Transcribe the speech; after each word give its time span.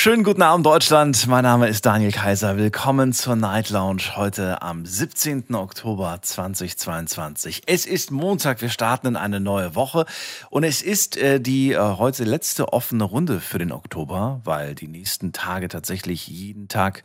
Schönen 0.00 0.22
guten 0.22 0.42
Abend, 0.42 0.64
Deutschland. 0.64 1.26
Mein 1.26 1.42
Name 1.42 1.66
ist 1.66 1.84
Daniel 1.84 2.12
Kaiser. 2.12 2.56
Willkommen 2.56 3.12
zur 3.12 3.34
Night 3.34 3.68
Lounge 3.70 4.14
heute 4.14 4.62
am 4.62 4.86
17. 4.86 5.52
Oktober 5.56 6.20
2022. 6.22 7.62
Es 7.66 7.84
ist 7.84 8.12
Montag. 8.12 8.62
Wir 8.62 8.68
starten 8.68 9.08
in 9.08 9.16
eine 9.16 9.40
neue 9.40 9.74
Woche. 9.74 10.06
Und 10.50 10.62
es 10.62 10.82
ist 10.82 11.16
äh, 11.16 11.40
die 11.40 11.72
äh, 11.72 11.78
heute 11.80 12.22
letzte 12.22 12.72
offene 12.72 13.02
Runde 13.02 13.40
für 13.40 13.58
den 13.58 13.72
Oktober, 13.72 14.40
weil 14.44 14.76
die 14.76 14.86
nächsten 14.86 15.32
Tage 15.32 15.66
tatsächlich 15.66 16.28
jeden 16.28 16.68
Tag 16.68 17.02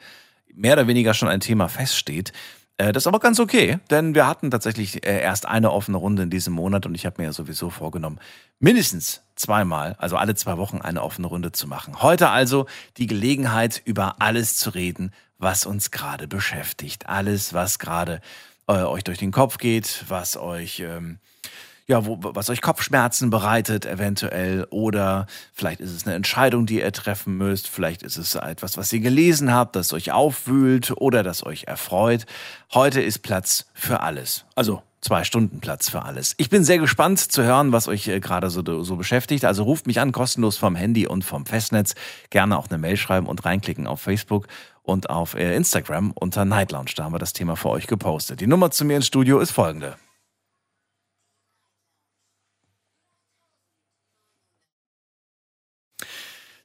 mehr 0.53 0.73
oder 0.73 0.85
weniger 0.85 1.15
schon 1.15 1.29
ein 1.29 1.39
Thema 1.39 1.69
feststeht. 1.69 2.31
Äh, 2.77 2.91
das 2.91 3.03
ist 3.03 3.07
aber 3.07 3.19
ganz 3.19 3.39
okay, 3.39 3.79
denn 3.89 4.13
wir 4.13 4.27
hatten 4.27 4.51
tatsächlich 4.51 5.03
äh, 5.03 5.19
erst 5.19 5.47
eine 5.47 5.71
offene 5.71 5.97
Runde 5.97 6.21
in 6.21 6.29
diesem 6.29 6.53
Monat 6.53 6.85
und 6.85 6.93
ich 6.93 7.07
habe 7.07 7.19
mir 7.19 7.29
ja 7.29 7.33
sowieso 7.33 7.71
vorgenommen, 7.71 8.19
mindestens 8.59 9.22
zweimal, 9.35 9.95
also 9.99 10.17
alle 10.17 10.35
zwei 10.35 10.57
Wochen 10.57 10.81
eine 10.81 11.01
offene 11.01 11.27
Runde 11.27 11.51
zu 11.51 11.67
machen. 11.67 12.01
Heute 12.01 12.29
also 12.29 12.65
die 12.97 13.07
Gelegenheit, 13.07 13.81
über 13.85 14.15
alles 14.19 14.57
zu 14.57 14.69
reden, 14.69 15.11
was 15.37 15.65
uns 15.65 15.91
gerade 15.91 16.27
beschäftigt. 16.27 17.07
Alles, 17.09 17.53
was 17.53 17.79
gerade 17.79 18.21
äh, 18.67 18.73
euch 18.73 19.03
durch 19.03 19.17
den 19.17 19.31
Kopf 19.31 19.57
geht, 19.57 20.05
was 20.07 20.37
euch... 20.37 20.79
Ähm, 20.79 21.19
ja, 21.85 22.05
wo, 22.05 22.17
was 22.21 22.49
euch 22.49 22.61
Kopfschmerzen 22.61 23.29
bereitet 23.29 23.85
eventuell 23.85 24.65
oder 24.69 25.27
vielleicht 25.53 25.81
ist 25.81 25.91
es 25.91 26.05
eine 26.05 26.15
Entscheidung, 26.15 26.65
die 26.65 26.79
ihr 26.79 26.91
treffen 26.93 27.37
müsst, 27.37 27.67
vielleicht 27.67 28.03
ist 28.03 28.17
es 28.17 28.35
etwas, 28.35 28.77
was 28.77 28.93
ihr 28.93 29.01
gelesen 29.01 29.53
habt, 29.53 29.75
das 29.75 29.91
euch 29.91 30.11
aufwühlt 30.11 30.91
oder 30.95 31.23
das 31.23 31.45
euch 31.45 31.65
erfreut. 31.65 32.25
Heute 32.73 33.01
ist 33.01 33.19
Platz 33.19 33.65
für 33.73 33.99
alles. 33.99 34.45
Also 34.55 34.81
zwei 35.03 35.23
Stunden 35.23 35.59
Platz 35.59 35.89
für 35.89 36.03
alles. 36.03 36.33
Ich 36.37 36.49
bin 36.49 36.63
sehr 36.63 36.79
gespannt 36.79 37.19
zu 37.19 37.43
hören, 37.43 37.71
was 37.71 37.87
euch 37.87 38.07
äh, 38.07 38.19
gerade 38.19 38.49
so, 38.49 38.83
so 38.83 38.95
beschäftigt. 38.95 39.45
Also 39.45 39.63
ruft 39.63 39.85
mich 39.85 39.99
an, 39.99 40.11
kostenlos 40.11 40.57
vom 40.57 40.75
Handy 40.75 41.05
und 41.07 41.23
vom 41.23 41.45
Festnetz. 41.45 41.93
Gerne 42.29 42.57
auch 42.57 42.69
eine 42.69 42.77
Mail 42.77 42.97
schreiben 42.97 43.27
und 43.27 43.45
reinklicken 43.45 43.85
auf 43.85 44.01
Facebook 44.01 44.47
und 44.81 45.09
auf 45.09 45.35
äh, 45.35 45.55
Instagram 45.55 46.11
unter 46.11 46.45
Night 46.45 46.71
Lounge. 46.71 46.91
Da 46.95 47.03
haben 47.03 47.13
wir 47.13 47.19
das 47.19 47.33
Thema 47.33 47.55
für 47.55 47.69
euch 47.69 47.87
gepostet. 47.87 48.39
Die 48.39 48.47
Nummer 48.47 48.71
zu 48.71 48.85
mir 48.85 48.95
ins 48.95 49.07
Studio 49.07 49.39
ist 49.39 49.51
folgende. 49.51 49.97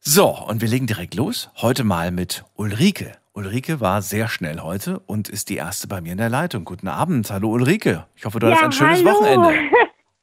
So, 0.00 0.28
und 0.28 0.62
wir 0.62 0.68
legen 0.68 0.86
direkt 0.86 1.14
los. 1.14 1.50
Heute 1.56 1.84
mal 1.84 2.10
mit 2.10 2.44
Ulrike. 2.54 3.18
Ulrike 3.38 3.80
war 3.80 4.02
sehr 4.02 4.26
schnell 4.26 4.58
heute 4.62 4.98
und 5.06 5.28
ist 5.28 5.48
die 5.48 5.54
erste 5.54 5.86
bei 5.86 6.00
mir 6.00 6.10
in 6.10 6.18
der 6.18 6.28
Leitung. 6.28 6.64
Guten 6.64 6.88
Abend. 6.88 7.30
Hallo 7.30 7.50
Ulrike. 7.50 8.04
Ich 8.16 8.24
hoffe, 8.24 8.40
du 8.40 8.48
ja, 8.48 8.56
hast 8.56 8.64
ein 8.64 8.72
schönes 8.72 9.04
hallo. 9.04 9.12
Wochenende. 9.12 9.76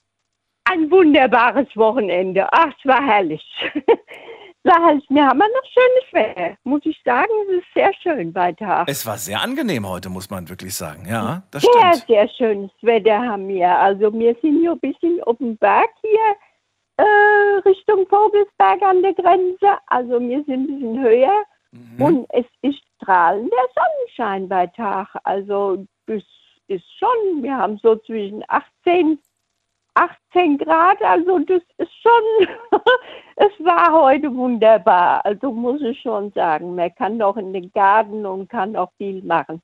Ein 0.66 0.92
wunderbares 0.92 1.68
Wochenende. 1.76 2.46
Ach, 2.52 2.74
es 2.78 2.86
war 2.86 3.02
herrlich. 3.02 3.42
war 4.64 4.86
herrlich. 4.86 5.06
Wir 5.08 5.26
haben 5.26 5.38
noch 5.38 5.46
schönes 5.46 6.12
Wetter. 6.12 6.58
Muss 6.66 6.82
ich 6.84 7.00
sagen, 7.06 7.30
es 7.48 7.60
ist 7.60 7.74
sehr 7.74 7.94
schön 8.04 8.34
bei 8.34 8.52
Tag. 8.52 8.90
Es 8.90 9.06
war 9.06 9.18
sehr 9.18 9.40
angenehm 9.40 9.88
heute, 9.88 10.10
muss 10.10 10.30
man 10.30 10.50
wirklich 10.50 10.76
sagen. 10.76 11.06
Ja, 11.08 11.44
das 11.52 11.62
sehr, 11.62 11.72
stimmt. 11.72 12.08
Sehr, 12.08 12.28
sehr 12.28 12.30
schönes 12.36 12.72
Wetter 12.82 13.20
haben 13.20 13.48
wir. 13.48 13.70
Also 13.80 14.12
wir 14.12 14.36
sind 14.42 14.60
hier 14.60 14.74
ein 14.74 14.80
bisschen 14.80 15.24
auf 15.24 15.38
dem 15.38 15.56
Berg 15.56 15.90
hier 16.02 16.36
äh, 16.98 17.60
Richtung 17.64 18.06
Vogelsberg 18.10 18.82
an 18.82 19.02
der 19.02 19.14
Grenze. 19.14 19.78
Also 19.88 20.20
wir 20.20 20.44
sind 20.44 20.50
ein 20.50 20.68
bisschen 20.68 21.02
höher 21.02 21.44
mhm. 21.72 22.02
und 22.02 22.28
es 22.32 22.46
ist 22.62 22.82
strahlender 23.06 23.56
Sonnenschein 23.76 24.50
bei 24.50 24.68
Tag. 24.68 25.08
Also 25.24 25.86
das 26.08 26.24
ist 26.68 26.86
schon, 26.98 27.44
wir 27.44 27.56
haben 27.56 27.78
so 27.82 27.96
zwischen 27.98 28.44
18, 28.48 29.20
18 29.94 30.58
Grad, 30.58 31.02
also 31.02 31.40
das 31.40 31.62
ist 31.78 31.92
schon, 32.02 32.48
es 33.36 33.52
war 33.66 33.92
heute 33.92 34.34
wunderbar. 34.36 35.24
Also 35.26 35.52
muss 35.52 35.82
ich 35.82 36.00
schon 36.02 36.32
sagen, 36.32 36.76
man 36.76 36.94
kann 36.96 37.20
doch 37.20 37.38
in 37.38 37.54
den 37.54 37.72
Garten 37.72 38.26
und 38.26 38.50
kann 38.50 38.76
auch 38.76 38.92
viel 38.98 39.24
machen. 39.24 39.62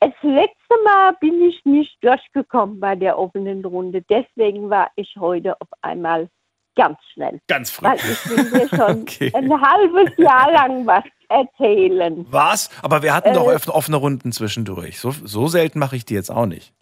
Das 0.00 0.12
letzte 0.22 0.74
Mal 0.84 1.14
bin 1.20 1.42
ich 1.42 1.62
nicht 1.64 2.02
durchgekommen 2.02 2.80
bei 2.80 2.96
der 2.96 3.18
offenen 3.18 3.62
Runde. 3.62 4.02
Deswegen 4.08 4.70
war 4.70 4.90
ich 4.96 5.14
heute 5.18 5.60
auf 5.60 5.68
einmal 5.82 6.28
ganz 6.74 6.96
schnell. 7.12 7.38
Ganz 7.48 7.70
früh. 7.70 7.84
Weil 7.84 7.96
ich 7.96 8.30
will 8.30 8.50
dir 8.50 8.68
schon 8.74 9.02
okay. 9.02 9.30
ein 9.34 9.60
halbes 9.60 10.16
Jahr 10.16 10.52
lang 10.52 10.86
was 10.86 11.04
erzählen. 11.30 12.26
Was? 12.30 12.68
Aber 12.82 13.02
wir 13.02 13.14
hatten 13.14 13.30
äh, 13.30 13.34
doch 13.34 13.46
offene 13.68 13.96
Runden 13.96 14.32
zwischendurch. 14.32 15.00
So, 15.00 15.10
so 15.10 15.46
selten 15.46 15.78
mache 15.78 15.96
ich 15.96 16.04
die 16.04 16.14
jetzt 16.14 16.30
auch 16.30 16.46
nicht. 16.46 16.72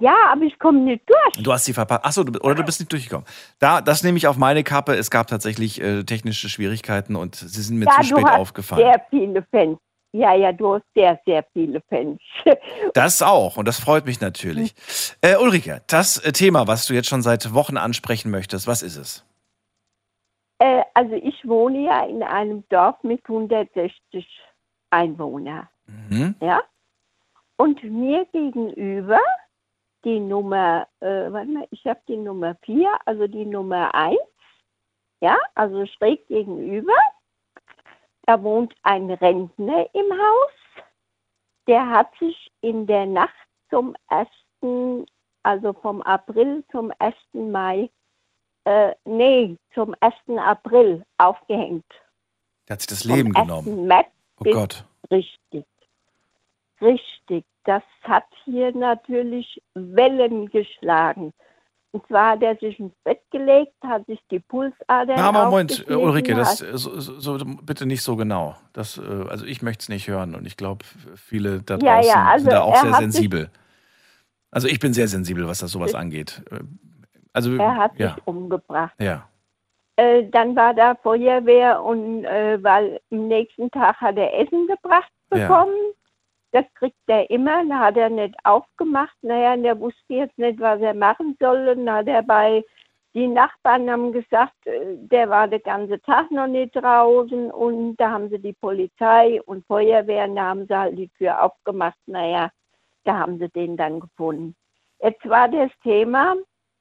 Ja, 0.00 0.14
aber 0.32 0.42
ich 0.42 0.58
komme 0.58 0.80
nicht 0.80 1.02
durch. 1.08 1.42
Du 1.42 1.52
hast 1.52 1.64
sie 1.64 1.72
verpasst. 1.72 2.04
Achso, 2.04 2.20
oder 2.20 2.54
du 2.54 2.62
bist 2.62 2.78
nicht 2.78 2.92
durchgekommen. 2.92 3.26
Da, 3.58 3.80
das 3.80 4.02
nehme 4.02 4.18
ich 4.18 4.26
auf 4.26 4.36
meine 4.36 4.62
Kappe. 4.62 4.94
Es 4.94 5.10
gab 5.10 5.28
tatsächlich 5.28 5.80
äh, 5.80 6.04
technische 6.04 6.48
Schwierigkeiten 6.48 7.16
und 7.16 7.36
sie 7.36 7.62
sind 7.62 7.78
mir 7.78 7.86
ja, 7.86 7.92
zu 7.92 8.04
spät 8.04 8.18
du 8.18 8.26
hast 8.26 8.38
aufgefallen. 8.38 8.82
Sehr 8.82 9.02
viele 9.10 9.46
Fans. 9.50 9.78
Ja, 10.12 10.34
ja, 10.34 10.52
du 10.52 10.74
hast 10.74 10.84
sehr, 10.94 11.18
sehr 11.26 11.44
viele 11.52 11.82
Fans. 11.88 12.20
Das 12.94 13.22
auch 13.22 13.56
und 13.56 13.68
das 13.68 13.78
freut 13.78 14.06
mich 14.06 14.20
natürlich. 14.20 14.74
Äh, 15.20 15.36
Ulrike, 15.36 15.82
das 15.86 16.18
äh, 16.18 16.32
Thema, 16.32 16.66
was 16.66 16.86
du 16.86 16.94
jetzt 16.94 17.08
schon 17.08 17.22
seit 17.22 17.52
Wochen 17.54 17.76
ansprechen 17.76 18.30
möchtest, 18.30 18.66
was 18.66 18.82
ist 18.82 18.96
es? 18.96 19.24
Äh, 20.58 20.82
also 20.94 21.14
ich 21.14 21.46
wohne 21.46 21.84
ja 21.84 22.04
in 22.04 22.22
einem 22.22 22.64
Dorf 22.68 23.02
mit 23.02 23.22
160 23.28 24.26
Einwohnern. 24.90 25.68
Mhm. 25.86 26.34
Ja. 26.40 26.62
Und 27.56 27.82
mir 27.82 28.24
gegenüber 28.26 29.20
die 30.04 30.20
Nummer, 30.20 30.86
äh, 31.00 31.32
warte 31.32 31.50
mal, 31.50 31.66
ich 31.70 31.84
habe 31.86 32.00
die 32.08 32.16
Nummer 32.16 32.56
4, 32.62 32.88
also 33.04 33.26
die 33.26 33.44
Nummer 33.44 33.94
1, 33.94 34.16
ja, 35.20 35.36
also 35.54 35.84
schräg 35.86 36.26
gegenüber 36.28 36.94
da 38.28 38.42
wohnt 38.42 38.74
ein 38.82 39.10
Rentner 39.10 39.86
im 39.94 40.12
Haus. 40.12 40.84
Der 41.66 41.88
hat 41.88 42.14
sich 42.18 42.52
in 42.60 42.86
der 42.86 43.06
Nacht 43.06 43.32
zum 43.70 43.96
1., 44.08 45.08
also 45.42 45.72
vom 45.72 46.02
April 46.02 46.62
zum 46.70 46.92
1. 46.98 47.14
Mai, 47.32 47.88
äh, 48.64 48.94
nee, 49.04 49.56
zum 49.74 49.94
1. 50.00 50.14
April 50.38 51.04
aufgehängt. 51.18 51.84
Der 52.68 52.74
hat 52.74 52.80
sich 52.80 52.88
das 52.88 53.04
Leben 53.04 53.32
vom 53.32 53.46
genommen. 53.46 53.86
März 53.86 54.08
oh 54.40 54.44
Gott. 54.44 54.84
Richtig. 55.10 55.64
Richtig. 56.80 57.44
Das 57.64 57.82
hat 58.02 58.26
hier 58.44 58.72
natürlich 58.74 59.60
Wellen 59.74 60.48
geschlagen. 60.50 61.32
Und 61.90 62.06
zwar 62.06 62.32
hat 62.32 62.42
er 62.42 62.56
sich 62.56 62.78
ins 62.78 62.92
Bett 63.02 63.22
gelegt, 63.30 63.72
hat 63.82 64.04
sich 64.06 64.20
die 64.30 64.40
Pulsader. 64.40 65.14
Na, 65.16 65.32
Moment, 65.32 65.86
Ulrike, 65.88 66.34
das 66.34 66.58
so, 66.58 67.00
so, 67.00 67.38
bitte 67.62 67.86
nicht 67.86 68.02
so 68.02 68.14
genau. 68.16 68.56
Das, 68.74 68.98
äh, 68.98 69.24
also 69.28 69.46
ich 69.46 69.62
möchte 69.62 69.82
es 69.82 69.88
nicht 69.88 70.06
hören 70.06 70.34
und 70.34 70.46
ich 70.46 70.58
glaube, 70.58 70.84
viele 71.16 71.62
da 71.62 71.78
draußen 71.78 71.86
ja, 71.86 72.00
ja, 72.02 72.24
also 72.26 72.44
sind 72.44 72.52
da 72.52 72.60
auch 72.60 72.76
sehr 72.76 72.94
sensibel. 72.94 73.50
Also 74.50 74.68
ich 74.68 74.80
bin 74.80 74.92
sehr 74.92 75.08
sensibel, 75.08 75.46
was 75.48 75.60
das 75.60 75.70
sowas 75.70 75.94
angeht. 75.94 76.42
Also, 77.38 77.56
er 77.56 77.76
hat 77.76 77.92
ja. 77.98 78.14
sich 78.14 78.26
umgebracht. 78.26 78.94
Ja. 78.98 79.28
Äh, 79.96 80.28
dann 80.30 80.54
war 80.56 80.74
da 80.74 80.94
Feuerwehr 80.96 81.82
und 81.82 82.24
äh, 82.24 82.62
weil 82.62 83.00
am 83.10 83.28
nächsten 83.28 83.70
Tag 83.70 83.96
hat 84.00 84.16
er 84.16 84.36
Essen 84.38 84.66
gebracht 84.66 85.12
bekommen. 85.28 85.74
Ja. 86.52 86.62
Das 86.62 86.64
kriegt 86.74 86.96
er 87.06 87.28
immer. 87.30 87.64
Dann 87.64 87.78
hat 87.78 87.96
er 87.96 88.08
nicht 88.08 88.34
aufgemacht. 88.44 89.16
Naja, 89.22 89.54
und 89.54 89.64
er 89.64 89.78
wusste 89.78 90.14
jetzt 90.14 90.38
nicht, 90.38 90.60
was 90.60 90.80
er 90.80 90.94
machen 90.94 91.36
soll. 91.40 91.68
Und 91.68 91.90
hat 91.90 92.06
er 92.08 92.22
bei, 92.22 92.64
die 93.14 93.26
Nachbarn 93.26 93.90
haben 93.90 94.12
gesagt, 94.12 94.54
äh, 94.66 94.96
der 94.96 95.30
war 95.30 95.48
den 95.48 95.62
ganzen 95.62 96.00
Tag 96.02 96.30
noch 96.30 96.46
nicht 96.46 96.74
draußen. 96.74 97.50
Und 97.50 97.96
da 97.96 98.10
haben 98.10 98.30
sie 98.30 98.38
die 98.38 98.54
Polizei 98.54 99.40
und 99.46 99.66
Feuerwehr, 99.66 100.28
da 100.28 100.42
haben 100.42 100.66
sie 100.66 100.76
halt 100.76 100.98
die 100.98 101.08
Tür 101.18 101.42
aufgemacht. 101.42 101.98
Naja, 102.06 102.50
da 103.04 103.18
haben 103.18 103.38
sie 103.38 103.48
den 103.48 103.76
dann 103.76 104.00
gefunden. 104.00 104.54
Jetzt 105.00 105.28
war 105.28 105.48
das 105.48 105.70
Thema, 105.82 106.34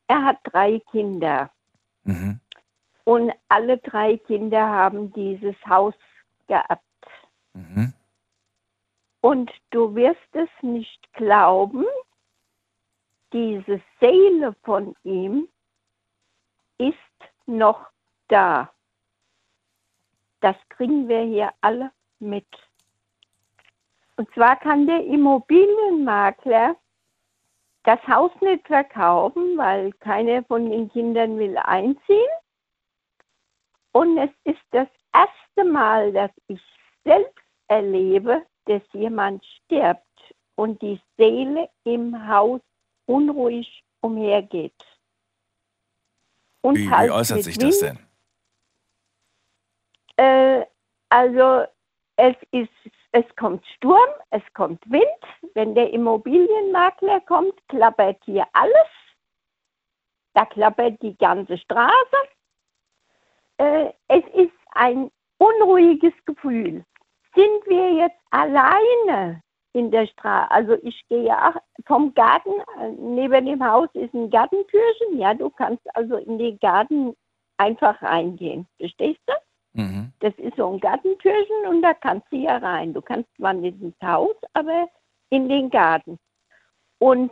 er 0.07 0.23
hat 0.23 0.37
drei 0.43 0.79
Kinder. 0.91 1.51
Mhm. 2.03 2.39
Und 3.03 3.31
alle 3.47 3.77
drei 3.77 4.17
Kinder 4.17 4.67
haben 4.67 5.13
dieses 5.13 5.55
Haus 5.65 5.95
geerbt. 6.47 6.83
Mhm. 7.53 7.93
Und 9.21 9.51
du 9.71 9.95
wirst 9.95 10.33
es 10.33 10.49
nicht 10.61 11.13
glauben, 11.13 11.85
diese 13.33 13.81
Seele 13.99 14.55
von 14.63 14.95
ihm 15.03 15.47
ist 16.77 16.95
noch 17.45 17.87
da. 18.27 18.71
Das 20.39 20.55
kriegen 20.69 21.07
wir 21.07 21.21
hier 21.21 21.51
alle 21.61 21.91
mit. 22.19 22.47
Und 24.15 24.31
zwar 24.33 24.55
kann 24.57 24.87
der 24.87 25.03
Immobilienmakler 25.05 26.75
das 27.87 28.05
Haus 28.05 28.31
nicht 28.41 28.67
verkaufen, 28.67 29.57
weil 29.57 29.93
keiner 29.93 30.43
von 30.43 30.69
den 30.69 30.91
Kindern 30.91 31.39
will 31.39 31.57
einziehen. 31.57 32.27
Und 33.93 34.17
es 34.17 34.29
ist 34.43 34.61
das 34.71 34.89
erste 35.13 35.71
Mal, 35.71 36.11
dass 36.11 36.31
ich 36.47 36.59
selbst 37.05 37.39
erlebe, 37.69 38.45
dass 38.65 38.81
jemand 38.91 39.45
stirbt 39.45 40.03
und 40.55 40.81
die 40.81 40.99
Seele 41.15 41.69
im 41.85 42.27
Haus 42.27 42.59
unruhig 43.05 43.81
umhergeht. 44.01 44.73
Und 46.59 46.75
wie, 46.75 46.89
halt 46.89 47.07
wie 47.07 47.13
äußert 47.13 47.43
sich 47.43 47.55
Wind, 47.55 47.69
das 47.69 47.79
denn? 47.79 47.99
Äh, 50.17 50.65
also 51.07 51.65
es 52.17 52.35
ist, 52.51 52.69
es 53.11 53.25
kommt 53.35 53.65
Sturm, 53.75 54.09
es 54.31 54.43
kommt 54.53 54.81
Wind. 54.91 55.03
Wenn 55.53 55.75
der 55.75 55.91
Immobilienmakler 55.91 57.21
kommt, 57.21 57.55
klappert 57.67 58.17
hier 58.25 58.45
alles. 58.53 58.89
Da 60.33 60.45
klappert 60.45 61.01
die 61.01 61.17
ganze 61.17 61.57
Straße. 61.57 62.17
Äh, 63.57 63.91
es 64.07 64.23
ist 64.33 64.53
ein 64.71 65.09
unruhiges 65.37 66.13
Gefühl. 66.25 66.83
Sind 67.33 67.67
wir 67.67 67.93
jetzt 67.93 68.19
alleine 68.31 69.41
in 69.73 69.89
der 69.89 70.07
Straße? 70.07 70.51
Also 70.51 70.73
ich 70.83 71.01
gehe 71.07 71.31
auch 71.31 71.55
vom 71.85 72.13
Garten, 72.13 72.51
äh, 72.79 72.89
neben 72.89 73.45
dem 73.45 73.65
Haus 73.65 73.89
ist 73.93 74.13
ein 74.13 74.29
Gartentürchen. 74.29 75.17
Ja, 75.17 75.33
du 75.33 75.49
kannst 75.49 75.83
also 75.95 76.17
in 76.17 76.37
den 76.37 76.59
Garten 76.59 77.15
einfach 77.57 77.99
reingehen. 78.01 78.67
Verstehst 78.77 79.21
du? 79.25 79.33
Mhm. 79.77 80.11
Das 80.21 80.33
ist 80.37 80.57
so 80.57 80.67
ein 80.73 80.79
Gartentürchen 80.79 81.67
und 81.69 81.83
da 81.83 81.93
kannst 81.93 82.25
du 82.31 82.37
ja 82.37 82.57
rein. 82.57 82.93
Du 82.93 83.01
kannst 83.01 83.29
zwar 83.37 83.53
nicht 83.53 83.79
ins 83.79 83.95
Haus, 84.03 84.35
aber 84.53 84.89
in 85.29 85.47
den 85.47 85.69
Garten. 85.69 86.17
Und 86.97 87.31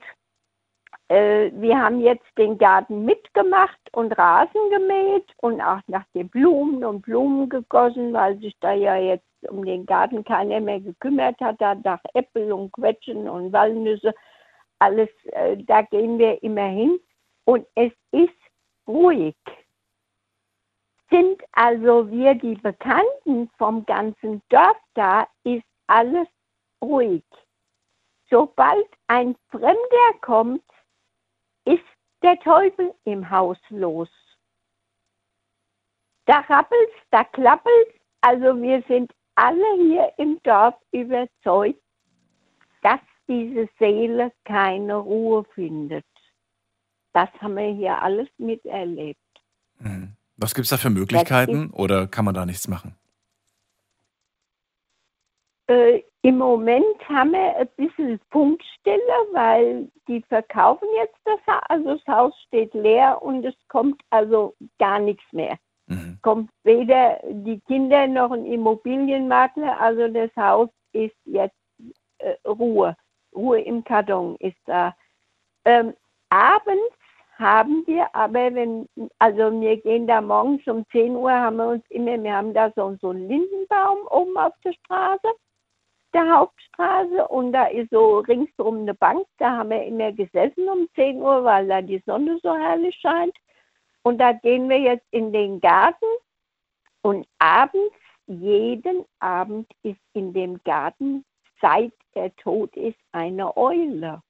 äh, 1.08 1.52
wir 1.56 1.76
haben 1.80 2.02
jetzt 2.02 2.26
den 2.38 2.58
Garten 2.60 3.04
mitgemacht 3.04 3.80
und 3.94 4.12
Rasen 4.14 4.62
gemäht 4.70 5.26
und 5.38 5.60
auch 5.60 5.82
nach 5.88 6.06
den 6.14 6.30
Blumen 6.30 6.84
und 6.84 7.02
Blumen 7.02 7.50
gegossen, 7.50 8.14
weil 8.14 8.38
sich 8.38 8.56
da 8.60 8.74
ja 8.74 8.96
jetzt 8.96 9.26
um 9.50 9.66
den 9.66 9.88
Garten 9.88 10.24
keiner 10.24 10.60
mehr 10.60 10.80
gekümmert 10.80 11.40
hat. 11.42 11.60
Da 11.60 11.74
nach 11.74 12.02
Äpfel 12.14 12.52
und 12.52 12.72
Quetschen 12.74 13.28
und 13.28 13.54
Walnüsse, 13.54 14.14
alles, 14.78 15.10
äh, 15.32 15.58
da 15.58 15.82
gehen 15.82 16.20
wir 16.20 16.42
immer 16.44 16.68
hin. 16.68 17.00
Und 17.46 17.66
es 17.74 17.92
ist 18.12 18.30
ruhig 18.88 19.36
sind 21.10 21.42
also 21.52 22.10
wir 22.10 22.36
die 22.36 22.56
Bekannten 22.56 23.50
vom 23.58 23.86
ganzen 23.86 24.42
Dorf 24.50 24.78
da, 24.94 25.28
ist 25.44 25.66
alles 25.88 26.28
ruhig. 26.82 27.24
Sobald 28.30 28.88
ein 29.08 29.36
Fremder 29.50 30.20
kommt, 30.22 30.64
ist 31.66 31.84
der 32.24 32.40
Teufel 32.40 32.94
im 33.04 33.30
Haus 33.30 33.58
los. 33.70 34.10
Da 36.26 36.40
rappelt's, 36.40 36.96
da 37.12 37.24
klappelt's. 37.24 38.00
Also 38.22 38.60
wir 38.60 38.84
sind 38.88 39.12
alle 39.36 39.76
hier 39.78 40.12
im 40.18 40.42
Dorf 40.42 40.76
überzeugt, 40.92 41.82
dass 42.82 43.00
diese 43.28 43.70
Seele 43.78 44.32
keine 44.44 44.96
Ruhe 44.96 45.44
findet. 45.54 46.06
Das 47.14 47.30
haben 47.40 47.56
wir 47.56 47.72
hier 47.74 48.02
alles 48.02 48.28
miterlebt. 48.38 49.20
Mhm. 49.80 50.16
Was 50.38 50.54
gibt 50.54 50.66
es 50.66 50.70
da 50.70 50.78
für 50.78 50.90
Möglichkeiten 50.90 51.70
oder 51.72 52.08
kann 52.08 52.26
man 52.26 52.34
da 52.34 52.46
nichts 52.46 52.68
machen? 52.68 52.96
Äh, 55.68 56.04
Im 56.22 56.38
Moment 56.38 56.98
haben 57.08 57.32
wir 57.32 57.56
ein 57.56 57.70
bisschen 57.78 58.20
Punktstille, 58.30 59.00
weil 59.32 59.90
die 60.08 60.22
verkaufen 60.28 60.88
jetzt 60.96 61.18
das 61.24 61.40
Haus. 61.48 61.64
Also 61.70 61.96
das 61.96 62.08
Haus 62.08 62.34
steht 62.48 62.74
leer 62.74 63.22
und 63.22 63.46
es 63.46 63.56
kommt 63.68 64.02
also 64.10 64.56
gar 64.78 65.00
nichts 65.00 65.24
mehr. 65.32 65.58
Mhm. 65.88 66.20
Kommt 66.22 66.50
weder 66.64 67.20
die 67.24 67.60
Kinder 67.62 68.08
noch 68.08 68.32
ein 68.32 68.46
Immobilienmakler. 68.46 69.80
Also 69.80 70.08
das 70.08 70.32
Haus 70.36 70.70
ist 70.94 71.16
jetzt 71.26 71.56
äh, 72.20 72.36
Ruhe. 72.48 72.96
Ruhe 73.36 73.62
im 73.62 73.84
Karton 73.84 74.36
ist 74.40 74.58
da. 74.66 74.96
Ähm, 75.66 75.94
abends 76.30 76.96
haben 77.38 77.86
wir, 77.86 78.14
aber 78.16 78.54
wenn, 78.54 78.88
also 79.20 79.60
wir 79.60 79.78
gehen 79.78 80.08
da 80.08 80.22
morgens 80.22 80.66
um 80.68 80.86
10 80.92 81.16
Uhr, 81.16 81.32
haben 81.32 81.58
wir 81.58 81.68
uns 81.68 81.84
immer, 81.90 82.22
wir 82.22 82.34
haben 82.34 82.54
da 82.54 82.72
so, 82.76 82.96
so 83.02 83.10
einen 83.10 83.28
Lindenbaum 83.28 84.08
oben 84.10 84.38
auf 84.38 84.54
der 84.64 84.74
Straße, 84.74 85.28
der 86.14 86.30
Hauptstraße, 86.30 87.28
und 87.28 87.52
da 87.52 87.66
ist 87.66 87.90
so 87.92 88.20
ringsum 88.20 88.80
eine 88.80 88.94
Bank, 88.94 89.28
da 89.38 89.58
haben 89.58 89.70
wir 89.70 89.84
immer 89.84 90.14
gesessen 90.14 90.70
um 90.70 90.88
10 90.96 91.22
Uhr, 91.22 91.44
weil 91.44 91.68
da 91.68 91.82
die 91.82 92.02
Sonne 92.06 92.40
so 92.42 92.56
herrlich 92.56 92.96
scheint. 93.02 93.36
Und 94.04 94.20
da 94.20 94.32
gehen 94.32 94.70
wir 94.70 94.80
jetzt 94.80 95.08
in 95.12 95.34
den 95.34 95.60
Garten 95.60 96.06
und 97.02 97.28
abends, 97.40 97.96
jeden 98.28 99.04
Abend 99.20 99.68
ist 99.84 100.00
in 100.14 100.32
dem 100.32 100.62
Garten, 100.64 101.26
seit 101.60 101.94
er 102.14 102.34
tot 102.38 102.76
ist, 102.76 102.98
eine 103.12 103.56
Eule. 103.58 104.22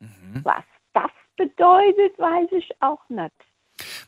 Mhm. 0.00 0.40
Was 0.44 0.64
das 0.94 1.10
bedeutet, 1.40 2.18
weiß 2.18 2.52
ich 2.52 2.70
auch 2.80 3.08
nicht. 3.08 3.32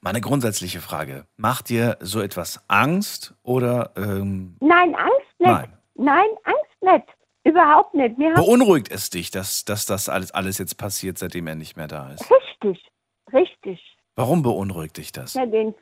Meine 0.02 0.20
grundsätzliche 0.20 0.80
Frage: 0.80 1.26
Macht 1.36 1.70
dir 1.70 1.96
so 2.00 2.20
etwas 2.20 2.62
Angst 2.68 3.34
oder? 3.42 3.92
Ähm 3.96 4.56
Nein, 4.60 4.94
Angst 4.94 5.38
nicht. 5.38 5.50
Nein. 5.50 5.78
Nein, 5.94 6.28
Angst 6.44 6.82
nicht. 6.82 7.16
Überhaupt 7.44 7.94
nicht. 7.94 8.16
Beunruhigt 8.16 8.90
es 8.92 9.10
dich, 9.10 9.30
dass, 9.30 9.64
dass 9.64 9.86
das 9.86 10.08
alles, 10.08 10.30
alles 10.32 10.58
jetzt 10.58 10.76
passiert, 10.76 11.18
seitdem 11.18 11.46
er 11.48 11.56
nicht 11.56 11.76
mehr 11.76 11.88
da 11.88 12.10
ist? 12.12 12.30
Richtig, 12.30 12.84
richtig. 13.32 13.96
Warum 14.14 14.42
beunruhigt 14.42 14.96
dich 14.96 15.10
das? 15.10 15.34
Ja, 15.34 15.46
den, 15.46 15.74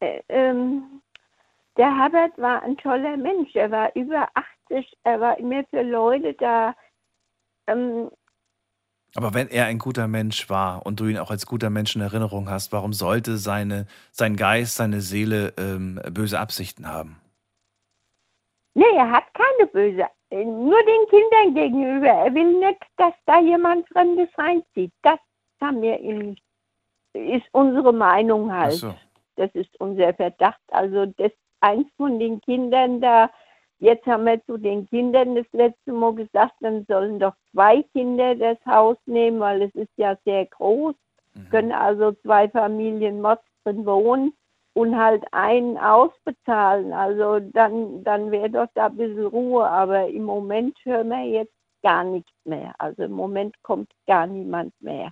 äh, 0.00 0.20
ähm, 0.28 1.00
der 1.78 1.96
Herbert 1.96 2.36
war 2.36 2.62
ein 2.62 2.76
toller 2.76 3.16
Mensch. 3.16 3.54
Er 3.54 3.70
war 3.70 3.94
über 3.94 4.28
80, 4.68 4.98
er 5.04 5.20
war 5.20 5.38
immer 5.38 5.64
für 5.70 5.82
Leute 5.82 6.34
da. 6.34 6.74
Ähm, 7.66 8.10
aber 9.14 9.34
wenn 9.34 9.48
er 9.48 9.66
ein 9.66 9.78
guter 9.78 10.08
Mensch 10.08 10.48
war 10.48 10.86
und 10.86 11.00
du 11.00 11.06
ihn 11.06 11.18
auch 11.18 11.30
als 11.30 11.46
guter 11.46 11.70
Mensch 11.70 11.94
in 11.94 12.02
Erinnerung 12.02 12.48
hast, 12.48 12.72
warum 12.72 12.92
sollte 12.92 13.36
seine, 13.36 13.86
sein 14.10 14.36
Geist, 14.36 14.76
seine 14.76 15.00
Seele 15.00 15.52
ähm, 15.58 16.00
böse 16.10 16.40
Absichten 16.40 16.88
haben? 16.88 17.20
Nee, 18.74 18.84
er 18.96 19.10
hat 19.10 19.24
keine 19.34 19.68
böse. 19.70 20.06
Äh, 20.30 20.44
nur 20.44 20.78
den 20.84 21.08
Kindern 21.10 21.54
gegenüber. 21.54 22.08
Er 22.08 22.34
will 22.34 22.58
nicht, 22.58 22.80
dass 22.96 23.12
da 23.26 23.40
jemand 23.40 23.86
Fremdes 23.88 24.28
reinzieht. 24.38 24.92
Das 25.02 25.18
haben 25.60 25.82
wir 25.82 26.00
ihm, 26.00 26.36
ist 27.12 27.46
unsere 27.52 27.92
Meinung 27.92 28.50
halt. 28.50 28.72
So. 28.72 28.94
Das 29.36 29.50
ist 29.54 29.78
unser 29.78 30.14
Verdacht. 30.14 30.60
Also, 30.68 31.06
dass 31.06 31.32
eins 31.60 31.86
von 31.98 32.18
den 32.18 32.40
Kindern 32.40 33.00
da 33.00 33.30
Jetzt 33.82 34.06
haben 34.06 34.26
wir 34.26 34.40
zu 34.44 34.58
den 34.58 34.88
Kindern 34.88 35.34
das 35.34 35.46
letzte 35.50 35.92
Mal 35.92 36.14
gesagt, 36.14 36.54
dann 36.60 36.84
sollen 36.86 37.18
doch 37.18 37.34
zwei 37.50 37.82
Kinder 37.92 38.36
das 38.36 38.56
Haus 38.64 38.96
nehmen, 39.06 39.40
weil 39.40 39.62
es 39.62 39.74
ist 39.74 39.90
ja 39.96 40.16
sehr 40.24 40.46
groß. 40.46 40.94
Mhm. 41.34 41.48
Können 41.50 41.72
also 41.72 42.12
zwei 42.22 42.48
Familien 42.48 43.20
Mods 43.20 43.42
drin 43.64 43.84
wohnen 43.84 44.34
und 44.74 44.96
halt 44.96 45.24
einen 45.32 45.78
ausbezahlen. 45.78 46.92
Also 46.92 47.40
dann, 47.40 48.04
dann 48.04 48.30
wäre 48.30 48.50
doch 48.50 48.68
da 48.74 48.86
ein 48.86 48.96
bisschen 48.96 49.26
Ruhe. 49.26 49.68
Aber 49.68 50.06
im 50.06 50.22
Moment 50.22 50.78
hören 50.84 51.08
wir 51.08 51.24
jetzt 51.24 51.54
gar 51.82 52.04
nichts 52.04 52.30
mehr. 52.44 52.76
Also 52.78 53.02
im 53.02 53.12
Moment 53.12 53.60
kommt 53.64 53.90
gar 54.06 54.28
niemand 54.28 54.72
mehr. 54.80 55.10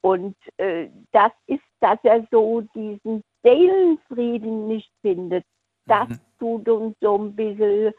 Und 0.00 0.34
äh, 0.56 0.88
das 1.12 1.30
ist, 1.46 1.62
dass 1.78 2.00
er 2.02 2.26
so 2.32 2.62
diesen 2.74 3.22
Seelenfrieden 3.44 4.66
nicht 4.66 4.90
findet 5.00 5.44
das 5.88 6.08
mhm. 6.08 6.20
tut 6.38 6.68
uns 6.68 6.96
so 7.00 7.18
ein 7.18 7.34
bisschen 7.34 7.92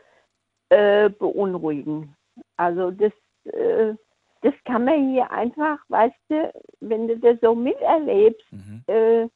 äh, 0.70 1.10
beunruhigen. 1.10 2.16
Also 2.58 2.92
das, 2.92 3.12
äh, 3.46 3.94
das 4.42 4.54
kann 4.66 4.86
man 4.86 5.12
hier 5.12 5.30
einfach, 5.32 5.80
weißt 5.90 6.16
du, 6.30 6.52
wenn 6.80 7.08
du 7.08 7.18
das 7.18 7.38
so 7.42 7.56
miterlebst, 7.56 8.46
mhm. 8.52 8.84
äh, 8.88 9.28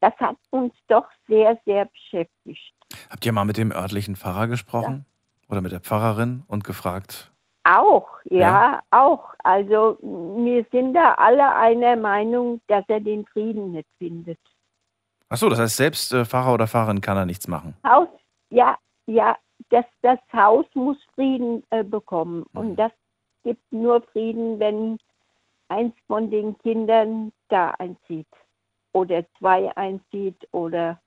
das 0.00 0.14
hat 0.18 0.36
uns 0.50 0.74
doch 0.88 1.06
sehr, 1.26 1.58
sehr 1.64 1.86
beschäftigt. 1.86 2.74
Habt 3.10 3.24
ihr 3.26 3.32
mal 3.32 3.44
mit 3.44 3.56
dem 3.56 3.72
örtlichen 3.72 4.16
Pfarrer 4.16 4.46
gesprochen? 4.46 5.04
Ja. 5.06 5.52
Oder 5.52 5.60
mit 5.60 5.72
der 5.72 5.80
Pfarrerin 5.80 6.42
und 6.48 6.64
gefragt? 6.64 7.32
Auch, 7.64 8.08
ja, 8.24 8.38
ja, 8.38 8.82
auch. 8.90 9.34
Also 9.38 9.98
wir 10.00 10.64
sind 10.70 10.94
da 10.94 11.14
alle 11.14 11.54
einer 11.56 11.96
Meinung, 11.96 12.60
dass 12.68 12.84
er 12.88 13.00
den 13.00 13.26
Frieden 13.26 13.72
nicht 13.72 13.88
findet. 13.98 14.38
Achso, 15.28 15.48
das 15.48 15.58
heißt, 15.58 15.76
selbst 15.76 16.12
äh, 16.12 16.24
Fahrer 16.24 16.54
oder 16.54 16.66
Fahrerin 16.66 17.00
kann 17.00 17.16
er 17.16 17.26
nichts 17.26 17.48
machen. 17.48 17.74
Haus, 17.84 18.08
ja, 18.50 18.76
ja, 19.06 19.36
das, 19.70 19.84
das 20.02 20.18
Haus 20.32 20.66
muss 20.74 20.98
Frieden 21.14 21.62
äh, 21.70 21.82
bekommen. 21.82 22.44
Mhm. 22.52 22.60
Und 22.60 22.76
das 22.76 22.92
gibt 23.42 23.72
nur 23.72 24.02
Frieden, 24.12 24.58
wenn 24.58 24.98
eins 25.68 25.94
von 26.06 26.30
den 26.30 26.56
Kindern 26.58 27.32
da 27.48 27.70
einzieht. 27.78 28.28
Oder 28.92 29.24
zwei 29.38 29.74
einzieht 29.76 30.48
oder. 30.52 31.00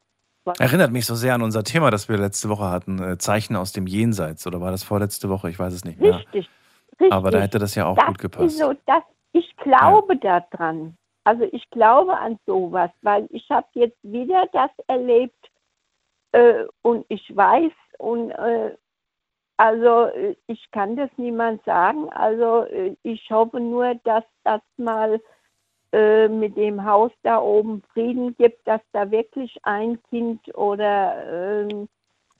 Erinnert 0.57 0.91
mich 0.91 1.05
so 1.05 1.15
sehr 1.15 1.35
an 1.35 1.41
unser 1.41 1.63
Thema, 1.63 1.91
das 1.91 2.09
wir 2.09 2.17
letzte 2.17 2.49
Woche 2.49 2.69
hatten: 2.69 3.01
äh, 3.01 3.17
Zeichen 3.17 3.55
aus 3.55 3.71
dem 3.71 3.87
Jenseits. 3.87 4.45
Oder 4.47 4.61
war 4.61 4.71
das 4.71 4.83
vorletzte 4.83 5.29
Woche? 5.29 5.49
Ich 5.49 5.59
weiß 5.59 5.73
es 5.73 5.85
nicht 5.85 5.99
mehr. 5.99 6.17
Richtig. 6.17 6.49
richtig. 6.91 7.13
Aber 7.13 7.31
da 7.31 7.39
hätte 7.39 7.59
das 7.59 7.75
ja 7.75 7.85
auch 7.85 7.95
das 7.95 8.07
gut 8.07 8.19
gepasst. 8.19 8.57
So, 8.57 8.73
das, 8.85 9.03
ich 9.31 9.55
glaube 9.57 10.19
ja. 10.21 10.45
daran. 10.51 10.97
Also 11.29 11.43
ich 11.51 11.69
glaube 11.69 12.17
an 12.17 12.39
sowas, 12.47 12.91
weil 13.03 13.27
ich 13.31 13.49
habe 13.51 13.67
jetzt 13.73 13.99
wieder 14.03 14.47
das 14.53 14.71
erlebt, 14.87 15.51
Äh, 16.33 16.65
und 16.83 17.05
ich 17.09 17.35
weiß, 17.35 17.73
und 17.99 18.31
äh, 18.31 18.75
also 19.57 20.05
äh, 20.07 20.35
ich 20.47 20.71
kann 20.71 20.95
das 20.95 21.09
niemand 21.17 21.63
sagen. 21.65 22.09
Also 22.11 22.63
äh, 22.65 22.95
ich 23.03 23.29
hoffe 23.31 23.59
nur, 23.59 23.95
dass 24.05 24.25
das 24.43 24.61
mal 24.77 25.21
äh, 25.93 26.27
mit 26.29 26.57
dem 26.57 26.83
Haus 26.85 27.11
da 27.23 27.39
oben 27.41 27.83
Frieden 27.93 28.35
gibt, 28.37 28.67
dass 28.67 28.81
da 28.93 29.11
wirklich 29.11 29.57
ein 29.63 30.01
Kind 30.09 30.41
oder 30.55 31.67
ähm, 31.69 31.89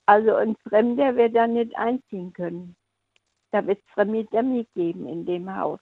also 0.07 0.35
ein 0.35 0.55
Fremder 0.67 1.15
wird 1.15 1.35
da 1.35 1.47
nicht 1.47 1.75
einziehen 1.77 2.33
können. 2.33 2.75
Da 3.51 3.65
wird 3.67 3.79
es 3.79 3.93
Fremdemie 3.93 4.67
geben 4.75 5.07
in 5.07 5.25
dem 5.25 5.55
Haus. 5.55 5.81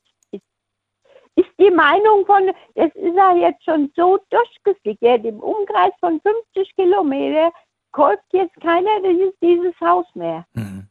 Ist, 1.38 1.50
die 1.60 1.72
Meinung 1.72 2.26
von, 2.26 2.52
das 2.76 2.94
ist 2.96 3.16
ja 3.16 3.36
jetzt 3.36 3.64
schon 3.64 3.92
so 3.96 4.20
durchgesickert, 4.30 5.24
im 5.24 5.40
Umkreis 5.40 5.94
von 6.00 6.20
50 6.22 6.76
Kilometern 6.76 7.52
kauft 7.92 8.24
jetzt 8.32 8.60
keiner 8.62 9.02
dieses, 9.04 9.34
dieses 9.42 9.80
Haus 9.80 10.06
mehr. 10.16 10.46
Mhm. 10.54 10.88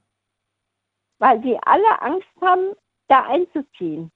Weil 1.19 1.41
die 1.41 1.59
alle 1.63 2.01
Angst 2.01 2.29
haben, 2.41 2.75
da 3.09 3.23
einzuziehen. 3.27 4.11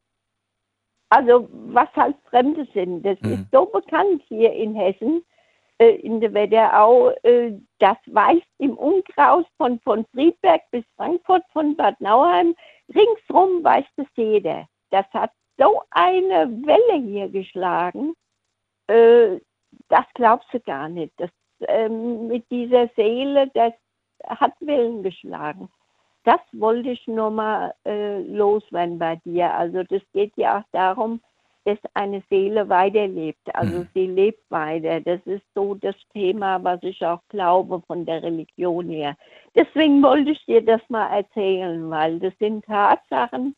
Also 1.09 1.49
was 1.51 1.89
halt 1.97 2.17
Fremde 2.29 2.67
sind. 2.73 3.03
Das 3.03 3.21
mhm. 3.23 3.33
ist 3.33 3.47
so 3.53 3.67
bekannt 3.67 4.23
hier 4.29 4.53
in 4.53 4.75
Hessen, 4.75 5.25
äh, 5.79 5.97
in 5.97 6.21
der 6.21 6.33
Wetterau. 6.33 7.11
Äh, 7.23 7.59
das 7.79 7.97
weist 8.07 8.47
im 8.59 8.77
Umkreis 8.77 9.45
von, 9.57 9.81
von 9.81 10.07
Friedberg 10.13 10.63
bis 10.71 10.85
Frankfurt, 10.97 11.43
von 11.53 11.77
Bad 11.77 12.01
Nauheim, 12.01 12.55
ringsrum 12.95 13.65
weiß 13.65 13.87
das 13.97 14.07
jeder. 14.15 14.69
Das 14.91 15.07
hat 15.13 15.33
so 15.61 15.83
eine 15.91 16.49
Welle 16.67 17.03
hier 17.07 17.29
geschlagen, 17.29 18.15
äh, 18.87 19.39
das 19.89 20.05
glaubst 20.15 20.49
du 20.53 20.61
gar 20.61 20.89
nicht. 20.89 21.13
Das, 21.19 21.31
ähm, 21.69 22.29
mit 22.29 22.51
dieser 22.51 22.89
Seele, 22.97 23.51
das 23.55 23.73
hat 24.27 24.53
Wellen 24.61 25.03
geschlagen. 25.03 25.69
Das 26.25 26.41
wollte 26.53 26.91
ich 26.91 27.07
nur 27.07 27.31
mal 27.31 27.75
äh, 27.87 28.21
loswerden 28.23 28.99
bei 28.99 29.17
dir. 29.25 29.55
Also 29.55 29.83
das 29.85 30.03
geht 30.13 30.33
ja 30.37 30.59
auch 30.59 30.65
darum, 30.73 31.21
dass 31.65 31.79
eine 31.95 32.23
Seele 32.29 32.69
weiterlebt. 32.69 33.55
Also 33.55 33.81
mhm. 33.81 33.89
sie 33.95 34.07
lebt 34.07 34.51
weiter. 34.51 35.01
Das 35.01 35.21
ist 35.27 35.45
so 35.55 35.75
das 35.75 35.95
Thema, 36.13 36.63
was 36.63 36.83
ich 36.83 37.05
auch 37.05 37.21
glaube 37.29 37.83
von 37.87 38.05
der 38.05 38.23
Religion 38.23 38.89
her. 38.89 39.17
Deswegen 39.55 40.03
wollte 40.03 40.31
ich 40.33 40.45
dir 40.47 40.65
das 40.65 40.81
mal 40.89 41.09
erzählen, 41.09 41.89
weil 41.91 42.19
das 42.19 42.33
sind 42.39 42.65
Tatsachen, 42.65 43.55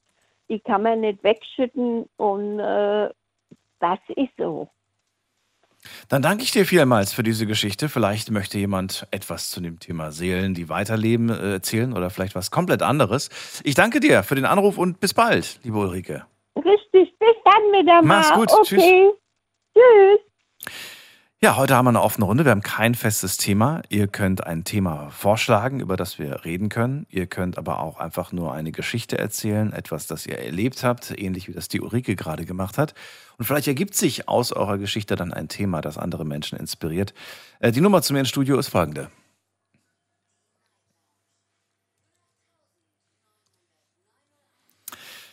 die 0.48 0.60
kann 0.60 0.82
man 0.82 1.00
nicht 1.00 1.22
wegschütten 1.22 2.08
und 2.16 2.58
äh, 2.58 3.10
das 3.80 3.98
ist 4.16 4.32
so. 4.38 4.68
Dann 6.08 6.22
danke 6.22 6.44
ich 6.44 6.52
dir 6.52 6.64
vielmals 6.64 7.12
für 7.12 7.22
diese 7.22 7.46
Geschichte. 7.46 7.88
Vielleicht 7.88 8.30
möchte 8.30 8.58
jemand 8.58 9.06
etwas 9.10 9.50
zu 9.50 9.60
dem 9.60 9.80
Thema 9.80 10.12
Seelen, 10.12 10.54
die 10.54 10.68
weiterleben, 10.68 11.28
äh, 11.28 11.54
erzählen 11.54 11.92
oder 11.92 12.10
vielleicht 12.10 12.34
was 12.34 12.50
komplett 12.50 12.82
anderes. 12.82 13.30
Ich 13.64 13.74
danke 13.74 13.98
dir 13.98 14.22
für 14.22 14.36
den 14.36 14.44
Anruf 14.44 14.78
und 14.78 15.00
bis 15.00 15.14
bald, 15.14 15.58
liebe 15.64 15.78
Ulrike. 15.78 16.24
Richtig, 16.56 17.18
bis 17.18 17.36
dann 17.44 17.62
wieder 17.72 18.02
mal. 18.02 18.20
Mach's 18.20 18.32
gut, 18.32 18.52
okay. 18.52 18.64
tschüss. 18.64 19.14
Tschüss. 19.74 20.82
Ja, 21.44 21.56
heute 21.56 21.74
haben 21.74 21.86
wir 21.86 21.88
eine 21.88 22.02
offene 22.02 22.24
Runde. 22.24 22.44
Wir 22.44 22.52
haben 22.52 22.62
kein 22.62 22.94
festes 22.94 23.36
Thema. 23.36 23.82
Ihr 23.88 24.06
könnt 24.06 24.46
ein 24.46 24.62
Thema 24.62 25.10
vorschlagen, 25.10 25.80
über 25.80 25.96
das 25.96 26.20
wir 26.20 26.44
reden 26.44 26.68
können. 26.68 27.04
Ihr 27.10 27.26
könnt 27.26 27.58
aber 27.58 27.80
auch 27.80 27.98
einfach 27.98 28.30
nur 28.30 28.54
eine 28.54 28.70
Geschichte 28.70 29.18
erzählen, 29.18 29.72
etwas, 29.72 30.06
das 30.06 30.24
ihr 30.24 30.38
erlebt 30.38 30.84
habt, 30.84 31.12
ähnlich 31.18 31.48
wie 31.48 31.52
das 31.52 31.66
die 31.66 31.80
Ulrike 31.80 32.14
gerade 32.14 32.44
gemacht 32.44 32.78
hat. 32.78 32.94
Und 33.38 33.44
vielleicht 33.44 33.66
ergibt 33.66 33.96
sich 33.96 34.28
aus 34.28 34.52
eurer 34.52 34.78
Geschichte 34.78 35.16
dann 35.16 35.32
ein 35.32 35.48
Thema, 35.48 35.80
das 35.80 35.98
andere 35.98 36.24
Menschen 36.24 36.56
inspiriert. 36.60 37.12
Äh, 37.58 37.72
die 37.72 37.80
Nummer 37.80 38.02
zu 38.02 38.12
mir 38.12 38.20
ins 38.20 38.28
Studio 38.28 38.56
ist 38.56 38.68
folgende. 38.68 39.10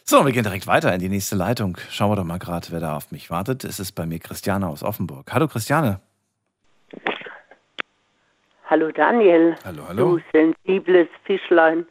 So, 0.09 0.25
wir 0.25 0.31
gehen 0.31 0.41
direkt 0.41 0.65
weiter 0.65 0.91
in 0.91 0.99
die 0.99 1.07
nächste 1.07 1.35
Leitung. 1.35 1.77
Schauen 1.91 2.09
wir 2.09 2.15
doch 2.15 2.23
mal 2.23 2.39
gerade, 2.39 2.65
wer 2.71 2.79
da 2.79 2.95
auf 2.95 3.11
mich 3.11 3.29
wartet. 3.29 3.63
Es 3.63 3.79
ist 3.79 3.91
bei 3.91 4.07
mir 4.07 4.17
Christiane 4.17 4.67
aus 4.67 4.81
Offenburg. 4.81 5.31
Hallo 5.31 5.47
Christiane. 5.47 5.99
Hallo 8.67 8.91
Daniel. 8.91 9.55
Hallo, 9.63 9.83
hallo. 9.87 10.17
Du 10.17 10.23
sensibles 10.33 11.09
Fischlein. 11.25 11.85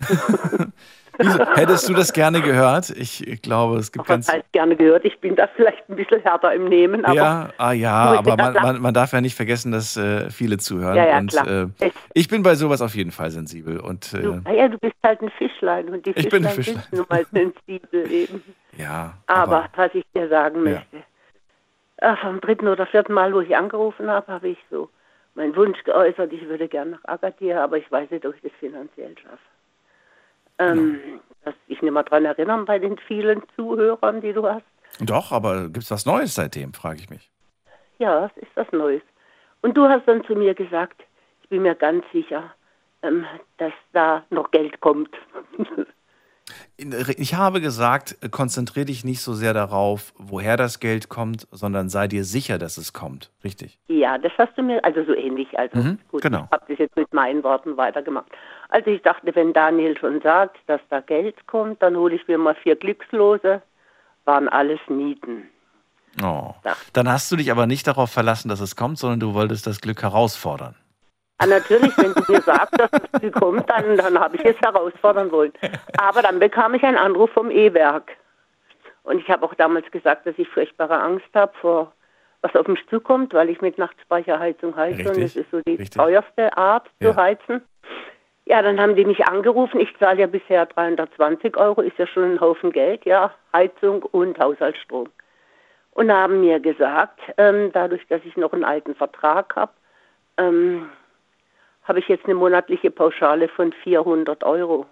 Hättest 1.18 1.88
du 1.88 1.94
das 1.94 2.12
gerne 2.12 2.40
gehört? 2.40 2.90
Ich 2.90 3.42
glaube, 3.42 3.76
es 3.76 3.92
gibt 3.92 4.04
Ach, 4.04 4.08
ganz. 4.08 4.32
Heißt 4.32 4.50
gerne 4.52 4.76
gehört? 4.76 5.04
Ich 5.04 5.20
bin 5.20 5.36
da 5.36 5.46
vielleicht 5.54 5.88
ein 5.88 5.96
bisschen 5.96 6.20
härter 6.22 6.54
im 6.54 6.68
Nehmen. 6.68 7.04
Aber 7.04 7.14
ja, 7.14 7.50
ah, 7.58 7.72
ja 7.72 7.92
aber 8.18 8.36
man, 8.36 8.54
man, 8.54 8.80
man, 8.80 8.94
darf 8.94 9.12
ja 9.12 9.20
nicht 9.20 9.36
vergessen, 9.36 9.72
dass 9.72 9.96
äh, 9.96 10.30
viele 10.30 10.58
zuhören. 10.58 10.96
Ja, 10.96 11.06
ja, 11.06 11.18
und 11.18 11.30
klar. 11.30 11.46
Äh, 11.80 11.90
ich 12.14 12.28
bin 12.28 12.42
bei 12.42 12.54
sowas 12.54 12.80
auf 12.80 12.94
jeden 12.94 13.10
Fall 13.10 13.30
sensibel. 13.30 13.78
Und, 13.80 14.14
äh, 14.14 14.22
du, 14.22 14.42
ja, 14.50 14.68
du 14.68 14.78
bist 14.78 14.94
halt 15.02 15.20
ein 15.20 15.30
Fischlein 15.30 15.88
und 15.90 16.06
die 16.06 16.12
Fischlein, 16.14 16.44
Fischlein. 16.44 16.82
sind 16.90 16.92
nun 16.92 17.06
mal 17.08 17.26
sensibel 17.30 18.10
eben. 18.10 18.42
Ja. 18.78 19.14
Aber, 19.26 19.56
aber, 19.56 19.68
was 19.76 19.94
ich 19.94 20.04
dir 20.14 20.28
sagen 20.28 20.62
möchte, 20.62 20.96
ja. 20.96 21.02
ach, 22.00 22.24
am 22.24 22.40
dritten 22.40 22.68
oder 22.68 22.86
vierten 22.86 23.12
Mal, 23.12 23.34
wo 23.34 23.40
ich 23.40 23.54
angerufen 23.54 24.10
habe, 24.10 24.32
habe 24.32 24.48
ich 24.48 24.58
so 24.70 24.88
meinen 25.34 25.56
Wunsch 25.56 25.82
geäußert, 25.84 26.32
ich 26.32 26.46
würde 26.48 26.68
gerne 26.68 26.92
nach 26.92 27.04
Agadir, 27.04 27.62
aber 27.62 27.78
ich 27.78 27.90
weiß 27.90 28.10
nicht, 28.10 28.24
ob 28.26 28.34
ich 28.34 28.42
das 28.42 28.52
finanziell 28.60 29.14
schaffe. 29.18 29.38
Ähm, 30.58 31.20
dass 31.44 31.54
ich 31.66 31.82
nicht 31.82 31.92
mehr 31.92 32.02
daran 32.04 32.24
erinnern 32.24 32.64
bei 32.64 32.78
den 32.78 32.98
vielen 32.98 33.42
Zuhörern, 33.56 34.20
die 34.20 34.32
du 34.32 34.46
hast. 34.46 34.64
Doch, 35.00 35.32
aber 35.32 35.64
gibt 35.64 35.84
es 35.84 35.90
was 35.90 36.06
Neues 36.06 36.34
seitdem, 36.34 36.72
frage 36.72 37.00
ich 37.00 37.10
mich. 37.10 37.30
Ja, 37.98 38.26
es 38.26 38.42
ist 38.42 38.50
was 38.54 38.70
Neues. 38.72 39.02
Und 39.62 39.76
du 39.76 39.88
hast 39.88 40.06
dann 40.06 40.24
zu 40.24 40.34
mir 40.34 40.54
gesagt, 40.54 41.02
ich 41.42 41.48
bin 41.48 41.62
mir 41.62 41.74
ganz 41.74 42.04
sicher, 42.12 42.52
ähm, 43.02 43.24
dass 43.58 43.72
da 43.92 44.24
noch 44.30 44.50
Geld 44.50 44.80
kommt. 44.80 45.10
Ich 46.76 47.34
habe 47.34 47.60
gesagt, 47.60 48.16
konzentriere 48.30 48.86
dich 48.86 49.04
nicht 49.04 49.20
so 49.20 49.32
sehr 49.32 49.54
darauf, 49.54 50.12
woher 50.18 50.56
das 50.56 50.80
Geld 50.80 51.08
kommt, 51.08 51.46
sondern 51.50 51.88
sei 51.88 52.08
dir 52.08 52.24
sicher, 52.24 52.58
dass 52.58 52.76
es 52.76 52.92
kommt. 52.92 53.30
Richtig? 53.44 53.78
Ja, 53.88 54.18
das 54.18 54.32
hast 54.38 54.58
du 54.58 54.62
mir, 54.62 54.84
also 54.84 55.04
so 55.04 55.14
ähnlich. 55.14 55.56
Also 55.58 55.78
mhm, 55.78 55.98
gut, 56.10 56.22
genau. 56.22 56.44
ich 56.46 56.52
habe 56.52 56.64
das 56.68 56.78
jetzt 56.78 56.96
mit 56.96 57.12
meinen 57.12 57.42
Worten 57.44 57.76
weitergemacht. 57.76 58.30
Also 58.72 58.90
ich 58.90 59.02
dachte, 59.02 59.34
wenn 59.34 59.52
Daniel 59.52 59.98
schon 59.98 60.22
sagt, 60.22 60.56
dass 60.66 60.80
da 60.88 61.00
Geld 61.00 61.46
kommt, 61.46 61.82
dann 61.82 61.94
hole 61.94 62.14
ich 62.14 62.26
mir 62.26 62.38
mal 62.38 62.54
vier 62.54 62.74
Glückslose. 62.74 63.60
Waren 64.24 64.48
alles 64.48 64.80
Nieten. 64.88 65.46
Oh. 66.22 66.54
Dann 66.94 67.12
hast 67.12 67.30
du 67.30 67.36
dich 67.36 67.50
aber 67.50 67.66
nicht 67.66 67.86
darauf 67.86 68.10
verlassen, 68.10 68.48
dass 68.48 68.60
es 68.60 68.74
kommt, 68.74 68.96
sondern 68.96 69.20
du 69.20 69.34
wolltest 69.34 69.66
das 69.66 69.82
Glück 69.82 70.02
herausfordern. 70.02 70.74
Ah, 71.36 71.46
natürlich, 71.46 71.92
wenn 71.98 72.14
du 72.14 72.32
mir 72.32 72.40
sagst, 72.40 72.80
dass 72.80 72.90
es 73.20 73.32
kommt, 73.32 73.68
dann, 73.68 73.98
dann 73.98 74.18
habe 74.18 74.36
ich 74.36 74.44
es 74.44 74.56
herausfordern 74.60 75.30
wollen. 75.30 75.52
Aber 75.98 76.22
dann 76.22 76.38
bekam 76.38 76.72
ich 76.72 76.82
einen 76.82 76.96
Anruf 76.96 77.30
vom 77.32 77.50
E-Werk. 77.50 78.12
Und 79.02 79.18
ich 79.18 79.28
habe 79.28 79.44
auch 79.44 79.54
damals 79.54 79.90
gesagt, 79.90 80.26
dass 80.26 80.38
ich 80.38 80.48
furchtbare 80.48 80.98
Angst 80.98 81.28
habe 81.34 81.52
vor 81.60 81.92
was 82.40 82.56
auf 82.56 82.66
mich 82.66 82.80
zukommt, 82.88 83.34
weil 83.34 83.50
ich 83.50 83.60
mit 83.60 83.78
Nachtspeicherheizung 83.78 84.74
heize 84.74 84.98
Richtig. 84.98 85.16
und 85.16 85.22
es 85.22 85.36
ist 85.36 85.50
so 85.50 85.60
die 85.60 85.74
Richtig. 85.74 85.90
teuerste 85.90 86.56
Art 86.56 86.88
zu 87.00 87.08
ja. 87.08 87.16
heizen. 87.16 87.62
Ja, 88.44 88.60
dann 88.60 88.80
haben 88.80 88.96
die 88.96 89.04
mich 89.04 89.24
angerufen. 89.26 89.80
Ich 89.80 89.96
zahle 89.98 90.20
ja 90.20 90.26
bisher 90.26 90.66
320 90.66 91.56
Euro, 91.56 91.80
ist 91.80 91.98
ja 91.98 92.06
schon 92.06 92.34
ein 92.34 92.40
Haufen 92.40 92.72
Geld, 92.72 93.04
ja, 93.04 93.32
Heizung 93.52 94.02
und 94.02 94.38
Haushaltsstrom. 94.38 95.08
Und 95.92 96.10
haben 96.10 96.40
mir 96.40 96.58
gesagt, 96.58 97.20
ähm, 97.36 97.70
dadurch, 97.72 98.06
dass 98.08 98.24
ich 98.24 98.36
noch 98.36 98.52
einen 98.52 98.64
alten 98.64 98.94
Vertrag 98.94 99.54
habe, 99.54 99.72
ähm, 100.38 100.88
habe 101.84 101.98
ich 101.98 102.08
jetzt 102.08 102.24
eine 102.24 102.34
monatliche 102.34 102.90
Pauschale 102.90 103.48
von 103.48 103.72
400 103.72 104.42
Euro. 104.44 104.86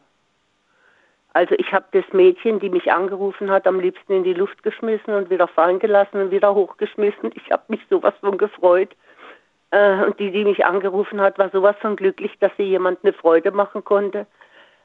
Also 1.33 1.55
ich 1.59 1.73
habe 1.73 1.87
das 1.93 2.05
Mädchen, 2.13 2.59
die 2.59 2.71
mich 2.71 2.93
angerufen 2.93 3.51
hat, 3.51 3.67
am 3.67 3.79
liebsten 3.79 4.13
in 4.13 4.25
die 4.25 4.35
Luft 4.35 4.63
geschmissen 4.63 5.15
und 5.15 5.31
wieder 5.31 5.47
fallen 5.47 5.79
gelassen 5.79 6.21
und 6.21 6.31
wieder 6.33 6.55
hochgeschmissen. 6.55 7.31
Ich 7.35 7.51
habe 7.53 7.63
mich 7.69 7.81
sowas 7.89 8.15
von 8.21 8.37
gefreut. 8.37 8.91
Äh, 9.71 10.05
und 10.05 10.19
die, 10.19 10.31
die 10.31 10.45
mich 10.45 10.65
angerufen 10.65 11.21
hat, 11.21 11.39
war 11.39 11.51
sowas 11.51 11.77
von 11.81 11.97
glücklich, 11.97 12.33
dass 12.41 12.53
sie 12.57 12.65
jemand 12.65 12.99
eine 13.03 13.13
Freude 13.13 13.53
machen 13.53 13.85
konnte, 13.85 14.27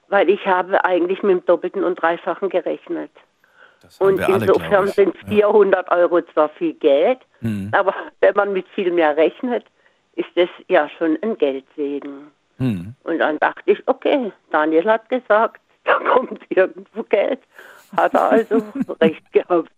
weil 0.10 0.30
ich 0.30 0.46
habe 0.46 0.84
eigentlich 0.86 1.24
mit 1.24 1.32
dem 1.32 1.46
Doppelten 1.46 1.84
und 1.84 1.96
Dreifachen 2.01 2.50
gerechnet. 2.50 3.12
Und 4.00 4.20
insofern 4.27 4.88
sind 4.88 5.15
400 5.27 5.88
ja. 5.88 5.98
Euro 5.98 6.22
zwar 6.34 6.50
viel 6.50 6.74
Geld, 6.74 7.20
mhm. 7.42 7.72
aber 7.72 7.94
wenn 8.22 8.36
man 8.36 8.54
mit 8.54 8.68
viel 8.70 8.92
mehr 8.92 9.15
rechnet, 9.18 9.65
ist 10.15 10.30
das 10.36 10.50
ja 10.68 10.89
schon 10.98 11.18
ein 11.22 11.38
Geldsegen. 11.38 12.32
Hm. 12.58 12.96
Und 13.04 13.20
dann 13.20 13.38
dachte 13.39 13.63
ich, 13.65 13.86
okay, 13.86 14.32
Daniel 14.50 14.89
hat 14.89 15.10
gesagt, 15.10 15.60
da 15.84 16.00
kommt 16.00 16.39
irgendwo 16.50 17.04
Geld. 17.04 17.39
Hat 17.98 18.13
er 18.13 18.32
also 18.32 18.63
recht 19.01 19.32
gehabt. 19.34 19.70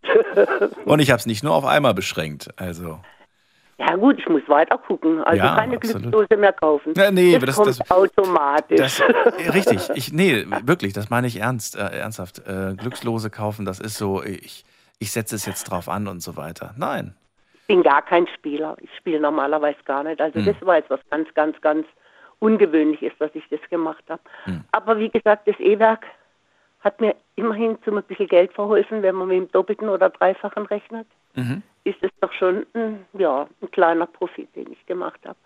Und 0.85 0.99
ich 0.99 1.09
habe 1.09 1.19
es 1.19 1.25
nicht 1.25 1.43
nur 1.43 1.55
auf 1.55 1.65
einmal 1.65 1.93
beschränkt. 1.93 2.49
Also. 2.57 2.99
Ja 3.79 3.95
gut, 3.95 4.17
ich 4.17 4.27
muss 4.27 4.41
weiter 4.47 4.77
gucken. 4.77 5.23
Also 5.23 5.43
ja, 5.43 5.55
keine 5.55 5.75
absolut. 5.75 6.01
Glückslose 6.01 6.37
mehr 6.37 6.53
kaufen. 6.53 6.93
Ja, 6.95 7.11
nee, 7.11 7.33
das, 7.33 7.45
das 7.45 7.55
kommt 7.55 7.67
das, 7.67 7.91
automatisch. 7.91 8.79
Das, 8.79 9.53
richtig, 9.53 9.89
ich, 9.93 10.11
nee, 10.11 10.45
wirklich, 10.63 10.93
das 10.93 11.09
meine 11.09 11.27
ich 11.27 11.39
ernst, 11.39 11.75
äh, 11.75 11.99
ernsthaft. 11.99 12.39
Äh, 12.47 12.73
Glückslose 12.75 13.29
kaufen, 13.29 13.65
das 13.65 13.79
ist 13.79 13.97
so, 13.97 14.23
ich, 14.23 14.65
ich 14.97 15.11
setze 15.11 15.35
es 15.35 15.45
jetzt 15.45 15.65
drauf 15.65 15.89
an 15.89 16.07
und 16.07 16.21
so 16.21 16.37
weiter. 16.37 16.73
Nein, 16.75 17.15
bin 17.67 17.83
gar 17.83 18.01
kein 18.01 18.27
Spieler. 18.27 18.77
Ich 18.81 18.89
spiele 18.97 19.19
normalerweise 19.19 19.77
gar 19.85 20.03
nicht. 20.03 20.19
Also 20.19 20.39
mhm. 20.39 20.45
das 20.45 20.55
war 20.61 20.77
jetzt 20.77 20.89
was 20.89 21.01
ganz, 21.09 21.31
ganz, 21.33 21.59
ganz 21.61 21.85
Ungewöhnliches, 22.39 23.13
dass 23.19 23.31
ich 23.33 23.43
das 23.49 23.59
gemacht 23.69 24.03
habe. 24.09 24.21
Mhm. 24.45 24.63
Aber 24.71 24.97
wie 24.99 25.09
gesagt, 25.09 25.47
das 25.47 25.59
E-Werk 25.59 26.05
hat 26.79 27.01
mir 27.01 27.15
immerhin 27.35 27.77
zu 27.83 27.95
ein 27.95 28.03
bisschen 28.03 28.27
Geld 28.27 28.53
verholfen, 28.53 29.01
wenn 29.01 29.15
man 29.15 29.27
mit 29.27 29.37
dem 29.37 29.51
Doppelten 29.51 29.89
oder 29.89 30.09
Dreifachen 30.09 30.65
rechnet. 30.67 31.07
Mhm. 31.35 31.63
Ist 31.87 32.03
es 32.03 32.11
doch 32.19 32.33
schon 32.33 32.65
ein, 32.73 33.05
ja, 33.13 33.47
ein 33.61 33.71
kleiner 33.71 34.07
Profit, 34.07 34.53
den 34.55 34.71
ich 34.73 34.85
gemacht 34.85 35.19
habe. 35.25 35.37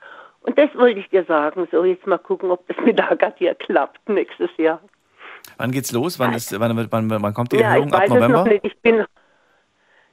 Und 0.41 0.57
das 0.57 0.73
wollte 0.75 0.99
ich 0.99 1.09
dir 1.09 1.23
sagen. 1.25 1.67
So, 1.71 1.85
jetzt 1.85 2.07
mal 2.07 2.17
gucken, 2.17 2.49
ob 2.49 2.67
das 2.67 2.77
mit 2.83 2.99
Agadir 2.99 3.53
klappt 3.53 4.09
nächstes 4.09 4.49
Jahr. 4.57 4.81
Wann 5.57 5.71
geht's 5.71 5.91
los? 5.91 6.17
Wann, 6.17 6.33
ist, 6.33 6.59
wann, 6.59 6.75
wann, 6.91 7.09
wann 7.21 7.33
kommt 7.33 7.51
die 7.51 7.57
ja, 7.57 7.75
Erhöhung? 7.75 7.93
Ab 7.93 8.09
November? 8.09 8.45
Ich 8.63 8.77
bin. 8.79 9.05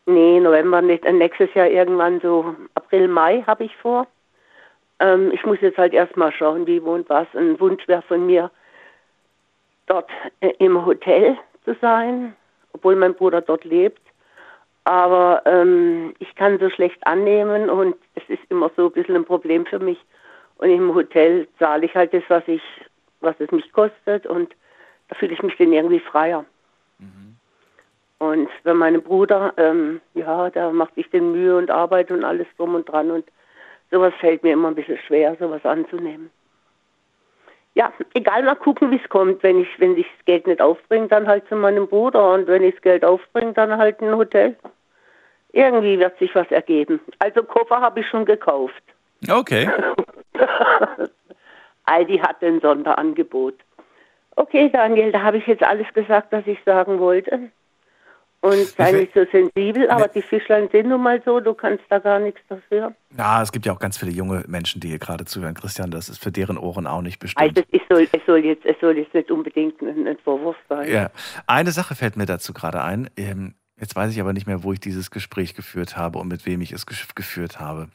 Nee, 0.04 0.40
November 0.40 0.82
nicht. 0.82 1.04
Äh, 1.06 1.12
nächstes 1.12 1.52
Jahr 1.54 1.68
irgendwann 1.68 2.20
so 2.20 2.54
April, 2.75 3.08
Mai 3.08 3.42
habe 3.47 3.64
ich 3.64 3.76
vor. 3.76 4.06
Ähm, 5.00 5.30
ich 5.32 5.44
muss 5.47 5.61
jetzt 5.62 5.78
halt 5.78 5.94
erstmal 5.94 6.32
schauen, 6.32 6.66
wie 6.66 6.82
wohnt 6.82 7.08
was. 7.08 7.26
Ein 7.35 7.58
Wunsch 7.58 7.87
wäre 7.88 8.02
von 8.02 8.26
mir, 8.26 8.50
dort 9.87 10.11
äh, 10.40 10.52
im 10.58 10.85
Hotel 10.85 11.38
zu 11.64 11.75
sein, 11.80 12.35
obwohl 12.73 12.97
mein 12.97 13.14
Bruder 13.14 13.40
dort 13.40 13.64
lebt. 13.64 14.02
Aber 14.88 15.42
ähm, 15.45 16.14
ich 16.18 16.35
kann 16.35 16.59
so 16.59 16.71
schlecht 16.71 17.07
annehmen 17.07 17.68
und 17.68 17.95
es 18.14 18.23
ist 18.26 18.40
immer 18.49 18.71
so 18.75 18.87
ein 18.87 18.92
bisschen 18.92 19.16
ein 19.16 19.25
Problem 19.26 19.66
für 19.66 19.78
mich. 19.78 19.99
Und 20.57 20.71
im 20.71 20.95
Hotel 20.95 21.47
zahle 21.59 21.85
ich 21.85 21.95
halt 21.95 22.14
das, 22.14 22.23
was 22.28 22.42
ich, 22.47 22.62
was 23.21 23.38
es 23.38 23.50
mich 23.50 23.71
kostet 23.73 24.25
und 24.25 24.50
da 25.09 25.16
fühle 25.16 25.35
ich 25.35 25.42
mich 25.42 25.54
dann 25.59 25.75
irgendwie 25.75 26.00
freier. 26.00 26.47
Mhm. 27.00 27.37
Und 28.16 28.49
wenn 28.62 28.78
mein 28.78 29.02
Bruder, 29.02 29.52
ähm, 29.59 30.00
ja, 30.14 30.49
da 30.49 30.71
macht 30.71 30.95
sich 30.95 31.11
den 31.11 31.33
Mühe 31.33 31.59
und 31.59 31.71
Arbeit 31.71 32.11
und 32.11 32.25
alles 32.25 32.47
drum 32.57 32.75
und 32.75 32.88
dran 32.88 33.11
und 33.11 33.26
sowas 33.90 34.14
fällt 34.21 34.42
mir 34.42 34.54
immer 34.54 34.68
ein 34.68 34.75
bisschen 34.75 34.99
schwer, 35.07 35.37
sowas 35.38 35.66
anzunehmen. 35.66 36.30
Ja, 37.75 37.92
egal, 38.14 38.42
mal 38.42 38.57
gucken, 38.57 38.90
wie 38.90 39.00
es 39.04 39.09
kommt. 39.11 39.42
Wenn 39.42 39.61
ich, 39.61 39.68
wenn 39.78 39.99
ich 39.99 40.07
das 40.16 40.25
Geld 40.25 40.47
nicht 40.47 40.62
aufbringe, 40.62 41.09
dann 41.09 41.28
halt 41.28 41.47
zu 41.49 41.57
meinem 41.57 41.87
Bruder 41.87 42.33
und 42.33 42.47
wenn 42.47 42.62
ich 42.62 42.73
das 42.76 42.83
Geld 42.83 43.04
aufbringe, 43.04 43.52
dann 43.52 43.76
halt 43.76 44.00
ein 44.00 44.16
Hotel. 44.16 44.57
Irgendwie 45.52 45.99
wird 45.99 46.19
sich 46.19 46.35
was 46.35 46.50
ergeben. 46.50 47.00
Also 47.19 47.43
Koffer 47.43 47.81
habe 47.81 48.00
ich 48.00 48.09
schon 48.09 48.25
gekauft. 48.25 48.83
Okay. 49.28 49.71
Aldi 51.85 52.19
hat 52.19 52.43
ein 52.43 52.61
Sonderangebot. 52.61 53.55
Okay, 54.37 54.71
Daniel, 54.71 55.11
da 55.11 55.23
habe 55.23 55.38
ich 55.38 55.47
jetzt 55.47 55.62
alles 55.62 55.87
gesagt, 55.95 56.31
was 56.31 56.47
ich 56.47 56.59
sagen 56.64 57.00
wollte. 57.00 57.50
Und 58.40 58.55
sei 58.55 58.93
nicht 58.93 59.14
so 59.14 59.25
sensibel, 59.33 59.90
aber 59.90 60.07
die 60.07 60.23
Fischlein 60.23 60.69
sind 60.71 60.88
nun 60.88 61.02
mal 61.02 61.21
so, 61.25 61.40
du 61.40 61.55
kannst 61.55 61.83
da 61.88 61.99
gar 61.99 62.21
nichts 62.21 62.40
dafür. 62.49 62.95
Ja, 63.17 63.43
es 63.43 63.50
gibt 63.50 63.67
ja 63.67 63.73
auch 63.73 63.81
ganz 63.81 63.99
viele 63.99 64.12
junge 64.12 64.45
Menschen, 64.47 64.81
die 64.81 64.88
hier 64.88 65.00
gerade 65.00 65.25
zuhören. 65.25 65.55
Christian, 65.55 65.90
das 65.90 66.09
ist 66.09 66.23
für 66.23 66.31
deren 66.31 66.57
Ohren 66.57 66.87
auch 66.87 67.02
nicht 67.02 67.19
bestimmt. 67.19 67.43
Also 67.43 67.62
es 67.73 67.81
soll, 67.90 68.07
es 68.12 68.26
soll, 68.26 68.45
jetzt, 68.45 68.64
es 68.64 68.76
soll 68.81 68.97
jetzt 68.97 69.12
nicht 69.12 69.33
unbedingt 69.33 69.83
ein, 69.83 70.07
ein 70.07 70.19
Vorwurf 70.19 70.57
sein. 70.69 70.88
Ja. 70.88 71.11
Eine 71.49 71.73
Sache 71.73 71.97
fällt 71.97 72.17
mir 72.17 72.26
dazu 72.26 72.52
gerade 72.52 72.81
ein. 72.85 73.11
Jetzt 73.80 73.94
weiß 73.94 74.12
ich 74.12 74.20
aber 74.20 74.32
nicht 74.32 74.47
mehr, 74.47 74.62
wo 74.62 74.73
ich 74.73 74.80
dieses 74.80 75.11
Gespräch 75.11 75.54
geführt 75.54 75.97
habe 75.97 76.18
und 76.18 76.28
mit 76.28 76.47
wem 76.47 76.61
ich 76.61 76.73
es 76.73 76.87
geführt 76.87 77.61
habe. 77.61 77.88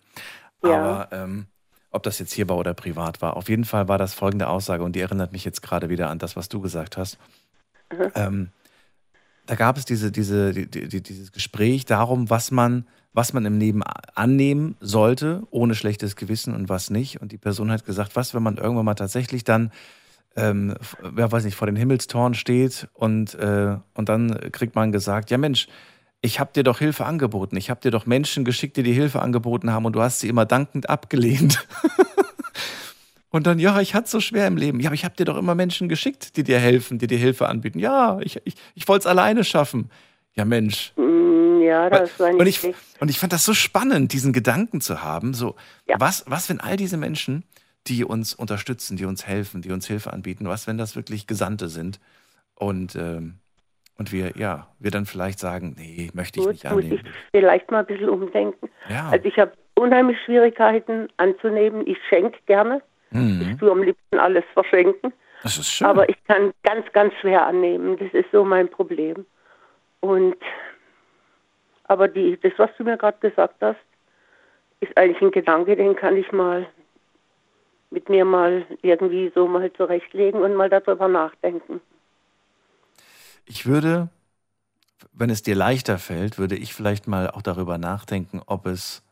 Ja. 0.63 0.75
Aber 0.75 1.07
ähm, 1.11 1.47
ob 1.91 2.03
das 2.03 2.19
jetzt 2.19 2.33
hier 2.33 2.49
war 2.49 2.57
oder 2.57 2.73
privat 2.73 3.21
war. 3.21 3.37
Auf 3.37 3.49
jeden 3.49 3.65
Fall 3.65 3.87
war 3.87 3.97
das 3.97 4.13
folgende 4.13 4.47
Aussage 4.47 4.83
und 4.83 4.95
die 4.95 5.01
erinnert 5.01 5.31
mich 5.31 5.45
jetzt 5.45 5.61
gerade 5.61 5.89
wieder 5.89 6.09
an 6.09 6.19
das, 6.19 6.35
was 6.35 6.49
du 6.49 6.59
gesagt 6.61 6.97
hast. 6.97 7.17
Mhm. 7.91 8.11
Ähm, 8.15 8.49
da 9.45 9.55
gab 9.55 9.77
es 9.77 9.85
diese, 9.85 10.11
diese, 10.11 10.53
die, 10.53 10.67
die, 10.67 11.03
dieses 11.03 11.31
Gespräch 11.31 11.85
darum, 11.85 12.29
was 12.29 12.49
man, 12.49 12.87
was 13.11 13.33
man 13.33 13.45
im 13.45 13.59
Leben 13.59 13.83
annehmen 13.83 14.75
sollte, 14.79 15.43
ohne 15.51 15.75
schlechtes 15.75 16.15
Gewissen 16.15 16.55
und 16.55 16.69
was 16.69 16.89
nicht. 16.89 17.21
Und 17.21 17.31
die 17.31 17.37
Person 17.37 17.69
hat 17.69 17.85
gesagt, 17.85 18.15
was, 18.15 18.33
wenn 18.33 18.43
man 18.43 18.57
irgendwann 18.57 18.85
mal 18.85 18.95
tatsächlich 18.95 19.43
dann, 19.43 19.71
ähm, 20.35 20.75
wer 21.01 21.31
weiß 21.31 21.45
nicht, 21.45 21.55
vor 21.55 21.67
den 21.67 21.75
Himmelstoren 21.75 22.33
steht 22.33 22.87
und, 22.93 23.35
äh, 23.35 23.77
und 23.93 24.09
dann 24.09 24.51
kriegt 24.51 24.75
man 24.75 24.91
gesagt, 24.91 25.31
ja 25.31 25.37
Mensch, 25.37 25.67
ich 26.21 26.39
habe 26.39 26.51
dir 26.53 26.63
doch 26.63 26.79
Hilfe 26.79 27.05
angeboten. 27.05 27.57
Ich 27.57 27.69
habe 27.69 27.81
dir 27.81 27.91
doch 27.91 28.05
Menschen 28.05 28.45
geschickt, 28.45 28.77
die 28.77 28.83
dir 28.83 28.93
Hilfe 28.93 29.21
angeboten 29.21 29.71
haben 29.71 29.85
und 29.85 29.93
du 29.93 30.01
hast 30.01 30.21
sie 30.21 30.29
immer 30.29 30.45
dankend 30.45 30.89
abgelehnt. 30.89 31.67
und 33.29 33.45
dann, 33.45 33.59
ja, 33.59 33.81
ich 33.81 33.93
hatte 33.93 34.05
es 34.05 34.11
so 34.11 34.21
schwer 34.21 34.47
im 34.47 34.55
Leben. 34.55 34.79
Ja, 34.79 34.87
aber 34.87 34.95
ich 34.95 35.03
habe 35.03 35.15
dir 35.15 35.25
doch 35.25 35.37
immer 35.37 35.53
Menschen 35.53 35.89
geschickt, 35.89 36.37
die 36.37 36.43
dir 36.43 36.59
helfen, 36.59 36.97
die 36.97 37.07
dir 37.07 37.17
Hilfe 37.17 37.49
anbieten. 37.49 37.77
Ja, 37.77 38.19
ich, 38.21 38.39
ich, 38.45 38.55
ich 38.73 38.87
wollte 38.87 39.01
es 39.01 39.07
alleine 39.07 39.43
schaffen. 39.43 39.91
Ja, 40.33 40.45
Mensch. 40.45 40.93
Mm, 40.95 41.61
ja, 41.61 41.89
das 41.89 42.17
war 42.19 42.29
nicht 42.31 42.39
und 42.39 42.47
ich, 42.47 42.75
und 43.01 43.09
ich 43.09 43.19
fand 43.19 43.33
das 43.33 43.43
so 43.43 43.53
spannend, 43.53 44.13
diesen 44.13 44.31
Gedanken 44.31 44.79
zu 44.79 45.03
haben. 45.03 45.33
So, 45.33 45.55
ja. 45.87 45.97
was, 45.99 46.23
was, 46.25 46.47
wenn 46.47 46.61
all 46.61 46.77
diese 46.77 46.95
Menschen, 46.95 47.43
die 47.87 48.05
uns 48.05 48.33
unterstützen, 48.33 48.97
die 48.97 49.05
uns 49.05 49.27
helfen, 49.27 49.61
die 49.61 49.71
uns 49.71 49.87
Hilfe 49.87 50.13
anbieten, 50.13 50.47
was, 50.47 50.67
wenn 50.67 50.77
das 50.77 50.95
wirklich 50.95 51.27
Gesandte 51.27 51.67
sind? 51.67 51.99
Und 52.55 52.95
ähm, 52.95 53.39
und 53.97 54.11
wir, 54.11 54.31
ja, 54.35 54.67
wir 54.79 54.89
dann 54.89 55.05
vielleicht 55.05 55.39
sagen, 55.39 55.75
nee, 55.77 56.09
möchte 56.13 56.39
ich 56.39 56.45
Gut, 56.45 56.53
nicht 56.53 56.65
annehmen. 56.65 56.89
Muss 56.89 56.99
ich 56.99 57.11
vielleicht 57.31 57.69
mal 57.69 57.79
ein 57.79 57.85
bisschen 57.85 58.09
umdenken. 58.09 58.69
Ja. 58.89 59.09
Also 59.09 59.25
ich 59.25 59.37
habe 59.37 59.53
unheimlich 59.75 60.17
Schwierigkeiten 60.25 61.09
anzunehmen. 61.17 61.85
Ich 61.85 61.97
schenke 62.09 62.39
gerne. 62.47 62.81
Mhm. 63.11 63.49
Ich 63.51 63.57
tue 63.59 63.71
am 63.71 63.83
liebsten 63.83 64.17
alles 64.17 64.43
verschenken. 64.53 65.13
Das 65.43 65.57
ist 65.57 65.69
schön. 65.69 65.85
Aber 65.85 66.09
ich 66.09 66.21
kann 66.23 66.53
ganz, 66.63 66.91
ganz 66.93 67.13
schwer 67.21 67.45
annehmen. 67.45 67.97
Das 67.97 68.11
ist 68.13 68.31
so 68.31 68.43
mein 68.43 68.67
Problem. 68.67 69.25
Und 69.99 70.37
aber 71.85 72.07
die, 72.07 72.39
das, 72.41 72.53
was 72.57 72.71
du 72.77 72.83
mir 72.83 72.97
gerade 72.97 73.19
gesagt 73.19 73.55
hast, 73.61 73.79
ist 74.79 74.97
eigentlich 74.97 75.21
ein 75.21 75.31
Gedanke, 75.31 75.75
den 75.75 75.95
kann 75.95 76.17
ich 76.17 76.31
mal 76.31 76.65
mit 77.93 78.09
mir 78.09 78.25
mal 78.25 78.65
irgendwie 78.81 79.31
so 79.33 79.47
mal 79.47 79.71
zurechtlegen 79.73 80.41
und 80.41 80.55
mal 80.55 80.69
darüber 80.69 81.07
nachdenken. 81.07 81.79
Ich 83.45 83.67
würde, 83.67 84.09
wenn 85.11 85.29
es 85.29 85.43
dir 85.43 85.55
leichter 85.55 85.99
fällt, 85.99 86.39
würde 86.39 86.55
ich 86.55 86.73
vielleicht 86.73 87.07
mal 87.07 87.29
auch 87.29 87.43
darüber 87.43 87.77
nachdenken, 87.77 88.41
ob 88.47 88.65
es, 88.65 89.03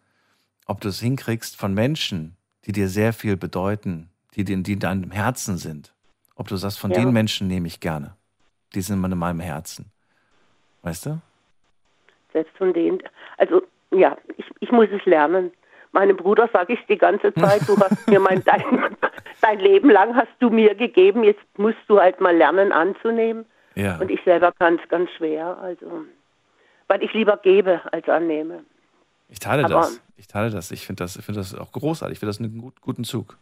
ob 0.66 0.82
du 0.82 0.90
es 0.90 1.00
hinkriegst 1.00 1.58
von 1.58 1.74
Menschen, 1.74 2.36
die 2.66 2.72
dir 2.72 2.88
sehr 2.88 3.14
viel 3.14 3.38
bedeuten, 3.38 4.10
die, 4.36 4.44
die 4.44 4.74
in 4.74 4.80
deinem 4.80 5.12
Herzen 5.12 5.58
sind. 5.58 5.94
Ob 6.36 6.48
du 6.48 6.56
sagst, 6.56 6.80
von 6.80 6.92
ja. 6.92 7.00
den 7.00 7.14
Menschen 7.14 7.48
nehme 7.48 7.68
ich 7.68 7.80
gerne. 7.80 8.16
Die 8.74 8.82
sind 8.82 9.04
in 9.04 9.18
meinem 9.18 9.40
Herzen. 9.42 9.92
Weißt 10.82 11.06
du? 11.06 11.22
Selbst 12.34 12.58
von 12.58 12.74
denen. 12.74 13.04
Also, 13.38 13.62
ja, 13.92 14.18
ich, 14.38 14.46
ich 14.60 14.72
muss 14.72 14.88
es 14.92 15.06
lernen. 15.06 15.52
Meinem 15.94 16.16
Bruder 16.16 16.50
sage 16.54 16.74
ich 16.74 16.80
die 16.88 16.98
ganze 16.98 17.34
Zeit, 17.34 17.68
du 17.68 17.78
hast 17.78 18.08
mir 18.08 18.20
mein, 18.20 18.44
dein, 18.44 18.96
dein 19.42 19.60
Leben 19.60 19.90
lang 19.90 20.16
hast 20.16 20.32
du 20.40 20.50
mir 20.50 20.74
gegeben, 20.76 21.24
jetzt 21.24 21.42
musst 21.58 21.80
du 21.88 22.00
halt 22.00 22.22
mal 22.22 22.36
lernen 22.36 22.72
anzunehmen. 22.72 23.46
Ja. 23.76 23.98
Und 23.98 24.10
ich 24.10 24.22
selber 24.24 24.52
kann 24.54 24.80
es 24.82 24.90
ganz 24.90 25.10
schwer, 25.12 25.58
also 25.58 26.06
weil 26.88 27.04
ich 27.04 27.14
lieber 27.14 27.38
gebe 27.38 27.82
als 27.94 28.08
annehme. 28.10 28.66
Ich 29.30 29.40
teile 29.40 29.64
Aber, 29.64 29.76
das. 29.76 30.02
Ich 30.18 30.28
teile 30.28 30.50
das. 30.50 30.72
Ich 30.72 30.86
finde 30.86 31.04
das, 31.04 31.18
find 31.18 31.38
das 31.38 31.56
auch 31.56 31.72
großartig. 31.72 32.16
Ich 32.16 32.20
finde 32.20 32.32
das 32.32 32.40
einen 32.40 32.60
gut, 32.60 32.82
guten 32.82 33.06
Zug. 33.06 33.38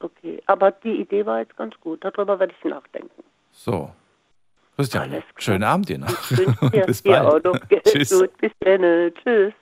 Okay, 0.00 0.42
aber 0.46 0.70
die 0.70 1.00
Idee 1.00 1.26
war 1.26 1.40
jetzt 1.40 1.56
ganz 1.56 1.74
gut. 1.80 2.02
Darüber 2.02 2.38
werde 2.40 2.54
ich 2.58 2.64
nachdenken. 2.64 3.22
So. 3.52 3.90
Christian, 4.76 5.22
schönen 5.36 5.64
Abend 5.64 5.88
dir 5.88 5.98
noch. 5.98 6.30
bis 6.86 7.02
bald. 7.02 7.44
Tschüss. 7.84 8.18
Gut, 8.18 8.36
bis 8.38 8.52
dann. 8.60 9.12
Tschüss. 9.22 9.52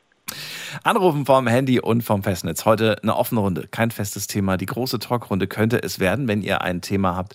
Anrufen 0.83 1.27
vom 1.27 1.47
Handy 1.47 1.81
und 1.81 2.03
vom 2.03 2.23
Festnetz. 2.23 2.65
Heute 2.65 3.03
eine 3.03 3.17
offene 3.17 3.41
Runde, 3.41 3.67
kein 3.69 3.91
festes 3.91 4.27
Thema. 4.27 4.57
Die 4.57 4.67
große 4.67 4.99
Talkrunde 4.99 5.47
könnte 5.47 5.83
es 5.83 5.99
werden, 6.01 6.29
wenn 6.29 6.43
ihr 6.43 6.63
ein 6.63 6.81
Thema 6.81 7.17
habt, 7.17 7.35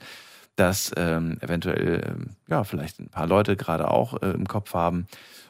das 0.55 0.91
ähm, 0.97 1.37
eventuell, 1.41 2.03
ähm, 2.05 2.35
ja, 2.47 2.63
vielleicht 2.63 2.99
ein 2.99 3.09
paar 3.09 3.27
Leute 3.27 3.55
gerade 3.55 3.89
auch 3.89 4.21
äh, 4.21 4.31
im 4.31 4.47
Kopf 4.47 4.73
haben. 4.73 5.07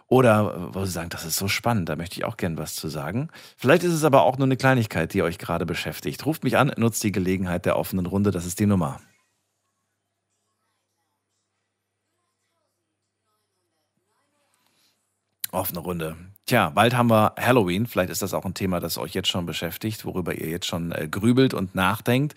Oder 0.07 0.69
äh, 0.71 0.75
wo 0.75 0.85
sie 0.85 0.91
sagen, 0.91 1.09
das 1.09 1.25
ist 1.25 1.37
so 1.37 1.47
spannend, 1.47 1.89
da 1.89 1.95
möchte 1.95 2.17
ich 2.17 2.25
auch 2.25 2.37
gern 2.37 2.57
was 2.57 2.75
zu 2.75 2.87
sagen. 2.87 3.29
Vielleicht 3.57 3.83
ist 3.83 3.93
es 3.93 4.03
aber 4.03 4.23
auch 4.23 4.37
nur 4.37 4.45
eine 4.45 4.57
Kleinigkeit, 4.57 5.13
die 5.13 5.23
euch 5.23 5.37
gerade 5.37 5.65
beschäftigt. 5.65 6.25
Ruft 6.25 6.43
mich 6.43 6.57
an, 6.57 6.71
nutzt 6.77 7.03
die 7.03 7.11
Gelegenheit 7.11 7.65
der 7.65 7.77
offenen 7.77 8.05
Runde, 8.05 8.31
das 8.31 8.45
ist 8.45 8.59
die 8.59 8.65
Nummer. 8.65 8.99
Offene 15.51 15.79
Runde. 15.79 16.15
Tja, 16.51 16.69
bald 16.69 16.93
haben 16.97 17.09
wir 17.09 17.33
Halloween. 17.39 17.87
Vielleicht 17.87 18.09
ist 18.09 18.21
das 18.21 18.33
auch 18.33 18.43
ein 18.43 18.53
Thema, 18.53 18.81
das 18.81 18.97
euch 18.97 19.13
jetzt 19.13 19.29
schon 19.29 19.45
beschäftigt, 19.45 20.03
worüber 20.03 20.35
ihr 20.35 20.49
jetzt 20.49 20.65
schon 20.65 20.91
äh, 20.91 21.07
grübelt 21.09 21.53
und 21.53 21.75
nachdenkt. 21.75 22.35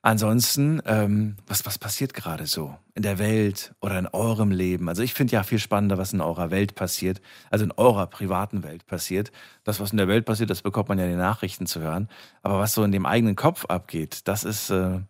Ansonsten, 0.00 0.80
ähm, 0.86 1.36
was, 1.46 1.66
was 1.66 1.76
passiert 1.78 2.14
gerade 2.14 2.46
so 2.46 2.74
in 2.94 3.02
der 3.02 3.18
Welt 3.18 3.74
oder 3.82 3.98
in 3.98 4.06
eurem 4.06 4.52
Leben? 4.52 4.88
Also 4.88 5.02
ich 5.02 5.12
finde 5.12 5.34
ja 5.34 5.42
viel 5.42 5.58
spannender, 5.58 5.98
was 5.98 6.14
in 6.14 6.22
eurer 6.22 6.50
Welt 6.50 6.76
passiert, 6.76 7.20
also 7.50 7.66
in 7.66 7.72
eurer 7.72 8.06
privaten 8.06 8.62
Welt 8.62 8.86
passiert. 8.86 9.32
Das, 9.64 9.80
was 9.80 9.90
in 9.90 9.98
der 9.98 10.08
Welt 10.08 10.24
passiert, 10.24 10.48
das 10.48 10.62
bekommt 10.62 10.88
man 10.88 10.98
ja 10.98 11.04
in 11.04 11.10
den 11.10 11.18
Nachrichten 11.18 11.66
zu 11.66 11.80
hören. 11.80 12.08
Aber 12.42 12.58
was 12.58 12.72
so 12.72 12.84
in 12.84 12.92
dem 12.92 13.04
eigenen 13.04 13.36
Kopf 13.36 13.66
abgeht, 13.66 14.28
das 14.28 14.44
ist 14.44 14.70
äh, 14.70 15.00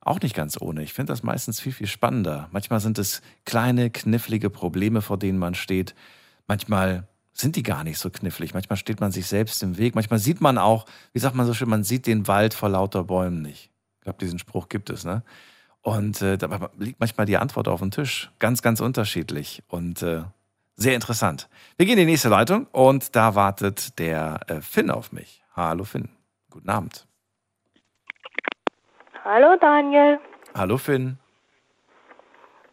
auch 0.00 0.20
nicht 0.20 0.36
ganz 0.36 0.56
ohne. 0.60 0.84
Ich 0.84 0.92
finde 0.92 1.12
das 1.12 1.24
meistens 1.24 1.58
viel, 1.58 1.72
viel 1.72 1.88
spannender. 1.88 2.48
Manchmal 2.52 2.78
sind 2.78 2.96
es 3.00 3.22
kleine, 3.44 3.90
knifflige 3.90 4.50
Probleme, 4.50 5.02
vor 5.02 5.18
denen 5.18 5.40
man 5.40 5.56
steht. 5.56 5.96
Manchmal 6.46 7.08
sind 7.40 7.56
die 7.56 7.62
gar 7.62 7.84
nicht 7.84 7.98
so 7.98 8.10
knifflig. 8.10 8.54
Manchmal 8.54 8.76
steht 8.76 9.00
man 9.00 9.12
sich 9.12 9.26
selbst 9.26 9.62
im 9.62 9.78
Weg. 9.78 9.94
Manchmal 9.94 10.18
sieht 10.18 10.40
man 10.40 10.58
auch, 10.58 10.86
wie 11.12 11.18
sagt 11.18 11.34
man 11.34 11.46
so 11.46 11.54
schön, 11.54 11.68
man 11.68 11.84
sieht 11.84 12.06
den 12.06 12.26
Wald 12.28 12.54
vor 12.54 12.68
lauter 12.68 13.04
Bäumen 13.04 13.42
nicht. 13.42 13.70
Ich 13.98 14.04
glaube, 14.04 14.18
diesen 14.18 14.38
Spruch 14.38 14.68
gibt 14.68 14.90
es, 14.90 15.04
ne? 15.04 15.22
Und 15.82 16.20
äh, 16.20 16.36
da 16.36 16.70
liegt 16.78 16.98
manchmal 16.98 17.26
die 17.26 17.36
Antwort 17.36 17.68
auf 17.68 17.80
dem 17.80 17.92
Tisch. 17.92 18.30
Ganz, 18.38 18.60
ganz 18.62 18.80
unterschiedlich 18.80 19.62
und 19.68 20.02
äh, 20.02 20.22
sehr 20.74 20.94
interessant. 20.94 21.48
Wir 21.76 21.86
gehen 21.86 21.98
in 21.98 22.06
die 22.06 22.12
nächste 22.12 22.28
Leitung 22.28 22.66
und 22.72 23.14
da 23.14 23.34
wartet 23.34 23.98
der 23.98 24.40
äh, 24.48 24.60
Finn 24.60 24.90
auf 24.90 25.12
mich. 25.12 25.44
Hallo 25.54 25.84
Finn. 25.84 26.08
Guten 26.50 26.68
Abend. 26.68 27.06
Hallo 29.24 29.56
Daniel. 29.60 30.18
Hallo 30.54 30.76
Finn. 30.76 31.18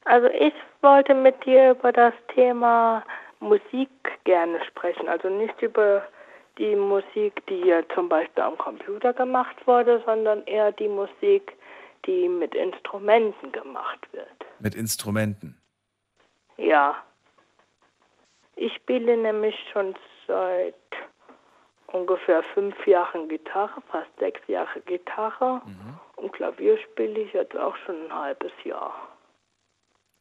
Also 0.06 0.28
ich 0.28 0.54
wollte 0.82 1.13
mit 1.13 1.36
dir 1.45 1.71
über 1.71 1.91
das 1.91 2.13
Thema 2.34 3.04
Musik 3.43 3.89
gerne 4.23 4.63
sprechen. 4.65 5.08
Also 5.08 5.29
nicht 5.29 5.62
über 5.62 6.08
die 6.58 6.75
Musik, 6.75 7.45
die 7.47 7.62
ja 7.62 7.82
zum 7.93 8.10
Beispiel 8.10 8.43
am 8.43 8.58
Computer 8.58 9.13
gemacht 9.13 9.56
wurde, 9.65 10.01
sondern 10.06 10.43
eher 10.45 10.71
die 10.71 10.88
Musik, 10.88 11.53
die 12.06 12.29
mit 12.29 12.56
Instrumenten 12.56 13.51
gemacht 13.51 14.08
wird. 14.12 14.27
Mit 14.60 14.75
Instrumenten? 14.75 15.58
Ja. 16.58 16.95
Ich 18.56 18.73
spiele 18.75 19.17
nämlich 19.17 19.56
schon 19.71 19.95
seit 20.27 20.75
ungefähr 21.88 22.43
fünf 22.53 22.75
Jahren 22.86 23.27
Gitarre, 23.29 23.82
fast 23.89 24.10
sechs 24.19 24.41
Jahre 24.47 24.79
Gitarre. 24.82 25.62
Mhm. 25.65 25.99
Und 26.17 26.34
Klavier 26.34 26.77
spiele 26.77 27.21
ich 27.21 27.34
jetzt 27.34 27.56
auch 27.56 27.75
schon 27.77 28.06
ein 28.06 28.13
halbes 28.13 28.51
Jahr. 28.63 28.93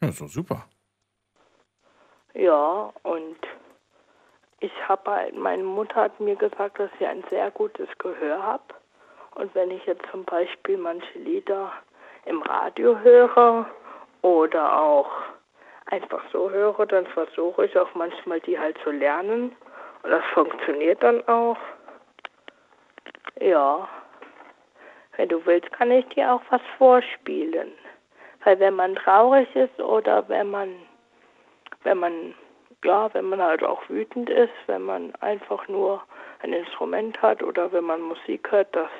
Ja, 0.02 0.10
so 0.12 0.26
super. 0.26 0.66
Ja, 2.34 2.92
und 3.02 3.36
ich 4.60 4.72
habe 4.88 5.10
halt, 5.10 5.36
meine 5.36 5.64
Mutter 5.64 5.96
hat 5.96 6.20
mir 6.20 6.36
gesagt, 6.36 6.78
dass 6.78 6.90
ich 6.98 7.06
ein 7.06 7.24
sehr 7.30 7.50
gutes 7.50 7.88
Gehör 7.98 8.42
habe. 8.42 8.62
Und 9.34 9.54
wenn 9.54 9.70
ich 9.70 9.84
jetzt 9.86 10.04
zum 10.10 10.24
Beispiel 10.24 10.76
manche 10.78 11.18
Lieder 11.18 11.72
im 12.26 12.42
Radio 12.42 12.98
höre 12.98 13.66
oder 14.22 14.80
auch 14.80 15.10
einfach 15.86 16.22
so 16.32 16.50
höre, 16.50 16.86
dann 16.86 17.06
versuche 17.06 17.66
ich 17.66 17.78
auch 17.78 17.94
manchmal 17.94 18.40
die 18.40 18.58
halt 18.58 18.78
zu 18.82 18.90
lernen. 18.90 19.54
Und 20.02 20.10
das 20.10 20.24
funktioniert 20.32 21.02
dann 21.02 21.26
auch. 21.28 21.56
Ja. 23.40 23.88
Wenn 25.16 25.28
du 25.28 25.44
willst, 25.44 25.70
kann 25.72 25.90
ich 25.90 26.06
dir 26.08 26.32
auch 26.32 26.42
was 26.50 26.62
vorspielen. 26.78 27.72
Weil 28.44 28.58
wenn 28.60 28.74
man 28.74 28.94
traurig 28.96 29.54
ist 29.54 29.78
oder 29.80 30.28
wenn 30.28 30.50
man, 30.50 30.74
wenn 31.84 31.98
man, 31.98 32.34
ja, 32.84 33.12
wenn 33.14 33.26
man 33.26 33.40
halt 33.40 33.62
auch 33.62 33.88
wütend 33.88 34.30
ist, 34.30 34.52
wenn 34.66 34.82
man 34.82 35.14
einfach 35.16 35.66
nur 35.68 36.02
ein 36.42 36.52
Instrument 36.52 37.20
hat 37.22 37.42
oder 37.42 37.72
wenn 37.72 37.84
man 37.84 38.00
Musik 38.00 38.50
hört, 38.50 38.74
das 38.74 38.90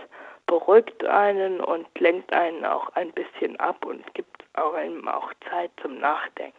beruhigt 0.47 1.05
einen 1.05 1.61
und 1.61 1.87
lenkt 1.99 2.33
einen 2.33 2.65
auch 2.65 2.89
ein 2.95 3.13
bisschen 3.13 3.59
ab 3.59 3.85
und 3.85 4.03
gibt 4.15 4.45
einem 4.55 5.09
auch 5.09 5.33
Zeit 5.51 5.71
zum 5.81 5.99
Nachdenken. 5.99 6.57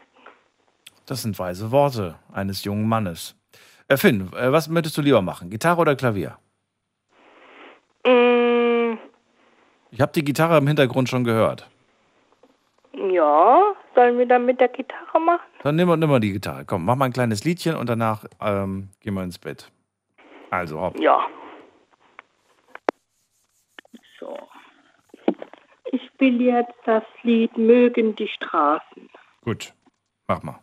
Das 1.06 1.22
sind 1.22 1.38
weise 1.38 1.72
Worte 1.72 2.16
eines 2.32 2.64
jungen 2.64 2.88
Mannes. 2.88 3.36
Äh, 3.88 3.98
Finn, 3.98 4.32
äh, 4.34 4.52
was 4.52 4.70
möchtest 4.70 4.98
du 4.98 5.02
lieber 5.02 5.22
machen? 5.22 5.50
Gitarre 5.50 5.82
oder 5.82 5.96
Klavier? 5.96 6.38
Mm. 8.06 8.98
Ich 9.92 10.02
habe 10.02 10.12
die 10.14 10.24
Gitarre 10.24 10.58
im 10.58 10.68
Hintergrund 10.68 11.10
schon 11.10 11.24
gehört. 11.24 11.70
Ja, 12.96 13.74
sollen 13.96 14.18
wir 14.18 14.28
dann 14.28 14.46
mit 14.46 14.60
der 14.60 14.68
Gitarre 14.68 15.20
machen? 15.20 15.42
Dann 15.64 15.76
nimm, 15.76 15.88
nimm 16.00 16.10
mal 16.10 16.20
die 16.20 16.32
Gitarre. 16.32 16.64
Komm, 16.66 16.86
mach 16.86 16.96
mal 16.96 17.06
ein 17.06 17.14
kleines 17.14 17.44
Liedchen 17.44 17.76
und 17.76 17.90
danach 17.90 18.26
ähm, 18.40 18.90
gehen 19.02 19.16
wir 19.16 19.24
ins 19.24 19.40
Bett. 19.40 19.72
Also, 20.52 20.80
hopp. 20.80 21.00
Ja. 21.00 21.26
So. 24.20 24.38
Ich 25.92 26.02
spiele 26.14 26.44
jetzt 26.44 26.76
das 26.86 27.04
Lied 27.24 27.58
Mögen 27.58 28.16
die 28.16 28.28
Straßen. 28.28 29.10
Gut, 29.42 29.74
mach 30.28 30.44
mal. 30.44 30.60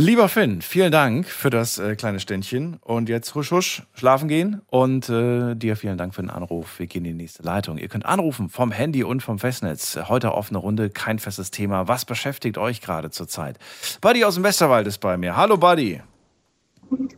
Lieber 0.00 0.30
Finn, 0.30 0.62
vielen 0.62 0.90
Dank 0.90 1.26
für 1.26 1.50
das 1.50 1.76
äh, 1.76 1.94
kleine 1.94 2.20
Ständchen. 2.20 2.78
Und 2.80 3.10
jetzt 3.10 3.34
husch 3.34 3.50
husch, 3.50 3.82
schlafen 3.92 4.28
gehen. 4.28 4.62
Und 4.68 5.10
äh, 5.10 5.54
dir 5.54 5.76
vielen 5.76 5.98
Dank 5.98 6.14
für 6.14 6.22
den 6.22 6.30
Anruf. 6.30 6.78
Wir 6.78 6.86
gehen 6.86 7.04
in 7.04 7.18
die 7.18 7.22
nächste 7.24 7.42
Leitung. 7.42 7.76
Ihr 7.76 7.88
könnt 7.88 8.06
anrufen 8.06 8.48
vom 8.48 8.72
Handy 8.72 9.04
und 9.04 9.22
vom 9.22 9.38
Festnetz. 9.38 9.98
Heute 10.08 10.32
offene 10.32 10.58
Runde, 10.58 10.88
kein 10.88 11.18
festes 11.18 11.50
Thema. 11.50 11.86
Was 11.86 12.06
beschäftigt 12.06 12.56
euch 12.56 12.80
gerade 12.80 13.10
zurzeit? 13.10 13.58
Buddy 14.00 14.24
aus 14.24 14.36
dem 14.36 14.44
Westerwald 14.44 14.86
ist 14.86 15.00
bei 15.00 15.18
mir. 15.18 15.36
Hallo 15.36 15.58
Buddy. 15.58 16.00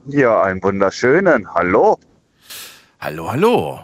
Ja, 0.09 0.43
einen 0.43 0.61
wunderschönen. 0.61 1.55
Hallo. 1.55 2.01
Hallo, 2.99 3.31
hallo. 3.31 3.81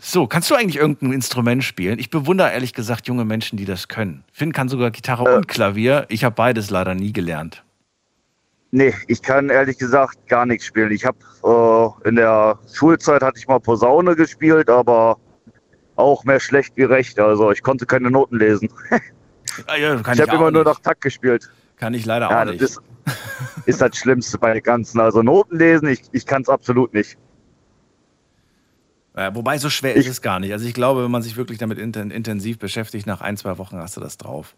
So, 0.00 0.28
kannst 0.28 0.52
du 0.52 0.54
eigentlich 0.54 0.76
irgendein 0.76 1.12
Instrument 1.12 1.64
spielen? 1.64 1.98
Ich 1.98 2.10
bewundere 2.10 2.52
ehrlich 2.52 2.74
gesagt 2.74 3.08
junge 3.08 3.24
Menschen, 3.24 3.58
die 3.58 3.64
das 3.64 3.88
können. 3.88 4.22
Finn 4.30 4.52
kann 4.52 4.68
sogar 4.68 4.92
Gitarre 4.92 5.24
äh. 5.28 5.34
und 5.34 5.48
Klavier. 5.48 6.06
Ich 6.10 6.22
habe 6.22 6.36
beides 6.36 6.70
leider 6.70 6.94
nie 6.94 7.12
gelernt. 7.12 7.64
Nee, 8.76 8.92
ich 9.06 9.22
kann 9.22 9.48
ehrlich 9.48 9.78
gesagt 9.78 10.18
gar 10.28 10.44
nichts 10.44 10.66
spielen. 10.66 10.92
Ich 10.92 11.06
habe 11.06 11.16
äh, 12.04 12.08
in 12.08 12.16
der 12.16 12.58
Schulzeit 12.70 13.22
hatte 13.22 13.38
ich 13.38 13.48
mal 13.48 13.58
Posaune 13.58 14.14
gespielt, 14.14 14.68
aber 14.68 15.16
auch 15.94 16.24
mehr 16.24 16.40
schlecht 16.40 16.76
wie 16.76 16.82
recht. 16.82 17.18
Also 17.18 17.50
ich 17.50 17.62
konnte 17.62 17.86
keine 17.86 18.10
Noten 18.10 18.38
lesen. 18.38 18.68
Ah, 19.68 19.76
ja, 19.76 19.94
ich 19.94 20.20
habe 20.20 20.36
immer 20.36 20.50
nur 20.50 20.64
nach 20.64 20.80
Takt 20.80 21.00
gespielt. 21.00 21.48
Kann 21.76 21.94
ich 21.94 22.04
leider 22.04 22.28
ja, 22.28 22.42
auch 22.42 22.44
nicht. 22.44 22.60
Das 22.60 22.72
ist, 22.72 22.82
ist 23.64 23.80
das 23.80 23.96
Schlimmste 23.96 24.36
bei 24.36 24.52
den 24.52 24.62
Ganzen. 24.62 25.00
Also 25.00 25.22
Noten 25.22 25.56
lesen, 25.56 25.88
ich, 25.88 26.02
ich 26.12 26.26
kann 26.26 26.42
es 26.42 26.50
absolut 26.50 26.92
nicht. 26.92 27.16
Ja, 29.16 29.34
wobei 29.34 29.56
so 29.56 29.70
schwer 29.70 29.96
ich, 29.96 30.04
ist 30.04 30.10
es 30.10 30.20
gar 30.20 30.40
nicht. 30.40 30.52
Also 30.52 30.66
ich 30.66 30.74
glaube, 30.74 31.04
wenn 31.04 31.10
man 31.10 31.22
sich 31.22 31.38
wirklich 31.38 31.56
damit 31.56 31.78
intensiv 31.78 32.58
beschäftigt, 32.58 33.06
nach 33.06 33.22
ein, 33.22 33.38
zwei 33.38 33.56
Wochen 33.56 33.78
hast 33.78 33.96
du 33.96 34.00
das 34.02 34.18
drauf. 34.18 34.56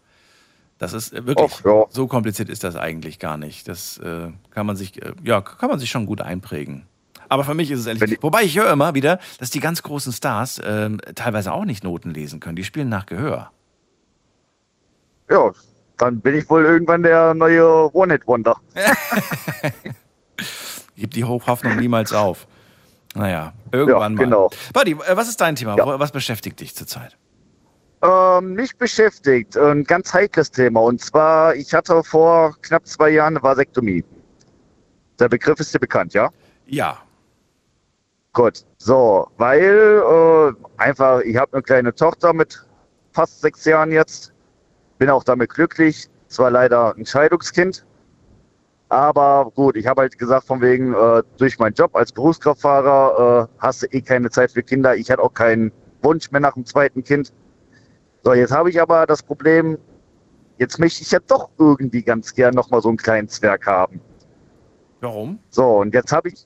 Das 0.79 0.93
ist 0.93 1.13
äh, 1.13 1.27
wirklich, 1.27 1.51
Och, 1.51 1.65
ja. 1.65 1.85
so 1.89 2.07
kompliziert 2.07 2.49
ist 2.49 2.63
das 2.63 2.75
eigentlich 2.75 3.19
gar 3.19 3.37
nicht. 3.37 3.67
Das 3.67 3.99
äh, 3.99 4.31
kann 4.49 4.65
man 4.65 4.75
sich, 4.75 4.99
äh, 5.01 5.13
ja, 5.23 5.41
kann 5.41 5.69
man 5.69 5.77
sich 5.77 5.91
schon 5.91 6.07
gut 6.07 6.21
einprägen. 6.21 6.87
Aber 7.27 7.43
für 7.43 7.53
mich 7.53 7.69
ist 7.69 7.81
es 7.81 7.85
ehrlich, 7.85 8.13
ich, 8.13 8.23
wobei 8.23 8.43
ich 8.43 8.57
höre 8.57 8.71
immer 8.71 8.95
wieder, 8.95 9.19
dass 9.39 9.51
die 9.51 9.59
ganz 9.59 9.83
großen 9.83 10.11
Stars 10.11 10.57
äh, 10.57 10.89
teilweise 11.13 11.53
auch 11.53 11.65
nicht 11.65 11.83
Noten 11.83 12.11
lesen 12.11 12.39
können. 12.39 12.55
Die 12.55 12.63
spielen 12.63 12.89
nach 12.89 13.05
Gehör. 13.05 13.51
Ja, 15.29 15.51
dann 15.97 16.21
bin 16.21 16.35
ich 16.35 16.49
wohl 16.49 16.65
irgendwann 16.65 17.03
der 17.03 17.35
neue 17.35 17.93
One-Hit-Wonder. 17.93 18.55
Gib 20.95 21.11
die 21.11 21.23
Hochhoffnung 21.23 21.75
niemals 21.75 22.13
auf. 22.13 22.47
Naja, 23.13 23.53
irgendwann 23.71 24.17
ja, 24.17 24.23
genau. 24.23 24.49
mal. 24.49 24.55
Buddy, 24.73 24.91
äh, 24.91 25.15
was 25.15 25.27
ist 25.27 25.41
dein 25.41 25.55
Thema? 25.55 25.75
Ja. 25.77 25.99
Was 25.99 26.11
beschäftigt 26.11 26.59
dich 26.61 26.75
zurzeit? 26.75 27.15
Ähm, 28.01 28.53
mich 28.53 28.77
beschäftigt 28.77 29.57
ein 29.57 29.83
ganz 29.83 30.13
heikles 30.13 30.51
Thema. 30.51 30.81
Und 30.81 31.01
zwar, 31.01 31.55
ich 31.55 31.73
hatte 31.73 32.03
vor 32.03 32.55
knapp 32.61 32.87
zwei 32.87 33.09
Jahren 33.09 33.35
eine 33.35 33.43
Vasektomie. 33.43 34.03
Der 35.19 35.27
Begriff 35.27 35.59
ist 35.59 35.73
dir 35.73 35.79
bekannt, 35.79 36.13
ja? 36.13 36.29
Ja. 36.65 36.97
Gut, 38.31 38.65
so, 38.77 39.27
weil 39.37 40.01
äh, 40.05 40.81
einfach, 40.81 41.19
ich 41.21 41.35
habe 41.35 41.53
eine 41.53 41.63
kleine 41.63 41.93
Tochter 41.93 42.31
mit 42.31 42.65
fast 43.11 43.41
sechs 43.41 43.65
Jahren 43.65 43.91
jetzt, 43.91 44.31
bin 44.97 45.09
auch 45.09 45.23
damit 45.23 45.49
glücklich, 45.49 46.07
zwar 46.27 46.51
leider 46.51 46.95
ein 46.95 47.05
Scheidungskind, 47.05 47.83
aber 48.89 49.51
gut, 49.53 49.77
ich 49.77 49.85
habe 49.85 50.01
halt 50.01 50.17
gesagt, 50.17 50.47
von 50.47 50.61
wegen, 50.61 50.93
äh, 50.93 51.23
durch 51.37 51.59
meinen 51.59 51.73
Job 51.73 51.95
als 51.95 52.11
Berufskraftfahrer 52.11 53.47
äh, 53.49 53.55
hast 53.59 53.83
du 53.83 53.87
eh 53.87 54.01
keine 54.01 54.31
Zeit 54.31 54.51
für 54.51 54.63
Kinder. 54.63 54.95
Ich 54.95 55.11
hatte 55.11 55.21
auch 55.21 55.33
keinen 55.33 55.71
Wunsch 56.01 56.31
mehr 56.31 56.41
nach 56.41 56.53
dem 56.53 56.65
zweiten 56.65 57.03
Kind. 57.03 57.31
So, 58.23 58.33
jetzt 58.33 58.51
habe 58.51 58.69
ich 58.69 58.81
aber 58.81 59.05
das 59.05 59.23
Problem, 59.23 59.77
jetzt 60.57 60.79
möchte 60.79 61.01
ich 61.01 61.11
ja 61.11 61.19
doch 61.25 61.49
irgendwie 61.57 62.03
ganz 62.03 62.33
gern 62.33 62.53
nochmal 62.53 62.81
so 62.81 62.89
einen 62.89 62.97
kleinen 62.97 63.29
Zwerg 63.29 63.65
haben. 63.65 64.01
Warum? 65.01 65.39
So, 65.49 65.79
und 65.79 65.93
jetzt 65.93 66.11
habe 66.11 66.29
ich, 66.29 66.45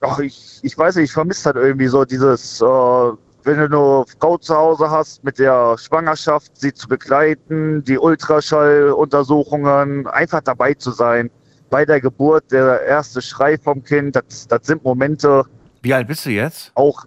ach, 0.00 0.18
ich, 0.18 0.60
ich 0.62 0.76
weiß 0.76 0.96
nicht, 0.96 1.06
ich 1.06 1.12
vermisse 1.12 1.46
halt 1.46 1.56
irgendwie 1.56 1.86
so 1.86 2.04
dieses, 2.04 2.60
äh, 2.60 3.12
wenn 3.44 3.58
du 3.58 3.64
eine 3.64 4.04
Frau 4.20 4.38
zu 4.38 4.54
Hause 4.54 4.90
hast, 4.90 5.24
mit 5.24 5.38
der 5.38 5.76
Schwangerschaft, 5.78 6.52
sie 6.54 6.72
zu 6.72 6.88
begleiten, 6.88 7.82
die 7.84 7.98
Ultraschalluntersuchungen, 7.98 10.06
einfach 10.08 10.42
dabei 10.42 10.74
zu 10.74 10.90
sein. 10.90 11.30
Bei 11.70 11.86
der 11.86 12.00
Geburt, 12.00 12.52
der 12.52 12.82
erste 12.82 13.22
Schrei 13.22 13.56
vom 13.56 13.82
Kind, 13.82 14.16
das, 14.16 14.46
das 14.46 14.66
sind 14.66 14.84
Momente. 14.84 15.44
Wie 15.80 15.94
alt 15.94 16.06
bist 16.06 16.26
du 16.26 16.30
jetzt? 16.30 16.70
Auch, 16.74 17.06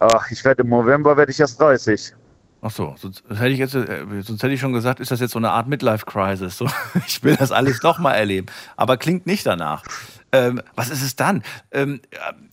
ach, 0.00 0.30
ich 0.30 0.44
werde 0.44 0.62
im 0.62 0.70
November 0.70 1.16
werde 1.16 1.30
ich 1.30 1.38
erst 1.38 1.60
30. 1.60 2.14
Ach 2.60 2.70
so, 2.72 2.94
sonst 2.98 3.22
hätte 3.28 3.48
ich 3.48 3.58
jetzt, 3.58 3.74
äh, 3.74 4.04
sonst 4.22 4.42
hätte 4.42 4.52
ich 4.52 4.60
schon 4.60 4.72
gesagt, 4.72 4.98
ist 4.98 5.10
das 5.10 5.20
jetzt 5.20 5.32
so 5.32 5.38
eine 5.38 5.50
Art 5.50 5.68
Midlife-Crisis? 5.68 6.58
So, 6.58 6.66
ich 7.06 7.22
will 7.22 7.36
das 7.36 7.52
alles 7.52 7.82
noch 7.82 7.98
mal 7.98 8.14
erleben. 8.14 8.46
Aber 8.76 8.96
klingt 8.96 9.26
nicht 9.26 9.46
danach. 9.46 9.84
Ähm, 10.32 10.60
was 10.74 10.90
ist 10.90 11.02
es 11.02 11.14
dann? 11.14 11.42
Ähm, 11.70 12.00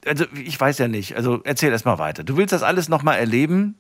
also 0.05 0.25
ich 0.33 0.59
weiß 0.59 0.77
ja 0.77 0.87
nicht. 0.87 1.15
Also 1.15 1.41
erzähl 1.43 1.71
erst 1.71 1.85
mal 1.85 1.97
weiter. 1.97 2.23
Du 2.23 2.37
willst 2.37 2.53
das 2.53 2.61
alles 2.61 2.87
noch 2.87 3.01
mal 3.01 3.15
erleben 3.15 3.75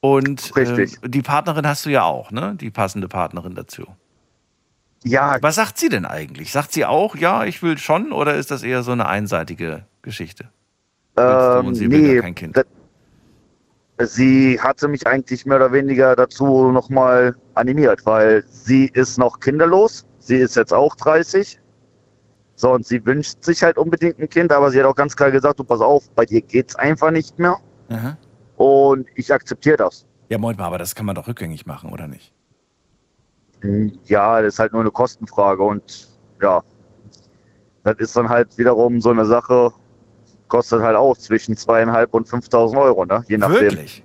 und 0.00 0.56
äh, 0.56 0.86
die 1.04 1.22
Partnerin 1.22 1.66
hast 1.66 1.84
du 1.84 1.90
ja 1.90 2.04
auch, 2.04 2.30
ne? 2.30 2.54
Die 2.54 2.70
passende 2.70 3.08
Partnerin 3.08 3.54
dazu. 3.54 3.86
Ja. 5.04 5.38
Was 5.40 5.56
sagt 5.56 5.78
sie 5.78 5.88
denn 5.88 6.06
eigentlich? 6.06 6.52
Sagt 6.52 6.72
sie 6.72 6.84
auch, 6.84 7.16
ja, 7.16 7.44
ich 7.44 7.62
will 7.62 7.78
schon, 7.78 8.12
oder 8.12 8.34
ist 8.34 8.50
das 8.50 8.62
eher 8.62 8.82
so 8.82 8.92
eine 8.92 9.06
einseitige 9.06 9.84
Geschichte? 10.02 10.48
Ähm, 11.16 11.72
nee, 11.72 12.20
kein 12.20 12.34
Kind. 12.34 12.56
Sie 14.00 14.60
hatte 14.60 14.86
mich 14.86 15.06
eigentlich 15.06 15.44
mehr 15.44 15.56
oder 15.56 15.72
weniger 15.72 16.14
dazu 16.14 16.70
nochmal 16.70 17.34
animiert, 17.54 18.06
weil 18.06 18.44
sie 18.48 18.86
ist 18.94 19.18
noch 19.18 19.40
kinderlos. 19.40 20.06
Sie 20.18 20.36
ist 20.36 20.56
jetzt 20.56 20.72
auch 20.72 20.94
30 20.94 21.60
so, 22.58 22.72
und 22.72 22.84
sie 22.84 23.06
wünscht 23.06 23.44
sich 23.44 23.62
halt 23.62 23.78
unbedingt 23.78 24.18
ein 24.18 24.28
Kind, 24.28 24.50
aber 24.50 24.72
sie 24.72 24.80
hat 24.80 24.86
auch 24.86 24.96
ganz 24.96 25.14
klar 25.14 25.30
gesagt, 25.30 25.60
du 25.60 25.64
pass 25.64 25.80
auf, 25.80 26.10
bei 26.16 26.26
dir 26.26 26.40
geht's 26.40 26.74
einfach 26.74 27.12
nicht 27.12 27.38
mehr. 27.38 27.56
Aha. 27.88 28.18
Und 28.56 29.06
ich 29.14 29.32
akzeptiere 29.32 29.76
das. 29.76 30.04
Ja, 30.28 30.38
Moment 30.38 30.58
mal, 30.58 30.66
aber 30.66 30.78
das 30.78 30.96
kann 30.96 31.06
man 31.06 31.14
doch 31.14 31.28
rückgängig 31.28 31.66
machen, 31.66 31.92
oder 31.92 32.08
nicht? 32.08 32.34
Hm, 33.60 33.96
ja, 34.06 34.42
das 34.42 34.54
ist 34.54 34.58
halt 34.58 34.72
nur 34.72 34.80
eine 34.80 34.90
Kostenfrage 34.90 35.62
und 35.62 36.08
ja, 36.42 36.64
das 37.84 37.96
ist 37.98 38.16
dann 38.16 38.28
halt 38.28 38.58
wiederum 38.58 39.00
so 39.00 39.10
eine 39.10 39.24
Sache, 39.24 39.72
kostet 40.48 40.82
halt 40.82 40.96
auch 40.96 41.16
zwischen 41.16 41.56
zweieinhalb 41.56 42.14
und 42.14 42.28
5.000 42.28 42.80
Euro, 42.80 43.04
ne? 43.04 43.24
Je 43.28 43.38
nachdem. 43.38 43.60
Wirklich? 43.60 44.04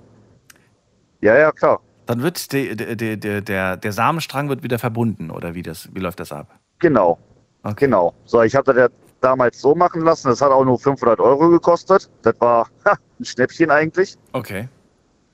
Ja, 1.21 1.37
ja, 1.37 1.51
klar. 1.51 1.79
Dann 2.05 2.21
wird 2.21 2.51
der, 2.51 2.75
der, 2.75 3.15
der, 3.15 3.41
der, 3.41 3.77
der 3.77 3.91
Samenstrang 3.93 4.49
wird 4.49 4.61
wieder 4.61 4.77
verbunden, 4.77 5.31
oder 5.31 5.55
wie, 5.55 5.61
das, 5.61 5.89
wie 5.93 5.99
läuft 5.99 6.19
das 6.19 6.31
ab? 6.31 6.59
Genau. 6.79 7.17
Okay. 7.63 7.85
Genau. 7.85 8.13
So, 8.25 8.41
ich 8.41 8.55
habe 8.55 8.73
das 8.73 8.77
ja 8.77 8.89
damals 9.21 9.61
so 9.61 9.73
machen 9.73 10.01
lassen. 10.01 10.27
Das 10.27 10.41
hat 10.41 10.51
auch 10.51 10.65
nur 10.65 10.77
500 10.77 11.19
Euro 11.19 11.49
gekostet. 11.49 12.09
Das 12.21 12.35
war 12.39 12.67
ha, 12.85 12.97
ein 13.19 13.25
Schnäppchen 13.25 13.71
eigentlich. 13.71 14.15
Okay. 14.33 14.67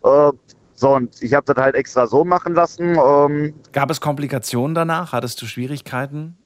Äh, 0.03 0.31
so, 0.75 0.95
und 0.95 1.21
ich 1.21 1.33
habe 1.33 1.51
das 1.51 1.61
halt 1.61 1.75
extra 1.75 2.07
so 2.07 2.23
machen 2.23 2.53
lassen. 2.53 2.97
Ähm, 2.97 3.53
Gab 3.73 3.89
es 3.89 3.99
Komplikationen 3.99 4.75
danach? 4.75 5.11
Hattest 5.11 5.41
du 5.41 5.45
Schwierigkeiten? 5.45 6.37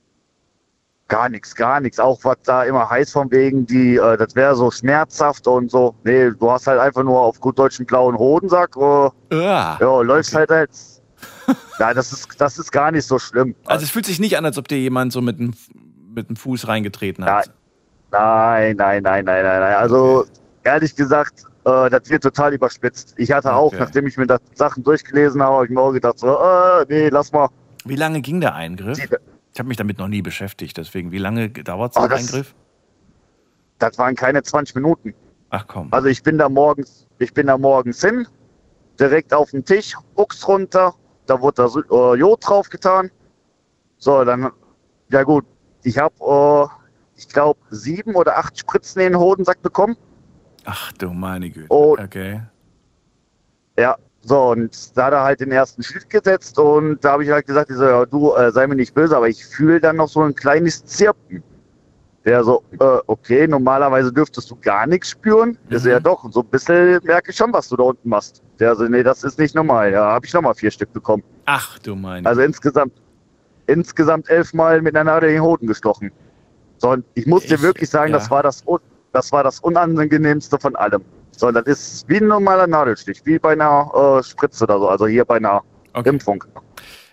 Gar 1.07 1.29
nichts, 1.29 1.53
gar 1.53 1.79
nichts. 1.79 1.99
Auch 1.99 2.19
was 2.23 2.37
da 2.43 2.63
immer 2.63 2.89
heißt 2.89 3.11
von 3.11 3.29
wegen, 3.31 3.65
die, 3.65 3.97
äh, 3.97 4.17
das 4.17 4.35
wäre 4.35 4.55
so 4.55 4.71
schmerzhaft 4.71 5.47
und 5.47 5.69
so. 5.69 5.95
Nee, 6.03 6.31
du 6.31 6.51
hast 6.51 6.67
halt 6.67 6.79
einfach 6.79 7.03
nur 7.03 7.19
auf 7.19 7.39
gut 7.39 7.59
deutschen 7.59 7.85
blauen 7.85 8.17
Hodensack. 8.17 8.75
Äh, 8.77 9.09
ja, 9.35 9.77
läufst 9.79 10.31
okay. 10.33 10.39
halt 10.39 10.51
als 10.51 10.93
Nein, 11.79 11.95
das 11.95 12.11
ist, 12.11 12.29
das 12.39 12.57
ist 12.57 12.71
gar 12.71 12.91
nicht 12.91 13.05
so 13.05 13.19
schlimm. 13.19 13.55
Also 13.65 13.83
es 13.83 13.91
fühlt 13.91 14.05
sich 14.05 14.19
nicht 14.19 14.37
an, 14.37 14.45
als 14.45 14.57
ob 14.57 14.67
dir 14.67 14.77
jemand 14.77 15.11
so 15.11 15.21
mit 15.21 15.39
dem, 15.39 15.53
mit 16.13 16.29
dem 16.29 16.35
Fuß 16.35 16.67
reingetreten 16.67 17.25
hat. 17.25 17.51
Nein, 18.11 18.75
nein, 18.77 19.03
nein, 19.03 19.25
nein, 19.25 19.43
nein, 19.43 19.59
nein. 19.59 19.75
Also 19.75 20.25
ehrlich 20.63 20.95
gesagt, 20.95 21.43
äh, 21.65 21.89
das 21.89 22.09
wird 22.09 22.23
total 22.23 22.53
überspitzt. 22.53 23.15
Ich 23.17 23.31
hatte 23.31 23.53
auch, 23.53 23.73
nachdem 23.73 24.07
ich 24.07 24.17
mir 24.17 24.27
das 24.27 24.39
Sachen 24.53 24.83
durchgelesen 24.83 25.41
habe, 25.41 25.55
habe 25.55 25.65
ich 25.65 25.71
mir 25.71 25.81
auch 25.81 25.93
gedacht, 25.93 26.19
so, 26.19 26.27
äh, 26.27 26.85
nee, 26.89 27.09
lass 27.09 27.31
mal. 27.31 27.49
Wie 27.85 27.95
lange 27.95 28.21
ging 28.21 28.39
der 28.39 28.55
Eingriff? 28.55 28.99
Ich 29.53 29.59
habe 29.59 29.67
mich 29.67 29.77
damit 29.77 29.99
noch 29.99 30.07
nie 30.07 30.23
beschäftigt, 30.23 30.77
deswegen, 30.77 31.11
wie 31.11 31.19
lange 31.19 31.49
dauert 31.49 31.93
so 31.93 31.99
ein 31.99 32.11
Eingriff? 32.11 32.55
Das 33.77 33.97
waren 33.99 34.15
keine 34.15 34.41
20 34.41 34.75
Minuten. 34.75 35.13
Ach 35.51 35.67
komm. 35.67 35.89
Also 35.91 36.07
ich 36.07 36.23
bin 36.23 36.39
da 36.39 36.49
morgens, 36.49 37.07
ich 37.19 37.33
bin 37.33 37.45
da 37.45 37.57
morgens 37.57 38.01
hin, 38.01 38.27
direkt 38.99 39.31
auf 39.31 39.51
den 39.51 39.63
Tisch, 39.63 39.95
Buchs 40.15 40.47
runter, 40.47 40.95
da 41.27 41.39
wurde 41.39 41.69
da 41.89 42.13
äh, 42.13 42.17
Jod 42.17 42.47
drauf 42.47 42.69
getan. 42.69 43.11
So, 43.97 44.23
dann, 44.23 44.51
ja 45.09 45.21
gut, 45.21 45.45
ich 45.83 45.99
habe, 45.99 46.15
äh, 46.19 47.19
ich 47.19 47.27
glaube, 47.27 47.59
sieben 47.69 48.15
oder 48.15 48.37
acht 48.37 48.57
Spritzen 48.57 49.03
in 49.03 49.13
den 49.13 49.19
Hodensack 49.19 49.61
bekommen. 49.61 49.95
Ach 50.65 50.91
du 50.93 51.11
meine 51.11 51.51
Güte. 51.51 51.71
Und, 51.71 51.99
okay. 51.99 52.41
Ja, 53.77 53.97
so, 54.25 54.51
und 54.51 54.97
da 54.97 55.07
hat 55.07 55.13
er 55.13 55.23
halt 55.23 55.41
den 55.41 55.51
ersten 55.51 55.83
Schritt 55.83 56.09
gesetzt 56.09 56.57
und 56.57 57.03
da 57.03 57.11
habe 57.11 57.25
ich 57.25 57.29
halt 57.29 57.45
gesagt, 57.45 57.69
ich 57.69 57.75
so, 57.75 57.83
ja, 57.83 58.05
du 58.05 58.33
äh, 58.33 58.51
sei 58.51 58.67
mir 58.67 58.75
nicht 58.75 58.93
böse, 58.93 59.17
aber 59.17 59.27
ich 59.27 59.45
fühle 59.45 59.81
dann 59.81 59.97
noch 59.97 60.07
so 60.07 60.21
ein 60.21 60.33
kleines 60.33 60.85
Zirpen. 60.85 61.43
Der 62.23 62.41
so, 62.45 62.63
äh, 62.79 62.99
okay, 63.07 63.47
normalerweise 63.47 64.13
dürftest 64.13 64.49
du 64.49 64.55
gar 64.61 64.87
nichts 64.87 65.09
spüren. 65.09 65.57
Mhm. 65.67 65.75
Ist 65.75 65.85
ja 65.85 65.99
doch, 65.99 66.31
so 66.31 66.39
ein 66.39 66.45
bisschen 66.47 67.01
merke 67.03 67.31
ich 67.31 67.35
schon, 67.35 67.51
was 67.51 67.67
du 67.67 67.75
da 67.75 67.83
unten 67.83 68.07
machst. 68.07 68.41
Der 68.59 68.75
so, 68.77 68.85
nee, 68.85 69.03
das 69.03 69.25
ist 69.25 69.37
nicht 69.39 69.55
normal. 69.55 69.91
Ja, 69.91 70.05
habe 70.13 70.25
ich 70.25 70.33
nochmal 70.33 70.55
vier 70.55 70.71
Stück 70.71 70.93
bekommen. 70.93 71.23
Ach 71.45 71.77
du 71.79 71.93
meine. 71.95 72.25
Also 72.25 72.41
insgesamt, 72.41 72.93
insgesamt 73.67 74.29
elfmal 74.29 74.81
mit 74.81 74.95
einer 74.95 75.11
Nadel 75.11 75.29
in 75.29 75.35
den 75.35 75.43
Hoden 75.43 75.67
gestochen. 75.67 76.13
So, 76.77 76.91
und 76.91 77.03
ich 77.15 77.27
muss 77.27 77.43
ich, 77.43 77.49
dir 77.49 77.61
wirklich 77.61 77.89
sagen, 77.89 78.13
ja. 78.13 78.19
das, 78.19 78.31
war 78.31 78.41
das, 78.41 78.63
das 79.11 79.33
war 79.33 79.43
das 79.43 79.59
Unangenehmste 79.59 80.57
von 80.59 80.77
allem. 80.77 81.03
So, 81.35 81.51
das 81.51 81.65
ist 81.65 82.09
wie 82.09 82.17
ein 82.17 82.27
normaler 82.27 82.67
Nadelstich, 82.67 83.21
wie 83.25 83.39
bei 83.39 83.53
einer 83.53 84.19
äh, 84.19 84.23
Spritze 84.23 84.63
oder 84.63 84.79
so, 84.79 84.87
also 84.89 85.07
hier 85.07 85.25
bei 85.25 85.37
einer 85.37 85.61
okay. 85.93 86.09
Impfung. 86.09 86.43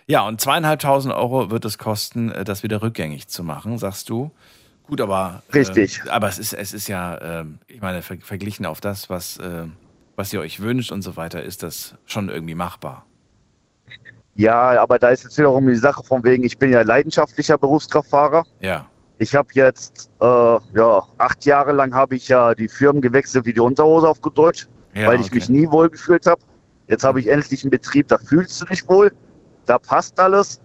Ja, 0.07 0.27
und 0.27 0.41
zweieinhalbtausend 0.41 1.13
Euro 1.13 1.51
wird 1.51 1.65
es 1.65 1.77
kosten, 1.77 2.31
äh, 2.31 2.43
das 2.43 2.63
wieder 2.63 2.81
rückgängig 2.81 3.27
zu 3.27 3.43
machen, 3.43 3.77
sagst 3.77 4.09
du. 4.09 4.31
Gut, 4.83 5.01
aber. 5.01 5.41
Richtig. 5.53 6.01
Äh, 6.05 6.09
aber 6.09 6.27
es 6.27 6.37
ist, 6.37 6.53
es 6.53 6.73
ist 6.73 6.87
ja, 6.87 7.15
äh, 7.41 7.45
ich 7.67 7.81
meine, 7.81 8.01
ver 8.01 8.17
verglichen 8.21 8.65
auf 8.65 8.81
das, 8.81 9.09
was, 9.09 9.37
äh, 9.37 9.65
was 10.15 10.33
ihr 10.33 10.41
euch 10.41 10.59
wünscht 10.59 10.91
und 10.91 11.01
so 11.01 11.15
weiter, 11.15 11.41
ist 11.43 11.63
das 11.63 11.95
schon 12.05 12.29
irgendwie 12.29 12.55
machbar. 12.55 13.05
Ja, 14.35 14.81
aber 14.81 14.99
da 14.99 15.09
ist 15.09 15.23
jetzt 15.23 15.37
wiederum 15.37 15.67
die 15.67 15.75
Sache 15.75 16.03
von 16.03 16.23
wegen, 16.23 16.43
ich 16.43 16.57
bin 16.57 16.71
ja 16.71 16.81
leidenschaftlicher 16.81 17.57
Berufskraftfahrer. 17.57 18.43
Ja. 18.59 18.87
Ich 19.21 19.35
habe 19.35 19.49
jetzt, 19.53 20.09
äh, 20.19 20.25
ja, 20.25 21.03
acht 21.19 21.45
Jahre 21.45 21.73
lang 21.73 21.93
habe 21.93 22.15
ich 22.15 22.27
ja 22.27 22.55
die 22.55 22.67
Firmen 22.67 23.03
gewechselt 23.03 23.45
wie 23.45 23.53
die 23.53 23.59
Unterhose 23.59 24.09
auf 24.09 24.19
gut 24.19 24.35
Deutsch, 24.35 24.67
ja, 24.95 25.07
weil 25.07 25.19
ich 25.19 25.27
okay. 25.27 25.35
mich 25.35 25.47
nie 25.47 25.69
wohl 25.69 25.91
gefühlt 25.91 26.25
habe. 26.25 26.41
Jetzt 26.87 27.03
habe 27.03 27.19
ich 27.19 27.27
endlich 27.27 27.63
einen 27.63 27.69
Betrieb, 27.69 28.07
da 28.07 28.17
fühlst 28.17 28.59
du 28.59 28.65
dich 28.65 28.89
wohl, 28.89 29.11
da 29.67 29.77
passt 29.77 30.19
alles. 30.19 30.59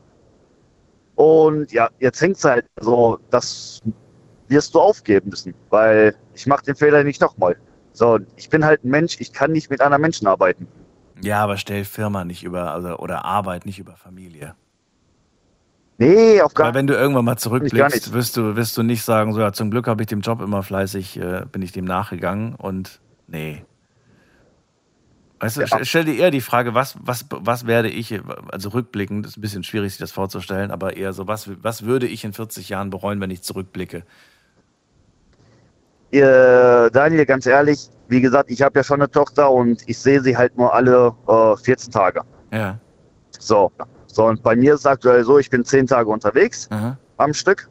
Und 1.17 1.71
ja, 1.71 1.91
jetzt 1.99 2.19
hängt 2.23 2.39
es 2.39 2.45
halt 2.45 2.65
so, 2.81 3.19
das 3.29 3.83
wirst 4.49 4.75
du 4.75 4.81
aufgeben 4.81 5.29
müssen, 5.29 5.53
weil 5.69 6.17
ich 6.33 6.47
mache 6.47 6.65
den 6.65 6.77
Fehler 6.77 7.05
nicht 7.05 7.21
nochmal. 7.21 7.59
So, 7.93 8.19
ich 8.37 8.49
bin 8.49 8.65
halt 8.65 8.83
ein 8.85 8.89
Mensch, 8.89 9.21
ich 9.21 9.35
kann 9.35 9.53
nicht 9.53 9.69
mit 9.69 9.83
anderen 9.83 10.01
Menschen 10.01 10.27
arbeiten. 10.27 10.67
Ja, 11.21 11.45
aber 11.45 11.59
stell 11.59 11.85
Firma 11.85 12.25
nicht 12.25 12.43
über, 12.43 12.73
also, 12.73 12.97
oder 12.97 13.27
Arbeit 13.27 13.67
nicht 13.67 13.79
über 13.79 13.97
Familie. 13.97 14.55
Nee, 15.99 16.43
auf 16.43 16.53
gar 16.53 16.69
Weil 16.69 16.75
wenn 16.75 16.87
du 16.87 16.95
irgendwann 16.95 17.25
mal 17.25 17.39
zurückblickst, 17.39 18.13
wirst 18.13 18.37
du, 18.37 18.55
wirst 18.55 18.77
du 18.77 18.83
nicht 18.83 19.03
sagen, 19.03 19.33
so 19.33 19.41
ja, 19.41 19.53
zum 19.53 19.71
Glück 19.71 19.87
habe 19.87 20.03
ich 20.03 20.09
dem 20.09 20.21
Job 20.21 20.43
immer 20.43 20.63
fleißig, 20.63 21.19
äh, 21.19 21.45
bin 21.51 21.63
ich 21.63 21.73
dem 21.73 21.87
nachgegangen 21.87 22.55
und 22.55 23.01
nee. 23.27 23.65
Weißt 25.41 25.57
du, 25.57 25.63
ja. 25.63 25.85
stell 25.85 26.05
dir 26.05 26.17
eher 26.17 26.31
die 26.31 26.41
Frage, 26.41 26.75
was, 26.75 26.97
was, 27.01 27.27
was 27.31 27.67
werde 27.67 27.89
ich, 27.89 28.19
also 28.51 28.71
rückblickend, 28.71 29.27
ist 29.27 29.37
ein 29.37 29.41
bisschen 29.41 29.65
schwierig, 29.65 29.93
sich 29.93 29.99
das 29.99 30.13
vorzustellen, 30.13 30.71
aber 30.71 30.97
eher 30.97 31.13
so, 31.13 31.27
was, 31.27 31.51
was 31.63 31.85
würde 31.85 32.07
ich 32.07 32.25
in 32.25 32.33
40 32.33 32.69
Jahren 32.69 32.91
bereuen, 32.91 33.21
wenn 33.21 33.31
ich 33.31 33.43
zurückblicke? 33.43 34.05
Äh, 36.11 36.91
Daniel, 36.91 37.27
ganz 37.27 37.47
ehrlich, 37.47 37.91
wie 38.09 38.21
gesagt, 38.21 38.51
ich 38.51 38.63
habe 38.63 38.79
ja 38.79 38.85
schon 38.85 39.01
eine 39.01 39.11
Tochter 39.11 39.51
und 39.51 39.83
ich 39.87 39.99
sehe 39.99 40.23
sie 40.23 40.37
halt 40.37 40.57
nur 40.57 40.73
alle 40.73 41.15
äh, 41.27 41.57
14 41.57 41.91
Tage. 41.91 42.23
Ja. 42.53 42.79
So. 43.39 43.73
So, 44.17 44.25
und 44.25 44.43
bei 44.43 44.57
mir 44.57 44.73
ist 44.73 44.81
es 44.81 44.87
aktuell 44.87 45.23
so, 45.25 45.39
ich 45.39 45.51
bin 45.51 45.63
10 45.63 45.89
Tage 45.89 46.09
unterwegs 46.09 46.69
Aha. 46.71 46.97
am 47.19 47.35
Stück 47.35 47.69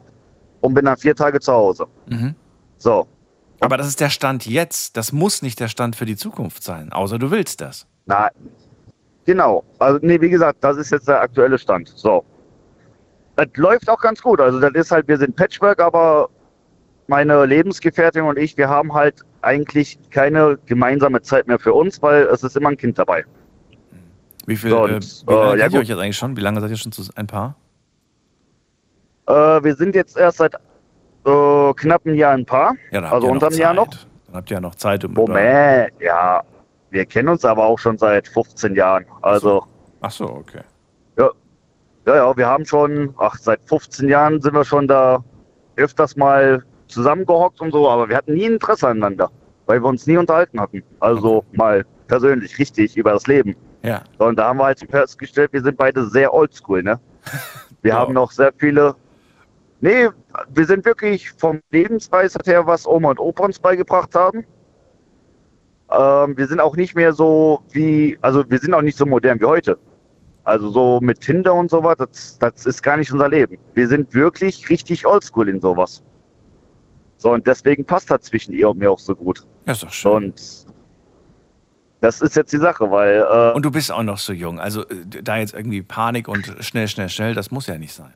und 0.60 0.74
bin 0.74 0.84
dann 0.84 0.96
vier 0.96 1.16
Tage 1.16 1.40
zu 1.40 1.52
Hause. 1.52 1.88
Mhm. 2.08 2.36
So. 2.78 3.08
Aber 3.58 3.76
das 3.76 3.88
ist 3.88 4.00
der 4.00 4.10
Stand 4.10 4.46
jetzt. 4.46 4.96
Das 4.96 5.10
muss 5.10 5.42
nicht 5.42 5.58
der 5.58 5.66
Stand 5.66 5.96
für 5.96 6.06
die 6.06 6.14
Zukunft 6.14 6.62
sein, 6.62 6.92
außer 6.92 7.18
du 7.18 7.32
willst 7.32 7.60
das. 7.60 7.88
Nein. 8.04 8.30
Genau. 9.24 9.64
Also, 9.80 9.98
nee, 10.02 10.20
wie 10.20 10.30
gesagt, 10.30 10.62
das 10.62 10.76
ist 10.76 10.92
jetzt 10.92 11.08
der 11.08 11.20
aktuelle 11.20 11.58
Stand. 11.58 11.88
So. 11.88 12.24
Das 13.34 13.48
läuft 13.56 13.90
auch 13.90 14.00
ganz 14.00 14.22
gut. 14.22 14.40
Also, 14.40 14.60
das 14.60 14.70
ist 14.74 14.92
halt, 14.92 15.08
wir 15.08 15.18
sind 15.18 15.34
Patchwork, 15.34 15.80
aber 15.80 16.30
meine 17.08 17.44
Lebensgefährtin 17.44 18.22
und 18.22 18.38
ich, 18.38 18.56
wir 18.56 18.68
haben 18.68 18.94
halt 18.94 19.22
eigentlich 19.42 19.98
keine 20.10 20.60
gemeinsame 20.66 21.22
Zeit 21.22 21.48
mehr 21.48 21.58
für 21.58 21.74
uns, 21.74 22.00
weil 22.02 22.22
es 22.26 22.44
ist 22.44 22.56
immer 22.56 22.68
ein 22.68 22.76
Kind 22.76 23.00
dabei. 23.00 23.24
Wie 24.46 24.56
viel, 24.56 24.70
so, 24.70 24.86
äh, 24.86 25.00
wie 25.00 25.32
lange 25.32 25.54
äh, 25.54 25.58
ja, 25.58 25.66
ihr 25.68 25.80
euch 25.80 25.88
jetzt 25.88 25.98
eigentlich 25.98 26.16
schon? 26.16 26.36
Wie 26.36 26.40
lange 26.40 26.60
seid 26.60 26.70
ihr 26.70 26.76
schon 26.76 26.92
zu 26.92 27.02
ein 27.16 27.26
Paar? 27.26 27.56
Äh, 29.26 29.32
wir 29.32 29.74
sind 29.74 29.94
jetzt 29.94 30.16
erst 30.16 30.38
seit 30.38 30.54
äh, 30.54 31.72
knapp 31.74 32.06
einem 32.06 32.14
Jahr 32.14 32.32
ein 32.32 32.46
Paar. 32.46 32.74
Ja, 32.92 33.02
also 33.10 33.26
unter 33.26 33.48
einem 33.48 33.58
Jahr 33.58 33.74
noch. 33.74 33.88
Habt 34.32 34.50
ihr 34.50 34.54
ja 34.56 34.60
noch 34.60 34.74
Zeit, 34.74 35.04
um 35.04 35.14
Moment, 35.14 35.92
ja. 36.00 36.42
Wir 36.90 37.04
kennen 37.06 37.28
uns 37.28 37.44
aber 37.44 37.64
auch 37.64 37.78
schon 37.78 37.98
seit 37.98 38.28
15 38.28 38.74
Jahren. 38.74 39.04
Also, 39.22 39.64
Ach 40.00 40.10
so, 40.10 40.24
okay. 40.26 40.60
ja, 41.18 41.30
ja, 42.06 42.16
ja, 42.16 42.36
wir 42.36 42.46
haben 42.46 42.64
schon, 42.64 43.14
ach, 43.18 43.36
seit 43.36 43.60
15 43.64 44.08
Jahren 44.08 44.40
sind 44.40 44.54
wir 44.54 44.64
schon 44.64 44.86
da 44.86 45.24
öfters 45.76 46.16
mal 46.16 46.62
zusammengehockt 46.86 47.60
und 47.60 47.72
so, 47.72 47.88
aber 47.88 48.08
wir 48.08 48.16
hatten 48.16 48.34
nie 48.34 48.44
Interesse 48.44 48.88
aneinander, 48.88 49.30
weil 49.66 49.82
wir 49.82 49.88
uns 49.88 50.06
nie 50.06 50.16
unterhalten 50.16 50.60
hatten. 50.60 50.82
Also 51.00 51.44
mal 51.52 51.84
persönlich, 52.06 52.58
richtig, 52.58 52.96
über 52.96 53.12
das 53.12 53.26
Leben. 53.26 53.56
Ja. 53.86 54.02
So, 54.18 54.26
Und 54.26 54.36
da 54.36 54.48
haben 54.48 54.58
wir 54.58 54.64
halt 54.64 54.80
festgestellt, 54.90 55.52
wir 55.52 55.62
sind 55.62 55.76
beide 55.76 56.06
sehr 56.08 56.34
oldschool, 56.34 56.82
ne? 56.82 56.98
Wir 57.82 57.92
Ja. 57.92 57.98
haben 58.00 58.14
noch 58.14 58.32
sehr 58.32 58.52
viele. 58.56 58.96
Nee, 59.80 60.08
wir 60.48 60.64
sind 60.66 60.84
wirklich 60.84 61.30
vom 61.32 61.60
Lebensweisheit 61.70 62.46
her, 62.46 62.66
was 62.66 62.84
Oma 62.86 63.10
und 63.10 63.20
Opa 63.20 63.44
uns 63.44 63.58
beigebracht 63.60 64.12
haben. 64.14 64.44
Ähm, 65.92 66.36
wir 66.36 66.46
sind 66.48 66.58
auch 66.60 66.74
nicht 66.74 66.96
mehr 66.96 67.12
so 67.12 67.60
wie, 67.70 68.18
also 68.22 68.48
wir 68.50 68.58
sind 68.58 68.74
auch 68.74 68.82
nicht 68.82 68.98
so 68.98 69.06
modern 69.06 69.38
wie 69.40 69.44
heute. 69.44 69.78
Also 70.42 70.70
so 70.70 70.98
mit 71.00 71.20
Tinder 71.20 71.54
und 71.54 71.70
sowas, 71.70 71.96
das, 71.98 72.38
das 72.38 72.66
ist 72.66 72.82
gar 72.82 72.96
nicht 72.96 73.12
unser 73.12 73.28
Leben. 73.28 73.58
Wir 73.74 73.86
sind 73.86 74.12
wirklich 74.14 74.68
richtig 74.68 75.06
oldschool 75.06 75.48
in 75.48 75.60
sowas. 75.60 76.02
So, 77.18 77.30
und 77.32 77.46
deswegen 77.46 77.84
passt 77.84 78.10
das 78.10 78.22
zwischen 78.22 78.52
ihr 78.52 78.68
und 78.70 78.78
mir 78.78 78.90
auch 78.90 78.98
so 78.98 79.14
gut. 79.14 79.46
Ja, 79.66 79.72
ist 79.72 79.82
doch 79.84 79.90
schön. 79.90 80.12
Und 80.12 80.65
das 82.00 82.20
ist 82.20 82.36
jetzt 82.36 82.52
die 82.52 82.58
Sache, 82.58 82.90
weil 82.90 83.26
äh, 83.28 83.54
Und 83.54 83.64
du 83.64 83.70
bist 83.70 83.90
auch 83.90 84.02
noch 84.02 84.18
so 84.18 84.32
jung. 84.32 84.60
Also 84.60 84.86
äh, 84.88 85.22
da 85.22 85.38
jetzt 85.38 85.54
irgendwie 85.54 85.82
Panik 85.82 86.28
und 86.28 86.54
schnell, 86.60 86.88
schnell, 86.88 87.08
schnell, 87.08 87.34
das 87.34 87.50
muss 87.50 87.66
ja 87.66 87.78
nicht 87.78 87.94
sein. 87.94 88.12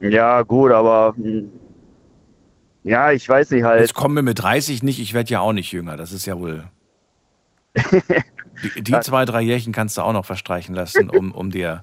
Ja, 0.00 0.42
gut, 0.42 0.72
aber 0.72 1.14
hm, 1.16 1.50
ja, 2.84 3.12
ich 3.12 3.28
weiß 3.28 3.50
nicht 3.50 3.64
halt. 3.64 3.80
Jetzt 3.80 3.94
kommen 3.94 4.16
wir 4.16 4.22
mit 4.22 4.42
30 4.42 4.82
nicht, 4.82 5.00
ich 5.00 5.14
werde 5.14 5.30
ja 5.30 5.40
auch 5.40 5.52
nicht 5.52 5.72
jünger. 5.72 5.96
Das 5.96 6.12
ist 6.12 6.26
ja 6.26 6.38
wohl. 6.38 6.64
Die, 8.62 8.82
die 8.82 9.00
zwei, 9.00 9.24
drei 9.24 9.40
Jährchen 9.40 9.72
kannst 9.72 9.96
du 9.96 10.02
auch 10.02 10.12
noch 10.12 10.26
verstreichen 10.26 10.74
lassen, 10.74 11.10
um, 11.10 11.32
um 11.32 11.50
dir, 11.50 11.82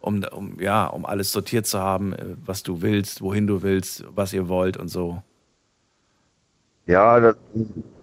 um, 0.00 0.24
um, 0.24 0.60
ja, 0.60 0.84
um 0.86 1.06
alles 1.06 1.32
sortiert 1.32 1.66
zu 1.66 1.78
haben, 1.78 2.12
äh, 2.12 2.36
was 2.44 2.62
du 2.62 2.82
willst, 2.82 3.22
wohin 3.22 3.46
du 3.46 3.62
willst, 3.62 4.04
was 4.14 4.32
ihr 4.32 4.48
wollt 4.48 4.76
und 4.76 4.88
so. 4.88 5.22
Ja, 6.86 7.20
das, 7.20 7.36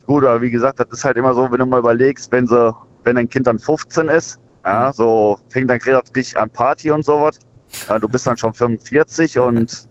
gut, 0.05 0.23
aber 0.23 0.41
wie 0.41 0.51
gesagt, 0.51 0.79
das 0.79 0.87
ist 0.91 1.05
halt 1.05 1.17
immer 1.17 1.33
so, 1.33 1.49
wenn 1.51 1.59
du 1.59 1.65
mal 1.65 1.79
überlegst, 1.79 2.31
wenn 2.31 2.47
sie, 2.47 2.73
wenn 3.03 3.17
ein 3.17 3.29
Kind 3.29 3.47
dann 3.47 3.59
15 3.59 4.09
ist, 4.09 4.39
ja, 4.65 4.91
so 4.91 5.37
fängt 5.49 5.69
dann 5.69 5.79
richtig 5.79 6.37
an 6.37 6.49
Party 6.49 6.91
und 6.91 7.05
sowas. 7.05 7.39
Ja, 7.87 7.99
du 7.99 8.07
bist 8.07 8.25
dann 8.25 8.37
schon 8.37 8.53
45 8.53 9.37
und 9.39 9.87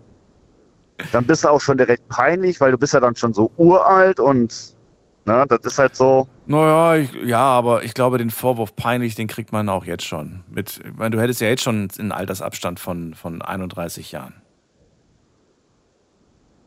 dann 1.11 1.25
bist 1.25 1.43
du 1.43 1.49
auch 1.49 1.61
schon 1.61 1.77
direkt 1.77 2.07
peinlich, 2.09 2.59
weil 2.59 2.71
du 2.71 2.77
bist 2.77 2.93
ja 2.93 2.99
dann 2.99 3.15
schon 3.15 3.33
so 3.33 3.51
uralt 3.57 4.19
und 4.19 4.75
ne, 5.25 5.45
das 5.47 5.59
ist 5.63 5.79
halt 5.79 5.95
so. 5.95 6.27
Naja, 6.45 6.95
ich, 7.01 7.13
ja, 7.25 7.39
aber 7.39 7.83
ich 7.83 7.93
glaube, 7.93 8.17
den 8.17 8.29
Vorwurf 8.29 8.75
peinlich, 8.75 9.15
den 9.15 9.27
kriegt 9.27 9.51
man 9.51 9.69
auch 9.69 9.85
jetzt 9.85 10.05
schon. 10.05 10.43
Mit, 10.49 10.81
ich 10.85 10.97
meine, 10.97 11.15
du 11.15 11.21
hättest 11.21 11.41
ja 11.41 11.47
jetzt 11.47 11.63
schon 11.63 11.87
einen 11.97 12.11
Altersabstand 12.11 12.79
von, 12.79 13.13
von 13.13 13.41
31 13.41 14.11
Jahren. 14.11 14.33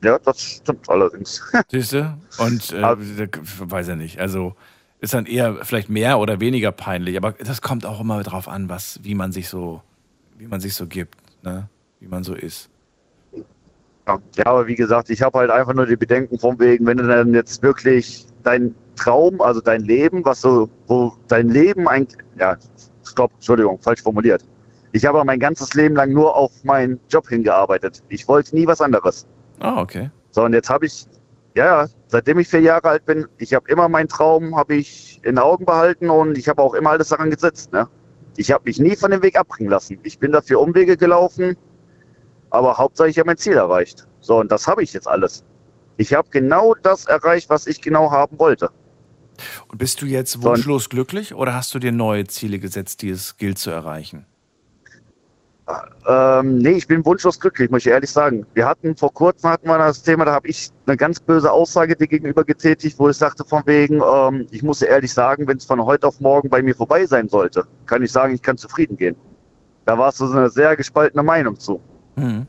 Ja, 0.02 0.18
das 0.18 0.40
stimmt 0.40 0.88
allerdings. 0.88 1.42
Siehst 1.70 1.92
du? 1.92 2.18
Und 2.38 2.72
äh, 2.72 3.28
weiß 3.60 3.88
ja 3.88 3.96
nicht. 3.96 4.20
Also 4.20 4.54
ist 5.00 5.14
dann 5.14 5.26
eher 5.26 5.64
vielleicht 5.64 5.88
mehr 5.88 6.18
oder 6.18 6.40
weniger 6.40 6.72
peinlich, 6.72 7.16
aber 7.16 7.32
das 7.32 7.62
kommt 7.62 7.86
auch 7.86 8.00
immer 8.00 8.22
drauf 8.22 8.48
an, 8.48 8.68
was, 8.68 9.00
wie 9.02 9.14
man 9.14 9.32
sich 9.32 9.48
so, 9.48 9.82
wie 10.36 10.46
man 10.46 10.60
sich 10.60 10.74
so 10.74 10.86
gibt, 10.86 11.16
ne? 11.42 11.68
Wie 12.00 12.08
man 12.08 12.24
so 12.24 12.34
ist. 12.34 12.68
Ja, 14.06 14.18
ja, 14.36 14.46
aber 14.46 14.66
wie 14.66 14.74
gesagt, 14.74 15.10
ich 15.10 15.22
habe 15.22 15.38
halt 15.38 15.50
einfach 15.50 15.74
nur 15.74 15.86
die 15.86 15.96
Bedenken 15.96 16.38
von 16.38 16.58
wegen, 16.58 16.86
wenn 16.86 16.96
du 16.96 17.06
dann 17.06 17.34
jetzt 17.34 17.62
wirklich 17.62 18.26
dein 18.42 18.74
Traum, 18.96 19.40
also 19.40 19.60
dein 19.60 19.82
Leben, 19.82 20.24
was 20.24 20.40
so, 20.40 20.68
wo 20.86 21.12
dein 21.28 21.48
Leben 21.48 21.86
eigentlich, 21.86 22.18
ja, 22.38 22.56
stopp, 23.04 23.32
Entschuldigung, 23.34 23.78
falsch 23.80 24.02
formuliert. 24.02 24.44
Ich 24.92 25.04
habe 25.04 25.22
mein 25.24 25.38
ganzes 25.38 25.74
Leben 25.74 25.94
lang 25.94 26.12
nur 26.12 26.34
auf 26.34 26.64
meinen 26.64 26.98
Job 27.08 27.28
hingearbeitet. 27.28 28.02
Ich 28.08 28.26
wollte 28.26 28.54
nie 28.56 28.66
was 28.66 28.80
anderes. 28.80 29.26
Ah, 29.60 29.80
okay. 29.80 30.10
So, 30.30 30.44
und 30.44 30.52
jetzt 30.52 30.70
habe 30.70 30.86
ich, 30.86 31.06
ja, 31.54 31.86
seitdem 32.06 32.38
ich 32.38 32.48
vier 32.48 32.60
Jahre 32.60 32.88
alt 32.88 33.04
bin, 33.04 33.26
ich 33.38 33.54
habe 33.54 33.68
immer 33.70 33.88
meinen 33.88 34.08
Traum, 34.08 34.56
habe 34.56 34.76
ich 34.76 35.16
in 35.18 35.34
den 35.34 35.38
Augen 35.38 35.64
behalten 35.64 36.10
und 36.10 36.38
ich 36.38 36.48
habe 36.48 36.62
auch 36.62 36.74
immer 36.74 36.90
alles 36.90 37.08
daran 37.08 37.30
gesetzt. 37.30 37.72
Ne? 37.72 37.88
Ich 38.36 38.52
habe 38.52 38.64
mich 38.66 38.78
nie 38.78 38.94
von 38.94 39.10
dem 39.10 39.22
Weg 39.22 39.38
abbringen 39.38 39.70
lassen. 39.70 39.98
Ich 40.02 40.18
bin 40.18 40.32
dafür 40.32 40.60
Umwege 40.60 40.96
gelaufen, 40.96 41.56
aber 42.50 42.78
hauptsächlich 42.78 43.18
habe 43.18 43.28
mein 43.28 43.36
Ziel 43.36 43.54
erreicht. 43.54 44.06
So, 44.20 44.38
und 44.38 44.52
das 44.52 44.66
habe 44.66 44.82
ich 44.82 44.92
jetzt 44.92 45.08
alles. 45.08 45.44
Ich 45.96 46.14
habe 46.14 46.28
genau 46.30 46.74
das 46.74 47.06
erreicht, 47.06 47.50
was 47.50 47.66
ich 47.66 47.80
genau 47.80 48.10
haben 48.12 48.38
wollte. 48.38 48.70
Und 49.68 49.78
bist 49.78 50.00
du 50.02 50.06
jetzt 50.06 50.32
So, 50.32 50.42
wunschlos 50.42 50.88
glücklich 50.88 51.34
oder 51.34 51.54
hast 51.54 51.74
du 51.74 51.78
dir 51.78 51.92
neue 51.92 52.26
Ziele 52.26 52.58
gesetzt, 52.58 53.02
die 53.02 53.10
es 53.10 53.36
gilt 53.36 53.58
zu 53.58 53.70
erreichen? 53.70 54.26
Ähm, 56.06 56.58
nee, 56.58 56.70
ich 56.70 56.86
bin 56.86 57.04
wunschlos 57.04 57.38
glücklich, 57.38 57.70
muss 57.70 57.84
ich 57.84 57.88
ehrlich 57.88 58.10
sagen. 58.10 58.46
Wir 58.54 58.66
hatten 58.66 58.96
vor 58.96 59.12
kurzem 59.12 59.50
hatten 59.50 59.68
wir 59.68 59.76
das 59.76 60.02
Thema, 60.02 60.24
da 60.24 60.32
habe 60.32 60.48
ich 60.48 60.70
eine 60.86 60.96
ganz 60.96 61.20
böse 61.20 61.52
Aussage 61.52 61.94
dir 61.94 62.06
gegenüber 62.06 62.42
getätigt, 62.44 62.98
wo 62.98 63.10
ich 63.10 63.16
sagte 63.18 63.44
von 63.44 63.62
wegen, 63.66 64.00
ähm, 64.00 64.46
ich 64.50 64.62
muss 64.62 64.80
ehrlich 64.80 65.12
sagen, 65.12 65.46
wenn 65.46 65.58
es 65.58 65.66
von 65.66 65.84
heute 65.84 66.06
auf 66.06 66.20
morgen 66.20 66.48
bei 66.48 66.62
mir 66.62 66.74
vorbei 66.74 67.04
sein 67.04 67.28
sollte, 67.28 67.66
kann 67.84 68.02
ich 68.02 68.10
sagen, 68.10 68.34
ich 68.34 68.40
kann 68.40 68.56
zufrieden 68.56 68.96
gehen. 68.96 69.16
Da 69.84 69.98
warst 69.98 70.20
du 70.20 70.26
so 70.26 70.38
eine 70.38 70.48
sehr 70.48 70.74
gespaltene 70.74 71.22
Meinung 71.22 71.58
zu. 71.58 71.80
Hm. 72.16 72.46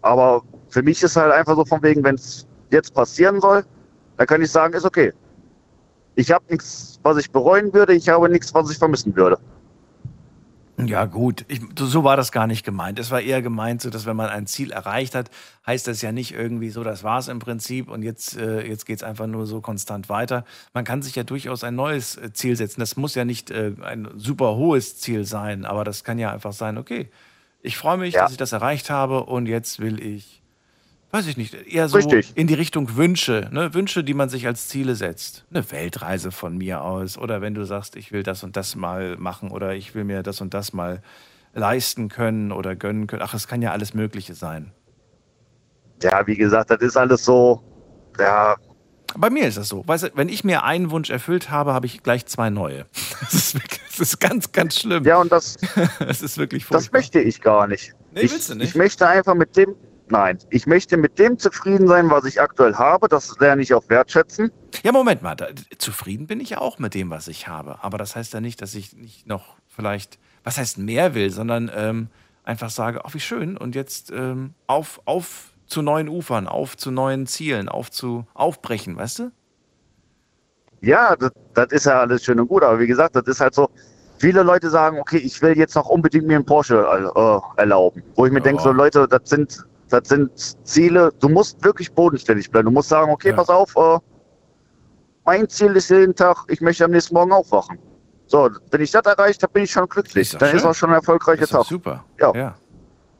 Aber 0.00 0.42
für 0.68 0.82
mich 0.82 1.02
ist 1.02 1.16
halt 1.16 1.32
einfach 1.32 1.56
so 1.56 1.66
von 1.66 1.82
wegen, 1.82 2.02
wenn 2.02 2.14
es 2.14 2.46
jetzt 2.70 2.94
passieren 2.94 3.40
soll, 3.40 3.64
dann 4.16 4.26
kann 4.26 4.40
ich 4.40 4.50
sagen, 4.50 4.72
ist 4.72 4.86
okay. 4.86 5.12
Ich 6.14 6.32
habe 6.32 6.44
nichts, 6.48 6.98
was 7.02 7.18
ich 7.18 7.30
bereuen 7.30 7.72
würde, 7.74 7.92
ich 7.92 8.08
habe 8.08 8.30
nichts, 8.30 8.54
was 8.54 8.70
ich 8.70 8.78
vermissen 8.78 9.14
würde. 9.14 9.38
Ja, 10.88 11.04
gut. 11.06 11.44
Ich, 11.48 11.60
so 11.78 12.04
war 12.04 12.16
das 12.16 12.32
gar 12.32 12.46
nicht 12.46 12.64
gemeint. 12.64 12.98
Es 12.98 13.10
war 13.10 13.20
eher 13.20 13.42
gemeint, 13.42 13.82
so, 13.82 13.90
dass 13.90 14.06
wenn 14.06 14.16
man 14.16 14.28
ein 14.28 14.46
Ziel 14.46 14.70
erreicht 14.72 15.14
hat, 15.14 15.30
heißt 15.66 15.86
das 15.88 16.02
ja 16.02 16.12
nicht 16.12 16.32
irgendwie 16.32 16.70
so, 16.70 16.82
das 16.84 17.02
war's 17.04 17.28
im 17.28 17.38
Prinzip 17.38 17.88
und 17.90 18.02
jetzt, 18.02 18.36
äh, 18.36 18.66
jetzt 18.66 18.86
geht's 18.86 19.02
einfach 19.02 19.26
nur 19.26 19.46
so 19.46 19.60
konstant 19.60 20.08
weiter. 20.08 20.44
Man 20.74 20.84
kann 20.84 21.02
sich 21.02 21.14
ja 21.14 21.22
durchaus 21.24 21.64
ein 21.64 21.74
neues 21.74 22.16
äh, 22.16 22.32
Ziel 22.32 22.56
setzen. 22.56 22.80
Das 22.80 22.96
muss 22.96 23.14
ja 23.14 23.24
nicht 23.24 23.50
äh, 23.50 23.72
ein 23.82 24.08
super 24.16 24.56
hohes 24.56 24.98
Ziel 24.98 25.24
sein, 25.24 25.64
aber 25.64 25.84
das 25.84 26.04
kann 26.04 26.18
ja 26.18 26.32
einfach 26.32 26.52
sein, 26.52 26.78
okay, 26.78 27.10
ich 27.62 27.76
freue 27.76 27.96
mich, 27.96 28.14
Ja. 28.14 28.22
dass 28.22 28.32
ich 28.32 28.36
das 28.38 28.52
erreicht 28.52 28.90
habe 28.90 29.24
und 29.24 29.46
jetzt 29.46 29.78
will 29.78 30.02
ich, 30.02 30.41
weiß 31.12 31.26
ich 31.26 31.36
nicht, 31.36 31.54
eher 31.54 31.88
so 31.88 31.98
Richtig. 31.98 32.32
in 32.34 32.46
die 32.46 32.54
Richtung 32.54 32.96
Wünsche, 32.96 33.48
ne? 33.52 33.74
Wünsche, 33.74 34.02
die 34.02 34.14
man 34.14 34.28
sich 34.28 34.46
als 34.46 34.68
Ziele 34.68 34.94
setzt. 34.94 35.44
Eine 35.50 35.70
Weltreise 35.70 36.32
von 36.32 36.56
mir 36.56 36.82
aus 36.82 37.18
oder 37.18 37.40
wenn 37.40 37.54
du 37.54 37.64
sagst, 37.64 37.96
ich 37.96 38.12
will 38.12 38.22
das 38.22 38.42
und 38.44 38.56
das 38.56 38.74
mal 38.76 39.16
machen 39.18 39.50
oder 39.50 39.74
ich 39.74 39.94
will 39.94 40.04
mir 40.04 40.22
das 40.22 40.40
und 40.40 40.54
das 40.54 40.72
mal 40.72 41.02
leisten 41.54 42.08
können 42.08 42.50
oder 42.50 42.74
gönnen 42.74 43.06
können. 43.06 43.22
Ach, 43.22 43.34
es 43.34 43.46
kann 43.46 43.60
ja 43.62 43.72
alles 43.72 43.92
Mögliche 43.94 44.34
sein. 44.34 44.72
Ja, 46.02 46.26
wie 46.26 46.36
gesagt, 46.36 46.70
das 46.70 46.80
ist 46.80 46.96
alles 46.96 47.24
so, 47.24 47.62
ja, 48.18 48.56
Bei 49.16 49.28
mir 49.30 49.46
ist 49.46 49.58
das 49.58 49.68
so. 49.68 49.86
Weißt 49.86 50.04
du, 50.04 50.08
wenn 50.14 50.28
ich 50.30 50.42
mir 50.44 50.64
einen 50.64 50.90
Wunsch 50.90 51.10
erfüllt 51.10 51.50
habe, 51.50 51.74
habe 51.74 51.86
ich 51.86 52.02
gleich 52.02 52.26
zwei 52.26 52.50
neue. 52.50 52.86
Das 53.20 53.34
ist, 53.34 53.54
wirklich, 53.54 53.80
das 53.88 54.00
ist 54.00 54.18
ganz, 54.18 54.50
ganz 54.52 54.78
schlimm. 54.80 55.04
ja, 55.04 55.18
und 55.18 55.30
das, 55.30 55.56
Das 56.00 56.22
ist 56.22 56.38
wirklich 56.38 56.66
Das 56.68 56.86
furchtbar. 56.88 56.98
möchte 56.98 57.20
ich 57.20 57.40
gar 57.40 57.66
nicht. 57.68 57.94
Nee, 58.10 58.22
ich, 58.22 58.32
willst 58.32 58.50
du 58.50 58.54
nicht? 58.56 58.70
ich 58.70 58.74
möchte 58.74 59.06
einfach 59.06 59.34
mit 59.34 59.56
dem, 59.56 59.74
nein, 60.12 60.38
ich 60.50 60.66
möchte 60.66 60.96
mit 60.96 61.18
dem 61.18 61.38
zufrieden 61.38 61.88
sein, 61.88 62.08
was 62.10 62.24
ich 62.24 62.40
aktuell 62.40 62.74
habe. 62.74 63.08
Das 63.08 63.36
lerne 63.40 63.62
ich 63.62 63.74
auch 63.74 63.82
wertschätzen. 63.88 64.52
Ja, 64.84 64.92
Moment 64.92 65.22
mal. 65.22 65.34
Da, 65.34 65.48
zufrieden 65.78 66.28
bin 66.28 66.38
ich 66.38 66.50
ja 66.50 66.58
auch 66.58 66.78
mit 66.78 66.94
dem, 66.94 67.10
was 67.10 67.26
ich 67.26 67.48
habe. 67.48 67.82
Aber 67.82 67.98
das 67.98 68.14
heißt 68.14 68.32
ja 68.34 68.40
nicht, 68.40 68.62
dass 68.62 68.74
ich 68.74 68.94
nicht 68.94 69.26
noch 69.26 69.56
vielleicht, 69.68 70.18
was 70.44 70.58
heißt 70.58 70.78
mehr 70.78 71.14
will, 71.14 71.30
sondern 71.30 71.70
ähm, 71.74 72.08
einfach 72.44 72.70
sage, 72.70 73.04
ach, 73.04 73.14
wie 73.14 73.20
schön. 73.20 73.56
Und 73.56 73.74
jetzt 73.74 74.12
ähm, 74.12 74.54
auf, 74.68 75.00
auf 75.06 75.52
zu 75.66 75.82
neuen 75.82 76.08
Ufern, 76.08 76.46
auf 76.46 76.76
zu 76.76 76.90
neuen 76.90 77.26
Zielen, 77.26 77.68
auf 77.68 77.90
zu 77.90 78.26
aufbrechen, 78.34 78.96
weißt 78.96 79.18
du? 79.20 79.32
Ja, 80.82 81.16
das, 81.16 81.30
das 81.54 81.66
ist 81.70 81.86
ja 81.86 82.00
alles 82.00 82.22
schön 82.24 82.38
und 82.38 82.48
gut. 82.48 82.62
Aber 82.62 82.78
wie 82.78 82.86
gesagt, 82.86 83.16
das 83.16 83.24
ist 83.26 83.40
halt 83.40 83.54
so, 83.54 83.68
viele 84.18 84.42
Leute 84.44 84.70
sagen, 84.70 85.00
okay, 85.00 85.18
ich 85.18 85.40
will 85.42 85.56
jetzt 85.56 85.74
noch 85.74 85.88
unbedingt 85.88 86.26
mir 86.26 86.36
einen 86.36 86.44
Porsche 86.46 86.76
äh, 86.76 87.60
erlauben. 87.60 88.02
Wo 88.14 88.26
ich 88.26 88.32
mir 88.32 88.38
Ja. 88.38 88.44
denke, 88.44 88.62
so 88.62 88.70
Leute, 88.70 89.08
das 89.08 89.22
sind, 89.24 89.64
das 89.92 90.08
sind 90.08 90.30
Ziele, 90.66 91.12
du 91.20 91.28
musst 91.28 91.62
wirklich 91.64 91.92
bodenständig 91.92 92.50
bleiben. 92.50 92.66
Du 92.66 92.72
musst 92.72 92.88
sagen, 92.88 93.10
okay, 93.12 93.30
Ja. 93.30 93.36
pass 93.36 93.48
auf, 93.48 93.74
äh, 93.76 93.98
mein 95.24 95.48
Ziel 95.48 95.76
ist 95.76 95.90
jeden 95.90 96.14
Tag, 96.14 96.44
ich 96.48 96.60
möchte 96.60 96.84
am 96.84 96.90
nächsten 96.90 97.14
Morgen 97.14 97.32
aufwachen. 97.32 97.78
So, 98.26 98.50
wenn 98.70 98.80
ich 98.80 98.90
das 98.90 99.04
erreicht 99.04 99.42
habe, 99.42 99.52
bin 99.52 99.64
ich 99.64 99.70
schon 99.70 99.88
glücklich. 99.88 100.32
Ist 100.32 100.40
Dann 100.40 100.54
ist 100.54 100.62
schön. 100.62 100.70
auch 100.70 100.74
schon 100.74 100.90
ein 100.90 100.96
erfolgreicher 100.96 101.42
ist 101.42 101.50
Tag. 101.50 101.64
super. 101.64 102.04
Ja. 102.18 102.32
ja. 102.34 102.54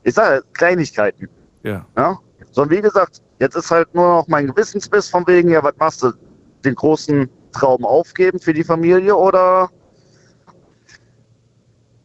Ich 0.03 0.14
sage 0.14 0.43
Kleinigkeiten. 0.53 1.29
ja. 1.62 1.85
Ja? 1.97 2.18
So, 2.51 2.62
und 2.62 2.70
wie 2.70 2.81
gesagt, 2.83 3.23
jetzt 3.39 3.55
ist 3.57 3.70
halt 3.70 3.95
nur 3.95 4.07
noch 4.16 4.29
mein 4.29 4.47
Gewissensbiss 4.49 5.09
von 5.09 5.27
wegen, 5.27 5.51
ja, 5.51 5.62
was 5.62 5.75
machst 5.79 6.03
du? 6.03 6.12
Den 6.64 6.75
großen 6.75 7.29
Traum 7.53 7.85
aufgeben 7.85 8.39
für 8.39 8.53
die 8.53 8.64
Familie 8.64 9.16
oder 9.16 9.70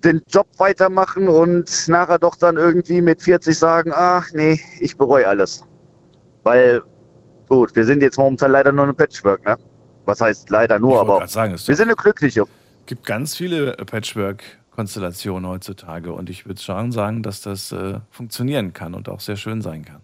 den 0.03 0.21
Job 0.29 0.47
weitermachen 0.57 1.27
und 1.27 1.87
nachher 1.87 2.19
doch 2.19 2.35
dann 2.35 2.57
irgendwie 2.57 3.01
mit 3.01 3.21
40 3.21 3.57
sagen, 3.57 3.91
ach 3.93 4.27
nee, 4.33 4.59
ich 4.79 4.95
bereue 4.97 5.27
alles. 5.27 5.63
Weil 6.43 6.81
gut, 7.49 7.75
wir 7.75 7.85
sind 7.85 8.01
jetzt 8.01 8.17
momentan 8.17 8.51
leider 8.51 8.71
nur 8.71 8.85
ein 8.87 8.95
Patchwork, 8.95 9.43
ne? 9.45 9.57
Was 10.05 10.21
heißt 10.21 10.49
leider 10.49 10.79
nur, 10.79 11.01
aber 11.01 11.27
sagen, 11.27 11.53
es 11.53 11.67
wir 11.67 11.75
sind 11.75 11.87
eine 11.87 11.95
glückliche. 11.95 12.45
gibt 12.85 13.05
ganz 13.05 13.35
viele 13.35 13.73
Patchwork-Konstellationen 13.73 15.49
heutzutage 15.49 16.13
und 16.13 16.29
ich 16.29 16.45
würde 16.45 16.61
schon 16.61 16.91
sagen, 16.91 17.23
dass 17.23 17.41
das 17.41 17.71
äh, 17.73 17.99
funktionieren 18.09 18.71
kann 18.73 18.93
und 18.93 19.09
auch 19.09 19.19
sehr 19.19 19.35
schön 19.35 19.61
sein 19.61 19.83
kann. 19.83 20.01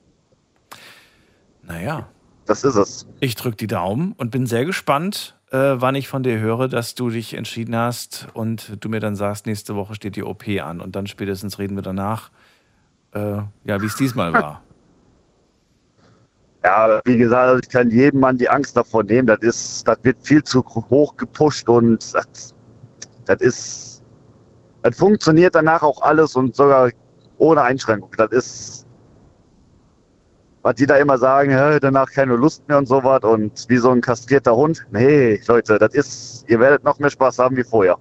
Naja, 1.62 2.10
Das 2.46 2.64
ist 2.66 2.76
es. 2.76 3.08
ich 3.22 3.36
drücke 3.36 3.56
die 3.56 3.68
Daumen 3.68 4.14
und 4.18 4.32
bin 4.32 4.46
sehr 4.46 4.66
gespannt, 4.66 5.38
äh, 5.54 5.80
wann 5.80 5.94
ich 5.94 6.08
von 6.08 6.24
dir 6.24 6.40
höre, 6.40 6.68
dass 6.68 6.96
du 6.96 7.12
dich 7.12 7.36
entschieden 7.36 7.76
hast 7.76 8.28
und 8.34 8.84
du 8.84 8.90
mir 8.90 9.00
dann 9.00 9.16
sagst, 9.16 9.46
nächste 9.46 9.76
Woche 9.76 9.94
steht 9.94 10.16
die 10.16 10.24
OP 10.24 10.48
an 10.62 10.82
und 10.82 10.96
dann 10.96 11.06
spätestens 11.06 11.60
reden 11.60 11.76
wir 11.76 11.84
danach, 11.84 12.32
äh, 13.14 13.38
ja, 13.64 13.82
wie 13.82 13.86
es 13.86 13.96
diesmal 13.96 14.34
war. 14.34 14.64
Ja, 16.66 17.02
wie 17.04 17.18
gesagt, 17.18 17.46
also 17.46 17.60
ich 17.62 17.68
kann 17.68 17.92
jedem 17.92 18.22
Mann 18.22 18.38
die 18.38 18.48
Angst 18.48 18.78
davor 18.78 19.04
nehmen. 19.04 19.28
Das 19.28 19.40
ist, 19.42 19.86
das 19.86 19.98
wird 20.04 20.16
viel 20.26 20.42
zu 20.42 20.64
hoch 20.64 21.14
gepusht 21.18 21.68
und 21.68 22.14
das, 22.14 22.56
das 23.26 23.42
ist, 23.42 24.04
das 24.82 24.98
funktioniert 24.98 25.56
danach 25.56 25.84
auch 25.84 26.02
alles 26.02 26.38
und 26.38 26.56
sogar 26.56 26.90
ohne 27.38 27.62
Einschränkung. 27.64 28.12
Das 28.16 28.32
ist, 28.32 28.83
was 30.64 30.76
die 30.76 30.86
da 30.86 30.96
immer 30.96 31.18
sagen, 31.18 31.52
hä, 31.52 31.78
danach 31.80 32.10
keine 32.10 32.36
Lust 32.36 32.68
mehr 32.68 32.78
und 32.78 32.88
sowas 32.88 33.22
und 33.24 33.66
wie 33.68 33.78
so 33.78 33.92
ein 33.92 34.02
kastrierter 34.02 34.56
Hund. 34.56 34.86
Nee, 34.92 35.40
Leute, 35.48 35.78
das 35.78 35.94
ist, 35.94 36.46
ihr 36.48 36.60
werdet 36.60 36.84
noch 36.84 36.98
mehr 37.00 37.10
Spaß 37.10 37.38
haben 37.40 37.56
wie 37.58 37.64
vorher. 37.64 37.98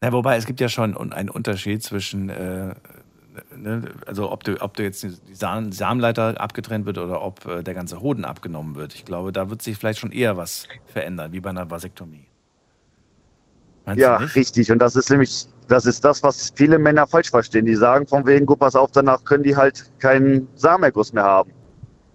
Na, 0.00 0.12
wobei, 0.12 0.36
es 0.36 0.44
gibt 0.44 0.60
ja 0.60 0.68
schon 0.68 0.96
einen 1.12 1.30
Unterschied 1.30 1.82
zwischen, 1.82 2.28
äh, 2.28 2.74
ne, 3.56 3.82
also 4.06 4.30
ob 4.30 4.44
du, 4.44 4.60
ob 4.60 4.76
du 4.76 4.82
jetzt 4.82 5.02
die 5.02 5.34
Samen, 5.34 5.72
Samenleiter 5.72 6.38
abgetrennt 6.38 6.84
wird 6.84 6.98
oder 6.98 7.22
ob 7.22 7.46
äh, 7.46 7.62
der 7.62 7.72
ganze 7.72 8.00
Hoden 8.00 8.26
abgenommen 8.26 8.74
wird. 8.74 8.94
Ich 8.94 9.06
glaube, 9.06 9.32
da 9.32 9.48
wird 9.48 9.62
sich 9.62 9.78
vielleicht 9.78 10.00
schon 10.00 10.12
eher 10.12 10.36
was 10.36 10.68
verändern, 10.84 11.32
wie 11.32 11.40
bei 11.40 11.50
einer 11.50 11.70
Vasektomie. 11.70 12.26
Meinst 13.86 14.00
Ja, 14.00 14.16
richtig. 14.16 14.70
Und 14.70 14.78
das 14.78 14.94
ist 14.94 15.08
nämlich, 15.08 15.46
das 15.68 15.86
ist 15.86 16.04
das, 16.04 16.22
was 16.22 16.52
viele 16.54 16.78
Männer 16.78 17.06
falsch 17.06 17.30
verstehen. 17.30 17.66
Die 17.66 17.74
sagen 17.76 18.06
von 18.06 18.26
wegen, 18.26 18.46
gut, 18.46 18.58
pass 18.58 18.76
auf, 18.76 18.90
danach 18.92 19.24
können 19.24 19.42
die 19.44 19.56
halt 19.56 19.90
keinen 19.98 20.48
Samenerguss 20.54 21.12
mehr 21.12 21.24
haben. 21.24 21.52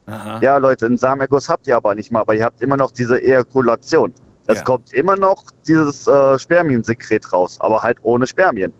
Aha. 0.07 0.39
Ja, 0.41 0.57
Leute, 0.57 0.85
einen 0.87 0.97
Samenerguss 0.97 1.49
habt 1.49 1.67
ihr 1.67 1.75
aber 1.77 1.95
nicht 1.95 2.11
mal, 2.11 2.21
aber 2.21 2.35
ihr 2.35 2.45
habt 2.45 2.61
immer 2.61 2.77
noch 2.77 2.91
diese 2.91 3.21
Ejakulation. 3.21 4.13
Es 4.47 4.57
Ja. 4.59 4.63
kommt 4.63 4.93
immer 4.93 5.15
noch 5.15 5.43
dieses 5.67 6.07
äh, 6.07 6.39
Spermiensekret 6.39 7.31
raus, 7.31 7.57
aber 7.61 7.81
halt 7.83 7.99
ohne 8.01 8.25
Spermien. 8.27 8.73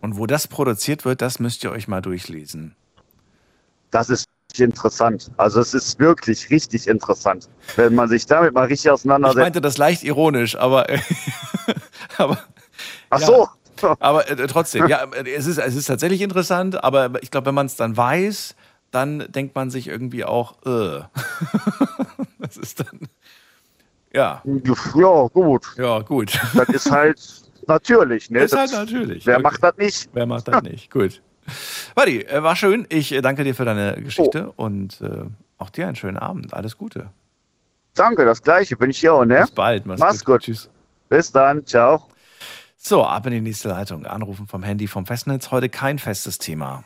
Und 0.00 0.16
wo 0.16 0.26
das 0.26 0.48
produziert 0.48 1.04
wird, 1.04 1.20
das 1.22 1.38
müsst 1.40 1.64
ihr 1.64 1.70
euch 1.72 1.88
mal 1.88 2.00
durchlesen. 2.00 2.76
Das 3.90 4.10
ist 4.10 4.26
interessant. 4.58 5.30
Also 5.36 5.60
es 5.60 5.74
ist 5.74 5.98
wirklich 5.98 6.50
richtig 6.50 6.86
interessant, 6.88 7.48
wenn 7.76 7.94
man 7.94 8.08
sich 8.08 8.26
damit 8.26 8.54
mal 8.54 8.66
richtig 8.66 8.86
Ich 8.86 8.90
auseinandersetzt. 8.92 9.38
meinte 9.38 9.60
das 9.60 9.76
leicht 9.78 10.02
ironisch, 10.02 10.56
aber, 10.56 10.86
aber, 12.18 12.38
Ach 13.10 13.20
ja. 13.20 13.26
aber 14.00 14.28
äh, 14.30 14.46
trotzdem, 14.46 14.86
ja, 14.88 15.06
es 15.24 15.46
ist, 15.46 15.58
es 15.58 15.74
ist 15.74 15.86
tatsächlich 15.86 16.20
interessant, 16.22 16.82
aber 16.82 17.22
ich 17.22 17.30
glaube, 17.30 17.46
wenn 17.46 17.54
man 17.54 17.66
es 17.66 17.76
dann 17.76 17.96
weiß, 17.96 18.54
dann 18.90 19.24
denkt 19.30 19.54
man 19.54 19.70
sich 19.70 19.88
irgendwie 19.88 20.24
auch, 20.24 20.54
äh. 20.64 21.00
das 22.38 22.56
ist 22.56 22.80
dann, 22.80 23.00
ja, 24.12 24.42
Ja, 24.94 25.26
gut. 25.28 25.66
ja, 25.76 25.98
gut. 26.00 26.38
Das 26.54 26.68
ist 26.68 26.90
halt 26.90 27.20
natürlich. 27.66 28.30
Ne? 28.30 28.40
Ist 28.40 28.56
halt 28.56 28.72
natürlich. 28.72 29.26
Wer 29.26 29.36
Okay. 29.36 29.42
macht 29.42 29.62
das 29.62 29.76
nicht? 29.76 30.08
Wer 30.12 30.26
macht 30.26 30.48
das 30.48 30.62
nicht? 30.62 30.90
Gut. 30.90 31.20
Wadi, 31.94 32.22
äh, 32.22 32.42
war 32.42 32.56
schön. 32.56 32.86
Ich 32.88 33.12
äh, 33.12 33.20
danke 33.22 33.44
dir 33.44 33.54
für 33.54 33.64
deine 33.64 34.00
Geschichte 34.02 34.52
und 34.56 35.00
äh, 35.00 35.24
auch 35.58 35.70
dir 35.70 35.86
einen 35.86 35.96
schönen 35.96 36.16
Abend. 36.16 36.54
Alles 36.54 36.76
Gute. 36.78 37.10
Danke, 37.94 38.24
das 38.24 38.42
gleiche 38.42 38.76
bin 38.76 38.90
ich 38.90 38.98
hier 38.98 39.14
auch, 39.14 39.24
ne? 39.24 39.40
Bis 39.40 39.50
bald. 39.50 39.86
Mach's, 39.86 40.00
Mach's 40.00 40.24
gut. 40.24 40.42
Tschüss. 40.42 40.68
Bis 41.08 41.30
dann, 41.32 41.64
ciao. 41.66 42.08
So, 42.88 43.04
ab 43.04 43.26
in 43.26 43.32
die 43.32 43.40
nächste 43.40 43.70
Leitung. 43.70 44.06
Anrufen 44.06 44.46
vom 44.46 44.62
Handy 44.62 44.86
vom 44.86 45.06
Festnetz. 45.06 45.50
Heute 45.50 45.68
kein 45.68 45.98
festes 45.98 46.38
Thema. 46.38 46.84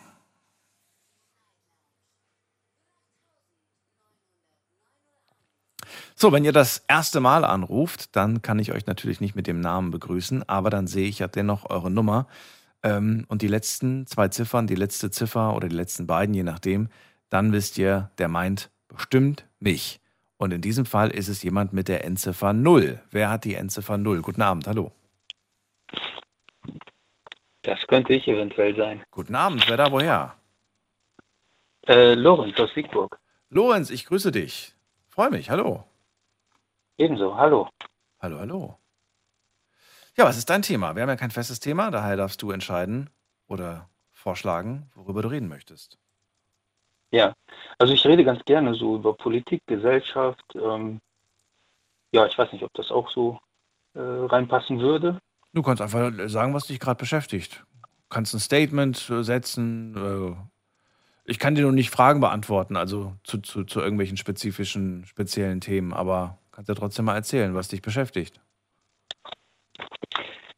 So, 6.14 6.32
wenn 6.32 6.42
ihr 6.42 6.52
das 6.52 6.82
erste 6.88 7.20
Mal 7.20 7.44
anruft, 7.44 8.16
dann 8.16 8.40
kann 8.40 8.58
ich 8.58 8.72
euch 8.72 8.86
natürlich 8.86 9.20
nicht 9.20 9.36
mit 9.36 9.46
dem 9.46 9.60
Namen 9.60 9.90
begrüßen, 9.90 10.48
aber 10.48 10.70
dann 10.70 10.86
sehe 10.86 11.06
ich 11.06 11.18
ja 11.18 11.28
dennoch 11.28 11.68
eure 11.68 11.90
Nummer. 11.90 12.26
Ähm, 12.82 13.26
und 13.28 13.42
die 13.42 13.48
letzten 13.48 14.06
zwei 14.06 14.28
Ziffern, 14.28 14.66
die 14.66 14.76
letzte 14.76 15.10
Ziffer 15.10 15.54
oder 15.54 15.68
die 15.68 15.76
letzten 15.76 16.06
beiden, 16.06 16.34
je 16.34 16.44
nachdem, 16.44 16.88
dann 17.28 17.52
wisst 17.52 17.76
ihr, 17.76 18.10
der 18.16 18.28
meint 18.28 18.70
bestimmt 18.88 19.44
mich. 19.58 20.00
Und 20.38 20.54
in 20.54 20.62
diesem 20.62 20.86
Fall 20.86 21.10
ist 21.10 21.28
es 21.28 21.42
jemand 21.42 21.74
mit 21.74 21.88
der 21.88 22.06
Endziffer 22.06 22.54
0. 22.54 23.00
Wer 23.10 23.28
hat 23.28 23.44
die 23.44 23.54
Endziffer 23.54 23.98
0? 23.98 24.22
Guten 24.22 24.40
Abend, 24.40 24.66
hallo. 24.66 24.94
Das 27.62 27.86
könnte 27.86 28.14
ich 28.14 28.26
eventuell 28.26 28.74
sein. 28.76 29.02
Guten 29.10 29.34
Abend, 29.34 29.68
wer 29.68 29.76
da 29.76 29.92
woher? 29.92 30.36
Äh, 31.86 32.14
Lorenz 32.14 32.58
aus 32.58 32.72
Siegburg. 32.74 33.18
Lorenz, 33.50 33.90
ich 33.90 34.06
grüße 34.06 34.32
dich. 34.32 34.74
Freue 35.08 35.30
mich, 35.30 35.50
hallo. 35.50 35.84
Ebenso, 36.96 37.36
hallo. 37.36 37.68
Hallo, 38.20 38.38
hallo. 38.38 38.78
Ja, 40.16 40.24
was 40.24 40.36
ist 40.36 40.50
dein 40.50 40.62
Thema? 40.62 40.94
Wir 40.94 41.02
haben 41.02 41.08
ja 41.08 41.16
kein 41.16 41.30
festes 41.30 41.60
Thema, 41.60 41.90
daher 41.90 42.16
darfst 42.16 42.42
du 42.42 42.50
entscheiden 42.50 43.10
oder 43.46 43.88
vorschlagen, 44.12 44.90
worüber 44.94 45.22
du 45.22 45.28
reden 45.28 45.48
möchtest. 45.48 45.98
Ja, 47.10 47.34
also 47.78 47.92
ich 47.92 48.04
rede 48.06 48.24
ganz 48.24 48.44
gerne 48.44 48.74
so 48.74 48.96
über 48.96 49.14
Politik, 49.14 49.62
Gesellschaft. 49.66 50.44
Ähm, 50.54 51.00
ja, 52.12 52.26
ich 52.26 52.38
weiß 52.38 52.52
nicht, 52.52 52.62
ob 52.62 52.72
das 52.74 52.90
auch 52.90 53.10
so 53.10 53.40
äh, 53.94 54.00
reinpassen 54.00 54.80
würde. 54.80 55.18
Du 55.52 55.62
kannst 55.62 55.82
einfach 55.82 56.12
sagen, 56.28 56.54
was 56.54 56.66
dich 56.66 56.78
gerade 56.78 56.98
beschäftigt. 56.98 57.64
Du 57.82 58.08
kannst 58.08 58.34
ein 58.34 58.40
Statement 58.40 59.10
äh, 59.10 59.22
setzen. 59.22 59.96
Äh, 59.96 60.36
ich 61.24 61.38
kann 61.38 61.54
dir 61.54 61.62
nur 61.62 61.72
nicht 61.72 61.90
Fragen 61.90 62.20
beantworten, 62.20 62.76
also 62.76 63.14
zu, 63.24 63.38
zu, 63.38 63.64
zu 63.64 63.80
irgendwelchen 63.80 64.16
spezifischen, 64.16 65.04
speziellen 65.06 65.60
Themen, 65.60 65.92
aber 65.92 66.38
kannst 66.52 66.68
ja 66.68 66.74
trotzdem 66.74 67.04
mal 67.04 67.14
erzählen, 67.14 67.54
was 67.54 67.68
dich 67.68 67.82
beschäftigt. 67.82 68.40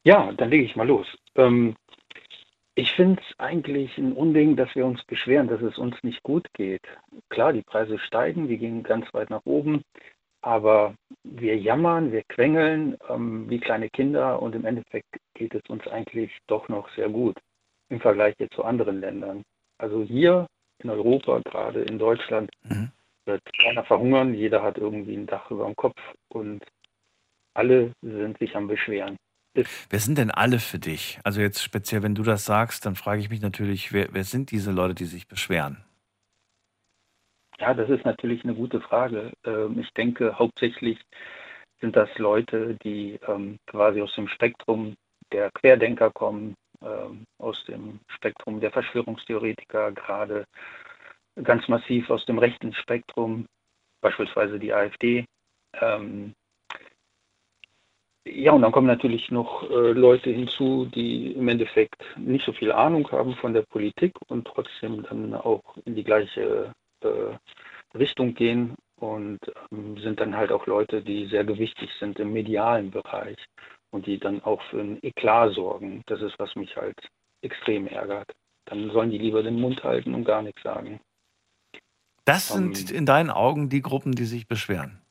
Ja, 0.03 0.31
dann 0.33 0.49
lege 0.49 0.65
ich 0.65 0.75
mal 0.75 0.87
los. 0.87 1.07
Ähm, 1.35 1.75
ich 2.75 2.91
finde 2.91 3.21
es 3.21 3.39
eigentlich 3.39 3.97
ein 3.97 4.13
Unding, 4.13 4.55
dass 4.55 4.73
wir 4.75 4.85
uns 4.85 5.03
beschweren, 5.05 5.47
dass 5.47 5.61
es 5.61 5.77
uns 5.77 5.95
nicht 6.03 6.23
gut 6.23 6.47
geht. 6.53 6.81
Klar, 7.29 7.53
die 7.53 7.61
Preise 7.61 7.99
steigen, 7.99 8.47
die 8.47 8.57
gehen 8.57 8.83
ganz 8.83 9.05
weit 9.13 9.29
nach 9.29 9.45
oben, 9.45 9.83
aber 10.43 10.93
wir 11.23 11.57
jammern, 11.57 12.11
wir 12.11 12.23
quengeln 12.27 12.97
ähm, 13.09 13.49
wie 13.49 13.59
kleine 13.59 13.89
Kinder 13.89 14.41
und 14.41 14.55
im 14.55 14.65
Endeffekt 14.65 15.07
geht 15.33 15.55
es 15.55 15.61
uns 15.69 15.87
eigentlich 15.87 16.37
doch 16.47 16.67
noch 16.69 16.89
sehr 16.95 17.09
gut 17.09 17.37
im 17.89 17.99
Vergleich 17.99 18.35
jetzt 18.39 18.55
zu 18.55 18.63
anderen 18.63 18.99
Ländern. 18.99 19.41
Also 19.77 20.03
hier 20.03 20.47
in 20.83 20.89
Europa, 20.89 21.39
gerade 21.45 21.81
in 21.81 21.97
Deutschland, 21.97 22.49
Mhm. 22.63 22.91
wird 23.25 23.41
keiner 23.57 23.85
verhungern, 23.85 24.33
jeder 24.33 24.61
hat 24.61 24.77
irgendwie 24.77 25.15
ein 25.15 25.27
Dach 25.27 25.49
über 25.49 25.65
dem 25.65 25.75
Kopf 25.75 25.99
und 26.29 26.61
alle 27.53 27.93
sind 28.01 28.37
sich 28.39 28.55
am 28.55 28.67
Beschweren. 28.67 29.15
Wer 29.89 29.99
sind 29.99 30.17
denn 30.17 30.31
alle 30.31 30.59
für 30.59 30.79
dich? 30.79 31.19
Also 31.23 31.39
jetzt 31.39 31.61
speziell, 31.61 32.03
wenn 32.03 32.15
du 32.15 32.23
das 32.23 32.45
sagst, 32.45 32.85
dann 32.85 32.95
frage 32.95 33.21
ich 33.21 33.29
mich 33.29 33.41
natürlich, 33.41 33.93
wer, 33.93 34.09
wer 34.11 34.23
sind 34.23 34.51
diese 34.51 34.71
Leute, 34.71 34.95
die 34.95 35.05
sich 35.05 35.27
beschweren? 35.27 35.85
Ja, 37.59 37.73
das 37.73 37.89
ist 37.89 38.05
natürlich 38.05 38.43
eine 38.43 38.55
gute 38.55 38.81
Frage. 38.81 39.31
Ähm, 39.45 39.79
Ich 39.79 39.91
denke, 39.93 40.37
hauptsächlich 40.37 40.99
sind 41.81 41.95
das 41.95 42.09
Leute, 42.17 42.75
die 42.83 43.19
ähm, 43.27 43.59
quasi 43.67 44.01
aus 44.01 44.13
dem 44.15 44.27
Spektrum 44.27 44.95
der 45.31 45.51
Querdenker 45.51 46.11
kommen, 46.11 46.55
ähm, 46.81 47.25
aus 47.39 47.63
dem 47.65 47.99
Spektrum 48.07 48.59
der 48.59 48.71
Verschwörungstheoretiker, 48.71 49.91
gerade 49.93 50.45
ganz 51.43 51.67
massiv 51.67 52.09
aus 52.09 52.25
dem 52.25 52.37
rechten 52.39 52.73
Spektrum, 52.73 53.47
beispielsweise 54.01 54.59
die 54.59 54.73
AfD. 54.73 55.25
Ja, 58.25 58.51
und 58.53 58.61
dann 58.61 58.71
kommen 58.71 58.87
natürlich 58.87 59.31
noch 59.31 59.69
äh, 59.69 59.91
Leute 59.91 60.29
hinzu, 60.29 60.85
die 60.85 61.33
im 61.33 61.47
Endeffekt 61.49 62.01
nicht 62.17 62.45
so 62.45 62.53
viel 62.53 62.71
Ahnung 62.71 63.09
haben 63.11 63.35
von 63.35 63.53
der 63.53 63.63
Politik 63.63 64.13
und 64.27 64.45
trotzdem 64.47 65.03
dann 65.03 65.33
auch 65.33 65.61
in 65.85 65.95
die 65.95 66.03
gleiche 66.03 66.73
Richtung 67.97 68.33
gehen 68.33 68.75
und 68.97 69.39
ähm, 69.71 69.97
sind 69.97 70.19
dann 70.19 70.35
halt 70.35 70.51
auch 70.51 70.65
Leute, 70.65 71.01
die 71.01 71.27
sehr 71.27 71.43
gewichtig 71.43 71.89
sind 71.99 72.19
im 72.19 72.33
medialen 72.33 72.91
Bereich 72.91 73.37
und 73.91 74.07
die 74.07 74.19
dann 74.19 74.41
auch 74.43 74.61
für 74.69 74.79
ein 74.79 74.99
Eklat 75.03 75.53
sorgen. 75.53 76.01
Das 76.07 76.21
ist, 76.21 76.37
was 76.39 76.55
mich 76.55 76.75
halt 76.75 76.97
extrem 77.41 77.87
ärgert. 77.87 78.31
Dann 78.65 78.89
sollen 78.91 79.11
die 79.11 79.17
lieber 79.17 79.43
den 79.43 79.59
Mund 79.59 79.83
halten 79.83 80.13
und 80.15 80.23
gar 80.23 80.41
nichts 80.41 80.63
sagen. 80.63 80.99
Das 82.25 82.47
sind 82.47 82.89
Ähm. 82.89 82.97
in 82.97 83.05
deinen 83.05 83.29
Augen 83.29 83.69
die 83.69 83.81
Gruppen, 83.81 84.13
die 84.13 84.25
sich 84.25 84.47
beschweren. 84.47 85.01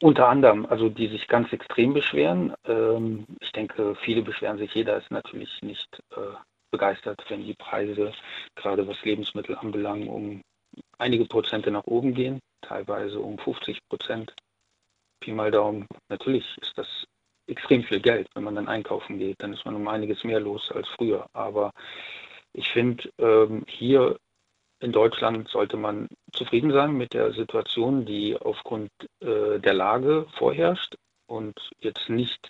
Unter 0.00 0.28
anderem, 0.28 0.66
also 0.66 0.88
die 0.88 1.08
sich 1.08 1.26
ganz 1.26 1.52
extrem 1.52 1.92
beschweren. 1.92 2.54
Ähm, 2.64 3.26
ich 3.40 3.50
denke, 3.52 3.96
viele 4.04 4.22
beschweren 4.22 4.58
sich. 4.58 4.72
Jeder 4.74 4.96
ist 4.96 5.10
natürlich 5.10 5.50
nicht 5.62 6.02
äh, 6.12 6.34
begeistert, 6.70 7.24
wenn 7.28 7.44
die 7.44 7.54
Preise, 7.54 8.12
gerade 8.54 8.86
was 8.86 9.02
Lebensmittel 9.02 9.56
anbelangt, 9.56 10.08
um 10.08 10.42
einige 10.98 11.24
Prozente 11.24 11.70
nach 11.70 11.84
oben 11.84 12.14
gehen, 12.14 12.40
teilweise 12.62 13.20
um 13.20 13.38
50 13.38 13.78
Prozent. 13.88 14.34
Pi 15.20 15.32
mal 15.32 15.50
Daumen. 15.50 15.86
Natürlich 16.08 16.44
ist 16.60 16.76
das 16.76 16.86
extrem 17.48 17.82
viel 17.82 18.00
Geld, 18.00 18.28
wenn 18.34 18.44
man 18.44 18.54
dann 18.54 18.68
einkaufen 18.68 19.18
geht. 19.18 19.36
Dann 19.38 19.52
ist 19.52 19.64
man 19.64 19.74
um 19.74 19.88
einiges 19.88 20.22
mehr 20.22 20.40
los 20.40 20.70
als 20.70 20.88
früher. 20.88 21.26
Aber 21.32 21.72
ich 22.52 22.68
finde, 22.68 23.10
ähm, 23.18 23.64
hier 23.66 24.18
in 24.80 24.92
Deutschland 24.92 25.48
sollte 25.48 25.76
man 25.76 26.08
zufrieden 26.32 26.72
sein 26.72 26.92
mit 26.92 27.14
der 27.14 27.32
Situation, 27.32 28.04
die 28.06 28.36
aufgrund 28.36 28.90
äh, 29.20 29.58
der 29.58 29.74
Lage 29.74 30.26
vorherrscht 30.36 30.94
und 31.26 31.58
jetzt 31.80 32.08
nicht 32.08 32.48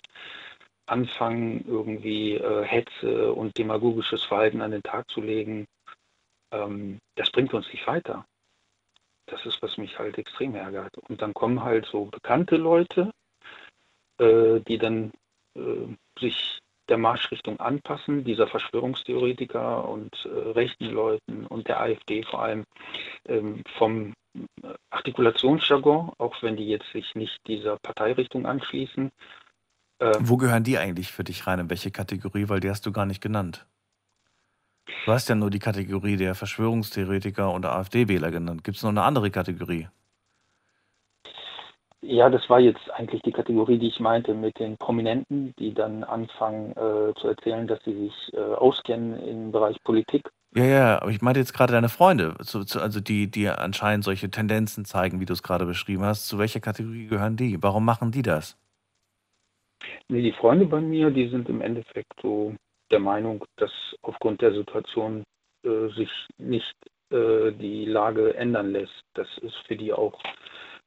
anfangen, 0.89 1.65
irgendwie 1.67 2.35
äh, 2.35 2.63
Hetze 2.63 3.33
und 3.33 3.57
demagogisches 3.57 4.23
Verhalten 4.23 4.61
an 4.61 4.71
den 4.71 4.83
Tag 4.83 5.09
zu 5.09 5.21
legen. 5.21 5.67
Ähm, 6.51 6.99
das 7.15 7.31
bringt 7.31 7.53
uns 7.53 7.71
nicht 7.71 7.87
weiter. 7.87 8.25
Das 9.27 9.45
ist, 9.45 9.61
was 9.61 9.77
mich 9.77 9.99
halt 9.99 10.17
extrem 10.17 10.55
ärgert. 10.55 10.97
Und 11.09 11.21
dann 11.21 11.33
kommen 11.33 11.63
halt 11.63 11.85
so 11.85 12.05
bekannte 12.05 12.57
Leute, 12.57 13.11
äh, 14.19 14.59
die 14.61 14.77
dann 14.77 15.11
äh, 15.55 15.87
sich 16.19 16.59
der 16.89 16.97
Marschrichtung 16.97 17.59
anpassen, 17.59 18.23
dieser 18.23 18.47
Verschwörungstheoretiker 18.47 19.87
und 19.87 20.13
äh, 20.25 20.49
rechten 20.49 20.85
Leuten 20.85 21.45
und 21.45 21.67
der 21.67 21.79
AfD 21.81 22.23
vor 22.23 22.41
allem 22.41 22.65
ähm, 23.27 23.63
vom 23.77 24.13
Artikulationsjargon, 24.89 26.11
auch 26.17 26.41
wenn 26.41 26.55
die 26.57 26.67
jetzt 26.67 26.91
sich 26.91 27.15
nicht 27.15 27.39
dieser 27.47 27.77
Parteirichtung 27.77 28.45
anschließen. 28.45 29.11
Ähm, 29.99 30.13
Wo 30.19 30.37
gehören 30.37 30.63
die 30.63 30.77
eigentlich 30.77 31.11
für 31.11 31.23
dich 31.23 31.45
rein? 31.47 31.59
In 31.59 31.69
welche 31.69 31.91
Kategorie? 31.91 32.49
Weil 32.49 32.59
die 32.59 32.69
hast 32.69 32.85
du 32.85 32.91
gar 32.91 33.05
nicht 33.05 33.21
genannt. 33.21 33.65
Du 35.05 35.11
hast 35.11 35.29
ja 35.29 35.35
nur 35.35 35.49
die 35.49 35.59
Kategorie 35.59 36.17
der 36.17 36.35
Verschwörungstheoretiker 36.35 37.51
und 37.51 37.65
AfD-Wähler 37.65 38.31
genannt. 38.31 38.63
Gibt 38.63 38.77
es 38.77 38.83
noch 38.83 38.89
eine 38.89 39.03
andere 39.03 39.31
Kategorie? 39.31 39.87
Ja, 42.01 42.29
das 42.29 42.49
war 42.49 42.59
jetzt 42.59 42.89
eigentlich 42.91 43.21
die 43.23 43.31
Kategorie, 43.31 43.77
die 43.77 43.89
ich 43.89 43.99
meinte, 43.99 44.33
mit 44.33 44.57
den 44.57 44.77
Prominenten, 44.77 45.53
die 45.59 45.73
dann 45.73 46.03
anfangen 46.03 46.71
äh, 46.71 47.13
zu 47.19 47.27
erzählen, 47.27 47.67
dass 47.67 47.83
sie 47.83 47.93
sich 47.93 48.13
äh, 48.33 48.39
auskennen 48.39 49.19
im 49.19 49.51
Bereich 49.51 49.77
Politik. 49.83 50.29
Ja, 50.55 50.63
ja, 50.63 51.01
aber 51.01 51.11
ich 51.11 51.21
meinte 51.21 51.39
jetzt 51.39 51.53
gerade 51.53 51.73
deine 51.73 51.89
Freunde, 51.89 52.35
zu, 52.41 52.63
zu, 52.63 52.81
also 52.81 52.99
die, 52.99 53.29
die 53.29 53.49
anscheinend 53.49 54.05
solche 54.05 54.31
Tendenzen 54.31 54.85
zeigen, 54.85 55.19
wie 55.19 55.25
du 55.25 55.33
es 55.33 55.43
gerade 55.43 55.65
beschrieben 55.65 56.03
hast. 56.03 56.27
Zu 56.27 56.39
welcher 56.39 56.59
Kategorie 56.61 57.07
gehören 57.07 57.35
die? 57.35 57.61
Warum 57.61 57.85
machen 57.85 58.11
die 58.11 58.23
das? 58.23 58.57
Nee, 60.07 60.21
die 60.21 60.33
Freunde 60.33 60.65
bei 60.65 60.81
mir, 60.81 61.09
die 61.11 61.29
sind 61.29 61.49
im 61.49 61.61
Endeffekt 61.61 62.13
so 62.21 62.55
der 62.91 62.99
Meinung, 62.99 63.45
dass 63.57 63.71
aufgrund 64.01 64.41
der 64.41 64.53
Situation 64.53 65.23
äh, 65.63 65.87
sich 65.95 66.09
nicht 66.37 66.75
äh, 67.11 67.51
die 67.51 67.85
Lage 67.85 68.35
ändern 68.35 68.71
lässt. 68.71 69.03
Das 69.13 69.27
ist 69.41 69.55
für 69.67 69.75
die 69.75 69.93
auch 69.93 70.19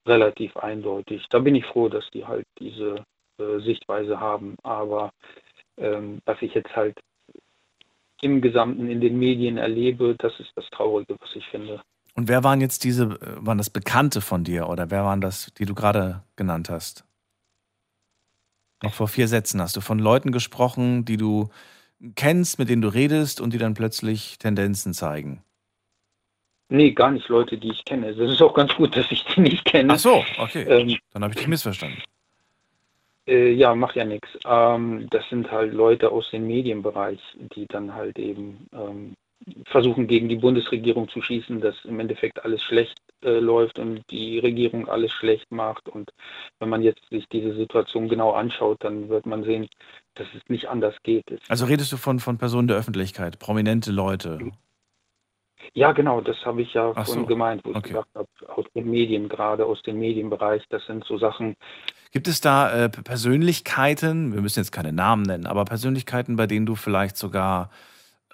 relativ 0.06 0.56
eindeutig. 0.56 1.26
Da 1.30 1.38
bin 1.38 1.54
ich 1.54 1.64
froh, 1.66 1.88
dass 1.88 2.08
die 2.10 2.24
halt 2.24 2.46
diese 2.58 3.04
äh, 3.38 3.60
Sichtweise 3.60 4.20
haben. 4.20 4.56
Aber 4.62 5.12
ähm, 5.78 6.20
was 6.24 6.40
ich 6.42 6.54
jetzt 6.54 6.74
halt 6.74 6.98
im 8.20 8.40
Gesamten 8.40 8.88
in 8.88 9.00
den 9.00 9.18
Medien 9.18 9.56
erlebe, 9.56 10.14
das 10.18 10.38
ist 10.38 10.52
das 10.54 10.68
Traurige, 10.70 11.16
was 11.20 11.34
ich 11.34 11.46
finde. 11.46 11.82
Und 12.14 12.28
wer 12.28 12.44
waren 12.44 12.60
jetzt 12.60 12.84
diese, 12.84 13.04
äh, 13.04 13.46
waren 13.46 13.58
das 13.58 13.70
Bekannte 13.70 14.20
von 14.20 14.44
dir 14.44 14.68
oder 14.68 14.90
wer 14.90 15.04
waren 15.04 15.20
das, 15.20 15.52
die 15.54 15.64
du 15.64 15.74
gerade 15.74 16.22
genannt 16.36 16.70
hast? 16.70 17.04
Noch 18.82 18.94
vor 18.94 19.08
vier 19.08 19.28
Sätzen 19.28 19.60
hast 19.60 19.76
du 19.76 19.80
von 19.80 19.98
Leuten 19.98 20.32
gesprochen, 20.32 21.04
die 21.04 21.16
du 21.16 21.50
kennst, 22.16 22.58
mit 22.58 22.68
denen 22.68 22.82
du 22.82 22.88
redest 22.88 23.40
und 23.40 23.52
die 23.52 23.58
dann 23.58 23.74
plötzlich 23.74 24.38
Tendenzen 24.38 24.92
zeigen. 24.92 25.42
Nee, 26.68 26.92
gar 26.92 27.10
nicht 27.10 27.28
Leute, 27.28 27.58
die 27.58 27.70
ich 27.70 27.84
kenne. 27.84 28.14
Das 28.14 28.30
ist 28.30 28.40
auch 28.40 28.54
ganz 28.54 28.74
gut, 28.74 28.96
dass 28.96 29.10
ich 29.10 29.24
die 29.24 29.40
nicht 29.40 29.64
kenne. 29.64 29.92
Ach 29.92 29.98
so, 29.98 30.24
okay. 30.38 30.62
Ähm, 30.62 30.98
Dann 31.12 31.22
habe 31.22 31.34
ich 31.34 31.38
dich 31.38 31.48
missverstanden. 31.48 32.02
Äh, 33.26 33.52
ja, 33.52 33.74
macht 33.74 33.94
ja 33.94 34.04
nichts. 34.04 34.28
Ähm, 34.44 35.06
das 35.10 35.28
sind 35.28 35.50
halt 35.50 35.74
Leute 35.74 36.10
aus 36.10 36.30
dem 36.30 36.46
Medienbereich, 36.46 37.20
die 37.54 37.66
dann 37.66 37.94
halt 37.94 38.18
eben 38.18 38.66
ähm, 38.72 39.14
versuchen, 39.66 40.06
gegen 40.06 40.28
die 40.28 40.36
Bundesregierung 40.36 41.08
zu 41.08 41.20
schießen, 41.20 41.60
dass 41.60 41.76
im 41.84 42.00
Endeffekt 42.00 42.44
alles 42.44 42.62
schlecht 42.62 42.96
äh, 43.24 43.38
läuft 43.38 43.78
und 43.78 44.02
die 44.10 44.38
Regierung 44.38 44.88
alles 44.88 45.12
schlecht 45.12 45.50
macht. 45.50 45.88
Und 45.88 46.10
wenn 46.58 46.68
man 46.68 46.82
jetzt 46.82 47.08
sich 47.10 47.28
diese 47.28 47.54
Situation 47.54 48.08
genau 48.08 48.32
anschaut, 48.32 48.78
dann 48.84 49.08
wird 49.08 49.26
man 49.26 49.44
sehen, 49.44 49.68
dass 50.14 50.26
es 50.34 50.42
nicht 50.48 50.68
anders 50.68 50.94
geht. 51.02 51.24
Also 51.48 51.66
redest 51.66 51.92
du 51.92 51.96
von, 51.96 52.20
von 52.20 52.38
Personen 52.38 52.68
der 52.68 52.76
Öffentlichkeit, 52.76 53.38
prominente 53.38 53.90
Leute? 53.90 54.38
Ja, 55.74 55.92
genau, 55.92 56.20
das 56.20 56.36
habe 56.44 56.62
ich 56.62 56.74
ja 56.74 56.92
Ach 56.94 57.06
so. 57.06 57.24
gemeint, 57.24 57.64
wo 57.64 57.70
okay. 57.70 57.78
ich 57.78 57.84
gesagt 57.84 58.08
habe, 58.14 58.28
aus 58.48 58.66
den 58.74 58.90
Medien, 58.90 59.28
gerade 59.28 59.64
aus 59.64 59.80
dem 59.82 59.98
Medienbereich, 59.98 60.64
das 60.68 60.84
sind 60.86 61.04
so 61.04 61.18
Sachen. 61.18 61.56
Gibt 62.10 62.28
es 62.28 62.40
da 62.40 62.84
äh, 62.84 62.88
Persönlichkeiten, 62.90 64.34
wir 64.34 64.42
müssen 64.42 64.58
jetzt 64.58 64.72
keine 64.72 64.92
Namen 64.92 65.22
nennen, 65.22 65.46
aber 65.46 65.64
Persönlichkeiten, 65.64 66.36
bei 66.36 66.46
denen 66.46 66.66
du 66.66 66.74
vielleicht 66.74 67.16
sogar 67.16 67.70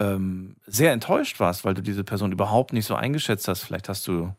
ähm, 0.00 0.56
sehr 0.66 0.92
enttäuscht 0.92 1.38
warst, 1.38 1.64
weil 1.64 1.74
du 1.74 1.82
diese 1.82 2.04
Person 2.04 2.32
überhaupt 2.32 2.72
nicht 2.72 2.86
so 2.86 2.94
eingeschätzt 2.94 3.46
hast? 3.46 3.62
Vielleicht 3.62 3.88
hast 3.88 4.06
du, 4.08 4.32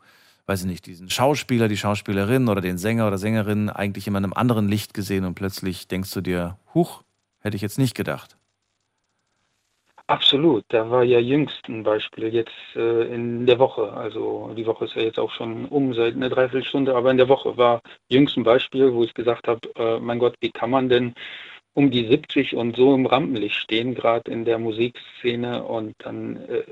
weiß 0.49 0.61
ich 0.61 0.67
nicht, 0.67 0.87
diesen 0.87 1.11
Schauspieler, 1.11 1.67
die 1.67 1.77
Schauspielerin 1.77 2.49
oder 2.49 2.59
den 2.59 2.79
Sänger 2.79 3.05
oder 3.05 3.19
Sängerin 3.19 3.69
eigentlich 3.69 4.07
in 4.07 4.15
einem 4.15 4.33
anderen 4.33 4.67
Licht 4.67 4.95
gesehen 4.95 5.23
und 5.23 5.35
plötzlich 5.35 5.87
denkst 5.87 6.11
du 6.11 6.21
dir, 6.21 6.57
huch, 6.73 7.03
hätte 7.39 7.55
ich 7.55 7.61
jetzt 7.61 7.77
nicht 7.77 7.95
gedacht. 7.95 8.35
Absolut, 10.07 10.65
da 10.69 10.89
war 10.89 11.03
ja 11.03 11.19
jüngst 11.19 11.69
ein 11.69 11.83
Beispiel 11.83 12.33
jetzt 12.33 12.49
äh, 12.75 13.13
in 13.13 13.45
der 13.45 13.59
Woche. 13.59 13.93
Also 13.93 14.51
die 14.57 14.65
Woche 14.65 14.85
ist 14.85 14.95
ja 14.95 15.03
jetzt 15.03 15.19
auch 15.19 15.29
schon 15.29 15.65
um 15.65 15.93
seit 15.93 16.15
einer 16.15 16.29
Dreiviertelstunde, 16.29 16.95
aber 16.95 17.11
in 17.11 17.17
der 17.17 17.29
Woche 17.29 17.55
war 17.55 17.81
jüngst 18.07 18.35
ein 18.35 18.43
Beispiel, 18.43 18.91
wo 18.91 19.03
ich 19.03 19.13
gesagt 19.13 19.47
habe, 19.47 19.61
äh, 19.75 19.99
mein 19.99 20.17
Gott, 20.17 20.33
wie 20.39 20.49
kann 20.49 20.71
man 20.71 20.89
denn 20.89 21.13
um 21.73 21.91
die 21.91 22.07
70 22.07 22.55
und 22.55 22.75
so 22.75 22.93
im 22.93 23.05
Rampenlicht 23.05 23.55
stehen, 23.55 23.93
gerade 23.93 24.31
in 24.31 24.43
der 24.43 24.57
Musikszene 24.57 25.63
und 25.63 25.93
dann 25.99 26.37
äh, 26.47 26.63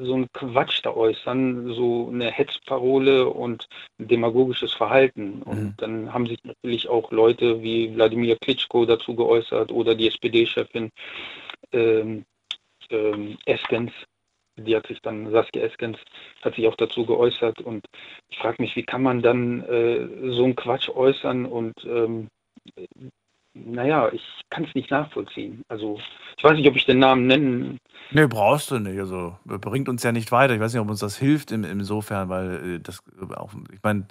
so 0.00 0.14
ein 0.14 0.26
Quatsch 0.32 0.80
da 0.82 0.90
äußern, 0.90 1.74
so 1.74 2.08
eine 2.12 2.30
Hetzparole 2.30 3.28
und 3.28 3.68
demagogisches 3.98 4.72
Verhalten. 4.72 5.42
Und 5.42 5.62
mhm. 5.62 5.74
dann 5.78 6.14
haben 6.14 6.26
sich 6.26 6.38
natürlich 6.44 6.88
auch 6.88 7.10
Leute 7.10 7.62
wie 7.62 7.94
Wladimir 7.94 8.36
Klitschko 8.36 8.86
dazu 8.86 9.14
geäußert 9.14 9.72
oder 9.72 9.94
die 9.94 10.08
SPD-Chefin. 10.08 10.90
Ähm, 11.72 12.24
ähm, 12.90 13.36
Eskens, 13.46 13.92
die 14.56 14.76
hat 14.76 14.86
sich 14.86 15.00
dann, 15.02 15.30
Saskia 15.30 15.62
Eskens, 15.62 15.98
hat 16.42 16.54
sich 16.54 16.66
auch 16.66 16.76
dazu 16.76 17.04
geäußert 17.04 17.60
und 17.60 17.84
ich 18.30 18.38
frage 18.38 18.62
mich, 18.62 18.76
wie 18.76 18.84
kann 18.84 19.02
man 19.02 19.20
dann 19.20 19.62
äh, 19.64 20.30
so 20.30 20.44
einen 20.44 20.56
Quatsch 20.56 20.88
äußern 20.88 21.44
und 21.44 21.74
ähm, 21.84 22.28
naja, 23.54 24.10
ich 24.12 24.22
kann 24.50 24.64
es 24.64 24.74
nicht 24.74 24.90
nachvollziehen. 24.90 25.62
Also 25.68 25.98
ich 26.36 26.44
weiß 26.44 26.54
nicht, 26.54 26.68
ob 26.68 26.76
ich 26.76 26.86
den 26.86 26.98
Namen 26.98 27.26
nennen. 27.26 27.78
Nee, 28.10 28.26
brauchst 28.26 28.70
du 28.70 28.78
nicht. 28.78 28.98
Also 28.98 29.36
bringt 29.44 29.88
uns 29.88 30.02
ja 30.02 30.12
nicht 30.12 30.32
weiter. 30.32 30.54
Ich 30.54 30.60
weiß 30.60 30.72
nicht, 30.72 30.82
ob 30.82 30.90
uns 30.90 31.00
das 31.00 31.16
hilft 31.16 31.52
im, 31.52 31.64
insofern, 31.64 32.28
weil 32.28 32.76
äh, 32.76 32.80
das 32.80 33.02
auch, 33.36 33.52
ich 33.72 33.82
meine, 33.82 34.06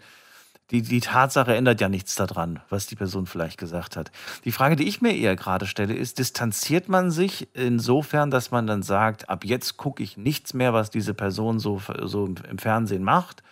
die, 0.71 0.81
die 0.81 1.01
Tatsache 1.01 1.55
ändert 1.55 1.81
ja 1.81 1.89
nichts 1.89 2.15
daran, 2.15 2.59
was 2.69 2.87
die 2.87 2.95
Person 2.95 3.25
vielleicht 3.25 3.59
gesagt 3.59 3.95
hat. 3.97 4.11
Die 4.45 4.51
Frage, 4.51 4.75
die 4.75 4.87
ich 4.87 5.01
mir 5.01 5.15
eher 5.15 5.35
gerade 5.35 5.67
stelle, 5.67 5.93
ist, 5.93 6.19
distanziert 6.19 6.89
man 6.89 7.11
sich 7.11 7.47
insofern, 7.53 8.31
dass 8.31 8.49
man 8.49 8.65
dann 8.65 8.81
sagt, 8.81 9.29
ab 9.29 9.43
jetzt 9.43 9.77
gucke 9.77 10.01
ich 10.01 10.17
nichts 10.17 10.53
mehr, 10.53 10.73
was 10.73 10.89
diese 10.89 11.13
Person 11.13 11.59
so, 11.59 11.81
so 12.01 12.25
im 12.25 12.57
Fernsehen 12.57 13.03
macht? 13.03 13.43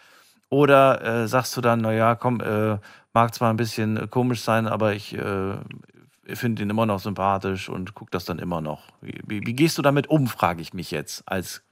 Oder 0.50 1.24
äh, 1.24 1.28
sagst 1.28 1.56
du 1.56 1.62
dann, 1.62 1.80
naja, 1.80 2.16
komm, 2.16 2.42
äh, 2.42 2.78
mag 3.14 3.34
zwar 3.34 3.52
ein 3.52 3.58
bisschen 3.58 4.10
komisch 4.10 4.42
sein, 4.42 4.68
aber 4.68 4.94
ich 4.94 5.14
äh, 5.14 5.58
finde 6.36 6.64
ihn 6.64 6.70
immer 6.70 6.86
noch 6.86 7.00
sympathisch 7.00 7.70
und 7.70 7.94
gucke 7.94 8.12
das 8.12 8.26
dann 8.26 8.40
immer 8.40 8.62
noch. 8.62 8.88
Wie, 9.02 9.42
wie, 9.46 9.54
gehst 9.54 9.78
du 9.78 9.82
damit 9.82 10.08
um, 10.08 10.28
frage 10.28 10.62
ich 10.62 10.74
mich 10.74 10.92
jetzt, 10.92 11.24
als, 11.26 11.64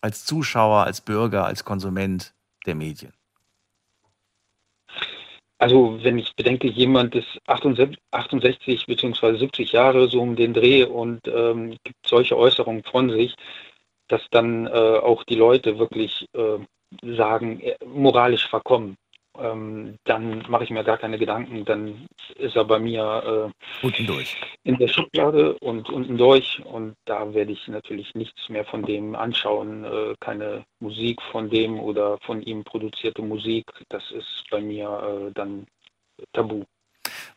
als 0.00 0.24
Zuschauer, 0.24 0.84
als 0.84 1.00
Bürger, 1.00 1.44
als 1.44 1.64
Konsument 1.64 2.34
der 2.66 2.74
Medien? 2.74 3.12
Also 5.60 5.98
wenn 6.02 6.18
ich 6.18 6.36
bedenke, 6.36 6.68
jemand 6.68 7.16
ist 7.16 7.38
68, 7.46 7.98
68 8.12 8.86
bzw. 8.86 9.38
70 9.38 9.72
Jahre 9.72 10.08
so 10.08 10.20
um 10.20 10.36
den 10.36 10.54
Dreh 10.54 10.84
und 10.84 11.26
ähm, 11.26 11.76
gibt 11.82 12.06
solche 12.06 12.36
Äußerungen 12.36 12.84
von 12.84 13.10
sich, 13.10 13.34
dass 14.06 14.22
dann 14.30 14.68
äh, 14.68 14.70
auch 14.70 15.24
die 15.24 15.34
Leute 15.34 15.78
wirklich 15.80 16.28
äh, 16.32 16.58
sagen, 17.16 17.60
äh, 17.60 17.76
moralisch 17.84 18.46
verkommen 18.48 18.96
ähm, 19.40 19.98
dann 20.04 20.44
mache 20.48 20.64
ich 20.64 20.70
mir 20.70 20.84
gar 20.84 20.98
keine 20.98 21.18
Gedanken. 21.18 21.64
Dann 21.64 22.06
ist 22.36 22.56
er 22.56 22.64
bei 22.64 22.78
mir 22.78 23.52
äh, 23.82 23.86
unten 23.86 24.06
durch. 24.06 24.36
in 24.64 24.76
der 24.78 24.88
Schublade 24.88 25.58
und 25.58 25.88
unten 25.90 26.18
durch. 26.18 26.62
Und 26.64 26.94
da 27.04 27.34
werde 27.34 27.52
ich 27.52 27.68
natürlich 27.68 28.14
nichts 28.14 28.48
mehr 28.48 28.64
von 28.64 28.82
dem 28.82 29.14
anschauen. 29.14 29.84
Äh, 29.84 30.14
keine 30.20 30.64
Musik 30.80 31.20
von 31.30 31.50
dem 31.50 31.80
oder 31.80 32.18
von 32.18 32.42
ihm 32.42 32.64
produzierte 32.64 33.22
Musik. 33.22 33.66
Das 33.88 34.10
ist 34.10 34.44
bei 34.50 34.60
mir 34.60 35.28
äh, 35.28 35.32
dann 35.32 35.66
tabu. 36.32 36.64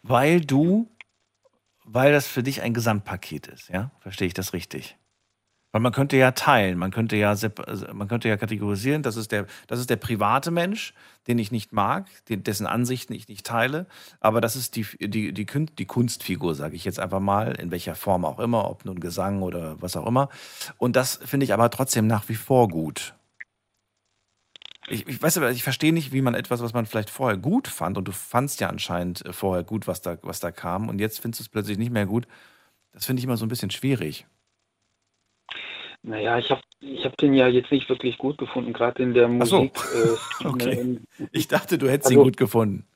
Weil 0.04 0.41
du, 0.41 0.89
weil 1.84 2.12
das 2.12 2.28
für 2.28 2.43
dich 2.43 2.62
ein 2.62 2.74
Gesamtpaket 2.74 3.47
ist, 3.47 3.70
ja? 3.70 3.91
Verstehe 3.99 4.28
ich 4.28 4.34
das 4.34 4.54
richtig? 4.54 4.97
Weil 5.72 5.82
man 5.82 5.93
könnte 5.93 6.17
ja 6.17 6.32
teilen, 6.32 6.78
man 6.78 6.91
könnte 6.91 7.15
ja, 7.15 7.30
also 7.30 7.47
man 7.93 8.07
könnte 8.09 8.28
ja 8.28 8.36
kategorisieren, 8.36 9.03
das 9.03 9.15
ist, 9.15 9.32
der, 9.32 9.45
das 9.67 9.80
ist 9.80 9.89
der 9.89 9.95
private 9.95 10.51
Mensch, 10.51 10.93
den 11.28 11.39
ich 11.39 11.51
nicht 11.51 11.72
mag, 11.72 12.07
dessen 12.28 12.67
Ansichten 12.67 13.13
ich 13.13 13.30
nicht 13.30 13.45
teile, 13.45 13.88
aber 14.19 14.41
das 14.41 14.57
ist 14.57 14.76
die, 14.76 14.86
die, 14.99 15.34
die, 15.34 15.45
die 15.45 15.86
Kunstfigur, 15.86 16.55
sage 16.55 16.76
ich 16.76 16.84
jetzt 16.84 16.99
einfach 16.99 17.22
mal, 17.22 17.53
in 17.53 17.72
welcher 17.72 17.95
Form 17.95 18.26
auch 18.26 18.39
immer, 18.39 18.69
ob 18.69 18.84
nun 18.84 18.99
Gesang 18.99 19.41
oder 19.41 19.82
was 19.82 19.95
auch 19.95 20.05
immer. 20.05 20.28
Und 20.78 20.97
das 20.97 21.19
finde 21.24 21.45
ich 21.45 21.53
aber 21.53 21.69
trotzdem 21.69 22.05
nach 22.05 22.28
wie 22.28 22.36
vor 22.36 22.67
gut. 22.67 23.13
Ich, 24.88 25.07
ich 25.07 25.22
weiß 25.22 25.38
aber, 25.38 25.51
ich 25.51 25.63
verstehe 25.63 25.93
nicht, 25.93 26.11
wie 26.11 26.22
man 26.22 26.34
etwas, 26.34 26.61
was 26.61 26.74
man 26.74 26.86
vielleicht 26.86 27.09
vorher 27.09 27.38
gut 27.38 27.67
fand, 27.69 27.97
und 27.97 28.05
du 28.07 28.11
fandst 28.11 28.59
ja 28.59 28.67
anscheinend 28.67 29.26
äh, 29.26 29.32
vorher 29.32 29.63
gut, 29.63 29.88
was 29.88 30.01
da, 30.01 30.17
was 30.24 30.39
da 30.41 30.51
kam, 30.51 30.89
und 30.89 30.99
jetzt 30.99 31.22
findest 31.22 31.39
du 31.39 31.43
es 31.43 31.49
plötzlich 31.49 31.78
nicht 31.78 31.91
mehr 31.91 32.05
gut. 32.05 32.28
Das 32.91 33.05
finde 33.05 33.19
ich 33.19 33.24
immer 33.24 33.38
so 33.38 33.45
ein 33.45 33.49
bisschen 33.49 33.72
schwierig. 33.72 34.26
Naja, 36.04 36.38
ich 36.39 36.49
habe 36.49 36.62
ich 36.80 37.06
hab 37.06 37.16
den 37.18 37.34
ja 37.34 37.47
jetzt 37.47 37.72
nicht 37.72 37.88
wirklich 37.88 38.18
gut 38.18 38.38
gefunden, 38.38 38.74
gerade 38.74 39.04
in 39.04 39.14
der 39.14 39.28
Musik. 39.28 39.78
So. 39.78 40.45
Äh, 40.45 40.47
okay. 40.47 40.99
Ich 41.32 41.47
dachte, 41.47 41.78
du 41.78 41.89
hättest 41.89 42.08
also, 42.08 42.22
ihn 42.22 42.24
gut 42.24 42.38
gefunden. 42.38 42.88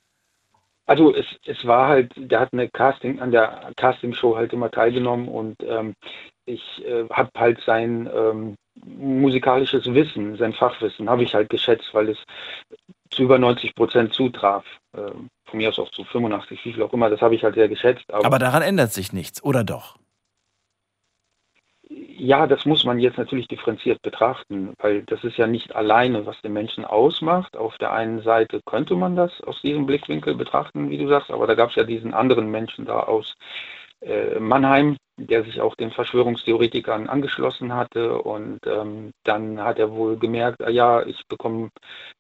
Also 0.88 1.14
es, 1.14 1.26
es 1.46 1.66
war 1.66 1.88
halt, 1.88 2.12
der 2.16 2.40
hat 2.40 2.54
eine 2.54 2.70
Casting, 2.70 3.20
an 3.20 3.32
der 3.32 3.72
Castingshow 3.76 4.36
halt 4.36 4.54
immer 4.54 4.70
teilgenommen 4.70 5.28
und 5.28 5.56
ähm, 5.64 5.96
ich 6.46 6.62
äh, 6.86 7.06
habe 7.10 7.30
halt 7.36 7.60
sein 7.66 8.10
ähm, 8.14 8.56
musikalisches 8.86 9.86
Wissen, 9.94 10.38
sein 10.38 10.54
Fachwissen, 10.54 11.10
habe 11.10 11.24
ich 11.24 11.34
halt 11.34 11.50
geschätzt, 11.50 11.90
weil 11.94 12.10
es 12.10 12.18
zu 13.10 13.24
über 13.24 13.40
90 13.40 13.74
Prozent 13.74 14.14
zutraf. 14.14 14.66
Äh, 14.94 15.12
von 15.46 15.58
mir 15.58 15.70
aus 15.70 15.80
auch 15.80 15.92
zu 15.92 16.04
85, 16.04 16.66
wie 16.66 16.74
viel 16.74 16.84
auch 16.84 16.94
immer, 16.94 17.10
das 17.10 17.22
habe 17.22 17.36
ich 17.36 17.44
halt 17.44 17.56
sehr 17.56 17.70
geschätzt. 17.70 18.06
Aber, 18.12 18.26
aber 18.26 18.40
daran 18.40 18.62
ändert 18.62 18.92
sich 18.92 19.14
nichts, 19.14 19.44
oder 19.44 19.64
doch? 19.64 19.98
Ja, 22.18 22.48
das 22.48 22.66
muss 22.66 22.86
man 22.86 23.00
jetzt 23.00 23.18
natürlich 23.18 23.50
differenziert 23.50 24.02
betrachten, 24.02 24.74
weil 24.80 25.04
das 25.04 25.22
ist 25.26 25.36
ja 25.38 25.48
nicht 25.48 25.76
alleine, 25.76 26.26
was 26.26 26.42
den 26.42 26.54
Menschen 26.54 26.86
ausmacht. 26.86 27.58
Auf 27.58 27.78
der 27.78 27.92
einen 27.92 28.22
Seite 28.22 28.62
könnte 28.66 28.96
man 28.96 29.18
das 29.18 29.42
aus 29.42 29.62
diesem 29.62 29.86
Blickwinkel 29.86 30.34
betrachten, 30.34 30.90
wie 30.90 30.98
du 30.98 31.10
sagst, 31.10 31.30
aber 31.30 31.46
da 31.46 31.56
gab 31.56 31.72
es 31.72 31.76
ja 31.76 31.84
diesen 31.84 32.14
anderen 32.14 32.50
Menschen 32.50 32.86
da 32.86 33.02
aus 33.02 33.36
äh, 34.02 34.40
Mannheim, 34.40 34.98
der 35.18 35.44
sich 35.44 35.62
auch 35.62 35.76
den 35.76 35.92
Verschwörungstheoretikern 35.92 37.08
angeschlossen 37.08 37.74
hatte. 37.74 38.22
Und 38.22 38.60
ähm, 38.68 39.12
dann 39.24 39.62
hat 39.62 39.80
er 39.80 39.92
wohl 39.92 40.18
gemerkt, 40.18 40.62
ah 40.62 40.70
ja, 40.70 41.04
ich 41.04 41.26
bekomme 41.28 41.70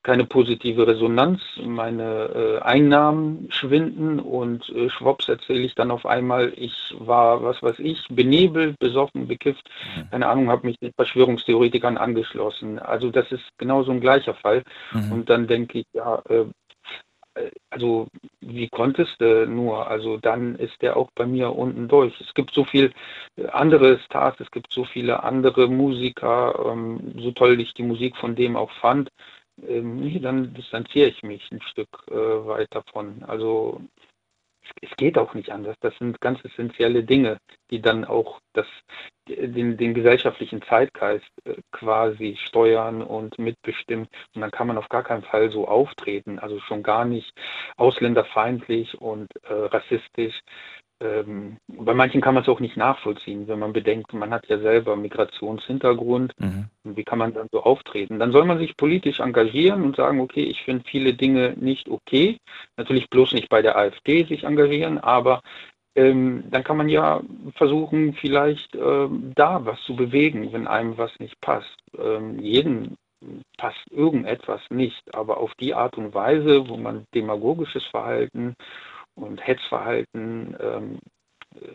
keine 0.01 0.26
positive 0.26 0.88
Resonanz, 0.88 1.41
meine 1.61 2.30
äh, 2.34 2.59
Einnahmen 2.61 3.47
schwinden 3.51 4.19
und 4.19 4.69
äh, 4.69 4.89
schwupps 4.89 5.28
erzähle 5.28 5.61
ich 5.61 5.76
dann 5.76 5.91
auf 5.91 6.05
einmal, 6.05 6.53
ich 6.55 6.95
war, 6.97 7.43
was 7.43 7.61
weiß 7.61 7.80
ich, 7.80 8.07
benebelt, 8.09 8.80
besoffen, 8.80 9.28
bekifft, 9.28 9.69
mhm. 9.97 10.09
keine 10.11 10.28
Ahnung, 10.28 10.49
habe 10.49 10.67
mich 10.67 10.80
den 10.80 10.93
Verschwörungstheoretikern 10.93 11.97
angeschlossen. 11.97 12.80
Also 12.80 13.11
das 13.11 13.30
ist 13.32 13.43
genau 13.57 13.84
so 13.84 13.91
ein 13.91 14.01
gleicher 14.01 14.36
Fall. 14.36 14.63
Mhm. 14.93 15.11
Und 15.11 15.30
dann 15.30 15.47
denke 15.47 15.80
ich, 15.80 15.86
ja, 15.93 16.21
äh, 16.30 16.45
also 17.69 18.07
wie 18.41 18.69
konntest 18.69 19.19
du 19.19 19.45
nur? 19.47 19.88
Also 19.88 20.17
dann 20.17 20.55
ist 20.55 20.81
der 20.81 20.97
auch 20.97 21.11
bei 21.15 21.25
mir 21.25 21.55
unten 21.55 21.88
durch. 21.88 22.19
Es 22.21 22.33
gibt 22.33 22.53
so 22.53 22.63
viel 22.63 22.93
andere 23.51 23.99
Stars, 23.99 24.39
es 24.39 24.51
gibt 24.51 24.71
so 24.71 24.86
viele 24.86 25.23
andere 25.23 25.67
Musiker, 25.67 26.71
ähm, 26.71 27.13
so 27.17 27.31
toll 27.31 27.59
ich 27.59 27.73
die 27.73 27.83
Musik 27.83 28.15
von 28.17 28.36
dem 28.36 28.55
auch 28.55 28.71
fand. 28.79 29.09
Ähm, 29.67 30.21
dann 30.21 30.53
distanziere 30.53 31.09
ich 31.09 31.23
mich 31.23 31.49
ein 31.51 31.61
Stück 31.61 31.89
äh, 32.09 32.13
weit 32.13 32.67
davon. 32.71 33.23
Also 33.27 33.81
es 34.82 34.89
geht 34.97 35.18
auch 35.18 35.34
nicht 35.34 35.51
anders. 35.51 35.76
Das 35.82 35.97
sind 35.97 36.20
ganz 36.22 36.43
essentielle 36.43 37.03
Dinge, 37.03 37.38
die 37.72 37.82
dann 37.82 38.05
auch 38.05 38.39
das, 38.53 38.68
den, 39.28 39.78
den 39.78 39.93
gesellschaftlichen 39.93 40.61
Zeitgeist 40.63 41.30
äh, 41.45 41.55
quasi 41.72 42.38
steuern 42.47 43.01
und 43.01 43.38
mitbestimmen. 43.39 44.07
Und 44.34 44.41
dann 44.41 44.51
kann 44.51 44.68
man 44.68 44.78
auf 44.78 44.89
gar 44.89 45.03
keinen 45.03 45.24
Fall 45.24 45.51
so 45.51 45.68
auftreten, 45.68 46.39
also 46.39 46.59
schon 46.59 46.84
gar 46.84 47.05
nicht 47.05 47.32
ausländerfeindlich 47.78 48.99
und 48.99 49.28
äh, 49.43 49.53
rassistisch 49.53 50.39
ähm, 51.05 51.57
bei 51.67 51.93
manchen 51.93 52.21
kann 52.21 52.33
man 52.33 52.43
es 52.43 52.49
auch 52.49 52.59
nicht 52.59 52.77
nachvollziehen, 52.77 53.47
wenn 53.47 53.59
man 53.59 53.73
bedenkt, 53.73 54.13
man 54.13 54.31
hat 54.31 54.47
ja 54.47 54.59
selber 54.59 54.95
Migrationshintergrund. 54.95 56.33
Mhm. 56.39 56.65
Wie 56.83 57.03
kann 57.03 57.19
man 57.19 57.33
dann 57.33 57.47
so 57.51 57.63
auftreten? 57.63 58.19
Dann 58.19 58.31
soll 58.31 58.45
man 58.45 58.57
sich 58.57 58.77
politisch 58.77 59.19
engagieren 59.19 59.83
und 59.83 59.95
sagen, 59.95 60.19
okay, 60.19 60.43
ich 60.43 60.61
finde 60.63 60.83
viele 60.87 61.13
Dinge 61.13 61.53
nicht 61.57 61.89
okay. 61.89 62.37
Natürlich 62.77 63.09
bloß 63.09 63.33
nicht 63.33 63.49
bei 63.49 63.61
der 63.61 63.77
AfD 63.77 64.23
sich 64.25 64.43
engagieren, 64.43 64.97
aber 64.97 65.41
ähm, 65.95 66.43
dann 66.49 66.63
kann 66.63 66.77
man 66.77 66.89
ja 66.89 67.21
versuchen, 67.55 68.13
vielleicht 68.13 68.75
ähm, 68.75 69.31
da 69.35 69.65
was 69.65 69.81
zu 69.83 69.95
bewegen, 69.95 70.51
wenn 70.51 70.67
einem 70.67 70.97
was 70.97 71.11
nicht 71.19 71.39
passt. 71.41 71.77
Ähm, 71.97 72.39
jeden 72.39 72.97
passt 73.57 73.85
irgendetwas 73.91 74.61
nicht, 74.69 75.15
aber 75.15 75.37
auf 75.37 75.53
die 75.55 75.73
Art 75.73 75.97
und 75.97 76.13
Weise, 76.13 76.67
wo 76.67 76.77
man 76.77 77.05
demagogisches 77.13 77.83
Verhalten 77.85 78.55
und 79.16 79.45
Hetzverhalten 79.45 80.55
ähm, 80.59 80.99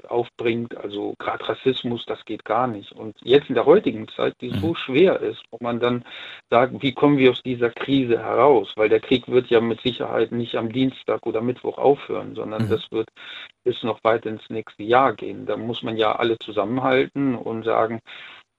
aufbringt, 0.08 0.76
also 0.76 1.14
gerade 1.18 1.48
Rassismus, 1.48 2.04
das 2.06 2.24
geht 2.24 2.44
gar 2.44 2.66
nicht. 2.66 2.92
Und 2.92 3.16
jetzt 3.22 3.48
in 3.48 3.54
der 3.54 3.66
heutigen 3.66 4.08
Zeit, 4.08 4.34
die 4.40 4.50
so 4.50 4.68
mhm. 4.68 4.76
schwer 4.76 5.20
ist, 5.20 5.42
wo 5.50 5.58
man 5.60 5.80
dann 5.80 6.04
sagt, 6.50 6.82
wie 6.82 6.92
kommen 6.92 7.18
wir 7.18 7.30
aus 7.30 7.42
dieser 7.42 7.70
Krise 7.70 8.18
heraus? 8.18 8.72
Weil 8.76 8.88
der 8.88 9.00
Krieg 9.00 9.28
wird 9.28 9.48
ja 9.48 9.60
mit 9.60 9.80
Sicherheit 9.80 10.32
nicht 10.32 10.56
am 10.56 10.72
Dienstag 10.72 11.26
oder 11.26 11.40
Mittwoch 11.40 11.78
aufhören, 11.78 12.34
sondern 12.34 12.64
mhm. 12.66 12.70
das 12.70 12.90
wird 12.90 13.08
bis 13.64 13.82
noch 13.82 14.02
weit 14.04 14.26
ins 14.26 14.48
nächste 14.48 14.82
Jahr 14.82 15.14
gehen. 15.14 15.46
Da 15.46 15.56
muss 15.56 15.82
man 15.82 15.96
ja 15.96 16.16
alle 16.16 16.38
zusammenhalten 16.38 17.34
und 17.34 17.64
sagen, 17.64 18.00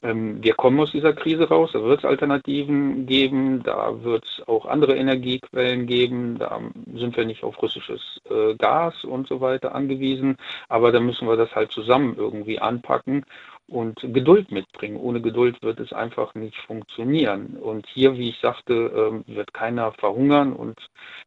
wir 0.04 0.56
kommen 0.56 0.80
aus 0.80 0.92
dieser 0.92 1.14
Krise 1.14 1.48
raus, 1.48 1.72
da 1.74 1.84
wird 1.84 2.00
es 2.00 2.06
Alternativen 2.06 3.06
geben, 3.06 3.62
da 3.64 4.04
wird 4.04 4.26
es 4.26 4.48
auch 4.48 4.66
andere 4.66 4.96
Energiequellen 4.96 5.86
geben, 5.86 6.40
da 6.40 6.60
sind 6.96 7.16
wir 7.16 7.26
nicht 7.26 7.44
auf 7.44 7.62
russisches 7.62 8.20
äh, 8.30 8.56
Gas 8.56 9.04
und 9.04 9.28
so 9.28 9.42
weiter 9.42 9.76
angewiesen, 9.76 10.38
aber 10.70 10.92
da 10.92 11.00
müssen 11.00 11.28
wir 11.28 11.38
das 11.38 11.54
halt 11.54 11.72
zusammen 11.72 12.16
irgendwie 12.18 12.60
anpacken 12.60 13.26
und 13.72 14.00
Geduld 14.02 14.52
mitbringen. 14.52 14.98
Ohne 14.98 15.22
Geduld 15.22 15.62
wird 15.64 15.80
es 15.80 15.94
einfach 15.94 16.36
nicht 16.36 16.58
funktionieren. 16.68 17.58
Und 17.58 17.88
hier, 17.88 18.18
wie 18.18 18.30
ich 18.30 18.40
sagte, 18.40 18.74
ähm, 18.74 19.24
wird 19.28 19.54
keiner 19.54 19.94
verhungern 19.94 20.54
und 20.54 20.78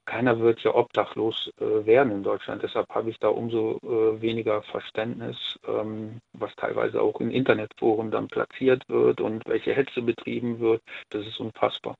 keiner 0.04 0.38
wird 0.38 0.60
ja 0.60 0.74
obdachlos 0.74 1.50
äh, 1.58 1.86
werden 1.86 2.12
in 2.12 2.22
Deutschland. 2.22 2.62
Deshalb 2.62 2.88
habe 2.90 3.10
ich 3.10 3.18
da 3.18 3.28
umso 3.28 3.78
äh, 3.82 4.20
weniger 4.20 4.62
Verständnis, 4.62 5.36
ähm, 5.66 6.20
was 6.34 6.54
teilweise 6.56 7.00
auch 7.00 7.20
in 7.20 7.30
Internetforen 7.30 8.10
dann 8.10 8.28
platziert 8.28 8.82
wird 8.88 9.20
und 9.20 9.46
welche 9.46 9.74
Hetze 9.74 10.02
betrieben 10.02 10.60
wird. 10.60 10.82
Das 11.10 11.26
ist 11.26 11.40
unfassbar. 11.40 11.94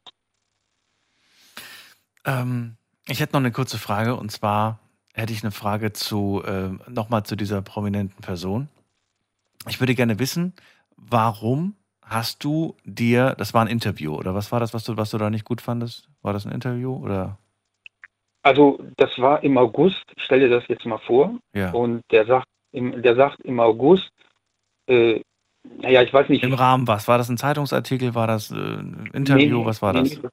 Ähm, 2.27 2.77
ich 3.07 3.21
hätte 3.21 3.33
noch 3.33 3.41
eine 3.41 3.53
kurze 3.53 3.79
Frage 3.79 4.17
und 4.17 4.31
zwar 4.31 4.79
hätte 5.15 5.33
ich 5.33 5.43
eine 5.43 5.53
Frage 5.53 5.93
zu 5.93 6.43
äh, 6.45 6.71
nochmal 6.91 7.23
zu 7.25 7.37
dieser 7.37 7.63
prominenten 7.63 8.21
Person. 8.21 8.69
Ich 9.69 9.81
würde 9.81 9.95
gerne 9.95 10.19
wissen, 10.19 10.55
warum 10.97 11.77
hast 12.03 12.45
du 12.45 12.77
dir, 12.85 13.35
das 13.39 13.55
war 13.55 13.63
ein 13.63 13.69
Interview 13.69 14.15
oder 14.15 14.35
was 14.35 14.53
war 14.53 14.61
das, 14.61 14.75
was 14.75 14.85
du, 14.85 14.97
was 14.97 15.11
du 15.11 15.19
da 15.19 15.31
nicht 15.31 15.45
gut 15.45 15.61
fandest? 15.61 16.09
War 16.23 16.33
das 16.33 16.47
ein 16.47 16.53
Interview 16.53 16.95
oder? 16.97 17.39
Also 18.43 18.79
das 18.97 19.11
war 19.19 19.43
im 19.43 19.57
August, 19.57 20.05
ich 20.17 20.23
stelle 20.23 20.49
dir 20.49 20.55
das 20.55 20.69
jetzt 20.69 20.85
mal 20.85 20.99
vor. 20.99 21.39
Ja. 21.55 21.73
Und 21.73 22.03
der 22.11 22.27
sagt, 22.27 22.47
im, 22.73 23.03
der 23.03 23.17
sagt 23.17 23.41
im 23.41 23.59
August, 23.59 24.11
äh, 24.87 25.21
naja, 25.81 26.03
ich 26.03 26.13
weiß 26.13 26.29
nicht. 26.29 26.45
Im 26.45 26.53
Rahmen 26.53 26.87
was? 26.87 27.09
War 27.09 27.17
das 27.17 27.31
ein 27.31 27.39
Zeitungsartikel? 27.39 28.15
War 28.15 28.27
das 28.27 28.51
äh, 28.51 28.55
ein 28.55 29.09
Interview? 29.15 29.61
Nee, 29.61 29.67
was 29.67 29.81
war 29.81 29.95
das? 29.95 30.21
Nee, 30.21 30.29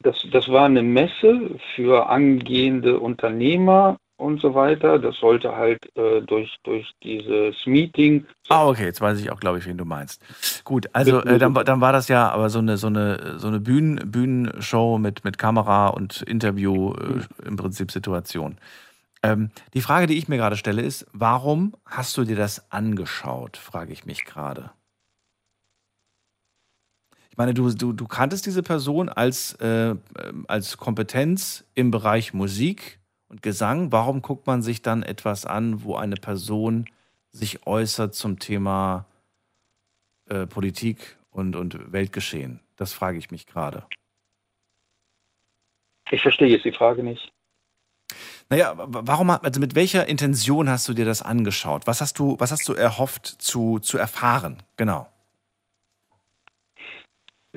das? 0.00 0.26
Das 0.30 0.48
war 0.48 0.66
eine 0.66 0.82
Messe 0.82 1.58
für 1.74 2.08
angehende 2.08 3.00
Unternehmer 3.00 3.96
und 4.18 4.40
so 4.40 4.54
weiter. 4.54 4.98
Das 4.98 5.16
sollte 5.16 5.56
halt 5.56 5.78
äh, 5.96 6.20
durch, 6.20 6.54
durch 6.64 6.86
dieses 7.02 7.54
Meeting. 7.64 8.26
Ah, 8.48 8.66
okay, 8.68 8.84
jetzt 8.84 9.00
weiß 9.00 9.18
ich 9.20 9.30
auch, 9.30 9.40
glaube 9.40 9.58
ich, 9.58 9.66
wen 9.66 9.78
du 9.78 9.84
meinst. 9.84 10.22
Gut, 10.64 10.88
also 10.92 11.22
äh, 11.22 11.38
dann, 11.38 11.54
dann 11.54 11.80
war 11.80 11.92
das 11.92 12.08
ja 12.08 12.28
aber 12.28 12.50
so 12.50 12.58
eine, 12.58 12.76
so 12.76 12.88
eine, 12.88 13.38
so 13.38 13.48
eine 13.48 13.60
Bühnen, 13.60 14.10
Bühnenshow 14.10 14.98
mit, 14.98 15.24
mit 15.24 15.38
Kamera 15.38 15.88
und 15.88 16.22
Interview 16.22 16.92
äh, 16.94 17.46
im 17.46 17.56
Prinzip 17.56 17.90
Situation. 17.90 18.58
Ähm, 19.22 19.50
die 19.74 19.80
Frage, 19.80 20.06
die 20.06 20.18
ich 20.18 20.28
mir 20.28 20.36
gerade 20.36 20.56
stelle, 20.56 20.82
ist, 20.82 21.06
warum 21.12 21.74
hast 21.86 22.16
du 22.16 22.24
dir 22.24 22.36
das 22.36 22.70
angeschaut, 22.70 23.56
frage 23.56 23.92
ich 23.92 24.04
mich 24.04 24.24
gerade. 24.24 24.70
Ich 27.30 27.36
meine, 27.36 27.54
du, 27.54 27.70
du, 27.70 27.92
du 27.92 28.06
kanntest 28.08 28.46
diese 28.46 28.64
Person 28.64 29.08
als, 29.08 29.54
äh, 29.54 29.94
als 30.48 30.76
Kompetenz 30.76 31.64
im 31.74 31.92
Bereich 31.92 32.34
Musik, 32.34 32.97
und 33.28 33.42
Gesang. 33.42 33.92
Warum 33.92 34.22
guckt 34.22 34.46
man 34.46 34.62
sich 34.62 34.82
dann 34.82 35.02
etwas 35.02 35.46
an, 35.46 35.84
wo 35.84 35.96
eine 35.96 36.16
Person 36.16 36.86
sich 37.30 37.66
äußert 37.66 38.14
zum 38.14 38.38
Thema 38.38 39.06
äh, 40.26 40.46
Politik 40.46 41.18
und, 41.30 41.56
und 41.56 41.92
Weltgeschehen? 41.92 42.60
Das 42.76 42.92
frage 42.92 43.18
ich 43.18 43.30
mich 43.30 43.46
gerade. 43.46 43.86
Ich 46.10 46.22
verstehe 46.22 46.48
jetzt 46.48 46.64
die 46.64 46.72
Frage 46.72 47.02
nicht. 47.02 47.32
Naja, 48.50 48.74
warum, 48.76 49.28
also 49.30 49.60
mit 49.60 49.74
welcher 49.74 50.06
Intention 50.06 50.70
hast 50.70 50.88
du 50.88 50.94
dir 50.94 51.04
das 51.04 51.20
angeschaut? 51.20 51.86
Was 51.86 52.00
hast 52.00 52.18
du, 52.18 52.36
was 52.38 52.50
hast 52.50 52.66
du 52.66 52.72
erhofft 52.72 53.26
zu, 53.26 53.78
zu 53.78 53.98
erfahren? 53.98 54.62
Genau. 54.76 55.06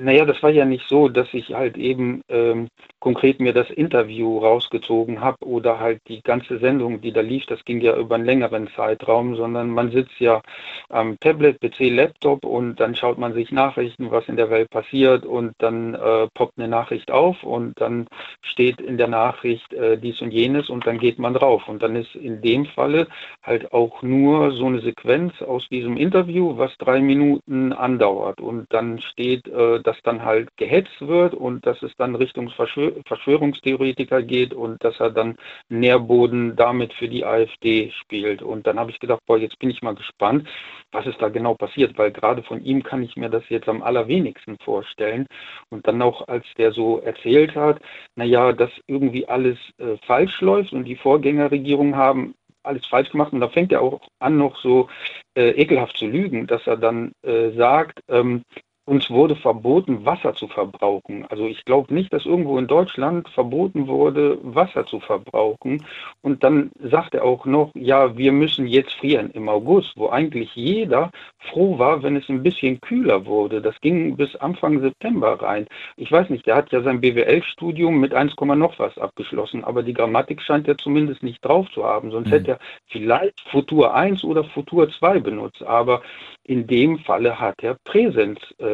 Naja, 0.02 0.24
das 0.24 0.42
war 0.42 0.50
ja 0.50 0.64
nicht 0.64 0.88
so, 0.88 1.08
dass 1.08 1.32
ich 1.32 1.54
halt 1.54 1.76
eben 1.76 2.22
ähm, 2.28 2.66
konkret 2.98 3.38
mir 3.38 3.52
das 3.52 3.70
Interview 3.70 4.38
rausgezogen 4.38 5.20
habe 5.20 5.46
oder 5.46 5.78
halt 5.78 6.00
die 6.08 6.22
ganze 6.22 6.58
Sendung, 6.58 7.00
die 7.00 7.12
da 7.12 7.20
lief, 7.20 7.46
das 7.46 7.64
ging 7.64 7.80
ja 7.80 7.96
über 7.96 8.16
einen 8.16 8.24
längeren 8.24 8.68
Zeitraum, 8.74 9.36
sondern 9.36 9.70
man 9.70 9.92
sitzt 9.92 10.18
ja 10.18 10.42
am 10.88 11.18
Tablet, 11.20 11.60
PC, 11.60 11.90
Laptop 11.90 12.44
und 12.44 12.80
dann 12.80 12.96
schaut 12.96 13.16
man 13.16 13.32
sich 13.32 13.52
Nachrichten, 13.52 14.10
was 14.10 14.28
in 14.28 14.36
der 14.36 14.50
Welt 14.50 14.70
passiert 14.70 15.24
und 15.24 15.52
dann 15.58 15.94
äh, 15.94 16.26
poppt 16.34 16.58
eine 16.58 16.66
Nachricht 16.66 17.12
auf 17.12 17.44
und 17.44 17.80
dann 17.80 18.08
steht 18.40 18.80
in 18.80 18.98
der 18.98 19.08
Nachricht 19.08 19.72
äh, 19.72 19.98
dies 19.98 20.20
und 20.20 20.32
jenes 20.32 20.68
und 20.68 20.84
dann 20.84 20.98
geht 20.98 21.20
man 21.20 21.34
drauf. 21.34 21.68
Und 21.68 21.80
dann 21.80 21.94
ist 21.94 22.16
in 22.16 22.42
dem 22.42 22.66
Falle 22.66 23.06
halt 23.44 23.72
auch 23.72 24.02
nur 24.02 24.50
so 24.50 24.66
eine 24.66 24.80
Sequenz 24.80 25.40
aus 25.42 25.68
diesem 25.68 25.96
Interview, 25.96 26.56
was 26.58 26.76
drei 26.78 27.00
Minuten 27.00 27.72
andauert 27.72 28.40
und 28.40 28.66
dann 28.72 29.00
steht, 29.00 29.46
äh, 29.46 29.80
dass 29.92 30.02
dann 30.04 30.24
halt 30.24 30.48
gehetzt 30.56 31.00
wird 31.00 31.34
und 31.34 31.66
dass 31.66 31.82
es 31.82 31.94
dann 31.96 32.14
Richtung 32.14 32.48
Verschwör 32.48 32.92
Verschwörungstheoretiker 33.06 34.22
geht 34.22 34.54
und 34.54 34.82
dass 34.82 34.98
er 35.00 35.10
dann 35.10 35.36
Nährboden 35.68 36.56
damit 36.56 36.94
für 36.94 37.08
die 37.08 37.24
AfD 37.24 37.90
spielt. 38.00 38.40
Und 38.42 38.66
dann 38.66 38.78
habe 38.78 38.90
ich 38.90 38.98
gedacht, 39.00 39.20
boah, 39.26 39.36
jetzt 39.36 39.58
bin 39.58 39.68
ich 39.68 39.82
mal 39.82 39.94
gespannt, 39.94 40.48
was 40.92 41.06
ist 41.06 41.20
da 41.20 41.28
genau 41.28 41.54
passiert, 41.54 41.98
weil 41.98 42.10
gerade 42.10 42.42
von 42.42 42.64
ihm 42.64 42.82
kann 42.82 43.02
ich 43.02 43.16
mir 43.16 43.28
das 43.28 43.42
jetzt 43.50 43.68
am 43.68 43.82
allerwenigsten 43.82 44.56
vorstellen. 44.64 45.26
Und 45.68 45.86
dann 45.86 46.00
auch, 46.00 46.26
als 46.26 46.46
der 46.56 46.72
so 46.72 47.00
erzählt 47.00 47.54
hat, 47.54 47.80
naja, 48.16 48.52
dass 48.52 48.70
irgendwie 48.86 49.28
alles 49.28 49.58
äh, 49.78 49.96
falsch 50.06 50.40
läuft 50.40 50.72
und 50.72 50.84
die 50.84 50.96
Vorgängerregierung 50.96 51.96
haben 51.96 52.34
alles 52.62 52.86
falsch 52.86 53.10
gemacht. 53.10 53.32
Und 53.32 53.40
da 53.40 53.48
fängt 53.48 53.72
er 53.72 53.82
auch 53.82 54.00
an, 54.20 54.38
noch 54.38 54.56
so 54.56 54.88
äh, 55.34 55.50
ekelhaft 55.50 55.98
zu 55.98 56.06
lügen, 56.06 56.46
dass 56.46 56.66
er 56.66 56.78
dann 56.78 57.12
äh, 57.22 57.50
sagt, 57.50 58.00
ähm, 58.08 58.42
uns 58.84 59.08
wurde 59.10 59.36
verboten, 59.36 60.04
Wasser 60.04 60.34
zu 60.34 60.48
verbrauchen. 60.48 61.24
Also 61.28 61.46
ich 61.46 61.64
glaube 61.64 61.94
nicht, 61.94 62.12
dass 62.12 62.26
irgendwo 62.26 62.58
in 62.58 62.66
Deutschland 62.66 63.28
verboten 63.28 63.86
wurde, 63.86 64.38
Wasser 64.42 64.84
zu 64.86 64.98
verbrauchen. 64.98 65.84
Und 66.20 66.42
dann 66.42 66.72
sagt 66.82 67.14
er 67.14 67.24
auch 67.24 67.46
noch, 67.46 67.70
ja, 67.74 68.16
wir 68.16 68.32
müssen 68.32 68.66
jetzt 68.66 68.92
frieren 68.94 69.30
im 69.30 69.48
August, 69.48 69.92
wo 69.96 70.08
eigentlich 70.08 70.56
jeder 70.56 71.12
froh 71.38 71.78
war, 71.78 72.02
wenn 72.02 72.16
es 72.16 72.28
ein 72.28 72.42
bisschen 72.42 72.80
kühler 72.80 73.24
wurde. 73.24 73.62
Das 73.62 73.80
ging 73.80 74.16
bis 74.16 74.34
Anfang 74.36 74.80
September 74.80 75.40
rein. 75.40 75.66
Ich 75.96 76.10
weiß 76.10 76.30
nicht, 76.30 76.46
der 76.46 76.56
hat 76.56 76.72
ja 76.72 76.82
sein 76.82 77.00
BWL-Studium 77.00 78.00
mit 78.00 78.14
1, 78.14 78.34
noch 78.40 78.78
was 78.80 78.98
abgeschlossen, 78.98 79.62
aber 79.62 79.84
die 79.84 79.94
Grammatik 79.94 80.42
scheint 80.42 80.66
er 80.66 80.76
zumindest 80.76 81.22
nicht 81.22 81.44
drauf 81.44 81.70
zu 81.72 81.84
haben. 81.84 82.10
Sonst 82.10 82.28
mhm. 82.28 82.32
hätte 82.32 82.50
er 82.52 82.58
vielleicht 82.88 83.40
Futur 83.48 83.94
1 83.94 84.24
oder 84.24 84.42
Futur 84.42 84.90
2 84.90 85.20
benutzt. 85.20 85.62
Aber 85.62 86.02
in 86.44 86.66
dem 86.66 86.98
Falle 86.98 87.38
hat 87.38 87.62
er 87.62 87.76
Präsens 87.84 88.38
äh, 88.58 88.71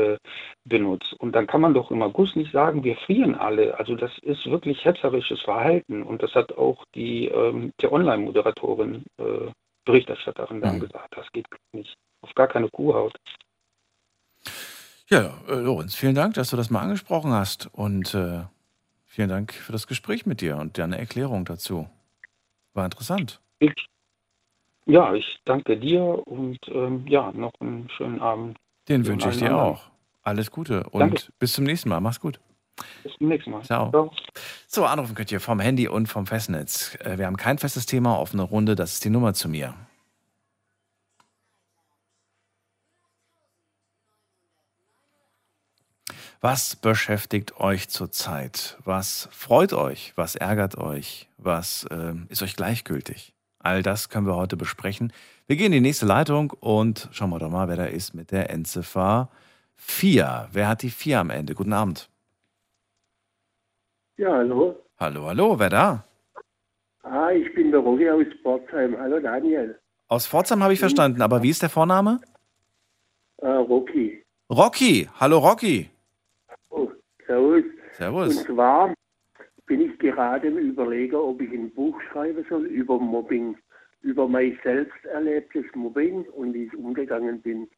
benutzt. 0.65 1.13
Und 1.19 1.33
dann 1.33 1.47
kann 1.47 1.61
man 1.61 1.75
doch 1.75 1.91
im 1.91 2.03
August 2.03 2.37
nicht 2.37 2.53
sagen, 2.53 2.85
wir 2.85 2.97
frieren 2.97 3.35
alle. 3.35 3.79
Also 3.79 3.95
das 3.95 4.11
ist 4.23 4.47
wirklich 4.47 4.85
hetzerisches 4.85 5.41
Verhalten. 5.43 6.03
Und 6.03 6.23
das 6.23 6.35
hat 6.35 6.53
auch 6.57 6.85
die, 6.95 7.27
ähm, 7.27 7.73
die 7.81 7.91
Online-Moderatorin, 7.91 9.05
äh, 9.19 9.51
Berichterstatterin 9.85 10.61
dann 10.61 10.77
mhm. 10.77 10.81
gesagt. 10.81 11.17
Das 11.17 11.31
geht 11.33 11.47
nicht. 11.73 11.95
Auf 12.21 12.35
gar 12.35 12.49
keine 12.49 12.69
Kuhhaut. 12.69 13.15
Ja, 15.09 15.35
äh, 15.49 15.55
Lorenz, 15.55 15.95
vielen 15.95 16.15
Dank, 16.15 16.35
dass 16.35 16.51
du 16.51 16.57
das 16.57 16.71
mal 16.71 16.83
angesprochen 16.83 17.33
hast. 17.33 17.69
Und 17.73 18.15
äh, 18.15 18.43
vielen 19.07 19.29
Dank 19.29 19.53
für 19.53 19.73
das 19.73 19.87
Gespräch 19.87 20.27
mit 20.27 20.41
dir 20.41 20.57
und 20.57 20.79
deine 20.79 20.99
Erklärung 20.99 21.45
dazu. 21.45 21.89
War 22.75 22.85
interessant. 22.85 23.41
Ich 23.59 23.89
ja, 24.91 25.13
ich 25.13 25.39
danke 25.45 25.77
dir 25.77 26.01
und 26.27 26.59
ähm, 26.69 27.07
ja, 27.07 27.31
noch 27.33 27.53
einen 27.61 27.91
schönen 27.91 28.23
Abend. 28.23 28.57
Den 28.89 29.07
wünsche 29.07 29.29
ich 29.31 29.39
dir 29.39 29.57
auch. 29.57 29.91
Alles 30.23 30.51
Gute 30.51 30.85
und 30.91 31.01
danke. 31.01 31.23
bis 31.39 31.53
zum 31.53 31.65
nächsten 31.65 31.89
Mal. 31.89 32.01
Mach's 32.01 32.21
gut. 32.21 32.41
Bis 33.03 33.13
zum 33.17 33.29
nächsten 33.29 33.51
Mal. 33.51 33.63
Ciao. 33.63 33.91
Ciao. 33.91 34.13
So, 34.67 34.85
anrufen 34.85 35.15
könnt 35.15 35.33
ihr 35.33 35.41
vom 35.41 35.61
Handy 35.61 35.89
und 35.89 36.07
vom 36.07 36.27
Festnetz. 36.27 36.97
Äh, 37.01 37.19
wir 37.19 37.27
haben 37.27 37.37
kein 37.37 37.59
festes 37.59 37.87
Thema, 37.87 38.19
offene 38.19 38.43
Runde. 38.43 38.75
Das 38.75 38.95
ist 38.95 39.05
die 39.05 39.11
Nummer 39.11 39.35
zu 39.35 39.49
mir. 39.49 39.75
Was 46.41 46.77
beschäftigt 46.77 47.59
euch 47.59 47.89
zurzeit? 47.89 48.79
Was 48.85 49.29
freut 49.33 49.73
euch? 49.73 50.13
Was 50.15 50.37
ärgert 50.37 50.79
euch? 50.79 51.29
Was 51.37 51.85
äh, 51.91 52.15
ist 52.29 52.43
euch 52.43 52.55
gleichgültig? 52.55 53.35
All 53.69 53.83
das 53.83 54.09
können 54.09 54.27
wir 54.27 54.35
heute 54.35 54.57
besprechen. 54.57 55.13
Wir 55.47 55.57
gehen 55.57 55.67
in 55.67 55.73
die 55.73 55.89
nächste 55.89 56.07
Leitung 56.07 56.55
und 56.59 57.07
schauen 57.13 57.29
wir 57.29 57.39
doch 57.39 57.51
mal, 57.51 57.69
wer 57.69 57.77
da 57.77 57.85
ist 57.85 58.15
mit 58.15 58.31
der 58.33 58.49
Endziffer 58.49 59.29
4. 59.77 60.49
Wer 60.53 60.69
hat 60.69 60.81
die 60.81 60.89
4 60.89 61.21
am 61.21 61.29
Ende? 61.29 61.55
Guten 61.55 61.75
Abend. 61.75 62.09
Ja, 64.17 64.33
hallo. 64.33 64.75
Hallo, 64.99 65.27
hallo, 65.27 65.59
wer 65.59 65.69
da? 65.69 66.05
Ah, 67.03 67.31
ich 67.31 67.55
bin 67.55 67.71
der 67.71 67.81
Rocky 67.81 68.09
aus 68.09 68.25
Pforzheim. 68.41 68.97
Hallo 68.99 69.21
Daniel. 69.21 69.79
Aus 70.07 70.27
Pforzheim 70.27 70.63
habe 70.63 70.73
ich 70.73 70.81
verstanden, 70.81 71.21
aber 71.21 71.43
wie 71.43 71.51
ist 71.51 71.61
der 71.61 71.69
Vorname? 71.69 72.21
Äh, 73.37 73.49
Rocky. 73.49 74.25
Rocky, 74.49 75.11
hallo 75.21 75.41
Rocky. 75.41 75.91
Oh, 76.71 76.91
servus. 77.27 77.65
Servus. 77.99 78.39
Und 78.39 78.47
zwar 78.47 78.95
bin 79.69 79.83
ich 79.83 79.99
gerade 79.99 80.49
im 80.49 80.59
Überleger, 80.59 81.23
ob 81.23 81.41
ich 81.43 81.53
ein 81.53 81.71
Buch 81.71 82.01
schreiben 82.11 82.45
soll 82.49 82.67
über 82.67 82.99
Mobbing, 82.99 83.57
über 84.01 84.27
mein 84.27 84.59
selbst 84.65 85.05
erlebtes 85.05 85.67
Mobbing 85.75 86.25
und 86.31 86.55
wie 86.55 86.65
ich 86.65 86.75
umgegangen 86.75 87.41
bin. 87.43 87.69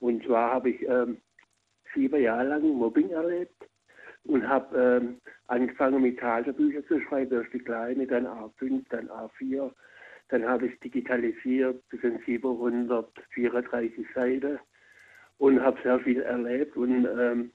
Und 0.00 0.22
zwar 0.24 0.52
habe 0.52 0.70
ich 0.70 0.82
ähm, 0.86 1.16
sieben 1.94 2.22
Jahre 2.22 2.48
lang 2.48 2.68
Mobbing 2.68 3.10
erlebt 3.10 3.56
und 4.24 4.46
habe 4.46 5.00
ähm, 5.02 5.20
angefangen 5.46 6.02
mit 6.02 6.18
Tagebüchern 6.18 6.84
zu 6.86 7.00
schreiben, 7.00 7.32
erst 7.40 7.54
die 7.54 7.58
kleine, 7.58 8.06
dann 8.06 8.26
A5, 8.26 8.84
dann 8.90 9.08
A4. 9.08 9.72
Dann 10.28 10.46
habe 10.46 10.66
ich 10.66 10.78
digitalisiert, 10.80 11.82
das 11.90 12.02
sind 12.02 12.22
734 12.24 14.06
Seiten 14.14 14.58
und 15.38 15.60
habe 15.60 15.80
sehr 15.82 15.98
viel 16.00 16.20
erlebt. 16.20 16.76
Und 16.76 17.08
ähm, 17.18 17.50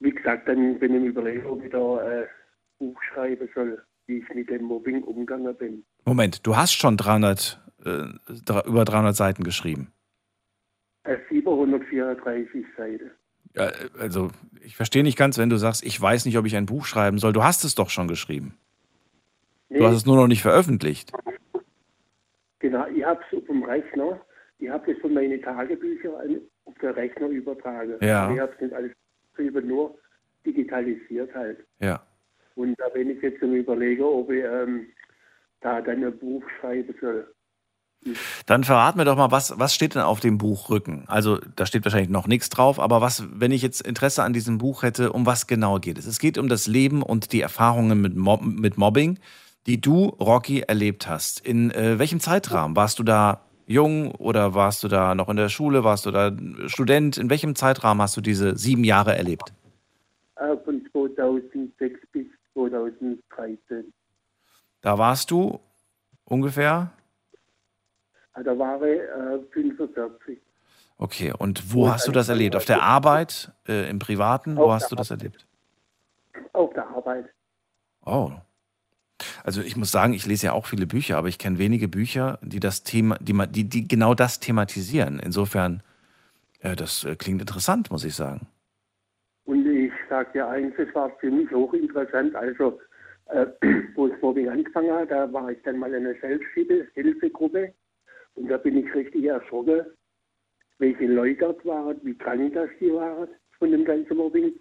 wie 0.00 0.10
gesagt, 0.10 0.46
dann 0.48 0.78
bin 0.78 0.92
ich 0.92 0.98
im 0.98 1.06
Überlegen, 1.06 1.46
ob 1.46 1.64
ich 1.64 1.70
da 1.72 2.20
äh, 2.20 2.26
Buch 2.84 3.02
schreiben 3.02 3.48
soll, 3.54 3.82
wie 4.06 4.18
ich 4.18 4.28
mit 4.34 4.50
dem 4.50 4.64
Mobbing 4.64 5.02
umgegangen 5.02 5.56
bin. 5.56 5.84
Moment, 6.04 6.46
du 6.46 6.56
hast 6.56 6.74
schon 6.74 6.96
300, 6.96 7.60
äh, 7.84 8.04
über 8.66 8.84
300 8.84 9.16
Seiten 9.16 9.44
geschrieben. 9.44 9.92
734 11.30 12.64
Seiten. 12.76 13.10
Ja, 13.54 13.70
also, 13.98 14.30
ich 14.60 14.76
verstehe 14.76 15.02
nicht 15.02 15.16
ganz, 15.16 15.38
wenn 15.38 15.50
du 15.50 15.56
sagst, 15.56 15.84
ich 15.84 16.00
weiß 16.00 16.26
nicht, 16.26 16.36
ob 16.38 16.46
ich 16.46 16.56
ein 16.56 16.66
Buch 16.66 16.86
schreiben 16.86 17.18
soll. 17.18 17.32
Du 17.32 17.44
hast 17.44 17.64
es 17.64 17.74
doch 17.74 17.90
schon 17.90 18.08
geschrieben. 18.08 18.58
Nee. 19.68 19.78
Du 19.78 19.86
hast 19.86 19.96
es 19.96 20.06
nur 20.06 20.16
noch 20.16 20.26
nicht 20.26 20.42
veröffentlicht. 20.42 21.12
Genau, 22.58 22.86
ich 22.86 23.04
habe 23.04 23.20
es 23.30 23.38
auf 23.38 23.44
dem 23.46 23.62
Rechner. 23.62 24.20
Ich 24.58 24.68
habe 24.68 24.92
das 24.92 25.00
von 25.00 25.14
meinen 25.14 25.40
Tagebüchern 25.42 26.40
auf 26.64 26.74
den 26.80 26.90
Rechner 26.90 27.28
übertragen. 27.28 27.94
Ja. 28.00 28.32
Ich 28.32 28.40
habe 28.40 28.52
es 28.54 28.60
nicht 28.60 28.74
alles 28.74 28.92
geschrieben, 29.30 29.68
nur 29.68 29.98
digitalisiert 30.46 31.34
halt. 31.34 31.64
Ja. 31.80 32.02
Und 32.54 32.78
da 32.78 32.88
bin 32.88 33.10
ich 33.10 33.22
jetzt 33.22 33.42
am 33.42 33.54
überlegen, 33.54 34.02
ob 34.02 34.30
ich 34.30 34.44
ähm, 34.44 34.86
da 35.60 35.80
dann 35.80 36.04
ein 36.04 36.18
Buch 36.18 36.42
schreiben 36.60 36.94
soll. 37.00 37.26
Dann 38.46 38.64
verrat 38.64 38.96
mir 38.96 39.04
doch 39.04 39.16
mal, 39.16 39.30
was, 39.30 39.58
was 39.58 39.74
steht 39.74 39.94
denn 39.94 40.02
auf 40.02 40.20
dem 40.20 40.36
Buchrücken? 40.36 41.04
Also 41.06 41.38
da 41.56 41.64
steht 41.64 41.84
wahrscheinlich 41.84 42.10
noch 42.10 42.26
nichts 42.26 42.50
drauf, 42.50 42.78
aber 42.78 43.00
was, 43.00 43.26
wenn 43.32 43.50
ich 43.50 43.62
jetzt 43.62 43.80
Interesse 43.80 44.22
an 44.22 44.34
diesem 44.34 44.58
Buch 44.58 44.82
hätte, 44.82 45.12
um 45.12 45.24
was 45.24 45.46
genau 45.46 45.78
geht 45.78 45.98
es? 45.98 46.06
Es 46.06 46.18
geht 46.18 46.36
um 46.36 46.48
das 46.48 46.66
Leben 46.66 47.02
und 47.02 47.32
die 47.32 47.40
Erfahrungen 47.40 48.00
mit, 48.00 48.14
Mob 48.14 48.42
mit 48.42 48.76
Mobbing, 48.76 49.18
die 49.66 49.80
du, 49.80 50.08
Rocky, 50.20 50.60
erlebt 50.60 51.08
hast. 51.08 51.44
In 51.46 51.70
äh, 51.70 51.98
welchem 51.98 52.20
Zeitrahmen? 52.20 52.76
Warst 52.76 52.98
du 52.98 53.02
da 53.04 53.40
jung 53.66 54.10
oder 54.12 54.54
warst 54.54 54.84
du 54.84 54.88
da 54.88 55.14
noch 55.14 55.30
in 55.30 55.36
der 55.36 55.48
Schule? 55.48 55.84
Warst 55.84 56.04
du 56.04 56.10
da 56.10 56.30
Student? 56.66 57.16
In 57.16 57.30
welchem 57.30 57.54
Zeitrahmen 57.54 58.02
hast 58.02 58.16
du 58.18 58.20
diese 58.20 58.56
sieben 58.58 58.84
Jahre 58.84 59.16
erlebt? 59.16 59.54
Äh, 60.36 60.56
von 60.64 60.82
2006 60.92 62.00
bis 62.12 62.26
2013. 62.54 63.92
Da 64.80 64.98
warst 64.98 65.30
du 65.30 65.60
ungefähr? 66.24 66.92
Ah, 68.32 68.42
da 68.42 68.58
war 68.58 68.82
ich 68.82 69.00
äh, 69.00 69.38
45. 69.52 70.38
Okay, 70.96 71.32
und 71.36 71.72
wo 71.72 71.84
und 71.84 71.92
hast 71.92 72.06
du 72.06 72.12
das 72.12 72.28
erlebt? 72.28 72.56
Auf 72.56 72.64
der 72.64 72.82
Arbeit, 72.82 73.52
äh, 73.68 73.88
im 73.90 73.98
Privaten? 73.98 74.56
Wo 74.56 74.72
hast 74.72 74.90
du 74.90 74.96
das 74.96 75.10
erlebt? 75.10 75.46
Auf 76.52 76.72
der 76.72 76.88
Arbeit. 76.88 77.30
Oh. 78.04 78.30
Also 79.42 79.62
ich 79.62 79.76
muss 79.76 79.90
sagen, 79.90 80.12
ich 80.12 80.26
lese 80.26 80.46
ja 80.46 80.52
auch 80.52 80.66
viele 80.66 80.86
Bücher, 80.86 81.16
aber 81.16 81.28
ich 81.28 81.38
kenne 81.38 81.58
wenige 81.58 81.88
Bücher, 81.88 82.38
die 82.42 82.60
das 82.60 82.82
Thema, 82.82 83.16
die, 83.20 83.32
die, 83.48 83.64
die 83.64 83.88
genau 83.88 84.14
das 84.14 84.40
thematisieren. 84.40 85.18
Insofern, 85.18 85.82
äh, 86.60 86.76
das 86.76 87.04
äh, 87.04 87.16
klingt 87.16 87.40
interessant, 87.40 87.90
muss 87.90 88.04
ich 88.04 88.14
sagen. 88.14 88.46
Und 90.04 90.10
ich 90.10 90.10
sage 90.10 90.32
dir 90.34 90.48
eins, 90.48 90.74
es 90.76 90.94
war 90.94 91.10
für 91.18 91.30
mich 91.30 91.52
auch 91.54 91.72
interessant. 91.72 92.34
Also, 92.34 92.78
äh, 93.30 93.46
wo 93.94 94.06
es 94.06 94.20
Mobbing 94.20 94.48
angefangen 94.48 94.92
hat, 94.92 95.10
da 95.10 95.32
war 95.32 95.50
ich 95.50 95.62
dann 95.62 95.78
mal 95.78 95.92
in 95.94 96.06
einer 96.06 96.18
Selbsthilfegruppe 96.20 97.72
und 98.34 98.50
da 98.50 98.58
bin 98.58 98.76
ich 98.76 98.94
richtig 98.94 99.24
erschrocken, 99.24 99.86
welche 100.78 101.06
Leute 101.06 101.40
dort 101.40 101.64
waren, 101.64 101.98
wie 102.02 102.16
krank 102.18 102.52
das 102.54 102.68
die 102.80 102.92
waren. 102.92 103.28
von 103.58 103.70
dem 103.70 103.84
ganzen 103.84 104.16
Mobbing. 104.16 104.52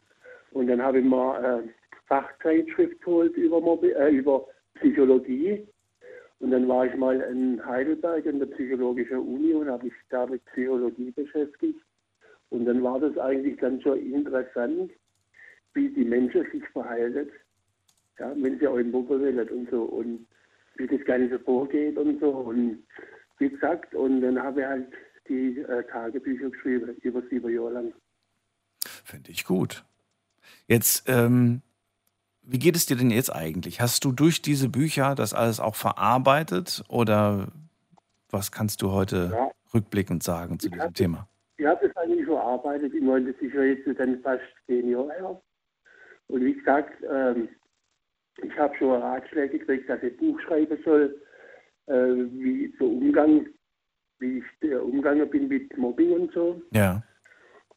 Und 0.51 0.67
dann 0.67 0.81
habe 0.81 0.99
ich 0.99 1.05
mir 1.05 1.63
äh, 1.65 1.67
Fachzeitschrift 2.07 3.01
geholt 3.01 3.35
über, 3.35 3.59
Mobbing, 3.59 3.91
äh, 3.91 4.11
über 4.11 4.45
Psychologie. 4.75 5.67
Und 6.39 6.51
dann 6.51 6.67
war 6.67 6.85
ich 6.85 6.95
mal 6.95 7.19
in 7.19 7.63
Heidelberg 7.65 8.25
in 8.25 8.39
der 8.39 8.45
psychologischen 8.47 9.17
Uni 9.17 9.53
und 9.53 9.69
habe 9.69 9.85
mich 9.85 9.93
da 10.09 10.25
mit 10.25 10.45
Psychologie 10.45 11.11
beschäftigt. 11.11 11.81
Und 12.49 12.65
dann 12.65 12.83
war 12.83 12.99
das 12.99 13.17
eigentlich 13.17 13.59
dann 13.59 13.81
schon 13.81 13.97
interessant, 13.99 14.91
wie 15.73 15.89
die 15.89 16.05
Menschen 16.05 16.45
sich 16.51 16.67
verhalten, 16.69 17.29
ja, 18.19 18.31
wenn 18.35 18.59
sie 18.59 18.67
euch 18.67 18.85
Mobben 18.85 19.21
wollen 19.21 19.49
und 19.49 19.69
so. 19.69 19.83
Und 19.83 20.27
wie 20.75 20.87
das 20.87 21.05
Ganze 21.05 21.39
vorgeht 21.39 21.97
und 21.97 22.19
so. 22.19 22.29
Und 22.29 22.83
wie 23.39 23.49
gesagt, 23.49 23.93
und 23.95 24.21
dann 24.21 24.41
habe 24.41 24.61
ich 24.61 24.67
halt 24.67 24.87
die 25.27 25.59
äh, 25.59 25.83
Tagebücher 25.87 26.49
geschrieben, 26.49 26.95
über 27.01 27.21
sieben 27.29 27.53
Jahre 27.53 27.71
lang. 27.71 27.93
Finde 29.03 29.31
ich 29.31 29.45
gut. 29.45 29.83
Jetzt, 30.67 31.07
ähm, 31.07 31.61
wie 32.41 32.59
geht 32.59 32.75
es 32.75 32.85
dir 32.85 32.97
denn 32.97 33.11
jetzt 33.11 33.33
eigentlich? 33.33 33.81
Hast 33.81 34.03
du 34.03 34.11
durch 34.11 34.41
diese 34.41 34.69
Bücher 34.69 35.15
das 35.15 35.33
alles 35.33 35.59
auch 35.59 35.75
verarbeitet 35.75 36.83
oder 36.89 37.51
was 38.29 38.51
kannst 38.51 38.81
du 38.81 38.91
heute 38.91 39.31
ja. 39.31 39.51
rückblickend 39.73 40.23
sagen 40.23 40.59
zu 40.59 40.67
ich 40.67 40.73
diesem 40.73 40.87
hab, 40.87 40.95
Thema? 40.95 41.27
Ich 41.57 41.65
habe 41.65 41.87
das 41.87 41.95
eigentlich 41.95 42.25
verarbeitet. 42.25 42.93
Ich 42.93 43.01
meine, 43.01 43.31
das 43.31 43.41
ist 43.41 43.53
ja 43.53 43.63
jetzt 43.63 43.87
dann 43.99 44.19
fast 44.21 44.43
zehn 44.65 44.89
Jahre 44.89 45.11
her. 45.13 45.41
Und 46.27 46.43
wie 46.43 46.53
gesagt, 46.53 46.93
ähm, 47.09 47.49
ich 48.41 48.57
habe 48.57 48.75
schon 48.77 49.01
Ratschläge 49.01 49.59
gekriegt, 49.59 49.89
dass 49.89 50.01
ich 50.03 50.17
Buch 50.17 50.39
schreiben 50.41 50.77
soll, 50.83 51.21
äh, 51.87 51.93
wie 51.93 52.73
so 52.79 52.87
Umgang, 52.87 53.47
wie 54.19 54.39
ich 54.39 54.69
äh, 54.69 54.75
umgegangen 54.75 55.29
bin 55.29 55.47
mit 55.47 55.75
Mobbing 55.77 56.11
und 56.11 56.33
so. 56.33 56.61
Ja. 56.71 57.03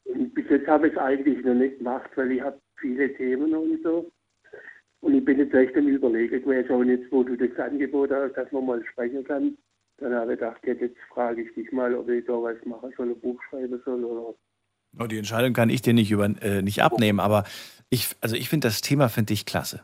Und 0.05 0.35
bis 0.35 0.49
jetzt 0.49 0.67
habe 0.69 0.89
ich 0.89 0.95
es 0.95 0.99
eigentlich 0.99 1.45
noch 1.45 1.55
nicht 1.55 1.79
gemacht, 1.79 2.11
weil 2.15 2.33
ich 2.33 2.41
habe 2.41 2.61
viele 2.77 3.13
Themen 3.15 3.55
und 3.55 3.83
so. 3.83 4.11
Und 5.01 5.15
ich 5.15 5.25
bin 5.25 5.39
jetzt 5.39 5.55
echt 5.55 5.77
am 5.77 5.89
Überlegen 5.89 6.43
gewesen, 6.43 6.73
und 6.75 6.89
jetzt, 6.89 7.11
wo 7.13 7.23
du 7.23 7.37
das 7.37 7.59
Angebot 7.59 8.11
hast, 8.11 8.35
dass 8.35 8.51
man 8.53 8.67
mal 8.67 8.85
sprechen 8.87 9.25
kann, 9.25 9.57
dann 9.99 10.15
habe 10.15 10.35
ich 10.35 10.39
gedacht, 10.39 10.61
jetzt 10.65 10.99
frage 11.09 11.43
ich 11.43 11.55
dich 11.55 11.71
mal, 11.73 11.95
ob 11.95 12.09
ich 12.09 12.25
da 12.25 12.33
was 12.35 12.63
machen 12.65 12.93
soll, 12.97 13.11
ein 13.11 13.21
Buch 13.21 13.41
schreiben 13.45 13.81
soll 13.85 14.05
oder. 14.05 14.35
Oh, 14.99 15.07
die 15.07 15.19
Entscheidung 15.19 15.53
kann 15.53 15.69
ich 15.69 15.83
dir 15.83 15.93
nicht, 15.93 16.11
über, 16.11 16.25
äh, 16.43 16.63
nicht 16.63 16.83
abnehmen, 16.83 17.21
aber 17.21 17.45
ich, 17.91 18.09
also 18.21 18.35
ich 18.35 18.49
finde 18.49 18.69
das 18.69 18.81
Thema 18.81 19.09
finde 19.09 19.35
ich 19.35 19.45
klasse. 19.45 19.81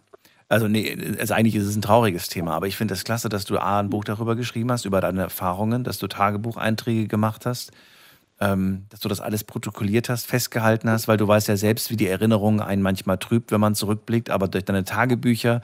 Also 0.48 0.68
nee, 0.68 0.96
also 1.18 1.34
eigentlich 1.34 1.54
ist 1.54 1.64
es 1.64 1.76
ein 1.76 1.82
trauriges 1.82 2.28
Thema, 2.28 2.52
aber 2.52 2.66
ich 2.66 2.76
finde 2.76 2.94
es 2.94 3.04
klasse, 3.04 3.28
dass 3.28 3.44
du 3.44 3.58
A, 3.58 3.80
ein 3.80 3.90
Buch 3.90 4.04
darüber 4.04 4.36
geschrieben 4.36 4.70
hast, 4.70 4.84
über 4.84 5.00
deine 5.00 5.22
Erfahrungen, 5.22 5.84
dass 5.84 5.98
du 5.98 6.08
Tagebucheinträge 6.08 7.08
gemacht 7.08 7.46
hast, 7.46 7.72
ähm, 8.40 8.84
dass 8.90 9.00
du 9.00 9.08
das 9.08 9.20
alles 9.20 9.44
protokolliert 9.44 10.08
hast, 10.08 10.26
festgehalten 10.26 10.90
hast, 10.90 11.08
weil 11.08 11.16
du 11.16 11.26
weißt 11.26 11.48
ja 11.48 11.56
selbst, 11.56 11.90
wie 11.90 11.96
die 11.96 12.06
Erinnerung 12.06 12.60
einen 12.60 12.82
manchmal 12.82 13.18
trübt, 13.18 13.50
wenn 13.50 13.60
man 13.60 13.74
zurückblickt, 13.74 14.30
aber 14.30 14.48
durch 14.48 14.64
deine 14.64 14.84
Tagebücher, 14.84 15.62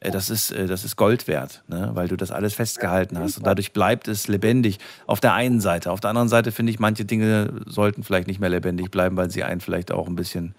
das 0.00 0.30
ist, 0.30 0.50
äh, 0.52 0.66
das 0.66 0.84
ist 0.84 0.96
Gold 0.96 1.26
wert, 1.26 1.64
ne? 1.68 1.90
weil 1.94 2.08
du 2.08 2.16
das 2.16 2.30
alles 2.30 2.54
festgehalten 2.54 3.18
hast 3.18 3.38
und 3.38 3.46
dadurch 3.46 3.72
bleibt 3.72 4.08
es 4.08 4.28
lebendig. 4.28 4.78
Auf 5.06 5.20
der 5.20 5.34
einen 5.34 5.60
Seite. 5.60 5.90
Auf 5.90 6.00
der 6.00 6.10
anderen 6.10 6.28
Seite 6.28 6.52
finde 6.52 6.70
ich, 6.70 6.78
manche 6.78 7.04
Dinge 7.04 7.62
sollten 7.66 8.02
vielleicht 8.02 8.28
nicht 8.28 8.40
mehr 8.40 8.50
lebendig 8.50 8.90
bleiben, 8.90 9.16
weil 9.16 9.30
sie 9.30 9.42
einen 9.42 9.60
vielleicht 9.60 9.92
auch 9.92 10.06
ein 10.06 10.16
bisschen 10.16 10.54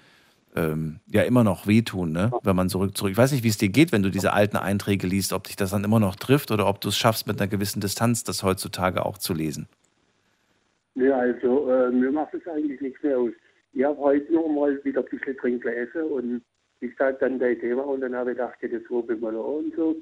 ähm, 0.55 0.99
ja 1.07 1.21
immer 1.21 1.43
noch 1.43 1.67
wehtun, 1.67 2.11
ne? 2.11 2.31
wenn 2.43 2.55
man 2.55 2.69
zurück, 2.69 2.97
zurück. 2.97 3.11
Ich 3.11 3.17
weiß 3.17 3.31
nicht, 3.31 3.43
wie 3.43 3.49
es 3.49 3.57
dir 3.57 3.69
geht, 3.69 3.91
wenn 3.91 4.01
du 4.01 4.09
diese 4.09 4.33
alten 4.33 4.57
Einträge 4.57 5.05
liest, 5.05 5.33
ob 5.33 5.43
dich 5.43 5.55
das 5.55 5.69
dann 5.69 5.83
immer 5.83 5.99
noch 5.99 6.15
trifft 6.15 6.49
oder 6.51 6.67
ob 6.67 6.81
du 6.81 6.89
es 6.89 6.97
schaffst, 6.97 7.27
mit 7.27 7.39
einer 7.39 7.47
gewissen 7.47 7.79
Distanz 7.79 8.23
das 8.23 8.43
heutzutage 8.43 9.05
auch 9.05 9.19
zu 9.19 9.33
lesen. 9.33 9.67
Ja, 10.95 11.19
also 11.19 11.69
äh, 11.71 11.91
mir 11.91 12.11
macht 12.11 12.33
es 12.33 12.47
eigentlich 12.47 12.81
nichts 12.81 13.03
mehr 13.03 13.19
aus. 13.19 13.31
Ich 13.73 13.83
habe 13.83 13.97
heute 13.99 14.33
noch 14.33 14.47
mal 14.47 14.83
wieder 14.83 15.01
ein 15.01 15.07
bisschen 15.11 15.37
drin 15.37 15.59
gelesen 15.59 16.03
und 16.09 16.41
ich 16.79 16.95
sage 16.95 17.17
dann 17.19 17.39
dein 17.39 17.59
Thema 17.59 17.85
und 17.85 18.01
dann 18.01 18.15
habe 18.15 18.31
ich 18.31 18.37
gedacht, 18.37 18.57
das 18.61 18.89
rufe 18.89 19.13
ich 19.13 19.21
mal 19.21 19.35
an 19.35 19.41
und 19.41 19.75
so. 19.75 19.95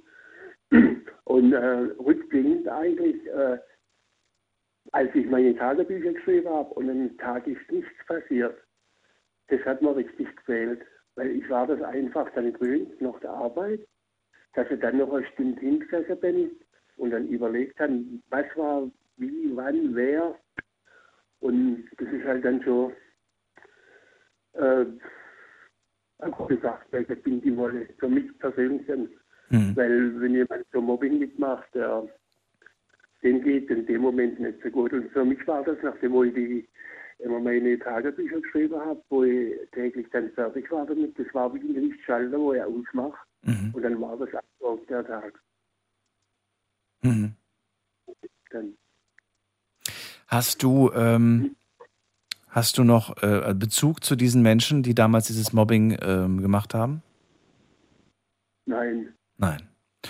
Und 1.26 1.54
äh, 1.54 1.58
rückblickend 2.00 2.68
eigentlich, 2.68 3.26
äh, 3.28 3.58
als 4.92 5.14
ich 5.16 5.26
meine 5.26 5.56
Tagebücher 5.56 6.14
geschrieben 6.14 6.50
habe 6.50 6.74
und 6.74 6.90
am 6.90 7.18
Tag 7.18 7.48
ist 7.48 7.72
nichts 7.72 8.06
passiert, 8.08 8.58
das 9.48 9.62
hat 9.62 9.82
mir 9.82 9.96
richtig 9.96 10.36
gefehlt, 10.36 10.82
weil 11.16 11.32
ich 11.32 11.50
war 11.50 11.68
das 11.68 11.82
einfach 11.82 12.30
dann 12.34 12.54
gewöhnt 12.54 13.02
nach 13.02 13.20
der 13.20 13.32
Arbeit, 13.32 13.82
dass 14.54 14.70
ich 14.70 14.80
dann 14.80 14.98
noch 14.98 15.14
eine 15.14 15.26
Stunde 15.28 15.60
hingesessen 15.60 16.20
bin 16.20 16.52
und 16.98 17.12
dann 17.12 17.28
überlegt 17.28 17.80
habe, 17.80 18.04
was 18.30 18.46
war, 18.56 18.90
wie, 19.18 19.52
wann, 19.56 19.96
wer. 19.96 20.36
Und 21.40 21.90
das 21.98 22.08
ist 22.10 22.26
halt 22.26 22.46
dann 22.46 22.62
so, 22.66 22.92
äh, 24.54 24.86
gesagt, 26.48 26.92
weil 26.92 27.06
ich 27.10 27.24
bin 27.24 27.42
die 27.42 27.56
Wolle 27.56 27.88
für 27.98 28.08
mich 28.08 28.38
persönlich. 28.40 28.88
Mhm. 29.50 29.76
Weil 29.76 30.22
wenn 30.22 30.34
jemand 30.34 30.66
so 30.72 30.82
Mobbing 30.82 31.20
mitmacht, 31.20 31.68
der, 31.74 32.08
dem 33.24 33.44
geht 33.44 33.70
in 33.70 33.86
dem 33.86 34.02
Moment 34.02 34.40
nicht 34.40 34.62
so 34.64 34.70
gut. 34.70 34.94
Und 34.94 35.12
für 35.12 35.26
mich 35.26 35.46
war 35.48 35.64
das, 35.64 35.78
nachdem 35.84 36.24
ich 36.24 36.34
die 36.34 36.68
immer 37.20 37.40
meine 37.40 37.80
Tagebücher 37.80 38.42
geschrieben 38.42 38.80
habe, 38.80 39.02
wo 39.10 39.24
ich 39.24 39.56
täglich 39.72 40.08
dann 40.12 40.32
fertig 40.32 40.70
war 40.72 40.86
damit. 40.86 41.18
Das 41.18 41.34
war 41.34 41.54
wie 41.54 41.60
ein 41.60 41.90
Lichtschalter, 41.90 42.40
wo 42.40 42.54
ich 42.54 42.62
ausmache. 42.62 43.18
Mhm. 43.44 43.72
Und 43.74 43.82
dann 43.84 44.02
war 44.02 44.18
das 44.18 44.30
auf 44.62 44.80
der 44.88 45.06
Tag. 45.06 45.40
Mhm. 47.02 47.34
Dann. 48.50 48.76
Hast 50.28 50.64
du, 50.64 50.92
ähm, 50.94 51.56
hast 52.56 52.78
du 52.78 52.86
noch 52.86 53.22
äh, 53.22 53.54
Bezug 53.54 54.04
zu 54.04 54.16
diesen 54.16 54.42
Menschen, 54.42 54.82
die 54.82 54.96
damals 54.96 55.28
dieses 55.28 55.52
Mobbing 55.52 55.98
ähm, 56.02 56.42
gemacht 56.42 56.74
haben? 56.74 57.04
Nein. 58.66 59.14
Nein. 59.38 59.68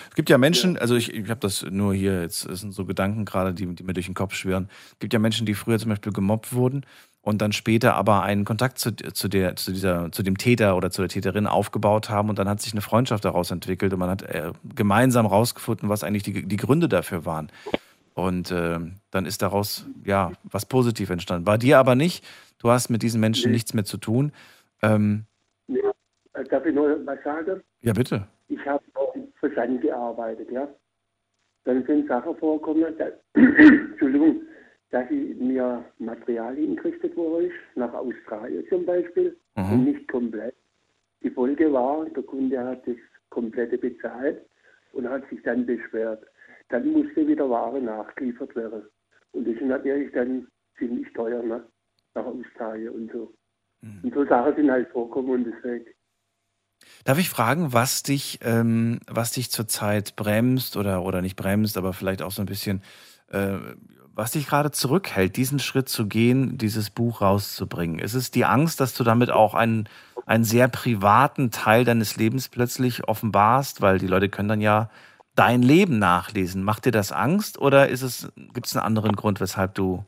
Es 0.09 0.15
gibt 0.15 0.29
ja 0.29 0.37
Menschen, 0.37 0.77
also 0.77 0.95
ich, 0.95 1.13
ich 1.13 1.29
habe 1.29 1.39
das 1.39 1.65
nur 1.69 1.93
hier, 1.93 2.21
jetzt 2.21 2.47
das 2.47 2.59
sind 2.59 2.73
so 2.73 2.85
Gedanken 2.85 3.25
gerade, 3.25 3.53
die, 3.53 3.65
die 3.73 3.83
mir 3.83 3.93
durch 3.93 4.05
den 4.05 4.13
Kopf 4.13 4.35
schwirren. 4.35 4.69
Es 4.91 4.99
gibt 4.99 5.13
ja 5.13 5.19
Menschen, 5.19 5.45
die 5.45 5.55
früher 5.55 5.79
zum 5.79 5.89
Beispiel 5.89 6.11
gemobbt 6.11 6.53
wurden 6.53 6.85
und 7.21 7.41
dann 7.41 7.51
später 7.51 7.95
aber 7.95 8.21
einen 8.21 8.45
Kontakt 8.45 8.77
zu, 8.77 8.95
zu, 8.95 9.27
der, 9.27 9.55
zu, 9.55 9.71
dieser, 9.71 10.11
zu 10.11 10.21
dem 10.21 10.37
Täter 10.37 10.75
oder 10.75 10.91
zu 10.91 11.01
der 11.01 11.09
Täterin 11.09 11.47
aufgebaut 11.47 12.09
haben 12.09 12.29
und 12.29 12.37
dann 12.37 12.47
hat 12.47 12.61
sich 12.61 12.73
eine 12.73 12.81
Freundschaft 12.81 13.25
daraus 13.25 13.49
entwickelt 13.51 13.91
und 13.93 13.99
man 13.99 14.09
hat 14.09 14.21
äh, 14.21 14.51
gemeinsam 14.75 15.25
rausgefunden, 15.25 15.89
was 15.89 16.03
eigentlich 16.03 16.23
die, 16.23 16.45
die 16.45 16.57
Gründe 16.57 16.89
dafür 16.89 17.25
waren. 17.25 17.49
Und 18.15 18.49
äh, 18.49 18.79
dann 19.11 19.25
ist 19.25 19.41
daraus 19.43 19.85
ja 20.03 20.31
was 20.43 20.65
positiv 20.65 21.09
entstanden. 21.11 21.45
Bei 21.45 21.57
dir 21.57 21.77
aber 21.77 21.95
nicht. 21.95 22.25
Du 22.57 22.71
hast 22.71 22.89
mit 22.89 23.03
diesen 23.03 23.21
Menschen 23.21 23.51
nee. 23.51 23.55
nichts 23.55 23.73
mehr 23.73 23.85
zu 23.85 23.97
tun. 23.97 24.31
Ähm, 24.81 25.25
ja. 25.67 25.91
Darf 26.49 26.65
ich 26.65 26.73
nur 26.73 27.05
was 27.05 27.21
sagen? 27.23 27.61
Ja, 27.81 27.93
bitte 27.93 28.27
ich 28.47 28.65
habe 28.65 28.83
auch 28.93 29.15
im 29.15 29.31
Versand 29.39 29.81
gearbeitet, 29.81 30.51
ja. 30.51 30.67
Dann 31.63 31.83
sind 31.85 32.07
Sachen 32.07 32.35
vorgekommen, 32.37 32.95
dass, 32.97 33.13
Entschuldigung, 33.33 34.41
dass 34.91 35.09
ich 35.09 35.35
mir 35.37 35.83
Materialien 35.97 36.75
gekriegt 36.75 37.17
wurde, 37.17 37.49
nach 37.75 37.93
Australien 37.93 38.63
zum 38.69 38.85
Beispiel, 38.85 39.35
mhm. 39.55 39.73
und 39.73 39.85
nicht 39.85 40.07
komplett. 40.07 40.55
Die 41.23 41.31
Folge 41.31 41.71
war, 41.73 42.05
der 42.05 42.23
Kunde 42.23 42.63
hat 42.63 42.87
das 42.87 42.97
komplette 43.29 43.77
bezahlt 43.77 44.45
und 44.93 45.09
hat 45.09 45.27
sich 45.29 45.41
dann 45.41 45.65
beschwert. 45.65 46.23
Dann 46.69 46.91
musste 46.91 47.27
wieder 47.27 47.49
Ware 47.49 47.81
nachgeliefert 47.81 48.55
werden. 48.55 48.83
Und 49.31 49.47
das 49.47 49.55
ist 49.55 49.63
natürlich 49.63 50.11
dann 50.13 50.47
ziemlich 50.77 51.11
teuer, 51.13 51.43
ne? 51.43 51.63
nach 52.15 52.25
Australien 52.25 52.89
und 52.89 53.11
so. 53.11 53.33
Mhm. 53.81 53.99
Und 54.03 54.13
so 54.13 54.25
Sachen 54.25 54.55
sind 54.55 54.71
halt 54.71 54.89
vorkommen 54.89 55.29
und 55.29 55.43
deswegen 55.45 55.85
Darf 57.03 57.19
ich 57.19 57.29
fragen, 57.29 57.73
was 57.73 58.03
dich, 58.03 58.39
ähm, 58.43 58.99
was 59.07 59.31
dich 59.31 59.51
zurzeit 59.51 60.15
bremst 60.15 60.75
oder, 60.77 61.03
oder 61.03 61.21
nicht 61.21 61.35
bremst, 61.35 61.77
aber 61.77 61.93
vielleicht 61.93 62.21
auch 62.21 62.31
so 62.31 62.41
ein 62.41 62.47
bisschen, 62.47 62.81
äh, 63.29 63.57
was 64.13 64.31
dich 64.31 64.47
gerade 64.47 64.71
zurückhält, 64.71 65.35
diesen 65.35 65.59
Schritt 65.59 65.89
zu 65.89 66.07
gehen, 66.07 66.57
dieses 66.57 66.89
Buch 66.89 67.21
rauszubringen? 67.21 67.99
Ist 67.99 68.13
es 68.13 68.31
die 68.31 68.45
Angst, 68.45 68.79
dass 68.79 68.93
du 68.93 69.03
damit 69.03 69.29
auch 69.29 69.53
einen, 69.53 69.87
einen 70.25 70.43
sehr 70.43 70.67
privaten 70.67 71.51
Teil 71.51 71.85
deines 71.85 72.17
Lebens 72.17 72.49
plötzlich 72.49 73.07
offenbarst? 73.07 73.81
Weil 73.81 73.97
die 73.97 74.07
Leute 74.07 74.29
können 74.29 74.49
dann 74.49 74.61
ja 74.61 74.89
dein 75.35 75.61
Leben 75.61 75.99
nachlesen. 75.99 76.63
Macht 76.63 76.85
dir 76.85 76.91
das 76.91 77.11
Angst 77.11 77.59
oder 77.59 77.89
ist 77.89 78.01
es, 78.01 78.31
gibt 78.53 78.67
es 78.67 78.75
einen 78.75 78.85
anderen 78.85 79.15
Grund, 79.15 79.39
weshalb 79.41 79.75
du 79.75 80.03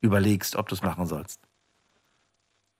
überlegst, 0.00 0.56
ob 0.56 0.68
du 0.68 0.74
es 0.74 0.82
machen 0.82 1.06
sollst? 1.06 1.40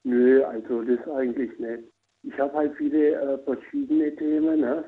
Nö, 0.05 0.45
also 0.45 0.83
das 0.83 1.01
eigentlich 1.09 1.59
nicht 1.59 1.85
ich 2.27 2.39
habe 2.39 2.53
halt 2.53 2.77
viele 2.77 3.15
äh, 3.15 3.39
verschiedene 3.39 4.15
Themen. 4.17 4.61
Ne? 4.61 4.85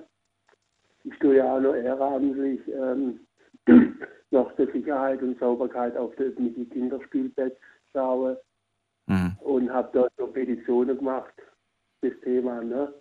Ich 1.05 1.17
tue 1.19 1.37
ja 1.37 1.57
auch 1.57 1.61
noch 1.61 1.75
ehrenamtlich 1.75 2.61
ähm, 2.69 3.21
noch 4.31 4.55
zur 4.57 4.71
Sicherheit 4.73 5.23
und 5.23 5.39
Sauberkeit 5.39 5.97
auf 5.97 6.15
der 6.17 6.27
öffentlichen 6.27 6.69
Kinderspielplatz 6.71 7.55
schaue 7.93 8.41
mhm. 9.07 9.37
und 9.41 9.73
habe 9.73 9.89
dort 9.93 10.13
so 10.19 10.27
Petitionen 10.27 10.99
gemacht, 10.99 11.35
das 12.03 12.13
Thema, 12.23 12.63
ne? 12.63 12.93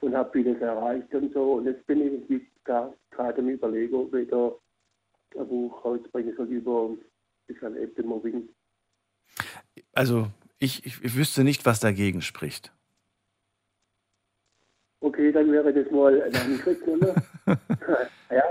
Und 0.00 0.16
habe 0.16 0.30
vieles 0.32 0.60
erreicht 0.60 1.12
und 1.14 1.32
so. 1.32 1.54
Und 1.54 1.66
jetzt 1.66 1.86
bin 1.86 2.00
ich 2.28 2.42
gerade 2.64 3.40
im 3.40 3.48
Überlegen, 3.48 3.94
ob 3.94 4.14
ich 4.14 4.28
da 4.28 4.52
ein 5.38 5.48
Buch 5.48 5.84
rausbringen 5.84 6.34
soll 6.36 6.46
über 6.46 6.90
das 7.48 8.04
Mobbing. 8.04 8.48
Also 9.92 10.28
ich, 10.58 10.84
ich, 10.84 11.02
ich 11.02 11.16
wüsste 11.16 11.44
nicht, 11.44 11.66
was 11.66 11.80
dagegen 11.80 12.22
spricht. 12.22 12.72
Okay, 15.00 15.32
dann 15.32 15.50
wäre 15.50 15.72
das 15.72 15.90
mal 15.90 16.20
ein 16.22 16.34
Angriff, 16.36 16.86
oder? 16.86 17.14
ja, 18.30 18.44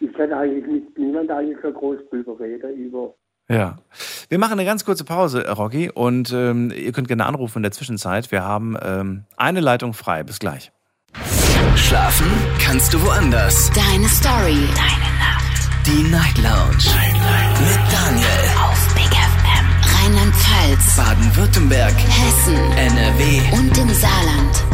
ich 0.00 0.12
kann 0.12 0.32
eigentlich 0.32 0.66
mit 0.66 0.98
niemand 0.98 1.30
eigentlich 1.30 1.58
so 1.62 1.72
groß 1.72 1.98
drüber 2.10 2.38
reden, 2.38 2.76
über 2.76 3.14
ja. 3.50 3.76
Wir 4.30 4.38
machen 4.38 4.52
eine 4.52 4.64
ganz 4.64 4.84
kurze 4.84 5.02
Pause, 5.02 5.44
Rocky, 5.50 5.90
und 5.90 6.30
ähm, 6.32 6.70
ihr 6.70 6.92
könnt 6.92 7.08
gerne 7.08 7.26
anrufen 7.26 7.58
in 7.58 7.62
der 7.64 7.72
Zwischenzeit. 7.72 8.30
Wir 8.30 8.44
haben 8.44 8.76
ähm, 8.80 9.24
eine 9.36 9.58
Leitung 9.58 9.92
frei. 9.92 10.22
Bis 10.22 10.38
gleich. 10.38 10.70
Schlafen 11.74 12.28
kannst 12.60 12.94
du 12.94 13.02
woanders. 13.02 13.72
Deine 13.72 14.06
Story. 14.06 14.68
Deine 14.76 15.10
Nacht. 15.18 15.68
Die 15.84 16.04
Night 16.04 16.38
Lounge. 16.38 16.76
Night, 16.94 17.14
Night. 17.14 17.60
Mit 17.60 17.92
Daniel. 17.92 18.28
Auf 18.62 18.94
Big 18.94 19.10
FM. 19.10 19.66
Rheinland-Pfalz. 19.98 20.96
Baden-Württemberg. 20.96 21.94
Hessen. 21.96 22.54
NRW. 22.54 23.40
Und 23.58 23.76
im 23.78 23.88
Saarland. 23.92 24.64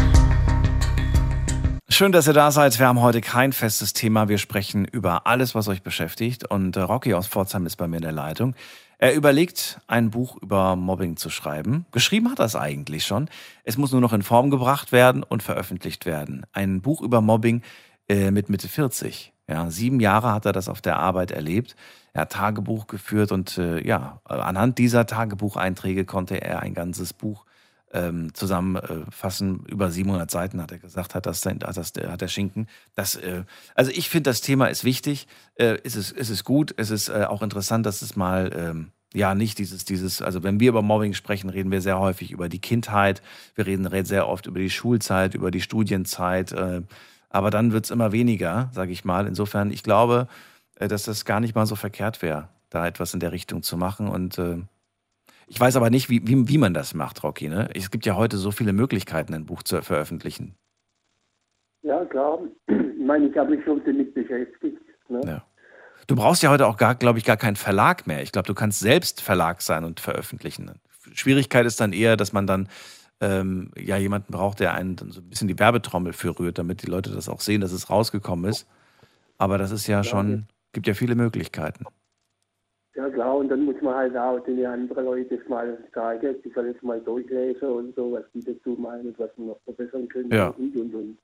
Schön, 1.88 2.12
dass 2.12 2.26
ihr 2.26 2.34
da 2.34 2.50
seid. 2.50 2.78
Wir 2.78 2.88
haben 2.88 3.00
heute 3.00 3.22
kein 3.22 3.54
festes 3.54 3.94
Thema. 3.94 4.28
Wir 4.28 4.36
sprechen 4.36 4.84
über 4.84 5.26
alles, 5.26 5.54
was 5.54 5.66
euch 5.68 5.82
beschäftigt. 5.82 6.44
Und 6.44 6.76
äh, 6.76 6.80
Rocky 6.80 7.14
aus 7.14 7.26
Pforzheim 7.26 7.64
ist 7.64 7.76
bei 7.76 7.88
mir 7.88 7.96
in 7.96 8.02
der 8.02 8.12
Leitung. 8.12 8.54
Er 8.98 9.14
überlegt, 9.14 9.80
ein 9.86 10.10
Buch 10.10 10.36
über 10.40 10.74
Mobbing 10.74 11.16
zu 11.16 11.28
schreiben. 11.28 11.84
Geschrieben 11.92 12.30
hat 12.30 12.38
er 12.38 12.46
es 12.46 12.56
eigentlich 12.56 13.04
schon. 13.04 13.28
Es 13.62 13.76
muss 13.76 13.92
nur 13.92 14.00
noch 14.00 14.14
in 14.14 14.22
Form 14.22 14.50
gebracht 14.50 14.90
werden 14.90 15.22
und 15.22 15.42
veröffentlicht 15.42 16.06
werden. 16.06 16.46
Ein 16.52 16.80
Buch 16.80 17.02
über 17.02 17.20
Mobbing 17.20 17.62
äh, 18.08 18.30
mit 18.30 18.48
Mitte 18.48 18.68
40. 18.68 19.32
Ja, 19.48 19.70
sieben 19.70 20.00
Jahre 20.00 20.32
hat 20.32 20.46
er 20.46 20.52
das 20.52 20.68
auf 20.68 20.80
der 20.80 20.98
Arbeit 20.98 21.30
erlebt. 21.30 21.76
Er 22.12 22.22
hat 22.22 22.32
Tagebuch 22.32 22.86
geführt 22.86 23.32
und 23.32 23.58
äh, 23.58 23.86
ja, 23.86 24.20
anhand 24.24 24.78
dieser 24.78 25.06
Tagebucheinträge 25.06 26.04
konnte 26.04 26.40
er 26.40 26.60
ein 26.60 26.74
ganzes 26.74 27.12
Buch 27.12 27.45
ähm, 27.96 28.34
zusammenfassen. 28.34 29.64
Über 29.66 29.90
700 29.90 30.30
Seiten 30.30 30.60
hat 30.60 30.70
er 30.70 30.78
gesagt, 30.78 31.14
hat 31.14 31.26
das, 31.26 31.44
hat 31.46 31.62
das 31.62 31.92
hat 32.06 32.20
der 32.20 32.28
Schinken. 32.28 32.68
Das, 32.94 33.16
äh, 33.16 33.44
also 33.74 33.90
ich 33.90 34.10
finde, 34.10 34.30
das 34.30 34.42
Thema 34.42 34.66
ist 34.66 34.84
wichtig. 34.84 35.26
Äh, 35.54 35.78
es, 35.82 35.96
ist, 35.96 36.12
es 36.12 36.44
gut. 36.44 36.74
Es 36.76 36.90
ist 36.90 37.08
äh, 37.08 37.24
auch 37.28 37.42
interessant, 37.42 37.86
dass 37.86 38.02
es 38.02 38.14
mal 38.14 38.52
ähm, 38.54 38.92
ja 39.14 39.34
nicht 39.34 39.58
dieses, 39.58 39.84
dieses, 39.84 40.20
also 40.20 40.42
wenn 40.42 40.60
wir 40.60 40.68
über 40.68 40.82
Mobbing 40.82 41.14
sprechen, 41.14 41.48
reden 41.48 41.70
wir 41.70 41.80
sehr 41.80 41.98
häufig 41.98 42.30
über 42.30 42.48
die 42.48 42.60
Kindheit. 42.60 43.22
Wir 43.54 43.66
reden 43.66 43.88
sehr 44.04 44.28
oft 44.28 44.46
über 44.46 44.58
die 44.58 44.70
Schulzeit, 44.70 45.34
über 45.34 45.50
die 45.50 45.62
Studienzeit. 45.62 46.52
Äh, 46.52 46.82
aber 47.30 47.50
dann 47.50 47.72
wird 47.72 47.86
es 47.86 47.90
immer 47.90 48.12
weniger, 48.12 48.70
sage 48.72 48.92
ich 48.92 49.04
mal. 49.04 49.26
Insofern, 49.26 49.70
ich 49.70 49.82
glaube, 49.82 50.28
äh, 50.76 50.88
dass 50.88 51.04
das 51.04 51.24
gar 51.24 51.40
nicht 51.40 51.54
mal 51.54 51.66
so 51.66 51.76
verkehrt 51.76 52.20
wäre, 52.20 52.48
da 52.68 52.86
etwas 52.86 53.14
in 53.14 53.20
der 53.20 53.32
Richtung 53.32 53.62
zu 53.62 53.76
machen. 53.76 54.08
Und 54.08 54.38
äh, 54.38 54.58
ich 55.46 55.60
weiß 55.60 55.76
aber 55.76 55.90
nicht, 55.90 56.10
wie, 56.10 56.26
wie, 56.26 56.48
wie 56.48 56.58
man 56.58 56.74
das 56.74 56.94
macht, 56.94 57.22
Rocky. 57.22 57.48
Ne? 57.48 57.68
Es 57.74 57.90
gibt 57.90 58.04
ja 58.04 58.16
heute 58.16 58.36
so 58.36 58.50
viele 58.50 58.72
Möglichkeiten, 58.72 59.32
ein 59.34 59.46
Buch 59.46 59.62
zu 59.62 59.80
veröffentlichen. 59.82 60.56
Ja, 61.82 62.04
klar. 62.04 62.40
Ich 62.66 63.06
meine, 63.06 63.28
ich 63.28 63.36
habe 63.36 63.54
mich 63.54 63.64
schon 63.64 63.80
damit 63.84 64.12
beschäftigt. 64.12 64.80
Ne? 65.08 65.20
Ja. 65.24 65.44
Du 66.08 66.16
brauchst 66.16 66.42
ja 66.42 66.50
heute 66.50 66.66
auch 66.66 66.76
gar, 66.76 66.96
glaube 66.96 67.18
ich, 67.18 67.24
gar 67.24 67.36
keinen 67.36 67.56
Verlag 67.56 68.06
mehr. 68.06 68.22
Ich 68.22 68.32
glaube, 68.32 68.46
du 68.46 68.54
kannst 68.54 68.80
selbst 68.80 69.20
Verlag 69.20 69.62
sein 69.62 69.84
und 69.84 70.00
veröffentlichen. 70.00 70.72
Schwierigkeit 71.12 71.66
ist 71.66 71.80
dann 71.80 71.92
eher, 71.92 72.16
dass 72.16 72.32
man 72.32 72.46
dann 72.46 72.68
ähm, 73.20 73.70
ja 73.78 73.96
jemanden 73.96 74.32
braucht, 74.32 74.60
der 74.60 74.74
einen 74.74 74.96
dann 74.96 75.12
so 75.12 75.20
ein 75.20 75.28
bisschen 75.28 75.48
die 75.48 75.58
Werbetrommel 75.58 76.12
für 76.12 76.38
rührt, 76.38 76.58
damit 76.58 76.82
die 76.82 76.90
Leute 76.90 77.10
das 77.10 77.28
auch 77.28 77.40
sehen, 77.40 77.60
dass 77.60 77.72
es 77.72 77.88
rausgekommen 77.88 78.50
ist. 78.50 78.66
Aber 79.38 79.58
das 79.58 79.70
ist 79.70 79.86
ja 79.86 80.02
schon, 80.02 80.46
gibt 80.72 80.86
ja 80.86 80.94
viele 80.94 81.14
Möglichkeiten. 81.14 81.84
Ja 82.96 83.10
klar, 83.10 83.36
und 83.36 83.50
dann 83.50 83.66
muss 83.66 83.76
man 83.82 83.94
halt 83.94 84.16
auch 84.16 84.38
den 84.40 84.64
anderen 84.64 85.04
Leuten 85.04 85.38
mal 85.48 85.76
zeigen, 85.92 86.34
die 86.42 86.50
sollen 86.50 86.74
es 86.74 86.82
mal 86.82 86.98
durchlesen 87.00 87.68
und 87.68 87.94
so, 87.94 88.12
was 88.12 88.24
die 88.32 88.42
dazu 88.42 88.70
meinen 88.70 89.08
und 89.08 89.18
was 89.18 89.28
man 89.36 89.48
noch 89.48 89.60
verbessern 89.64 90.08
können 90.08 90.30
ja. 90.32 90.48
und 90.48 90.74
und 90.74 90.94
und. 90.94 91.18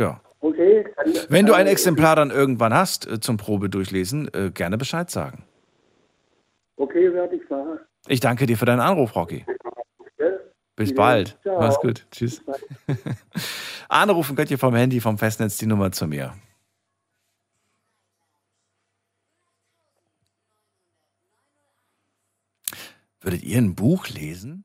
Ja. 0.00 0.18
Okay. 0.40 0.86
Dann, 0.96 1.12
Wenn 1.28 1.44
du 1.44 1.52
ein 1.52 1.66
Exemplar 1.66 2.16
dann 2.16 2.30
irgendwann 2.30 2.72
hast 2.72 3.06
äh, 3.06 3.20
zum 3.20 3.36
Probe 3.36 3.68
durchlesen, 3.68 4.30
äh, 4.32 4.50
gerne 4.50 4.78
Bescheid 4.78 5.10
sagen. 5.10 5.44
Okay, 6.76 7.12
werde 7.12 7.36
ich 7.36 7.50
machen. 7.50 7.80
Ich 8.06 8.20
danke 8.20 8.46
dir 8.46 8.56
für 8.56 8.64
deinen 8.64 8.80
Anruf, 8.80 9.14
Rocky. 9.14 9.44
Ja, 10.18 10.26
Bis 10.76 10.94
bald. 10.94 11.36
Ciao. 11.42 11.60
Mach's 11.60 11.80
gut. 11.80 12.06
Tschüss. 12.12 12.42
Anrufen 13.90 14.36
könnt 14.36 14.50
ihr 14.50 14.58
vom 14.58 14.74
Handy, 14.74 15.00
vom 15.00 15.18
Festnetz 15.18 15.58
die 15.58 15.66
Nummer 15.66 15.92
zu 15.92 16.06
mir. 16.06 16.32
Würdet 23.28 23.42
ihr 23.42 23.58
ein 23.58 23.74
Buch 23.74 24.08
lesen, 24.08 24.64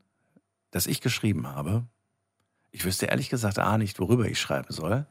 das 0.71 0.87
ich 0.87 1.01
geschrieben 1.01 1.47
habe? 1.47 1.85
Ich 2.71 2.85
wüsste 2.85 3.07
ehrlich 3.07 3.29
gesagt 3.29 3.59
A 3.59 3.77
nicht, 3.77 3.99
worüber 3.99 4.25
ich 4.25 4.39
schreiben 4.39 4.71
soll. 4.73 5.05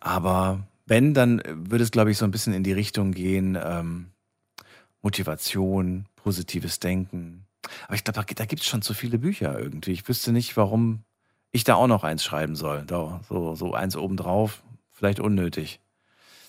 Aber 0.00 0.66
wenn, 0.86 1.12
dann 1.12 1.42
würde 1.44 1.84
es, 1.84 1.90
glaube 1.90 2.10
ich, 2.10 2.16
so 2.16 2.24
ein 2.24 2.30
bisschen 2.30 2.54
in 2.54 2.64
die 2.64 2.72
Richtung 2.72 3.12
gehen, 3.12 3.58
ähm, 3.62 4.12
Motivation, 5.02 6.06
positives 6.16 6.80
Denken. 6.80 7.44
Aber 7.84 7.96
ich 7.96 8.04
glaube, 8.04 8.24
da, 8.34 8.46
gibt 8.46 8.62
es 8.62 8.66
schon 8.66 8.80
zu 8.80 8.94
viele 8.94 9.18
Bücher 9.18 9.58
irgendwie. 9.58 9.92
Ich 9.92 10.08
wüsste 10.08 10.32
nicht, 10.32 10.56
warum 10.56 11.04
ich 11.52 11.64
da 11.64 11.74
auch 11.74 11.86
noch 11.86 12.02
eins 12.02 12.24
schreiben 12.24 12.56
soll. 12.56 12.86
So, 12.88 13.20
so 13.54 13.74
eins 13.74 13.94
obendrauf, 13.94 14.62
vielleicht 14.90 15.20
unnötig. 15.20 15.80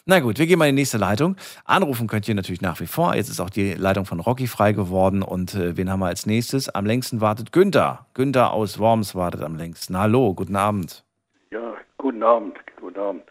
Na 0.09 0.21
gut, 0.21 0.39
wir 0.39 0.47
gehen 0.47 0.57
mal 0.57 0.69
in 0.69 0.75
die 0.77 0.83
nächste 0.83 0.97
Leitung. 0.97 1.35
Anrufen 1.65 2.07
könnt 2.07 2.29
ihr 2.29 2.33
natürlich 2.33 2.61
nach 2.61 2.79
wie 2.79 2.85
vor. 2.85 3.13
Jetzt 3.15 3.27
ist 3.27 3.41
auch 3.41 3.49
die 3.49 3.73
Leitung 3.73 4.05
von 4.05 4.21
Rocky 4.21 4.47
frei 4.47 4.71
geworden. 4.71 5.21
Und 5.21 5.53
äh, 5.53 5.75
wen 5.75 5.91
haben 5.91 5.99
wir 5.99 6.05
als 6.05 6.25
nächstes? 6.25 6.69
Am 6.69 6.85
längsten 6.85 7.19
wartet 7.19 7.51
Günther. 7.51 8.05
Günther 8.13 8.53
aus 8.53 8.79
Worms 8.79 9.15
wartet 9.15 9.41
am 9.41 9.57
längsten. 9.57 9.97
Hallo, 9.99 10.33
guten 10.33 10.55
Abend. 10.55 11.03
Ja, 11.51 11.73
guten 11.97 12.23
Abend, 12.23 12.57
guten 12.79 12.97
Abend. 12.97 13.23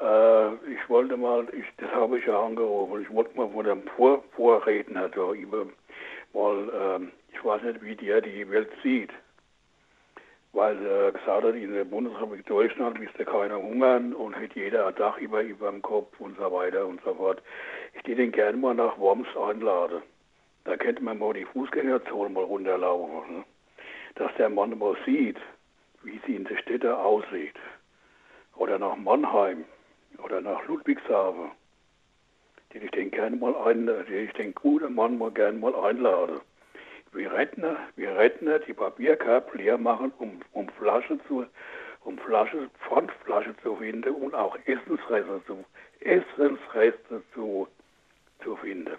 Äh, 0.00 0.54
ich 0.72 0.88
wollte 0.88 1.18
mal, 1.18 1.46
ich, 1.52 1.66
das 1.76 1.90
habe 1.90 2.18
ich 2.18 2.24
ja 2.24 2.42
angerufen, 2.42 3.02
ich 3.02 3.14
wollte 3.14 3.36
mal 3.36 3.50
von 3.50 3.66
dem 3.66 3.82
Vor 3.94 4.24
Vorredner 4.34 5.10
da 5.10 5.32
über 5.32 5.66
mal, 6.32 6.72
ähm, 6.74 7.12
ich 7.34 7.44
weiß 7.44 7.60
nicht, 7.64 7.82
wie 7.82 7.96
der 7.96 8.22
die 8.22 8.48
Welt 8.48 8.70
sieht. 8.82 9.10
Weil 10.58 10.84
er 10.84 11.12
gesagt 11.12 11.44
hat, 11.44 11.54
in 11.54 11.72
der 11.72 11.84
Bundesrepublik 11.84 12.44
Deutschland 12.46 12.98
müsste 12.98 13.24
keiner 13.24 13.62
hungern 13.62 14.12
und 14.12 14.32
hätte 14.32 14.58
jeder 14.58 14.88
ein 14.88 14.94
Dach 14.96 15.16
über, 15.18 15.40
über 15.40 15.70
dem 15.70 15.82
Kopf 15.82 16.18
und 16.18 16.36
so 16.36 16.50
weiter 16.50 16.84
und 16.84 17.00
so 17.04 17.14
fort. 17.14 17.40
Ich 17.94 18.04
würde 18.04 18.22
den 18.22 18.32
gerne 18.32 18.56
mal 18.56 18.74
nach 18.74 18.98
Worms 18.98 19.28
einladen. 19.36 20.02
Da 20.64 20.76
könnte 20.76 21.04
man 21.04 21.20
mal 21.20 21.32
die 21.32 21.44
Fußgängerzone 21.44 22.30
mal 22.30 22.42
runterlaufen. 22.42 23.36
Ne? 23.36 23.44
Dass 24.16 24.34
der 24.34 24.48
Mann 24.48 24.76
mal 24.76 24.96
sieht, 25.06 25.36
wie 26.02 26.20
sie 26.26 26.34
in 26.34 26.42
der 26.42 26.56
Städte 26.56 26.98
aussieht. 26.98 27.54
Oder 28.56 28.80
nach 28.80 28.96
Mannheim 28.96 29.64
oder 30.24 30.40
nach 30.40 30.66
Ludwigshafen. 30.66 31.52
Den 32.74 32.82
ich 32.82 32.90
den 32.90 33.12
gerne 33.12 33.36
mal 33.36 33.54
ein, 33.58 33.86
den 33.86 34.24
ich 34.24 34.32
den 34.32 34.52
guten 34.56 34.96
Mann 34.96 35.18
mal 35.18 35.30
gerne 35.30 35.56
mal 35.56 35.76
einlade. 35.76 36.40
Wir 37.12 37.32
Rentner, 37.32 37.76
wir 37.96 38.16
Rentner 38.16 38.58
die 38.60 38.74
Papierkorb 38.74 39.54
leer 39.54 39.78
machen, 39.78 40.12
um, 40.18 40.40
um 40.52 40.68
Flasche 40.70 41.18
zu, 41.26 41.46
um 42.04 42.18
Flasche, 42.18 42.70
Pfandflasche 42.86 43.54
zu 43.62 43.76
finden 43.76 44.14
und 44.14 44.34
auch 44.34 44.56
Essensreste 44.66 45.42
zu, 45.46 45.64
Essensreste 46.00 47.22
zu, 47.34 47.68
zu 48.42 48.56
finden. 48.56 48.96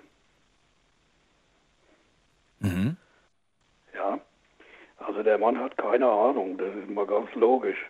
Mhm. 2.59 2.97
Ja, 3.93 4.19
also 4.97 5.23
der 5.23 5.37
Mann 5.37 5.59
hat 5.59 5.77
keine 5.77 6.07
Ahnung, 6.09 6.57
das 6.57 6.75
ist 6.75 6.89
mal 6.89 7.07
ganz 7.07 7.33
logisch. 7.35 7.89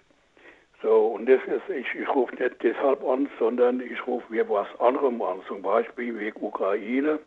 So, 0.82 1.08
und 1.08 1.26
das 1.26 1.42
ist, 1.44 1.70
ich, 1.70 1.94
ich 1.94 2.08
rufe 2.10 2.36
nicht 2.36 2.64
deshalb 2.64 3.04
an, 3.04 3.30
sondern 3.38 3.82
ich 3.82 4.06
rufe 4.08 4.32
mir 4.32 4.48
was 4.50 4.68
anderem 4.80 5.22
an, 5.22 5.42
zum 5.48 5.62
Beispiel 5.62 6.18
wegen 6.18 6.42
Ukraine 6.42 7.20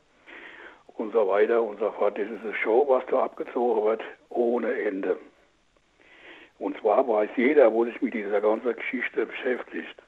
und 0.97 1.13
so 1.13 1.29
weiter 1.29 1.63
und 1.63 1.79
so 1.79 1.91
fort. 1.93 2.19
Das 2.19 2.29
ist 2.29 2.43
eine 2.43 2.55
Show, 2.55 2.87
was 2.89 3.05
da 3.07 3.25
abgezogen 3.25 3.85
wird, 3.85 4.03
ohne 4.29 4.73
Ende. 4.73 5.19
Und 6.59 6.79
zwar 6.81 7.07
weiß 7.07 7.31
jeder, 7.37 7.73
wo 7.73 7.85
sich 7.85 8.01
mit 8.01 8.15
dieser 8.15 8.41
ganzen 8.41 8.75
Geschichte 8.75 9.27
beschäftigt, 9.27 10.03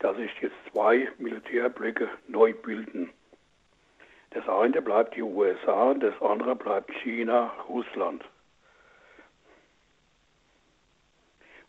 dass 0.00 0.16
sich 0.16 0.30
jetzt 0.40 0.56
zwei 0.70 1.08
Militärblöcke 1.18 2.08
neu 2.26 2.52
bilden. 2.54 3.10
Das 4.30 4.48
eine 4.48 4.82
bleibt 4.82 5.14
die 5.14 5.22
USA, 5.22 5.94
das 5.94 6.20
andere 6.20 6.56
bleibt 6.56 6.90
China, 7.02 7.52
Russland. 7.68 8.24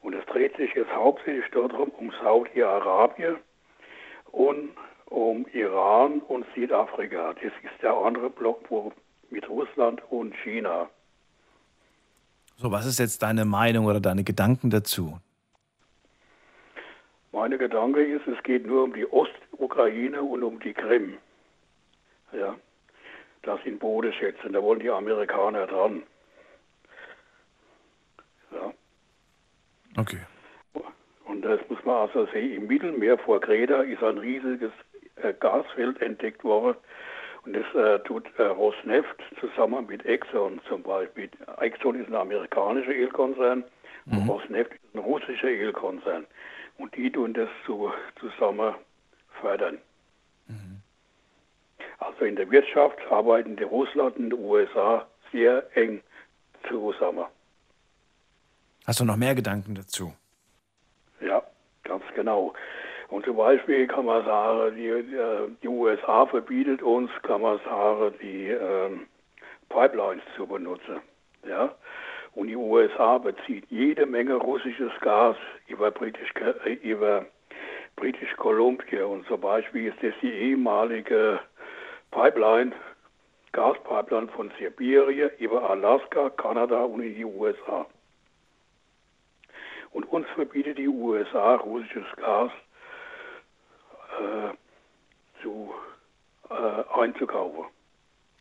Und 0.01 0.14
es 0.14 0.26
dreht 0.26 0.55
sich 0.57 0.74
jetzt 0.74 0.93
hauptsächlich 0.93 1.49
darum, 1.51 1.89
um 1.89 2.11
Saudi-Arabien 2.22 3.38
und 4.32 4.72
um 5.06 5.45
Iran 5.54 6.20
und 6.22 6.45
Südafrika. 6.56 7.34
Das 7.34 7.43
ist 7.43 7.82
der 7.82 7.93
andere 7.93 8.30
Block 8.30 8.64
wo, 8.70 8.91
mit 9.30 9.47
Russland 9.49 10.01
und 10.10 10.36
China. 10.43 10.89
So, 12.58 12.72
was 12.72 12.86
ist 12.86 12.99
jetzt 12.99 13.24
deine 13.24 13.45
Meinung 13.45 13.86
oder 13.86 13.99
deine 13.99 14.24
Gedanken 14.24 14.70
dazu? 14.70 15.20
Meine 17.32 17.58
Gedanke 17.58 18.04
ist, 18.04 18.28
es 18.28 18.41
geht 18.43 18.66
nur 18.68 18.84
um 18.84 18.93
die 18.93 19.12
Ostukraine 19.12 20.22
und 20.22 20.43
um 20.43 20.60
die 20.60 20.74
Krim. 20.74 21.18
Ja. 22.32 22.56
das 23.43 23.60
in 23.66 23.78
Boote 23.78 24.14
setzen. 24.20 24.54
Da 24.54 24.62
wollen 24.62 24.80
die 24.80 24.89
Amerikaner 24.89 25.68
dran. 25.68 26.04
Ja. 28.51 28.74
Okay. 29.97 30.20
Und 31.26 31.41
das 31.41 31.60
muss 31.70 31.84
man 31.86 32.08
also 32.08 32.26
sehen. 32.28 32.54
Im 32.54 32.68
Mittelmeer 32.68 33.18
vor 33.18 33.39
Kreta 33.41 33.82
ist 33.82 34.04
ein 34.04 34.18
riesiges 34.18 34.72
Gasfeld 35.39 36.01
entdeckt 36.01 36.43
worden. 36.43 36.78
Und 37.45 37.53
das 37.53 37.66
äh, 37.76 37.99
tut 38.03 38.26
äh, 38.38 38.43
Rosneft 38.43 39.22
zusammen 39.39 39.86
mit 39.88 40.05
Exxon 40.05 40.61
zum 40.68 40.82
Beispiel. 40.82 41.30
Exxon 41.59 41.99
ist 41.99 42.07
ein 42.07 42.16
amerikanischer 42.16 42.93
Ölkonzern 42.93 43.64
mhm. 44.05 44.18
und 44.18 44.30
Rosneft 44.30 44.72
ist 44.74 44.95
ein 44.95 44.99
russischer 44.99 45.49
Ölkonzern. 45.49 46.26
Und 46.78 46.95
die 46.95 47.11
tun 47.11 47.34
das 47.34 47.49
zu, 47.66 47.91
zusammen 48.20 48.74
fördern. 49.41 49.78
Mhm. 50.47 50.82
Also 51.99 52.26
in 52.26 52.36
der 52.36 52.49
Wirtschaft 52.49 52.99
arbeiten 53.09 53.55
die 53.55 53.64
Russland 53.64 54.18
und 54.18 54.30
die 54.30 54.36
USA 54.36 55.05
sehr 55.32 55.66
eng 55.76 56.01
zusammen. 56.68 57.26
Hast 58.86 58.99
du 58.99 59.05
noch 59.05 59.18
mehr 59.18 59.36
Gedanken 59.36 59.76
dazu? 59.76 60.14
Ja, 61.22 61.41
ganz 61.84 62.03
genau. 62.16 62.53
Und 63.14 63.26
zum 63.26 63.38
Beispiel 63.38 63.88
sagen, 63.88 64.76
die, 64.76 64.88
äh, 64.88 65.47
die 65.61 65.68
USA 65.68 66.26
verbietet 66.26 66.82
uns, 66.82 67.11
sagen, 67.22 68.16
die 68.20 68.47
ähm, 68.47 69.05
Pipelines 69.70 70.24
zu 70.36 70.47
benutzen. 70.47 70.99
Ja? 71.47 71.76
Und 72.34 72.47
die 72.47 72.55
USA 72.55 73.20
bezieht 73.20 73.66
jede 73.70 74.07
Menge 74.07 74.34
russisches 74.34 74.91
Gas 75.01 75.36
über 75.68 75.91
British, 75.91 76.34
äh, 76.66 76.74
über 76.82 77.28
British 77.97 78.36
Columbia. 78.38 79.05
Und 79.05 79.28
zum 79.28 79.41
Beispiel 79.41 79.89
ist 79.89 80.01
das 80.01 80.16
die 80.24 80.34
ehemalige 80.34 81.39
Pipeline, 82.09 82.72
Gaspipeline 83.51 84.30
von 84.30 84.51
Sibirien 84.57 85.30
über 85.38 85.70
Alaska, 85.70 86.32
Kanada 86.32 86.82
und 86.82 87.03
in 87.03 87.14
die 87.14 87.26
USA. 87.26 87.86
Und 89.91 90.11
uns 90.11 90.26
verbietet 90.34 90.80
die 90.80 90.88
USA 90.88 91.57
russisches 91.57 92.07
Gas 92.16 92.49
zu, 95.41 95.74
äh, 96.49 96.99
einzukaufen. 96.99 97.66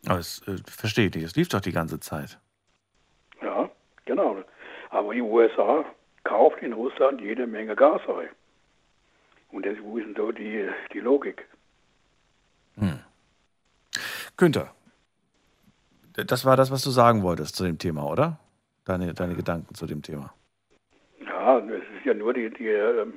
Aber 0.06 0.16
das 0.16 0.42
äh, 0.46 0.56
verstehe 0.66 1.06
ich 1.06 1.14
nicht, 1.14 1.24
es 1.24 1.36
lief 1.36 1.48
doch 1.48 1.60
die 1.60 1.72
ganze 1.72 2.00
Zeit. 2.00 2.38
Ja, 3.40 3.70
genau. 4.04 4.42
Aber 4.90 5.14
die 5.14 5.22
USA 5.22 5.84
kauft 6.24 6.62
in 6.62 6.72
Russland 6.72 7.20
jede 7.20 7.46
Menge 7.46 7.74
Gas 7.76 8.02
ein. 8.08 8.28
Und 9.50 9.66
das 9.66 9.74
ist 9.74 10.16
so 10.16 10.32
die, 10.32 10.68
die 10.92 11.00
Logik. 11.00 11.46
Hm. 12.76 13.00
Günther, 14.36 14.74
das 16.14 16.44
war 16.44 16.56
das, 16.56 16.70
was 16.70 16.82
du 16.82 16.90
sagen 16.90 17.22
wolltest 17.22 17.56
zu 17.56 17.64
dem 17.64 17.78
Thema, 17.78 18.06
oder? 18.06 18.38
Deine, 18.84 19.14
deine 19.14 19.34
Gedanken 19.34 19.74
zu 19.74 19.86
dem 19.86 20.02
Thema. 20.02 20.32
Ja, 21.24 21.58
es 21.58 21.82
ist 21.96 22.04
ja 22.04 22.14
nur 22.14 22.32
die, 22.34 22.50
die 22.50 22.66
ähm, 22.66 23.14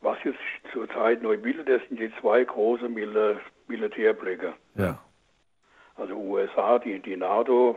was 0.00 0.18
jetzt 0.24 0.38
zurzeit 0.72 1.22
neu 1.22 1.36
bildet, 1.36 1.68
das 1.68 1.82
sind 1.88 2.00
die 2.00 2.12
zwei 2.20 2.44
großen 2.44 2.92
Mil 2.92 3.38
Militärblöcke. 3.66 4.54
Ja. 4.76 4.98
Also 5.96 6.14
USA, 6.14 6.78
die, 6.78 7.00
die 7.00 7.16
NATO, 7.16 7.76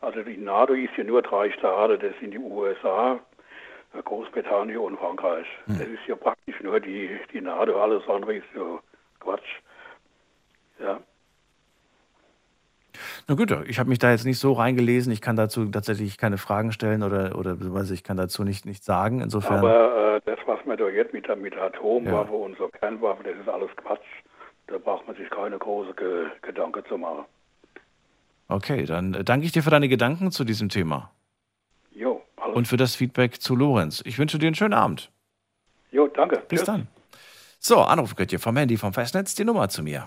also 0.00 0.22
die 0.22 0.36
NATO 0.36 0.72
ist 0.74 0.96
ja 0.96 1.04
nur 1.04 1.20
drei 1.22 1.50
Staaten, 1.50 1.98
das 2.00 2.14
sind 2.20 2.30
die 2.30 2.38
USA, 2.38 3.18
Großbritannien 4.02 4.78
und 4.78 4.98
Frankreich. 4.98 5.46
Hm. 5.66 5.78
Das 5.78 5.88
ist 5.88 6.06
ja 6.06 6.16
praktisch 6.16 6.60
nur 6.62 6.80
die, 6.80 7.10
die 7.32 7.40
NATO, 7.40 7.80
alles 7.80 8.08
andere 8.08 8.36
ist 8.36 8.46
so 8.54 8.80
Quatsch. 9.20 9.60
Ja. 10.80 11.00
Na 13.26 13.34
gut, 13.34 13.50
ich 13.66 13.78
habe 13.78 13.88
mich 13.88 13.98
da 13.98 14.10
jetzt 14.10 14.24
nicht 14.24 14.38
so 14.38 14.52
reingelesen. 14.52 15.12
Ich 15.12 15.20
kann 15.20 15.36
dazu 15.36 15.64
tatsächlich 15.66 16.18
keine 16.18 16.38
Fragen 16.38 16.72
stellen 16.72 17.02
oder, 17.02 17.36
oder 17.38 17.56
ich 17.90 18.04
kann 18.04 18.16
dazu 18.16 18.44
nicht, 18.44 18.66
nichts 18.66 18.84
sagen. 18.84 19.20
Insofern. 19.20 19.58
Aber 19.58 20.16
äh, 20.16 20.20
das, 20.24 20.43
was 20.64 20.66
man 20.66 20.78
da 20.78 20.88
jetzt 20.88 21.12
mit 21.12 21.26
der, 21.26 21.36
mit 21.36 21.54
der 21.54 21.64
Atomwaffe 21.64 22.32
ja. 22.32 22.38
und 22.38 22.56
so 22.56 22.68
Kernwaffen, 22.68 23.24
das 23.24 23.36
ist 23.36 23.48
alles 23.48 23.70
Quatsch. 23.76 24.06
Da 24.66 24.78
braucht 24.78 25.06
man 25.06 25.16
sich 25.16 25.28
keine 25.28 25.58
großen 25.58 25.94
Ge 25.96 26.26
Gedanken 26.40 26.82
zu 26.88 26.96
machen. 26.96 27.24
Okay, 28.48 28.84
dann 28.84 29.14
äh, 29.14 29.24
danke 29.24 29.46
ich 29.46 29.52
dir 29.52 29.62
für 29.62 29.70
deine 29.70 29.88
Gedanken 29.88 30.30
zu 30.30 30.44
diesem 30.44 30.68
Thema. 30.68 31.10
Jo, 31.92 32.22
alles. 32.36 32.56
Und 32.56 32.68
für 32.68 32.76
das 32.76 32.96
Feedback 32.96 33.40
zu 33.40 33.56
Lorenz. 33.56 34.02
Ich 34.06 34.18
wünsche 34.18 34.38
dir 34.38 34.46
einen 34.46 34.54
schönen 34.54 34.74
Abend. 34.74 35.10
Jo, 35.90 36.06
danke. 36.06 36.42
Bis 36.48 36.60
Tschüss. 36.60 36.66
dann. 36.66 36.88
So, 37.58 37.80
Anruf 37.80 38.16
könnt 38.16 38.32
ihr 38.32 38.40
vom 38.40 38.56
Handy 38.56 38.76
vom 38.76 38.92
Festnetz 38.92 39.34
die 39.34 39.44
Nummer 39.44 39.68
zu 39.68 39.82
mir. 39.82 40.06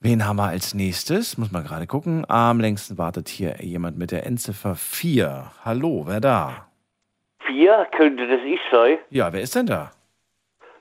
Wen 0.00 0.26
haben 0.26 0.36
wir 0.36 0.48
als 0.48 0.74
nächstes? 0.74 1.38
Muss 1.38 1.50
man 1.50 1.64
gerade 1.64 1.86
gucken. 1.86 2.26
Am 2.28 2.60
längsten 2.60 2.98
wartet 2.98 3.28
hier 3.28 3.56
jemand 3.60 3.96
mit 3.96 4.10
der 4.12 4.26
Endziffer 4.26 4.74
4. 4.74 5.50
Hallo, 5.64 6.04
wer 6.06 6.20
da? 6.20 6.66
4? 7.46 7.86
Könnte 7.96 8.28
das 8.28 8.40
ich 8.44 8.60
sein? 8.70 8.98
Ja, 9.08 9.32
wer 9.32 9.40
ist 9.40 9.54
denn 9.54 9.66
da? 9.66 9.90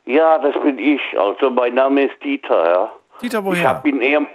Ja, 0.03 0.37
das 0.37 0.53
bin 0.61 0.77
ich. 0.79 1.01
Also 1.17 1.49
mein 1.49 1.75
Name 1.75 2.03
ist 2.03 2.21
Dieter, 2.21 2.69
ja. 2.69 2.91
Dieter, 3.21 3.43
woher? 3.43 3.57
Ich 3.57 3.65
hab 3.65 3.87
ihn 3.87 4.01
eher 4.01 4.25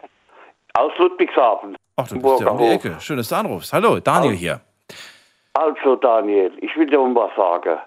aus 0.73 0.93
Ludwigshafen. 0.97 1.77
Ach, 1.97 2.09
du 2.09 2.19
bist 2.19 2.41
ja 2.41 2.49
um 2.49 2.59
die 2.59 2.69
Ecke. 2.69 2.97
Schön, 3.01 3.19
dass 3.19 3.29
du 3.29 3.35
anrufst. 3.35 3.75
Hallo, 3.75 4.01
Daniel 4.01 4.31
also, 4.31 4.41
hier. 4.41 4.61
Also 5.53 5.97
Daniel, 5.97 6.53
ich 6.63 6.75
will 6.77 6.87
dir 6.87 6.99
mal 6.99 7.15
was 7.15 7.37
sagen. 7.37 7.79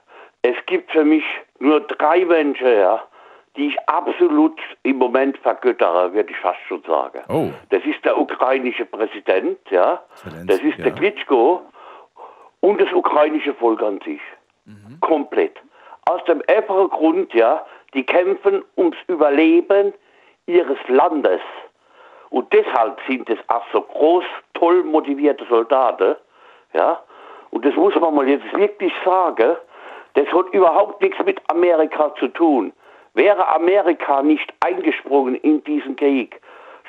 Es 0.44 0.56
gibt 0.68 0.92
für 0.92 1.04
mich 1.04 1.24
nur 1.58 1.82
drei 1.82 2.24
Menschen, 2.24 2.68
ja, 2.68 3.02
die 3.56 3.68
ich 3.68 3.78
absolut 3.88 4.60
im 4.84 4.98
Moment 4.98 5.38
vergöttere, 5.38 6.14
würde 6.14 6.32
ich 6.32 6.38
fast 6.38 6.60
schon 6.68 6.82
sagen. 6.84 7.22
Oh. 7.30 7.50
Das 7.70 7.84
ist 7.86 8.04
der 8.04 8.18
ukrainische 8.18 8.86
Präsident, 8.86 9.60
ja. 9.70 10.02
Das 10.48 10.60
ist 10.60 10.78
ja. 10.78 10.86
der 10.86 10.92
Klitschko 10.94 11.62
und 12.62 12.82
das 12.82 12.92
ukrainische 12.92 13.54
Volk 13.54 13.82
an 13.84 14.00
sich. 14.04 14.22
Mhm. 14.66 15.00
Komplett. 15.02 15.58
Aus 16.06 16.24
dem 16.26 16.42
einfachen 16.48 16.90
Grund, 16.90 17.34
ja, 17.34 17.66
die 17.94 18.04
kämpfen 18.04 18.64
ums 18.76 18.98
Überleben 19.08 19.94
ihres 20.48 20.78
Landes. 20.88 21.42
Und 22.30 22.52
deshalb 22.52 23.00
sind 23.08 23.30
es 23.30 23.38
auch 23.48 23.64
so 23.72 23.82
groß, 23.82 24.26
toll 24.56 24.84
motivierte 24.84 25.46
Soldaten, 25.46 26.16
ja. 26.74 27.00
Und 27.52 27.64
das 27.64 27.76
muss 27.76 27.94
man 27.96 28.16
mal 28.16 28.28
jetzt 28.28 28.52
wirklich 28.56 28.92
sagen, 29.06 29.56
das 30.16 30.28
hat 30.28 30.48
überhaupt 30.54 31.02
nichts 31.04 31.24
mit 31.24 31.40
Amerika 31.50 32.14
zu 32.16 32.28
tun. 32.30 32.74
Wäre 33.14 33.48
Amerika 33.54 34.24
nicht 34.24 34.52
eingesprungen 34.62 35.36
in 35.36 35.64
diesen 35.64 35.96
Krieg, 35.96 36.42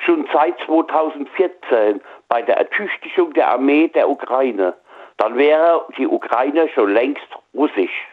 schon 0.05 0.27
seit 0.33 0.59
2014 0.65 2.01
bei 2.29 2.41
der 2.41 2.57
Ertüchtigung 2.57 3.33
der 3.33 3.49
Armee 3.49 3.87
der 3.89 4.09
Ukraine, 4.09 4.73
dann 5.17 5.37
wäre 5.37 5.85
die 5.97 6.07
Ukraine 6.07 6.67
schon 6.69 6.93
längst 6.93 7.27
russisch. 7.53 8.07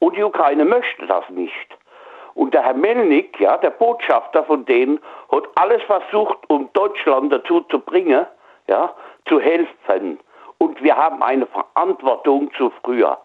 Und 0.00 0.16
die 0.16 0.24
Ukraine 0.24 0.64
möchte 0.64 1.06
das 1.06 1.28
nicht. 1.30 1.78
Und 2.34 2.54
der 2.54 2.64
Herr 2.64 2.74
Melnik, 2.74 3.38
ja, 3.38 3.56
der 3.56 3.70
Botschafter 3.70 4.42
von 4.44 4.64
denen, 4.64 4.98
hat 5.30 5.44
alles 5.54 5.82
versucht, 5.84 6.38
um 6.48 6.68
Deutschland 6.72 7.32
dazu 7.32 7.60
zu 7.62 7.78
bringen, 7.78 8.26
ja, 8.66 8.92
zu 9.26 9.38
helfen. 9.38 10.18
Und 10.58 10.82
wir 10.82 10.96
haben 10.96 11.22
eine 11.22 11.46
Verantwortung 11.46 12.52
zu 12.54 12.72
früher. 12.82 13.18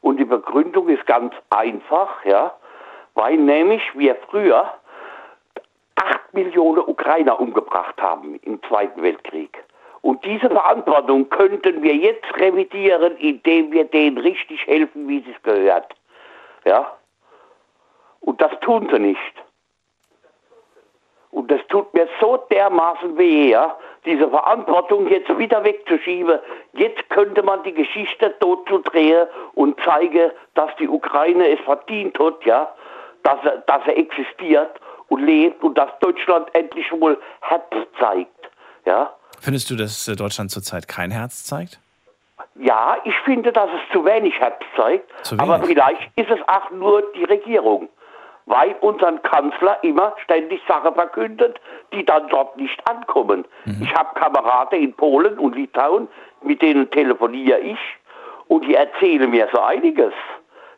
Und 0.00 0.18
die 0.18 0.24
Begründung 0.24 0.88
ist 0.88 1.06
ganz 1.06 1.32
einfach, 1.50 2.24
ja 2.24 2.52
weil 3.14 3.36
nämlich 3.36 3.82
wir 3.94 4.16
früher 4.30 4.72
acht 5.96 6.34
Millionen 6.34 6.80
Ukrainer 6.80 7.38
umgebracht 7.40 8.00
haben 8.00 8.36
im 8.42 8.62
Zweiten 8.64 9.02
Weltkrieg. 9.02 9.64
Und 10.02 10.22
diese 10.24 10.50
Verantwortung 10.50 11.30
könnten 11.30 11.82
wir 11.82 11.94
jetzt 11.94 12.26
revidieren, 12.36 13.16
indem 13.16 13.72
wir 13.72 13.84
denen 13.84 14.18
richtig 14.18 14.66
helfen, 14.66 15.08
wie 15.08 15.24
es 15.26 15.42
gehört. 15.42 15.94
Ja? 16.66 16.92
Und 18.20 18.40
das 18.40 18.52
tun 18.60 18.88
sie 18.92 18.98
nicht. 18.98 19.44
Und 21.30 21.50
das 21.50 21.60
tut 21.68 21.92
mir 21.94 22.06
so 22.20 22.36
dermaßen 22.50 23.18
weh, 23.18 23.50
ja, 23.50 23.76
diese 24.04 24.28
Verantwortung 24.28 25.08
jetzt 25.08 25.36
wieder 25.36 25.64
wegzuschieben. 25.64 26.38
Jetzt 26.74 27.08
könnte 27.10 27.42
man 27.42 27.62
die 27.64 27.72
Geschichte 27.72 28.34
dort 28.38 28.68
zu 28.68 28.78
drehen 28.78 29.26
und 29.54 29.80
zeigen, 29.80 30.30
dass 30.54 30.70
die 30.76 30.88
Ukraine 30.88 31.48
es 31.48 31.60
verdient 31.60 32.18
hat, 32.18 32.44
ja, 32.44 32.72
dass 33.24 33.44
er, 33.44 33.58
dass 33.66 33.82
er 33.86 33.98
existiert 33.98 34.70
und 35.08 35.24
lebt 35.24 35.62
und 35.62 35.76
dass 35.76 35.90
Deutschland 36.00 36.48
endlich 36.54 36.90
wohl 36.92 37.20
Herz 37.40 37.64
zeigt. 37.98 38.30
Ja? 38.84 39.12
Findest 39.40 39.70
du, 39.70 39.76
dass 39.76 40.06
äh, 40.08 40.14
Deutschland 40.14 40.50
zurzeit 40.50 40.86
kein 40.86 41.10
Herz 41.10 41.44
zeigt? 41.44 41.80
Ja, 42.56 42.96
ich 43.04 43.14
finde, 43.24 43.52
dass 43.52 43.68
es 43.70 43.92
zu 43.92 44.04
wenig 44.04 44.38
Herz 44.38 44.60
zeigt. 44.76 45.10
Wenig. 45.30 45.42
Aber 45.42 45.62
vielleicht 45.64 46.02
ist 46.16 46.30
es 46.30 46.38
auch 46.46 46.70
nur 46.70 47.02
die 47.16 47.24
Regierung. 47.24 47.88
Weil 48.46 48.76
unseren 48.80 49.22
Kanzler 49.22 49.82
immer 49.82 50.14
ständig 50.22 50.60
Sachen 50.68 50.94
verkündet, 50.94 51.58
die 51.92 52.04
dann 52.04 52.28
dort 52.28 52.56
nicht 52.58 52.78
ankommen. 52.86 53.46
Mhm. 53.64 53.82
Ich 53.82 53.94
habe 53.94 54.18
Kameraden 54.18 54.80
in 54.80 54.92
Polen 54.92 55.38
und 55.38 55.56
Litauen, 55.56 56.08
mit 56.42 56.60
denen 56.60 56.90
telefoniere 56.90 57.60
ich 57.60 57.78
und 58.48 58.66
die 58.66 58.74
erzählen 58.74 59.30
mir 59.30 59.48
so 59.52 59.60
einiges. 59.60 60.12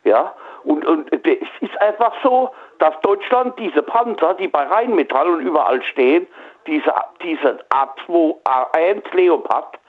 Ja, 0.05 0.33
Und, 0.67 0.85
und 0.85 1.09
es 1.13 1.47
ist 1.61 1.81
einfach 1.81 2.11
so, 2.21 2.49
dass 2.79 2.93
Deutschland 3.01 3.57
diese 3.57 3.81
Panzer, 3.81 4.33
die 4.33 4.49
bei 4.49 4.63
Rheinmetall 4.63 5.27
und 5.27 5.39
überall 5.39 5.81
stehen, 5.81 6.27
diese, 6.67 6.93
diese 7.23 7.59
A2, 7.69 8.35
A1 8.43 9.15
Leopard, 9.15 9.79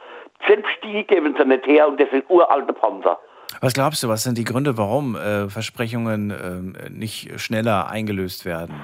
selbst 0.47 0.71
die 0.85 1.05
geben 1.05 1.35
sie 1.37 1.45
nicht 1.45 1.67
her 1.67 1.89
und 1.89 2.01
das 2.01 2.09
sind 2.11 2.25
uralte 2.31 2.73
Panzer. 2.73 3.19
Was 3.61 3.75
glaubst 3.75 4.05
du, 4.05 4.09
was 4.09 4.23
sind 4.23 4.39
die 4.39 4.45
Gründe, 4.45 4.79
warum 4.79 5.17
äh, 5.17 5.49
Versprechungen 5.49 6.31
äh, 6.31 6.91
nicht 6.91 7.41
schneller 7.41 7.91
eingelöst 7.91 8.45
werden? 8.45 8.81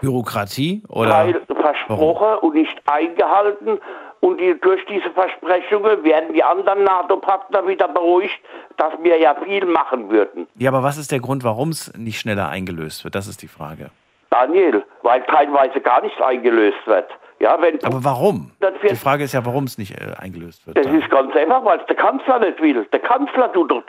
Bürokratie 0.00 0.82
oder? 0.88 1.10
Weil 1.10 1.40
versprochen 1.46 2.20
warum? 2.20 2.48
und 2.48 2.54
nicht 2.54 2.82
eingehalten. 2.86 3.78
Und 4.20 4.40
die, 4.40 4.58
durch 4.60 4.84
diese 4.86 5.10
Versprechungen 5.10 6.02
werden 6.02 6.32
die 6.34 6.42
anderen 6.42 6.84
NATO-Partner 6.84 7.66
wieder 7.66 7.88
beruhigt, 7.88 8.38
dass 8.76 8.92
wir 9.02 9.16
ja 9.18 9.36
viel 9.44 9.64
machen 9.64 10.10
würden. 10.10 10.48
Ja, 10.56 10.70
aber 10.70 10.82
was 10.82 10.98
ist 10.98 11.12
der 11.12 11.20
Grund, 11.20 11.44
warum 11.44 11.68
es 11.68 11.92
nicht 11.96 12.18
schneller 12.18 12.48
eingelöst 12.48 13.04
wird? 13.04 13.14
Das 13.14 13.28
ist 13.28 13.42
die 13.42 13.48
Frage. 13.48 13.90
Daniel, 14.30 14.84
weil 15.02 15.22
teilweise 15.24 15.80
gar 15.80 16.02
nichts 16.02 16.20
eingelöst 16.20 16.78
wird. 16.86 17.08
Ja, 17.40 17.56
wenn 17.60 17.82
aber 17.84 18.02
warum? 18.02 18.50
Die 18.82 18.96
Frage 18.96 19.22
ist 19.22 19.32
ja, 19.32 19.46
warum 19.46 19.64
es 19.64 19.78
nicht 19.78 19.92
äh, 19.92 20.14
eingelöst 20.18 20.66
wird. 20.66 20.76
Das 20.76 20.86
dann. 20.86 21.00
ist 21.00 21.08
ganz 21.08 21.34
einfach, 21.36 21.64
weil 21.64 21.78
es 21.78 21.86
der 21.86 21.94
Kanzler 21.94 22.40
nicht 22.40 22.60
will. 22.60 22.84
Der 22.92 22.98
Kanzler 22.98 23.52
tut 23.52 23.70
doch. 23.70 23.82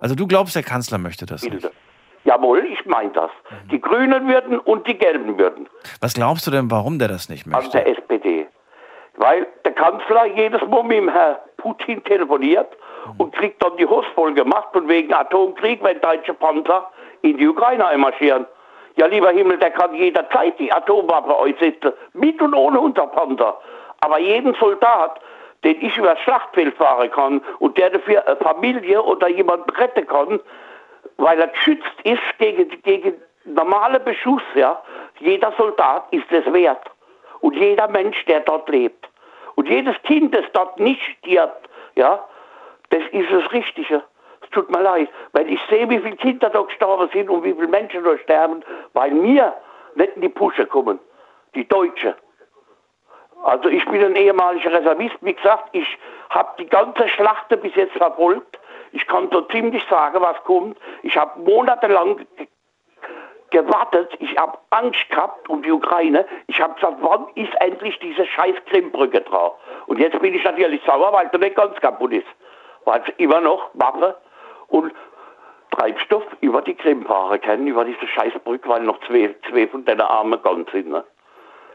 Also 0.00 0.14
du 0.14 0.26
glaubst, 0.26 0.56
der 0.56 0.62
Kanzler 0.62 0.96
möchte 0.96 1.26
das 1.26 1.42
nicht? 1.42 1.68
Jawohl, 2.24 2.64
ich 2.64 2.84
meine 2.86 3.10
das. 3.10 3.30
Mhm. 3.50 3.68
Die 3.68 3.80
Grünen 3.80 4.26
würden 4.26 4.58
und 4.58 4.86
die 4.88 4.94
Gelben 4.94 5.38
würden. 5.38 5.68
Was 6.00 6.14
glaubst 6.14 6.46
du 6.46 6.50
denn, 6.50 6.70
warum 6.70 6.98
der 6.98 7.08
das 7.08 7.28
nicht 7.28 7.46
möchte? 7.46 7.78
An 7.78 7.84
der 7.84 7.98
SPD. 7.98 8.46
Weil 9.16 9.46
der 9.64 9.72
Kanzler 9.72 10.26
jedes 10.26 10.60
Mal 10.68 10.82
mit 10.82 10.98
dem 10.98 11.08
Herrn 11.08 11.36
Putin 11.56 12.02
telefoniert 12.04 12.68
mhm. 13.06 13.20
und 13.20 13.34
kriegt 13.34 13.62
dann 13.62 13.76
die 13.76 13.86
Hose 13.86 14.06
voll 14.14 14.34
gemacht 14.34 14.68
von 14.72 14.88
wegen 14.88 15.12
Atomkrieg, 15.12 15.82
wenn 15.82 16.00
deutsche 16.00 16.34
Panzer 16.34 16.90
in 17.22 17.36
die 17.38 17.48
Ukraine 17.48 17.86
einmarschieren. 17.86 18.46
Ja, 18.96 19.06
lieber 19.06 19.30
Himmel, 19.30 19.58
der 19.58 19.70
kann 19.70 19.94
jederzeit 19.94 20.58
die 20.58 20.72
Atomwaffe 20.72 21.36
einsetzen, 21.38 21.92
mit 22.14 22.40
und 22.40 22.54
ohne 22.54 22.80
Unterpanzer. 22.80 23.58
Aber 24.00 24.18
jeden 24.18 24.54
Soldat, 24.54 25.20
den 25.64 25.80
ich 25.82 25.96
übers 25.98 26.18
Schlachtfeld 26.20 26.74
fahren 26.76 27.10
kann 27.10 27.42
und 27.58 27.76
der 27.76 27.90
dafür 27.90 28.26
eine 28.26 28.36
Familie 28.36 29.02
oder 29.02 29.28
jemanden 29.28 29.68
retten 29.70 30.06
kann, 30.06 30.40
weil 31.18 31.40
er 31.40 31.48
geschützt 31.48 32.00
ist 32.04 32.22
gegen, 32.38 32.70
gegen 32.82 33.14
normale 33.44 34.00
Beschuss, 34.00 34.42
ja, 34.54 34.80
jeder 35.18 35.52
Soldat 35.58 36.04
ist 36.10 36.30
es 36.30 36.50
wert. 36.52 36.90
Und 37.40 37.54
jeder 37.56 37.88
Mensch, 37.88 38.24
der 38.26 38.40
dort 38.40 38.68
lebt. 38.68 39.08
Und 39.54 39.68
jedes 39.68 39.96
Kind, 40.02 40.34
das 40.34 40.44
dort 40.52 40.78
nicht 40.78 41.02
stirbt, 41.18 41.68
ja, 41.94 42.22
das 42.90 43.02
ist 43.12 43.30
das 43.30 43.52
Richtige 43.52 44.02
tut 44.56 44.70
mir 44.70 44.80
leid, 44.80 45.08
weil 45.32 45.48
ich 45.50 45.60
sehe, 45.68 45.88
wie 45.90 45.98
viele 45.98 46.16
Kinder 46.16 46.48
da 46.48 46.62
gestorben 46.62 47.08
sind 47.12 47.28
und 47.28 47.44
wie 47.44 47.52
viele 47.52 47.68
Menschen 47.68 48.02
da 48.02 48.16
sterben, 48.18 48.64
weil 48.94 49.10
mir 49.10 49.54
nicht 49.94 50.16
in 50.16 50.22
die 50.22 50.30
Pusche 50.30 50.66
kommen, 50.66 50.98
die 51.54 51.68
Deutsche. 51.68 52.16
Also 53.44 53.68
ich 53.68 53.84
bin 53.84 54.02
ein 54.02 54.16
ehemaliger 54.16 54.72
Reservist, 54.72 55.16
wie 55.20 55.34
gesagt, 55.34 55.68
ich 55.72 55.86
habe 56.30 56.48
die 56.58 56.66
ganze 56.66 57.06
Schlacht 57.08 57.48
bis 57.60 57.74
jetzt 57.74 57.92
verfolgt. 57.92 58.58
Ich 58.92 59.06
kann 59.06 59.28
so 59.30 59.42
ziemlich 59.42 59.84
sagen, 59.90 60.20
was 60.20 60.42
kommt. 60.44 60.78
Ich 61.02 61.16
habe 61.18 61.38
monatelang 61.40 62.26
gewartet, 63.56 64.10
ich 64.18 64.36
habe 64.36 64.58
Angst 64.70 65.08
gehabt 65.08 65.48
um 65.48 65.62
die 65.62 65.72
Ukraine. 65.72 66.26
Ich 66.46 66.60
habe 66.60 66.74
gesagt, 66.74 66.98
wann 67.00 67.26
ist 67.34 67.54
endlich 67.60 67.98
diese 68.00 68.26
scheiß 68.26 68.56
Krimbrücke 68.68 69.22
drauf? 69.22 69.54
Und 69.86 69.98
jetzt 69.98 70.18
bin 70.20 70.34
ich 70.34 70.44
natürlich 70.44 70.82
sauer, 70.84 71.12
weil 71.12 71.30
sie 71.32 71.38
nicht 71.38 71.56
ganz 71.56 71.74
kaputt 71.80 72.12
ist. 72.12 72.26
Weil 72.84 73.00
es 73.00 73.14
immer 73.16 73.40
noch 73.40 73.70
Waffe 73.74 74.16
und 74.68 74.92
Treibstoff 75.70 76.24
über 76.40 76.60
die 76.62 76.74
Krim 76.74 77.04
fahren 77.06 77.40
können, 77.40 77.66
über 77.66 77.84
diese 77.84 78.06
Scheißbrücke, 78.06 78.68
weil 78.68 78.82
noch 78.82 78.98
zwei, 79.06 79.34
zwei 79.48 79.66
von 79.68 79.84
deinen 79.84 80.02
Armen 80.02 80.40
ganz 80.42 80.70
sind. 80.70 80.90
Ne? 80.90 81.02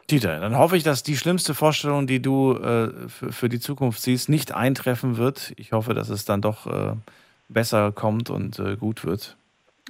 Dieter, 0.09 0.39
dann 0.39 0.57
hoffe 0.57 0.77
ich, 0.77 0.83
dass 0.83 1.03
die 1.03 1.17
schlimmste 1.17 1.55
Vorstellung, 1.55 2.05
die 2.05 2.21
du 2.21 2.53
äh, 2.53 3.09
für, 3.09 3.31
für, 3.31 3.49
die 3.49 3.59
Zukunft 3.59 4.01
siehst, 4.01 4.29
nicht 4.29 4.53
eintreffen 4.53 5.17
wird. 5.17 5.53
Ich 5.57 5.71
hoffe, 5.71 5.93
dass 5.93 6.09
es 6.09 6.25
dann 6.25 6.41
doch 6.41 6.67
äh, 6.67 6.93
besser 7.49 7.91
kommt 7.91 8.29
und 8.29 8.59
äh, 8.59 8.75
gut 8.75 9.05
wird. 9.05 9.37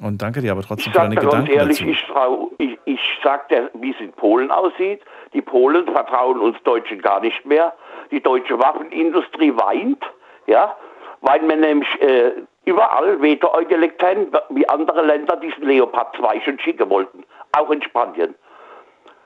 Und 0.01 0.21
danke 0.21 0.41
dir 0.41 0.53
aber 0.53 0.61
trotzdem 0.61 0.93
für 0.93 0.99
deine 0.99 1.15
Gedanken 1.15 1.51
ehrlich, 1.51 1.79
dazu. 1.79 2.51
Ich, 2.57 2.69
ich, 2.69 2.79
ich 2.85 3.19
sage 3.23 3.43
dir, 3.49 3.71
wie 3.75 3.91
es 3.91 3.99
in 3.99 4.11
Polen 4.13 4.49
aussieht. 4.49 5.01
Die 5.33 5.41
Polen 5.41 5.85
vertrauen 5.85 6.39
uns 6.39 6.61
Deutschen 6.63 7.01
gar 7.01 7.19
nicht 7.19 7.45
mehr. 7.45 7.73
Die 8.09 8.21
deutsche 8.21 8.57
Waffenindustrie 8.57 9.53
weint, 9.55 10.03
ja, 10.47 10.75
weil 11.21 11.41
man 11.43 11.59
nämlich 11.59 12.01
äh, 12.01 12.31
überall 12.65 13.21
Veto 13.21 13.51
eingelegt 13.51 14.01
haben, 14.03 14.27
wie 14.49 14.67
andere 14.69 15.05
Länder 15.05 15.35
diesen 15.37 15.63
Leopard 15.63 16.15
2 16.17 16.41
schon 16.41 16.59
schicken 16.59 16.89
wollten, 16.89 17.23
auch 17.51 17.69
in 17.69 17.81
Spanien. 17.81 18.35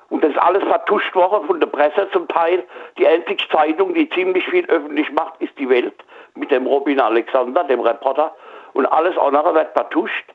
Und 0.09 0.23
das 0.23 0.31
ist 0.31 0.39
alles 0.39 0.63
vertuscht 0.63 1.15
worden 1.15 1.47
von 1.47 1.59
der 1.59 1.67
Presse 1.67 2.07
zum 2.11 2.27
Teil. 2.27 2.63
Die 2.97 3.07
einzige 3.07 3.43
Zeitung, 3.49 3.93
die 3.93 4.07
ziemlich 4.09 4.45
viel 4.45 4.65
öffentlich 4.67 5.11
macht, 5.11 5.41
ist 5.41 5.57
die 5.57 5.67
Welt 5.67 5.95
mit 6.35 6.51
dem 6.51 6.67
Robin 6.67 6.99
Alexander, 6.99 7.63
dem 7.63 7.79
Reporter. 7.79 8.33
Und 8.73 8.85
alles 8.85 9.17
andere 9.17 9.55
wird 9.55 9.73
vertuscht. 9.73 10.25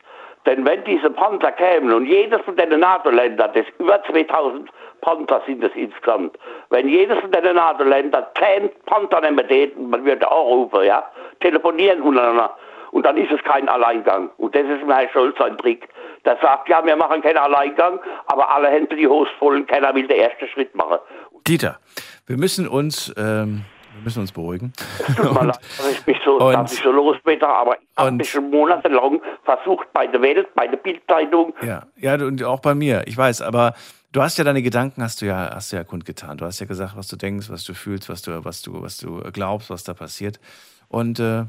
Denn 0.45 0.65
wenn 0.65 0.83
diese 0.85 1.09
Panzer 1.09 1.51
kämen 1.51 1.93
und 1.93 2.05
jedes 2.05 2.41
von 2.41 2.55
den 2.55 2.79
NATO-Ländern, 2.79 3.51
das 3.53 3.65
über 3.77 4.01
2000 4.03 4.69
Panther 5.01 5.41
sind 5.45 5.63
es 5.63 5.71
insgesamt, 5.75 6.37
wenn 6.69 6.87
jedes 6.87 7.19
von 7.19 7.31
den 7.31 7.55
NATO-Ländern 7.55 8.25
10 8.37 8.69
Panther 8.85 9.21
nehmen 9.21 9.47
täten, 9.47 9.89
man 9.89 10.03
würde 10.03 10.29
auch 10.31 10.45
rufen, 10.45 10.85
ja, 10.85 11.03
telefonieren 11.41 12.01
untereinander, 12.01 12.55
und 12.91 13.05
dann 13.05 13.17
ist 13.17 13.31
es 13.31 13.41
kein 13.43 13.67
Alleingang. 13.69 14.29
Und 14.37 14.53
das 14.53 14.63
ist 14.63 14.85
Herr 14.85 15.09
Scholz 15.09 15.39
ein 15.39 15.57
Trick. 15.57 15.87
Der 16.25 16.37
sagt, 16.41 16.69
ja, 16.69 16.85
wir 16.85 16.95
machen 16.95 17.21
keinen 17.21 17.37
Alleingang, 17.37 17.99
aber 18.27 18.49
alle 18.49 18.67
Hände 18.67 18.95
die 18.95 19.07
Hose 19.07 19.31
voll 19.39 19.63
keiner 19.63 19.95
will 19.95 20.07
den 20.07 20.19
ersten 20.19 20.47
Schritt 20.49 20.75
machen. 20.75 20.99
Dieter, 21.47 21.79
wir 22.27 22.37
müssen 22.37 22.67
uns, 22.67 23.13
ähm, 23.17 23.61
wir 23.93 24.03
müssen 24.03 24.21
uns 24.21 24.31
beruhigen. 24.31 24.73
Es 25.07 25.15
tut 25.15 25.33
mir 25.33 25.43
leid, 25.45 25.59
dass 25.77 25.91
ich 25.91 26.05
mich 26.05 26.17
so, 26.23 26.39
und, 26.39 26.53
dass 26.53 26.73
ich 26.73 26.81
so 26.81 26.91
losbitte, 26.91 27.47
aber 27.47 27.77
ich 27.79 27.87
habe 27.97 28.11
mich 28.11 28.29
schon 28.29 28.49
monatelang 28.49 29.21
versucht 29.43 29.91
bei 29.93 30.07
der 30.07 30.21
Welt, 30.21 30.47
bei 30.55 30.67
der 30.67 30.77
Bildzeitung. 30.77 31.53
Ja, 31.61 31.83
ja, 31.97 32.15
und 32.15 32.43
auch 32.43 32.59
bei 32.59 32.75
mir, 32.75 33.03
ich 33.07 33.17
weiß, 33.17 33.41
aber 33.41 33.73
du 34.11 34.21
hast 34.21 34.37
ja 34.37 34.43
deine 34.43 34.61
Gedanken, 34.61 35.03
hast 35.03 35.21
du 35.21 35.25
ja, 35.25 35.51
hast 35.53 35.71
du 35.71 35.77
ja 35.77 35.83
kundgetan. 35.83 36.37
Du 36.37 36.45
hast 36.45 36.59
ja 36.59 36.65
gesagt, 36.65 36.95
was 36.95 37.07
du 37.07 37.15
denkst, 37.15 37.49
was 37.49 37.63
du 37.63 37.73
fühlst, 37.73 38.09
was 38.09 38.21
du, 38.21 38.43
was 38.43 38.61
du, 38.61 38.81
was 38.81 38.97
du 38.97 39.21
glaubst, 39.31 39.69
was 39.69 39.83
da 39.83 39.93
passiert. 39.93 40.39
Und 40.87 41.19
äh, 41.19 41.45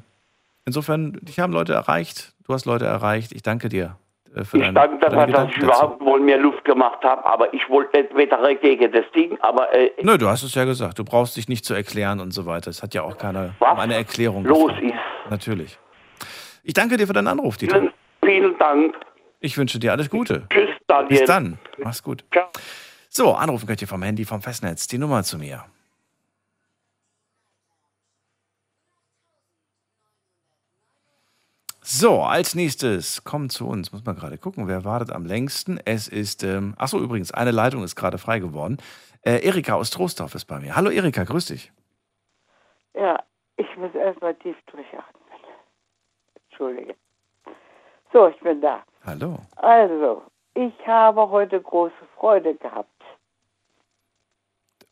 Insofern, 0.64 1.18
dich 1.22 1.40
haben 1.40 1.52
Leute 1.52 1.72
erreicht, 1.72 2.34
du 2.44 2.54
hast 2.54 2.66
Leute 2.66 2.86
erreicht. 2.86 3.32
Ich 3.32 3.42
danke 3.42 3.68
dir. 3.68 3.96
Äh, 4.34 4.44
für 4.44 4.58
ich 4.58 4.62
deine, 4.64 4.74
danke 4.74 4.98
dafür, 4.98 5.26
dass 5.26 5.50
ich 5.50 5.56
überhaupt 5.58 6.00
wohl 6.00 6.20
mehr 6.20 6.38
Luft 6.38 6.64
gemacht 6.64 7.02
habe, 7.02 7.24
aber 7.24 7.52
ich 7.52 7.68
wollte 7.68 8.00
nicht 8.00 8.14
weiter 8.14 8.54
gegen 8.54 8.92
das 8.92 9.04
Ding, 9.14 9.38
aber... 9.40 9.72
Äh, 9.74 9.90
Nö, 10.02 10.16
du 10.16 10.28
hast 10.28 10.42
es 10.42 10.54
ja 10.54 10.64
gesagt, 10.64 10.98
du 10.98 11.04
brauchst 11.04 11.36
dich 11.36 11.48
nicht 11.48 11.64
zu 11.64 11.74
erklären 11.74 12.20
und 12.20 12.32
so 12.32 12.46
weiter. 12.46 12.70
Es 12.70 12.82
hat 12.82 12.94
ja 12.94 13.02
auch 13.02 13.18
keine 13.18 13.54
was 13.58 13.78
eine 13.78 13.94
Erklärung. 13.94 14.44
los 14.44 14.68
gefragt. 14.68 14.82
ist. 14.82 15.30
Natürlich. 15.30 15.78
Ich 16.62 16.74
danke 16.74 16.96
dir 16.96 17.06
für 17.06 17.12
deinen 17.12 17.28
Anruf, 17.28 17.56
Dieter. 17.56 17.78
Vielen, 17.78 17.92
vielen 18.24 18.58
Dank. 18.58 18.94
Ich 19.40 19.58
wünsche 19.58 19.78
dir 19.78 19.92
alles 19.92 20.08
Gute. 20.08 20.44
Tschüss, 20.50 20.70
Daniel. 20.86 21.08
Bis 21.08 21.24
dann. 21.24 21.58
Mach's 21.78 22.02
gut. 22.02 22.24
Ciao. 22.32 22.46
So, 23.08 23.34
anrufen 23.34 23.66
könnt 23.66 23.82
ihr 23.82 23.88
vom 23.88 24.02
Handy, 24.02 24.24
vom 24.24 24.40
Festnetz. 24.40 24.86
Die 24.86 24.98
Nummer 24.98 25.22
zu 25.24 25.36
mir. 25.36 25.64
So, 31.94 32.22
als 32.22 32.54
nächstes 32.54 33.22
kommt 33.22 33.52
zu 33.52 33.68
uns, 33.68 33.92
muss 33.92 34.02
man 34.02 34.16
gerade 34.16 34.38
gucken, 34.38 34.66
wer 34.66 34.82
wartet 34.82 35.12
am 35.12 35.26
längsten. 35.26 35.78
Es 35.84 36.08
ist, 36.08 36.42
ähm, 36.42 36.74
ach 36.78 36.88
so, 36.88 36.98
übrigens, 36.98 37.32
eine 37.32 37.50
Leitung 37.50 37.84
ist 37.84 37.96
gerade 37.96 38.16
frei 38.16 38.38
geworden. 38.38 38.78
Äh, 39.20 39.46
Erika 39.46 39.74
aus 39.74 39.90
Trostorf 39.90 40.34
ist 40.34 40.46
bei 40.46 40.58
mir. 40.58 40.74
Hallo 40.74 40.88
Erika, 40.88 41.24
grüß 41.24 41.48
dich. 41.48 41.70
Ja, 42.94 43.22
ich 43.58 43.66
muss 43.76 43.94
erstmal 43.94 44.34
tief 44.36 44.56
durchatmen. 44.70 45.22
Entschuldige. 46.48 46.94
So, 48.10 48.26
ich 48.28 48.40
bin 48.40 48.62
da. 48.62 48.82
Hallo. 49.04 49.40
Also, 49.56 50.22
ich 50.54 50.72
habe 50.86 51.28
heute 51.28 51.60
große 51.60 51.92
Freude 52.18 52.54
gehabt. 52.54 52.88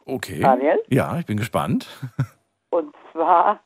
Okay. 0.04 0.40
Daniel? 0.40 0.82
Ja, 0.88 1.18
ich 1.18 1.24
bin 1.24 1.38
gespannt. 1.38 1.88
Und 2.68 2.94
zwar 3.10 3.58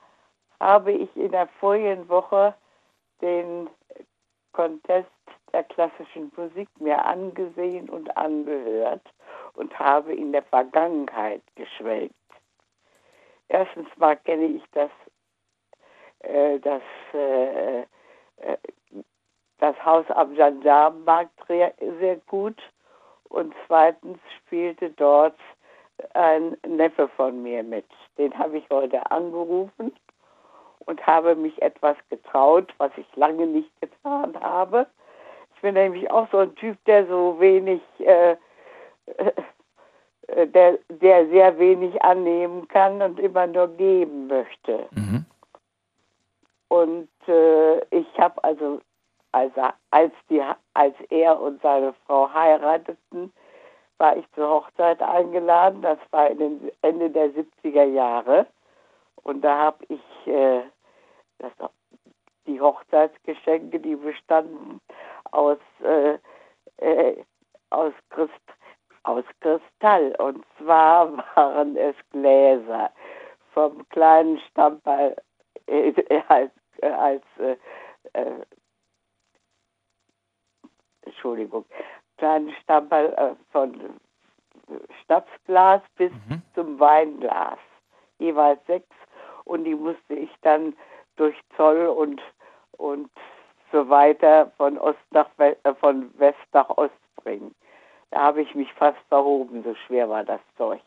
habe 0.61 0.93
ich 0.93 1.09
in 1.17 1.33
der 1.33 1.49
vorigen 1.59 2.09
Woche 2.09 2.55
den 3.21 3.69
Contest 4.53 5.11
der 5.53 5.65
klassischen 5.65 6.33
Musik 6.37 6.69
mir 6.81 7.05
angesehen 7.05 7.89
und 7.89 8.17
angehört 8.17 9.03
und 9.55 9.79
habe 9.79 10.15
in 10.15 10.33
der 10.33 10.43
Vergangenheit 10.43 11.43
geschwelgt. 11.55 12.15
Erstens 13.49 13.89
mal 13.97 14.17
kenne 14.17 14.47
ich 14.47 14.63
das, 14.73 14.91
äh, 16.21 16.59
das, 16.59 16.83
äh, 17.13 17.81
äh, 17.81 18.57
das 19.59 19.85
Haus 19.85 20.07
am 20.11 20.35
Gendarmenmarkt 20.35 21.47
sehr 21.47 22.17
gut 22.27 22.61
und 23.29 23.55
zweitens 23.67 24.19
spielte 24.39 24.91
dort 24.91 25.39
ein 26.15 26.57
Neffe 26.67 27.09
von 27.09 27.43
mir 27.43 27.63
mit. 27.63 27.87
Den 28.19 28.37
habe 28.37 28.59
ich 28.59 28.69
heute 28.71 29.11
angerufen 29.11 29.95
und 30.87 31.07
habe 31.07 31.35
mich 31.35 31.61
etwas 31.63 31.97
getraut, 32.11 32.73
was 32.79 32.91
ich 32.97 33.07
lange 33.17 33.47
nicht 33.47 33.71
getan 33.81 34.39
habe. 34.41 34.87
Ich 35.55 35.61
bin 35.63 35.75
nämlich 35.75 36.11
auch 36.11 36.29
so 36.31 36.39
ein 36.39 36.55
Typ, 36.57 36.77
der 36.85 37.07
so 37.07 37.39
wenig, 37.41 37.81
äh, 37.99 38.37
äh, 40.27 40.47
der, 40.47 40.79
der 40.89 41.27
sehr 41.29 41.59
wenig 41.59 42.03
annehmen 42.03 42.69
kann 42.69 43.01
und 43.01 43.19
immer 43.19 43.47
nur 43.47 43.69
geben 43.69 44.27
möchte. 44.27 44.87
Mhm. 44.93 45.25
Und 46.69 47.09
äh, 47.29 47.79
ich 47.91 48.07
habe 48.19 48.43
also, 48.43 48.81
also 49.33 49.63
als, 49.91 50.13
die, 50.29 50.43
als 50.75 50.95
er 51.11 51.41
und 51.41 51.63
seine 51.63 51.95
Frau 52.07 52.33
heirateten, 52.33 53.33
war 53.99 54.17
ich 54.17 54.25
zur 54.33 54.49
Hochzeit 54.49 55.01
eingeladen. 55.01 55.83
Das 55.83 55.99
war 56.11 56.31
in 56.31 56.39
den 56.39 56.73
Ende 56.83 57.11
der 57.11 57.31
70er 57.31 57.85
Jahre. 57.85 58.47
Und 59.23 59.43
da 59.43 59.57
habe 59.57 59.85
ich 59.89 60.27
äh, 60.27 60.63
das, 61.39 61.53
die 62.47 62.61
Hochzeitsgeschenke, 62.61 63.81
die 63.81 63.97
bestanden 63.97 64.81
aus, 65.33 65.59
äh, 65.83 66.19
äh, 66.79 67.25
aus, 67.71 67.93
Christ, 68.11 68.33
aus 69.03 69.25
Kristall. 69.41 70.15
Und 70.19 70.45
zwar 70.59 71.17
waren 71.37 71.77
es 71.77 71.97
Gläser 72.11 72.91
vom 73.53 73.89
kleinen 73.89 74.39
Stammball 74.51 75.17
äh, 75.67 75.93
als, 76.29 76.53
äh, 76.81 76.89
als 76.89 77.25
äh, 77.39 77.57
äh, 78.13 78.43
Entschuldigung, 81.03 81.65
kleinen 82.17 82.51
Stammball 82.63 83.37
von 83.51 83.99
Schnapsglas 85.05 85.83
bis 85.97 86.13
mhm. 86.13 86.43
zum 86.55 86.81
Weinglas. 86.81 87.59
Jeweils 88.19 88.65
sechs. 88.67 88.89
Und 89.45 89.65
die 89.65 89.75
musste 89.75 90.15
ich 90.15 90.31
dann 90.41 90.75
durch 91.17 91.37
Zoll 91.57 91.87
und, 91.87 92.21
und 92.73 93.11
so 93.73 93.89
weiter 93.89 94.51
von 94.57 94.79
Ost 94.79 94.99
nach 95.11 95.29
West, 95.37 95.59
äh, 95.65 95.75
von 95.75 96.11
West 96.19 96.39
nach 96.53 96.69
Ost 96.77 96.95
bringen. 97.17 97.55
Da 98.11 98.21
habe 98.21 98.43
ich 98.43 98.55
mich 98.55 98.73
fast 98.75 98.99
verhoben, 99.09 99.63
so 99.65 99.75
schwer 99.87 100.09
war 100.09 100.25
das 100.25 100.41
Zeug. 100.57 100.81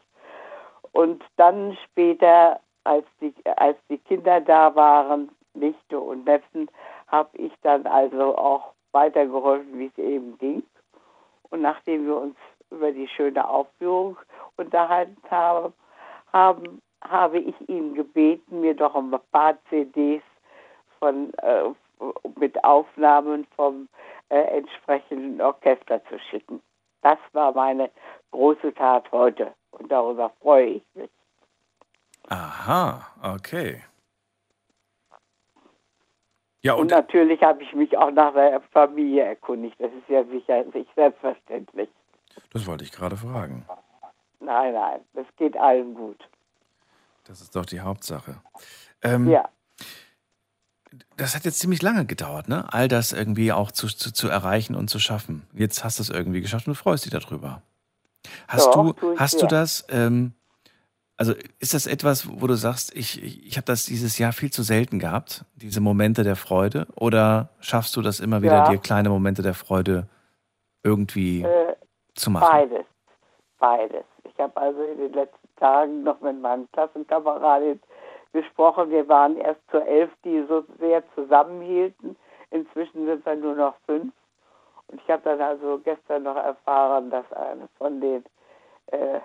Und 0.93 1.23
dann 1.35 1.77
später, 1.83 2.59
als 2.83 3.05
die, 3.19 3.33
als 3.57 3.77
die 3.89 3.97
Kinder 3.97 4.39
da 4.41 4.73
waren, 4.75 5.29
Nichte 5.53 5.99
und 5.99 6.25
Neffen, 6.25 6.69
habe 7.07 7.29
ich 7.37 7.51
dann 7.61 7.85
also 7.85 8.37
auch 8.37 8.73
weitergeholfen, 8.91 9.77
wie 9.77 9.87
es 9.87 9.97
eben 9.97 10.37
ging. 10.37 10.63
Und 11.49 11.61
nachdem 11.61 12.05
wir 12.05 12.17
uns 12.17 12.37
über 12.71 12.91
die 12.91 13.07
schöne 13.07 13.47
Aufführung 13.47 14.17
unterhalten 14.55 15.17
haben, 15.29 15.73
haben 16.33 16.81
habe 17.09 17.39
ich 17.39 17.55
ihn 17.69 17.93
gebeten, 17.93 18.61
mir 18.61 18.75
doch 18.75 18.95
ein 18.95 19.13
paar 19.31 19.57
CDs 19.69 20.23
von, 20.99 21.33
äh, 21.35 21.63
mit 22.39 22.63
Aufnahmen 22.63 23.47
vom 23.55 23.87
äh, 24.29 24.39
entsprechenden 24.57 25.41
Orchester 25.41 26.03
zu 26.05 26.19
schicken. 26.29 26.61
Das 27.01 27.17
war 27.33 27.53
meine 27.53 27.89
große 28.31 28.73
Tat 28.73 29.11
heute 29.11 29.53
und 29.71 29.91
darüber 29.91 30.31
freue 30.41 30.67
ich 30.67 30.83
mich. 30.95 31.09
Aha, 32.29 33.07
okay. 33.23 33.81
Ja, 36.61 36.73
und, 36.73 36.81
und 36.81 36.91
natürlich 36.91 37.41
habe 37.41 37.63
ich 37.63 37.73
mich 37.73 37.97
auch 37.97 38.11
nach 38.11 38.33
der 38.33 38.59
Familie 38.71 39.23
erkundigt. 39.23 39.79
Das 39.79 39.91
ist 39.93 40.09
ja 40.09 40.23
sicher 40.25 40.65
nicht 40.73 40.93
selbstverständlich. 40.95 41.89
Das 42.51 42.67
wollte 42.67 42.83
ich 42.83 42.91
gerade 42.91 43.15
fragen. 43.15 43.65
Nein, 44.39 44.73
nein, 44.73 45.01
das 45.13 45.25
geht 45.37 45.55
allen 45.57 45.95
gut. 45.95 46.27
Das 47.27 47.41
ist 47.41 47.55
doch 47.55 47.65
die 47.65 47.81
Hauptsache. 47.81 48.35
Ähm, 49.01 49.29
ja. 49.29 49.47
Das 51.17 51.35
hat 51.35 51.45
jetzt 51.45 51.59
ziemlich 51.59 51.81
lange 51.81 52.05
gedauert, 52.05 52.47
ne? 52.47 52.71
All 52.71 52.87
das 52.87 53.11
irgendwie 53.11 53.51
auch 53.51 53.71
zu, 53.71 53.87
zu, 53.87 54.13
zu 54.13 54.29
erreichen 54.29 54.75
und 54.75 54.89
zu 54.89 54.99
schaffen. 54.99 55.45
Jetzt 55.53 55.83
hast 55.83 55.99
du 55.99 56.03
es 56.03 56.09
irgendwie 56.09 56.41
geschafft 56.41 56.67
und 56.67 56.75
freust 56.75 57.05
dich 57.05 57.11
darüber. 57.11 57.61
Hast 58.47 58.67
Doch, 58.67 58.95
du, 58.95 59.17
hast 59.17 59.41
du 59.41 59.47
das, 59.47 59.85
ähm, 59.89 60.33
also 61.17 61.33
ist 61.59 61.73
das 61.73 61.87
etwas, 61.87 62.27
wo 62.29 62.47
du 62.47 62.55
sagst, 62.55 62.95
ich, 62.95 63.21
ich, 63.21 63.45
ich 63.45 63.57
habe 63.57 63.65
das 63.65 63.85
dieses 63.85 64.17
Jahr 64.17 64.33
viel 64.33 64.51
zu 64.51 64.63
selten 64.63 64.99
gehabt, 64.99 65.45
diese 65.55 65.81
Momente 65.81 66.23
der 66.23 66.35
Freude? 66.35 66.87
Oder 66.95 67.49
schaffst 67.59 67.95
du 67.95 68.01
das 68.01 68.19
immer 68.19 68.41
wieder, 68.41 68.57
ja. 68.57 68.69
dir 68.69 68.77
kleine 68.77 69.09
Momente 69.09 69.41
der 69.41 69.53
Freude 69.53 70.07
irgendwie 70.83 71.41
äh, 71.41 71.75
zu 72.15 72.29
machen? 72.29 72.47
Beides. 72.49 72.85
Beides. 73.59 74.05
Ich 74.23 74.39
habe 74.39 74.55
also 74.55 74.81
in 74.83 74.97
den 74.99 75.13
letzten 75.13 75.46
Tagen 75.57 76.03
noch 76.03 76.21
mit 76.21 76.39
meinen 76.41 76.69
Klassenkameraden 76.71 77.81
gesprochen. 78.33 78.89
Wir 78.89 79.07
waren 79.07 79.37
erst 79.37 79.61
zur 79.71 79.85
elf, 79.85 80.11
die 80.23 80.43
so 80.47 80.63
sehr 80.79 81.03
zusammenhielten. 81.15 82.15
Inzwischen 82.51 83.05
sind 83.05 83.25
wir 83.25 83.35
nur 83.35 83.55
noch 83.55 83.75
fünf. 83.85 84.13
Und 84.87 85.01
ich 85.01 85.09
habe 85.09 85.21
dann 85.23 85.41
also 85.41 85.79
gestern 85.83 86.23
noch 86.23 86.37
erfahren, 86.37 87.09
dass 87.09 87.31
eine 87.33 87.67
von 87.77 87.99
den, 87.99 88.23
äh, 88.87 89.19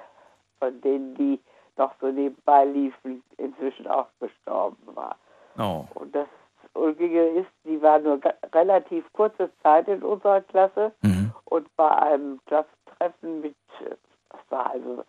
von 0.59 0.81
denen, 0.81 1.15
die 1.15 1.41
noch 1.77 1.93
so 2.01 2.09
nebenbei 2.09 2.65
liefen, 2.65 3.23
inzwischen 3.37 3.87
auch 3.87 4.09
gestorben 4.21 4.95
war. 4.95 5.17
Oh. 5.59 5.85
Und 5.95 6.15
das 6.15 6.29
Ulkige 6.75 7.29
ist, 7.29 7.51
die 7.65 7.81
war 7.83 7.99
nur 7.99 8.21
relativ 8.53 9.05
kurze 9.13 9.51
Zeit 9.63 9.89
in 9.89 10.03
unserer 10.03 10.41
Klasse 10.41 10.93
mhm. 11.03 11.33
und 11.45 11.75
bei 11.77 11.91
einem 11.91 12.41
Klassentreffen 12.47 13.41
mit, 13.41 13.55
das 13.81 14.41
war 14.49 14.71
also 14.71 15.05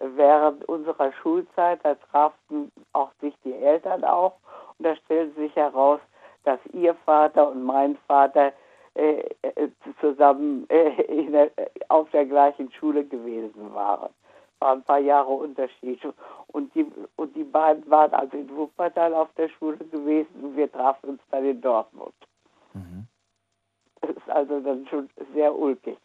während 0.00 0.64
unserer 0.68 1.12
Schulzeit, 1.12 1.80
da 1.82 1.94
trafen 1.94 2.72
auch 2.92 3.10
sich 3.20 3.34
die 3.44 3.54
Eltern 3.54 4.04
auch 4.04 4.34
und 4.78 4.86
da 4.86 4.96
stellte 4.96 5.40
sich 5.40 5.54
heraus, 5.56 6.00
dass 6.44 6.60
ihr 6.72 6.94
Vater 7.04 7.50
und 7.50 7.62
mein 7.64 7.96
Vater 8.06 8.52
äh, 8.94 9.20
äh 9.42 9.68
zusammen 10.00 10.66
äh, 10.68 11.30
der, 11.30 11.50
auf 11.88 12.10
der 12.10 12.24
gleichen 12.24 12.70
Schule 12.72 13.04
gewesen 13.04 13.74
waren. 13.74 14.10
War 14.60 14.72
ein 14.72 14.82
paar 14.84 14.98
Jahre 14.98 15.30
Unterschied. 15.30 16.00
Und 16.48 16.74
die, 16.74 16.86
und 17.16 17.36
die 17.36 17.44
beiden 17.44 17.88
waren 17.90 18.12
also 18.14 18.36
in 18.36 18.48
Wuppertal 18.56 19.12
auf 19.14 19.28
der 19.36 19.48
Schule 19.48 19.78
gewesen 19.78 20.34
und 20.42 20.56
wir 20.56 20.70
trafen 20.70 21.10
uns 21.10 21.20
dann 21.30 21.44
in 21.44 21.60
Dortmund. 21.60 22.14
Mhm. 22.72 23.06
Das 24.00 24.10
ist 24.10 24.30
also 24.30 24.60
dann 24.60 24.86
schon 24.86 25.10
sehr 25.34 25.54
ulkig. 25.54 25.98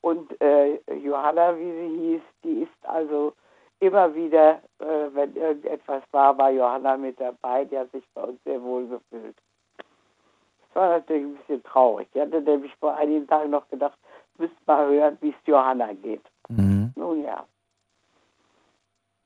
Und 0.00 0.40
äh, 0.40 0.78
Johanna, 0.94 1.56
wie 1.56 1.72
sie 1.72 1.98
hieß, 1.98 2.22
die 2.44 2.62
ist 2.62 2.88
also 2.88 3.34
immer 3.80 4.14
wieder, 4.14 4.60
äh, 4.78 5.08
wenn 5.12 5.34
irgendetwas 5.34 6.02
war, 6.10 6.36
war 6.38 6.50
Johanna 6.50 6.96
mit 6.96 7.20
dabei. 7.20 7.64
Die 7.64 7.78
hat 7.78 7.90
sich 7.92 8.04
bei 8.14 8.22
uns 8.22 8.42
sehr 8.44 8.62
wohl 8.62 8.86
gefühlt. 8.86 9.36
Das 9.76 10.74
war 10.74 10.88
natürlich 10.90 11.24
ein 11.24 11.36
bisschen 11.36 11.62
traurig. 11.64 12.08
Ich 12.12 12.20
hatte 12.20 12.40
nämlich 12.40 12.74
vor 12.76 12.96
einigen 12.96 13.26
Tagen 13.26 13.50
noch 13.50 13.68
gedacht, 13.68 13.98
müsst 14.38 14.54
mal 14.66 14.88
hören, 14.88 15.18
wie 15.20 15.30
es 15.30 15.46
Johanna 15.46 15.92
geht. 15.94 16.24
Mhm. 16.48 16.92
Nun 16.96 17.22
ja. 17.24 17.44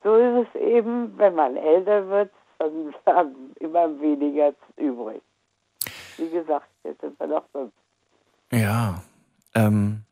So 0.02 0.16
ist 0.16 0.48
es 0.48 0.60
eben, 0.60 1.16
wenn 1.16 1.34
man 1.34 1.56
älter 1.56 2.08
wird, 2.08 2.30
dann 2.58 2.94
haben 3.06 3.52
immer 3.60 4.00
weniger 4.00 4.54
übrig. 4.76 5.22
Wie 6.16 6.28
gesagt, 6.28 6.68
jetzt 6.84 7.00
sind 7.00 7.18
wir 7.18 7.26
noch 7.26 7.44
fünf. 7.52 7.72
Ja, 8.52 9.02
ähm, 9.54 10.02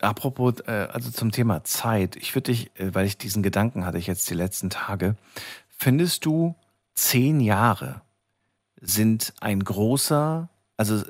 Apropos, 0.00 0.60
äh, 0.66 0.88
also 0.92 1.10
zum 1.10 1.32
Thema 1.32 1.64
Zeit. 1.64 2.16
Ich 2.16 2.34
würde 2.34 2.52
dich, 2.52 2.78
äh, 2.78 2.94
weil 2.94 3.06
ich 3.06 3.18
diesen 3.18 3.42
Gedanken 3.42 3.86
hatte 3.86 3.98
ich 3.98 4.06
jetzt 4.06 4.28
die 4.30 4.34
letzten 4.34 4.70
Tage, 4.70 5.16
findest 5.68 6.24
du 6.24 6.54
zehn 6.94 7.40
Jahre 7.40 8.02
sind 8.80 9.34
ein 9.40 9.60
großer, 9.60 10.48
also 10.76 11.02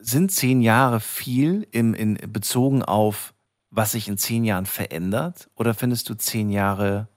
sind 0.00 0.30
zehn 0.30 0.60
Jahre 0.60 1.00
viel 1.00 1.66
im, 1.72 1.94
in, 1.94 2.18
bezogen 2.32 2.82
auf, 2.82 3.34
was 3.70 3.92
sich 3.92 4.08
in 4.08 4.18
zehn 4.18 4.44
Jahren 4.44 4.66
verändert? 4.66 5.48
Oder 5.56 5.74
findest 5.74 6.08
du 6.08 6.14
zehn 6.14 6.50
Jahre 6.50 7.08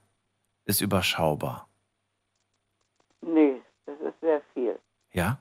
ist 0.64 0.80
überschaubar? 0.80 1.68
Nee, 3.20 3.60
das 3.86 3.96
ist 4.00 4.20
sehr 4.20 4.40
viel. 4.54 4.78
Ja? 5.12 5.38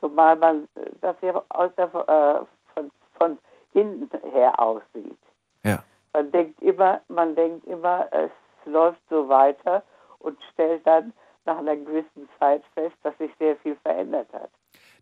Zumal 0.00 0.36
man 0.36 0.68
das 1.00 1.16
hier 1.20 1.42
aus 1.48 1.70
der, 1.76 1.86
äh, 1.86 2.44
von, 2.74 2.90
von 3.18 3.38
hintenher 3.72 4.58
aussieht. 4.58 5.18
Ja. 5.64 5.82
Man 6.12 6.30
denkt 6.30 6.60
immer, 6.62 7.00
man 7.08 7.34
denkt 7.34 7.66
immer, 7.66 8.06
es 8.12 8.30
läuft 8.64 9.00
so 9.08 9.28
weiter 9.28 9.82
und 10.18 10.38
stellt 10.52 10.86
dann 10.86 11.12
nach 11.44 11.58
einer 11.58 11.76
gewissen 11.76 12.28
Zeit 12.38 12.62
fest, 12.74 12.96
dass 13.02 13.16
sich 13.18 13.30
sehr 13.38 13.56
viel 13.56 13.76
verändert 13.76 14.32
hat. 14.32 14.50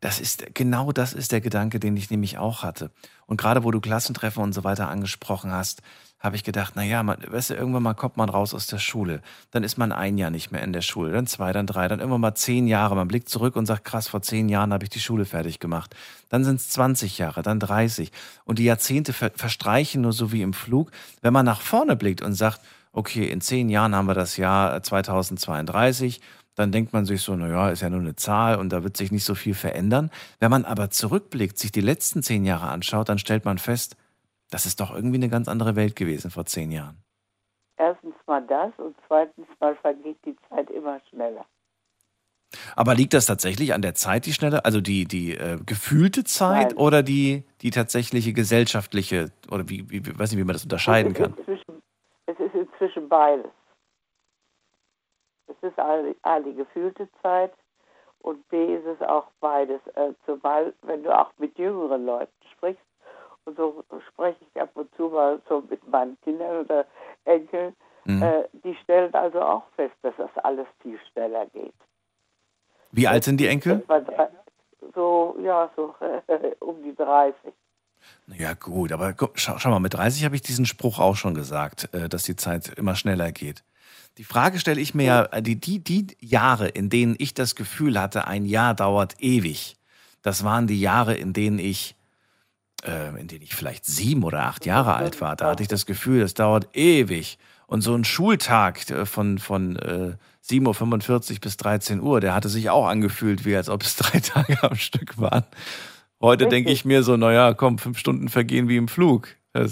Das 0.01 0.19
ist 0.19 0.55
genau 0.55 0.93
das 0.93 1.13
ist 1.13 1.33
der 1.33 1.41
Gedanke, 1.41 1.79
den 1.79 1.97
ich 1.97 2.11
nämlich 2.11 2.39
auch 2.39 2.63
hatte. 2.63 2.91
Und 3.27 3.39
gerade 3.39 3.65
wo 3.65 3.71
du 3.71 3.81
Klassentreffen 3.81 4.43
und 4.43 4.55
so 4.55 4.65
weiter 4.65 4.89
angesprochen 4.89 5.53
hast, 5.53 5.83
habe 6.21 6.37
ich 6.37 6.45
gedacht, 6.45 6.75
na 6.77 6.83
ja, 6.83 7.03
man, 7.03 7.19
weißt 7.27 7.51
du, 7.51 7.55
irgendwann 7.55 7.83
mal 7.83 7.95
kommt 7.95 8.19
man 8.19 8.29
raus 8.29 8.53
aus 8.53 8.67
der 8.67 8.79
Schule. 8.79 9.23
Dann 9.51 9.65
ist 9.65 9.79
man 9.79 9.91
ein 9.91 10.19
Jahr 10.19 10.31
nicht 10.31 10.53
mehr 10.53 10.63
in 10.63 10.75
der 10.75 10.83
Schule, 10.83 11.13
dann 11.13 11.27
zwei, 11.27 11.53
dann 11.53 11.67
drei, 11.67 11.89
dann 11.89 11.99
irgendwann 11.99 12.21
mal 12.21 12.35
zehn 12.35 12.67
Jahre. 12.67 12.95
Man 12.95 13.09
blickt 13.09 13.31
zurück 13.31 13.57
und 13.57 13.65
sagt, 13.65 13.85
krass, 13.85 14.09
vor 14.09 14.21
zehn 14.21 14.51
Jahren 14.51 14.73
habe 14.73 14.85
ich 14.85 14.91
die 14.91 15.01
Schule 15.01 15.25
fertig 15.25 15.61
gemacht. 15.61 15.97
Dann 16.29 16.45
sind 16.45 16.57
es 16.57 16.69
20 16.71 17.17
Jahre, 17.17 17.43
dann 17.43 17.59
30. 17.59 18.13
Und 18.45 18.59
die 18.59 18.65
Jahrzehnte 18.65 19.15
ver 19.15 19.31
verstreichen 19.35 20.03
nur 20.03 20.13
so 20.13 20.31
wie 20.31 20.43
im 20.43 20.53
Flug. 20.53 20.91
Wenn 21.23 21.33
man 21.33 21.47
nach 21.47 21.63
vorne 21.63 21.97
blickt 21.97 22.21
und 22.21 22.35
sagt, 22.35 22.61
okay, 22.93 23.31
in 23.31 23.41
zehn 23.41 23.71
Jahren 23.71 23.95
haben 23.95 24.07
wir 24.07 24.15
das 24.15 24.37
Jahr 24.37 24.83
2032, 24.83 26.21
dann 26.55 26.73
denkt 26.73 26.93
man 26.93 27.05
sich 27.05 27.23
so, 27.23 27.35
naja, 27.37 27.71
ist 27.71 27.83
ja 27.83 27.91
nur 27.91 28.01
eine 28.01 28.17
Zahl 28.17 28.59
und 28.59 28.73
da 28.73 28.83
wird 28.83 28.97
sich 28.97 29.13
nicht 29.13 29.25
so 29.25 29.35
viel 29.35 29.55
verändern. 29.55 30.11
Wenn 30.39 30.51
man 30.51 30.65
aber 30.65 30.91
zurückblickt, 30.91 31.59
sich 31.59 31.73
die 31.73 31.81
letzten 31.81 32.23
zehn 32.23 32.45
Jahre 32.45 32.69
anschaut, 32.69 33.09
dann 33.09 33.19
stellt 33.19 33.45
man 33.45 33.59
fest, 33.59 33.97
das 34.51 34.67
ist 34.67 34.81
doch 34.81 34.95
irgendwie 34.95 35.17
eine 35.17 35.29
ganz 35.29 35.49
andere 35.49 35.77
Welt 35.77 35.97
gewesen 35.97 36.31
vor 36.31 36.45
zehn 36.45 36.71
Jahren. 36.71 37.03
Erstens 37.77 38.15
mal 38.27 38.45
das 38.47 38.73
und 38.79 38.95
zweitens 39.07 39.47
mal 39.59 39.75
vergeht 39.77 40.19
die 40.27 40.37
Zeit 40.49 40.69
immer 40.71 41.01
schneller. 41.09 41.47
Aber 42.75 42.95
liegt 42.95 43.15
das 43.15 43.27
tatsächlich 43.27 43.75
an 43.75 43.83
der 43.83 43.95
Zeit, 43.95 44.27
die 44.27 44.33
schnelle, 44.33 44.65
also 44.65 44.81
die, 44.81 45.05
die 45.05 45.37
äh, 45.37 45.59
gefühlte 45.65 46.25
Zeit 46.25 46.71
Nein. 46.71 46.77
oder 46.79 47.03
die, 47.03 47.45
die 47.63 47.71
tatsächliche 47.71 48.33
gesellschaftliche, 48.33 49.31
oder 49.51 49.69
wie, 49.69 49.89
wie, 49.89 50.19
weiß 50.19 50.33
nicht, 50.33 50.41
wie 50.41 50.45
man 50.45 50.55
das 50.55 50.65
unterscheiden 50.65 51.13
es 51.13 51.19
kann? 51.19 51.35
es 52.27 52.39
ist 52.39 52.55
inzwischen 52.55 53.09
beides. 53.09 53.51
Es 55.63 55.71
ist 55.71 55.79
A, 55.79 56.03
A, 56.23 56.41
die 56.41 56.55
gefühlte 56.55 57.09
Zeit 57.23 57.53
und 58.23 58.47
B 58.49 58.77
ist 58.77 58.87
es 58.87 59.01
auch 59.07 59.27
beides. 59.41 59.81
Äh, 59.95 60.13
zumal, 60.27 60.73
wenn 60.83 61.03
du 61.03 61.17
auch 61.17 61.31
mit 61.39 61.59
jüngeren 61.59 62.07
Leuten 62.07 62.33
sprichst, 62.53 62.83
und 63.47 63.57
so 63.57 63.83
spreche 64.09 64.39
ich 64.41 64.61
ab 64.61 64.71
und 64.75 64.95
zu 64.97 65.09
mal 65.09 65.41
so 65.49 65.63
mit 65.69 65.87
meinen 65.89 66.19
Kindern 66.23 66.65
oder 66.65 66.87
Enkeln, 67.25 67.75
Mhm. 68.05 68.23
äh, 68.23 68.45
die 68.65 68.75
stellen 68.77 69.13
also 69.15 69.41
auch 69.41 69.65
fest, 69.77 69.95
dass 70.03 70.15
das 70.17 70.31
alles 70.43 70.67
viel 70.83 70.99
schneller 71.13 71.47
geht. 71.47 71.75
Wie 72.93 73.07
alt 73.07 73.25
sind 73.25 73.39
die 73.39 73.47
Enkel? 73.47 73.83
So, 74.95 75.37
ja, 75.43 75.71
so 75.77 75.95
um 76.61 76.83
die 76.83 76.95
30. 76.95 77.53
Ja 78.39 78.55
gut, 78.55 78.93
aber 78.93 79.15
schau, 79.35 79.59
schau 79.59 79.71
mal, 79.71 79.81
mit 79.81 79.95
30 79.95 80.25
habe 80.25 80.35
ich 80.35 80.43
diesen 80.43 80.65
Spruch 80.65 80.99
auch 80.99 81.17
schon 81.17 81.35
gesagt, 81.35 81.93
äh, 81.93 82.09
dass 82.09 82.23
die 82.23 82.37
Zeit 82.37 82.73
immer 82.79 82.95
schneller 82.97 83.31
geht. 83.33 83.63
Die 84.19 84.25
Frage 84.25 84.59
stelle 84.59 84.81
ich 84.81 84.95
mir 84.95 85.05
ja, 85.05 85.25
äh, 85.27 85.43
die, 85.43 85.57
die, 85.57 85.79
die 85.79 86.07
Jahre, 86.21 86.69
in 86.69 86.91
denen 86.91 87.15
ich 87.19 87.35
das 87.35 87.55
Gefühl 87.55 88.01
hatte, 88.01 88.27
ein 88.27 88.45
Jahr 88.45 88.75
dauert 88.75 89.17
ewig, 89.21 89.77
das 90.23 90.45
waren 90.45 90.67
die 90.67 90.81
Jahre, 90.81 91.15
in 91.15 91.33
denen 91.33 91.59
ich, 91.59 91.95
äh, 92.85 93.09
in 93.19 93.29
denen 93.29 93.43
ich 93.43 93.55
vielleicht 93.55 93.87
sieben 93.87 94.23
oder 94.23 94.43
acht 94.45 94.67
Jahre 94.67 94.95
alt 94.95 95.21
war. 95.21 95.37
Da 95.37 95.51
hatte 95.51 95.63
ich 95.63 95.69
das 95.69 95.87
Gefühl, 95.87 96.21
das 96.21 96.35
dauert 96.35 96.77
ewig. 96.77 97.39
Und 97.67 97.83
so 97.83 97.95
ein 97.95 98.05
Schultag 98.05 98.91
äh, 98.91 99.07
von, 99.07 99.39
von 99.39 99.77
äh, 99.77 100.17
7.45 100.47 101.33
Uhr 101.35 101.41
bis 101.41 101.57
13 101.57 102.01
Uhr, 102.01 102.21
der 102.21 102.35
hatte 102.35 102.49
sich 102.49 102.69
auch 102.69 102.87
angefühlt, 102.87 103.45
wie 103.45 103.57
als 103.57 103.69
ob 103.69 103.83
es 103.83 103.97
drei 103.97 104.21
Tage 104.21 104.63
am 104.63 104.77
Stück 104.77 105.19
waren. 105.19 105.45
Heute 106.21 106.49
denke 106.49 106.71
ich 106.71 106.85
mir 106.85 107.03
so, 107.03 107.17
naja, 107.17 107.55
komm, 107.55 107.79
fünf 107.79 107.99
Stunden 107.99 108.29
vergehen 108.29 108.69
wie 108.69 108.77
im 108.77 108.89
Flug. 108.89 109.29
Äh, 109.55 109.69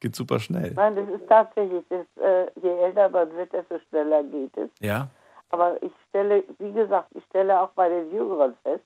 geht 0.00 0.14
super 0.14 0.38
schnell. 0.40 0.72
Nein, 0.74 0.96
das 0.96 1.08
ist 1.08 1.28
tatsächlich, 1.28 1.84
das, 1.88 2.06
äh, 2.22 2.50
je 2.60 2.70
älter 2.70 3.08
man 3.08 3.34
wird, 3.36 3.52
desto 3.52 3.78
schneller 3.88 4.22
geht 4.24 4.56
es. 4.56 4.70
Ja? 4.80 5.08
Aber 5.50 5.82
ich 5.82 5.92
stelle, 6.08 6.44
wie 6.58 6.72
gesagt, 6.72 7.08
ich 7.14 7.24
stelle 7.24 7.60
auch 7.60 7.70
bei 7.70 7.88
den 7.88 8.10
Jüngeren 8.12 8.54
fest, 8.62 8.84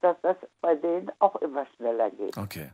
dass 0.00 0.16
das 0.22 0.36
bei 0.60 0.74
denen 0.74 1.10
auch 1.18 1.36
immer 1.36 1.66
schneller 1.76 2.10
geht. 2.10 2.36
Okay. 2.36 2.70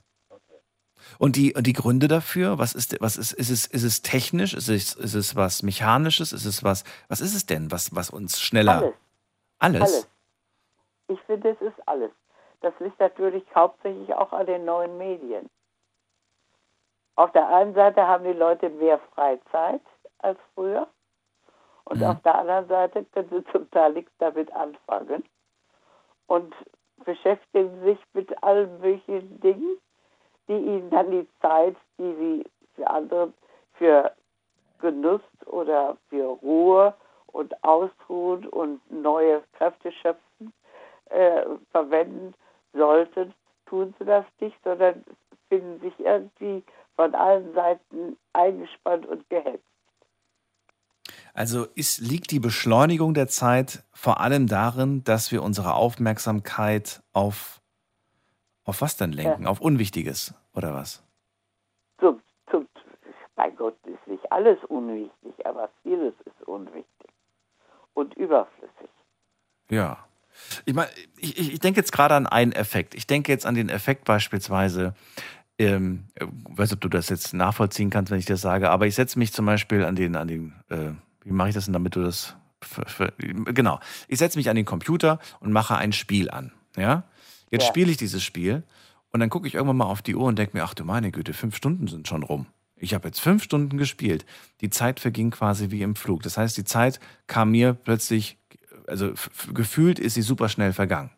Und 1.18 1.36
die, 1.36 1.54
und 1.54 1.66
die 1.66 1.72
Gründe 1.72 2.08
dafür, 2.08 2.58
was 2.58 2.74
ist, 2.74 3.00
was 3.00 3.16
ist, 3.16 3.32
ist 3.32 3.50
es, 3.50 3.66
ist 3.66 3.82
es 3.82 4.02
technisch? 4.02 4.54
Ist 4.54 4.68
es, 4.68 4.94
ist 4.94 5.14
es 5.14 5.36
was 5.36 5.62
Mechanisches? 5.62 6.32
Ist 6.32 6.44
es 6.44 6.64
was, 6.64 6.84
was 7.08 7.20
ist 7.20 7.34
es 7.34 7.46
denn, 7.46 7.70
was, 7.70 7.94
was 7.94 8.10
uns 8.10 8.40
schneller? 8.40 8.78
Alles. 8.78 8.94
Alles? 9.58 9.82
Alles. 9.82 10.10
Ich 11.08 11.20
finde, 11.26 11.50
es 11.50 11.60
ist 11.60 11.88
alles. 11.88 12.10
Das 12.60 12.72
liegt 12.80 12.98
natürlich 12.98 13.44
hauptsächlich 13.54 14.12
auch 14.14 14.32
an 14.32 14.46
den 14.46 14.64
neuen 14.64 14.96
Medien. 14.96 15.50
Auf 17.16 17.30
der 17.32 17.48
einen 17.48 17.74
Seite 17.74 18.06
haben 18.06 18.24
die 18.24 18.32
Leute 18.32 18.68
mehr 18.70 18.98
Freizeit 19.14 19.82
als 20.18 20.38
früher. 20.54 20.88
Und 21.84 22.00
Mhm. 22.00 22.06
auf 22.06 22.22
der 22.22 22.34
anderen 22.34 22.66
Seite 22.68 23.04
können 23.12 23.28
sie 23.30 23.44
zum 23.52 23.70
Teil 23.70 23.92
nichts 23.92 24.12
damit 24.18 24.50
anfangen 24.52 25.22
und 26.26 26.54
beschäftigen 27.04 27.82
sich 27.84 27.98
mit 28.14 28.42
allen 28.42 28.80
möglichen 28.80 29.40
Dingen, 29.40 29.76
die 30.48 30.56
ihnen 30.56 30.90
dann 30.90 31.10
die 31.10 31.28
Zeit, 31.40 31.76
die 31.98 32.14
sie 32.14 32.44
für 32.74 32.86
andere, 32.88 33.32
für 33.74 34.12
Genuss 34.80 35.20
oder 35.46 35.96
für 36.08 36.24
Ruhe 36.42 36.94
und 37.28 37.52
Ausruhen 37.62 38.46
und 38.48 38.80
neue 38.90 39.42
Kräfte 39.52 39.92
schöpfen, 39.92 40.52
äh, 41.10 41.44
verwenden 41.70 42.34
sollten, 42.72 43.34
tun 43.66 43.94
sie 43.98 44.04
das 44.04 44.24
nicht, 44.40 44.56
sondern 44.64 45.04
finden 45.48 45.80
sich 45.80 45.98
irgendwie 46.00 46.62
von 46.96 47.14
allen 47.14 47.52
Seiten 47.54 48.16
eingespannt 48.32 49.06
und 49.06 49.28
gehetzt. 49.28 49.64
Also 51.34 51.66
ist, 51.74 52.00
liegt 52.00 52.30
die 52.30 52.38
Beschleunigung 52.38 53.12
der 53.12 53.26
Zeit 53.26 53.82
vor 53.92 54.20
allem 54.20 54.46
darin, 54.46 55.02
dass 55.02 55.32
wir 55.32 55.42
unsere 55.42 55.74
Aufmerksamkeit 55.74 57.02
auf, 57.12 57.60
auf 58.64 58.80
was 58.80 58.96
denn 58.96 59.12
lenken? 59.12 59.46
Auf 59.46 59.60
Unwichtiges 59.60 60.34
oder 60.54 60.72
was? 60.74 61.02
Zum, 61.98 62.20
zum, 62.50 62.68
mein 63.34 63.56
Gott, 63.56 63.76
ist 63.84 64.06
nicht 64.06 64.30
alles 64.30 64.58
unwichtig, 64.68 65.34
aber 65.44 65.70
vieles 65.82 66.14
ist 66.24 66.46
unwichtig 66.46 67.10
und 67.94 68.14
überflüssig. 68.14 68.90
Ja. 69.68 70.06
Ich 70.66 70.74
meine, 70.74 70.90
ich 71.16 71.52
ich 71.52 71.60
denke 71.60 71.80
jetzt 71.80 71.92
gerade 71.92 72.14
an 72.14 72.26
einen 72.26 72.52
Effekt. 72.52 72.94
Ich 72.94 73.06
denke 73.06 73.32
jetzt 73.32 73.46
an 73.46 73.54
den 73.54 73.68
Effekt 73.68 74.04
beispielsweise, 74.04 74.94
ähm, 75.58 76.04
ich 76.18 76.26
weiß 76.58 76.70
nicht, 76.70 76.74
ob 76.76 76.80
du 76.80 76.88
das 76.88 77.08
jetzt 77.08 77.32
nachvollziehen 77.34 77.90
kannst, 77.90 78.10
wenn 78.10 78.18
ich 78.18 78.26
das 78.26 78.40
sage, 78.40 78.70
aber 78.70 78.86
ich 78.86 78.94
setze 78.94 79.18
mich 79.18 79.32
zum 79.32 79.46
Beispiel 79.46 79.84
an 79.84 79.94
den, 79.96 80.16
an 80.16 80.28
den, 80.28 80.52
äh, 80.68 80.90
wie 81.24 81.32
mache 81.32 81.48
ich 81.50 81.54
das 81.54 81.64
denn, 81.66 81.72
damit 81.74 81.96
du 81.96 82.02
das, 82.02 82.36
ver- 82.60 82.86
ver- 82.86 83.12
genau, 83.18 83.78
ich 84.08 84.18
setze 84.18 84.38
mich 84.38 84.48
an 84.50 84.56
den 84.56 84.64
Computer 84.64 85.18
und 85.40 85.52
mache 85.52 85.76
ein 85.76 85.92
Spiel 85.92 86.30
an, 86.30 86.52
ja? 86.76 87.04
Jetzt 87.50 87.62
Ja. 87.64 87.68
spiele 87.68 87.90
ich 87.90 87.96
dieses 87.96 88.22
Spiel 88.22 88.64
und 89.12 89.20
dann 89.20 89.30
gucke 89.30 89.46
ich 89.46 89.54
irgendwann 89.54 89.76
mal 89.76 89.84
auf 89.84 90.02
die 90.02 90.16
Uhr 90.16 90.24
und 90.26 90.38
denke 90.38 90.56
mir, 90.56 90.64
ach 90.64 90.74
du 90.74 90.84
meine 90.84 91.12
Güte, 91.12 91.32
fünf 91.34 91.54
Stunden 91.56 91.86
sind 91.86 92.08
schon 92.08 92.22
rum. 92.24 92.46
Ich 92.76 92.92
habe 92.94 93.06
jetzt 93.06 93.20
fünf 93.20 93.44
Stunden 93.44 93.78
gespielt. 93.78 94.26
Die 94.60 94.70
Zeit 94.70 94.98
verging 94.98 95.30
quasi 95.30 95.70
wie 95.70 95.82
im 95.82 95.94
Flug. 95.94 96.22
Das 96.24 96.36
heißt, 96.36 96.56
die 96.56 96.64
Zeit 96.64 96.98
kam 97.28 97.52
mir 97.52 97.72
plötzlich, 97.74 98.36
also 98.88 99.12
gefühlt 99.54 100.00
ist 100.00 100.14
sie 100.14 100.22
super 100.22 100.48
schnell 100.48 100.72
vergangen. 100.72 101.10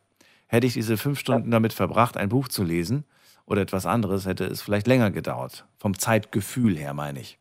Hätte 0.47 0.67
ich 0.67 0.75
diese 0.75 0.97
fünf 0.99 1.19
Stunden 1.19 1.51
damit 1.51 1.73
verbracht, 1.73 2.19
ein 2.19 2.29
Buch 2.29 2.49
zu 2.49 2.63
lesen 2.63 3.05
oder 3.47 3.63
etwas 3.63 3.87
anderes, 3.87 4.27
hätte 4.27 4.45
es 4.45 4.63
vielleicht 4.63 4.87
länger 4.87 5.11
gedauert. 5.11 5.67
Vom 5.79 5.99
Zeitgefühl 5.99 6.77
her, 6.77 6.95
meine 6.95 7.21
ich. 7.21 7.39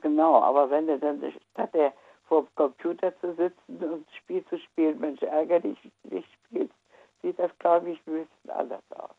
Genau, 0.00 0.40
aber 0.42 0.70
wenn 0.70 0.86
du 0.86 0.98
dann 0.98 1.20
statt 1.52 1.74
der 1.74 1.92
vor 2.28 2.42
dem 2.42 2.54
Computer 2.54 3.12
zu 3.20 3.34
sitzen 3.34 3.84
und 3.84 4.06
Spiel 4.16 4.44
zu 4.48 4.58
spielen, 4.58 5.00
Mensch, 5.00 5.22
ärger 5.22 5.60
dich 5.60 5.78
nicht 6.04 6.28
spielst, 6.44 6.74
sieht 7.22 7.38
das, 7.38 7.50
glaube 7.58 7.90
ich, 7.90 7.98
ein 8.06 8.26
bisschen 8.26 8.50
anders 8.50 8.82
aus. 8.90 9.10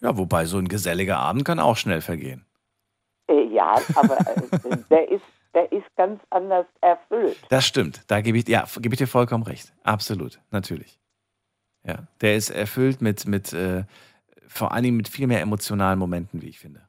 Ja, 0.00 0.16
wobei 0.16 0.46
so 0.46 0.58
ein 0.58 0.68
geselliger 0.68 1.18
Abend 1.18 1.44
kann 1.44 1.60
auch 1.60 1.76
schnell 1.76 2.00
vergehen. 2.00 2.46
Äh, 3.28 3.44
ja, 3.44 3.76
aber 3.94 4.18
äh, 4.20 4.76
der, 4.90 5.08
ist, 5.10 5.24
der 5.54 5.70
ist 5.70 5.86
ganz 5.96 6.20
anders 6.30 6.66
erfüllt. 6.80 7.38
Das 7.50 7.66
stimmt. 7.66 8.02
Da 8.08 8.20
gebe 8.20 8.38
ich, 8.38 8.48
ja, 8.48 8.64
gebe 8.80 8.94
ich 8.94 8.98
dir 8.98 9.06
vollkommen 9.06 9.44
recht. 9.44 9.72
Absolut, 9.84 10.40
natürlich. 10.50 10.98
Ja, 11.84 12.06
der 12.20 12.36
ist 12.36 12.50
erfüllt 12.50 13.00
mit, 13.00 13.26
mit 13.26 13.52
äh, 13.52 13.84
vor 14.50 14.72
allen 14.72 14.82
Dingen 14.84 14.96
mit 14.96 15.08
viel 15.08 15.26
mehr 15.26 15.40
emotionalen 15.40 15.98
Momenten, 15.98 16.42
wie 16.42 16.48
ich 16.48 16.58
finde. 16.58 16.88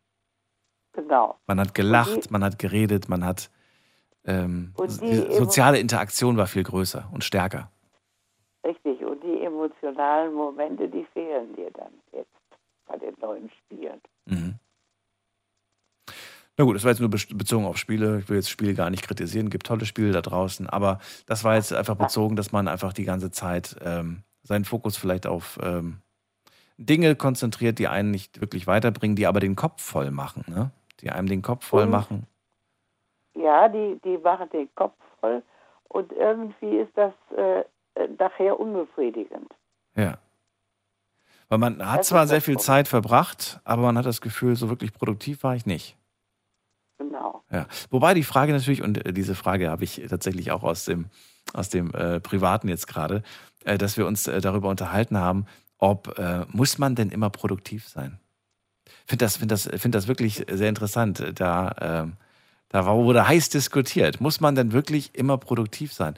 Genau. 0.94 1.40
Man 1.48 1.60
hat 1.60 1.74
gelacht, 1.74 2.26
die- 2.26 2.30
man 2.32 2.44
hat 2.44 2.60
geredet, 2.60 3.08
man 3.10 3.24
hat 3.26 3.50
ähm, 4.26 4.74
die 5.02 5.16
soziale 5.34 5.80
Interaktion 5.80 6.38
war 6.38 6.46
viel 6.48 6.64
größer 6.64 7.10
und 7.12 7.24
stärker. 7.24 7.72
Richtig, 8.64 9.04
und 9.04 9.24
die 9.24 9.42
emotionalen 9.44 10.34
Momente, 10.34 10.88
die 10.88 11.06
fehlen 11.14 11.56
dir 11.56 11.72
dann 11.72 11.92
jetzt 12.14 12.30
bei 12.86 12.98
den 12.98 13.16
neuen 13.20 13.50
Spielen. 13.50 14.00
Mhm. 14.26 14.60
Na 16.58 16.66
gut, 16.66 16.76
das 16.76 16.84
war 16.84 16.92
jetzt 16.92 17.00
nur 17.00 17.10
bezogen 17.10 17.66
auf 17.66 17.78
Spiele. 17.78 18.20
Ich 18.20 18.30
will 18.30 18.36
jetzt 18.36 18.50
Spiele 18.50 18.76
gar 18.76 18.90
nicht 18.92 19.04
kritisieren. 19.04 19.50
Gibt 19.50 19.66
tolle 19.66 19.86
Spiele 19.86 20.12
da 20.12 20.22
draußen. 20.22 20.70
Aber 20.70 21.00
das 21.26 21.44
war 21.44 21.56
jetzt 21.56 21.74
einfach 21.74 21.96
bezogen, 21.96 22.36
dass 22.36 22.52
man 22.52 22.68
einfach 22.68 22.94
die 22.94 23.06
ganze 23.06 23.32
Zeit 23.32 23.76
ähm, 23.84 24.24
seinen 24.44 24.66
Fokus 24.66 24.98
vielleicht 24.98 25.26
auf 25.26 25.58
ähm, 25.64 26.02
Dinge 26.86 27.16
konzentriert, 27.16 27.80
die 27.80 27.88
einen 27.88 28.12
nicht 28.12 28.42
wirklich 28.42 28.68
weiterbringen, 28.68 29.16
die 29.16 29.28
aber 29.28 29.40
den 29.40 29.56
Kopf 29.56 29.82
voll 29.82 30.12
machen. 30.12 30.44
Ne? 30.48 30.72
Die 31.02 31.10
einem 31.10 31.28
den 31.28 31.42
Kopf 31.42 31.66
voll 31.66 31.84
Und- 31.84 31.90
machen. 31.92 32.28
Ja, 33.34 33.70
die, 33.70 34.00
die 34.04 34.18
machen 34.18 34.50
den 34.52 34.68
Kopf 34.76 34.94
voll 35.22 35.42
und 35.88 36.12
irgendwie 36.12 36.80
ist 36.80 36.92
das 36.96 37.14
äh, 37.38 37.64
nachher 38.20 38.60
unbefriedigend. 38.60 39.50
Ja. 39.96 40.18
Weil 41.48 41.58
man 41.58 41.86
hat 41.86 42.00
Das 42.00 42.08
zwar 42.10 42.28
sehr 42.28 42.42
viel. 42.42 42.58
Zeit 42.60 42.88
verbracht, 42.88 43.60
aber 43.64 43.84
man 43.84 43.98
hat 43.98 44.06
das 44.06 44.22
Gefühl, 44.22 44.56
so 44.56 44.70
wirklich 44.70 44.94
produktiv 44.94 45.44
war 45.44 45.56
ich 45.56 45.66
nicht. 45.66 45.98
Genau. 46.98 47.44
Ja. 47.52 47.68
Wobei 47.90 48.14
die 48.14 48.24
Frage 48.24 48.52
natürlich, 48.54 48.82
und 48.82 49.06
äh, 49.06 49.14
diese 49.14 49.36
Frage 49.36 49.70
habe 49.70 49.84
ich 49.86 50.02
tatsächlich 50.10 50.52
auch 50.52 50.64
aus 50.64 50.86
dem, 50.86 51.06
aus 51.54 51.70
dem 51.70 51.94
äh, 51.94 52.20
Privaten 52.20 52.68
jetzt 52.68 52.88
gerade, 52.88 53.24
äh, 53.66 53.78
dass 53.78 53.98
wir 53.98 54.08
uns 54.08 54.28
äh, 54.28 54.40
darüber 54.42 54.70
unterhalten 54.70 55.18
haben, 55.18 55.46
ob 55.82 56.18
äh, 56.18 56.46
muss 56.50 56.78
man 56.78 56.96
denn 56.96 57.10
immer 57.10 57.30
produktiv 57.30 57.88
sein? 57.88 58.20
Ich 58.86 59.10
finde 59.10 59.26
das, 59.26 59.38
find 59.38 59.52
das, 59.52 59.68
find 59.68 59.96
das 59.96 60.08
wirklich 60.08 60.46
sehr 60.50 60.70
interessant. 60.70 61.34
Da, 61.36 61.76
ähm, 61.82 62.14
da 62.70 62.86
wurde 62.86 63.28
heiß 63.28 63.50
diskutiert. 63.50 64.22
Muss 64.22 64.40
man 64.40 64.56
denn 64.56 64.72
wirklich 64.72 65.16
immer 65.16 65.38
produktiv 65.38 65.92
sein? 65.92 66.16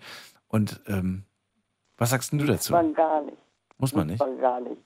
Und 0.48 0.81
ähm, 0.88 1.23
was 1.98 2.11
sagst 2.11 2.34
du 2.34 2.38
dazu? 2.38 2.73
Muss 2.73 2.84
man 2.84 2.94
gar 2.94 3.22
nicht. 3.22 3.38
Muss 3.77 3.95
man 3.95 4.07
nicht? 4.07 4.19
Muss 4.19 4.27
man 4.27 4.40
gar 4.40 4.60
nicht. 4.60 4.81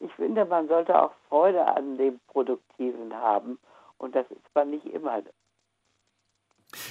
Ich 0.00 0.12
finde, 0.14 0.44
man 0.44 0.66
sollte 0.66 1.00
auch 1.00 1.12
Freude 1.28 1.64
an 1.64 1.96
dem 1.96 2.18
Produktiven 2.26 3.14
haben. 3.14 3.58
Und 3.98 4.16
das 4.16 4.26
ist 4.30 4.40
zwar 4.52 4.64
nicht 4.64 4.84
immer. 4.86 5.22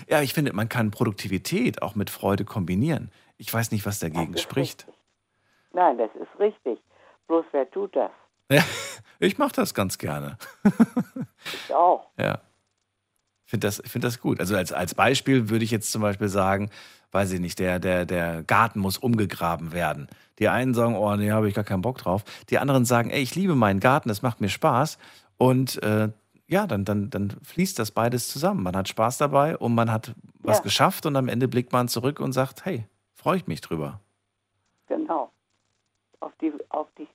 Ja, 0.08 0.22
ich 0.22 0.34
finde, 0.34 0.54
man 0.54 0.70
kann 0.70 0.92
Produktivität 0.92 1.82
auch 1.82 1.96
mit 1.96 2.10
Freude 2.10 2.46
kombinieren. 2.46 3.12
Ich 3.38 3.54
weiß 3.54 3.72
nicht, 3.72 3.86
was 3.86 4.00
dagegen 4.00 4.38
spricht. 4.38 4.88
Richtig. 4.88 5.02
Nein, 5.74 5.98
das 5.98 6.10
ist 6.16 6.40
richtig. 6.40 6.80
Bloß 7.32 7.46
wer 7.54 7.72
tut 7.72 7.96
das? 7.96 8.12
Ja, 8.52 8.62
ich 9.20 9.38
mache 9.38 9.54
das 9.54 9.74
ganz 9.74 9.98
gerne. 9.98 10.38
Ich 11.68 11.74
auch. 11.74 12.08
Ja. 12.20 12.40
Ich 13.46 13.52
finde 13.52 13.68
das, 13.68 13.82
find 13.86 14.04
das 14.04 14.20
gut. 14.20 14.40
Also 14.42 14.56
als, 14.56 14.72
als 14.74 14.94
Beispiel 14.94 15.50
würde 15.50 15.64
ich 15.64 15.72
jetzt 15.72 15.92
zum 15.92 16.02
Beispiel 16.02 16.28
sagen, 16.28 16.70
weiß 17.12 17.32
ich 17.32 17.40
nicht, 17.40 17.58
der, 17.58 17.80
der, 17.80 18.06
der 18.06 18.44
Garten 18.44 18.80
muss 18.80 18.98
umgegraben 18.98 19.72
werden. 19.72 20.08
Die 20.40 20.50
einen 20.50 20.74
sagen, 20.76 20.96
oh, 20.96 21.16
nee, 21.16 21.32
habe 21.32 21.48
ich 21.48 21.56
gar 21.56 21.64
keinen 21.64 21.82
Bock 21.82 21.98
drauf. 22.00 22.24
Die 22.50 22.60
anderen 22.60 22.84
sagen, 22.86 23.10
ey, 23.10 23.22
ich 23.22 23.34
liebe 23.34 23.56
meinen 23.56 23.80
Garten, 23.80 24.10
es 24.10 24.22
macht 24.22 24.40
mir 24.42 24.50
Spaß. 24.50 24.98
Und 25.38 25.82
äh, 25.82 26.10
ja, 26.48 26.68
dann, 26.68 26.84
dann, 26.86 27.10
dann 27.10 27.30
fließt 27.42 27.80
das 27.80 27.92
beides 27.92 28.28
zusammen. 28.30 28.62
Man 28.62 28.76
hat 28.76 28.88
Spaß 28.90 29.18
dabei 29.18 29.58
und 29.58 29.74
man 29.74 29.90
hat 29.92 30.14
was 30.40 30.58
Ja. 30.58 30.64
geschafft 30.64 31.06
und 31.06 31.16
am 31.16 31.28
Ende 31.30 31.48
blickt 31.48 31.72
man 31.72 31.88
zurück 31.88 32.20
und 32.20 32.34
sagt, 32.34 32.66
hey, 32.66 32.86
freue 33.16 33.38
ich 33.38 33.48
mich 33.48 33.62
drüber. 33.62 34.00
Genau. 34.88 35.32
Auf 36.20 36.34
die, 36.40 36.54
auf 36.70 36.88
die 37.00 37.08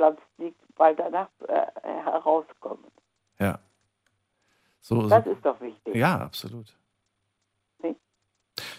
Pflanzen, 0.00 0.22
die 0.38 0.54
bald 0.76 0.98
danach 0.98 1.28
äh, 1.46 1.66
herauskommen. 1.82 2.86
Ja. 3.38 3.58
So, 4.80 5.06
Das 5.08 5.24
so. 5.24 5.30
ist 5.30 5.44
doch 5.44 5.60
wichtig. 5.60 5.94
Ja, 5.94 6.18
absolut. 6.20 6.74
Nee. 7.82 7.94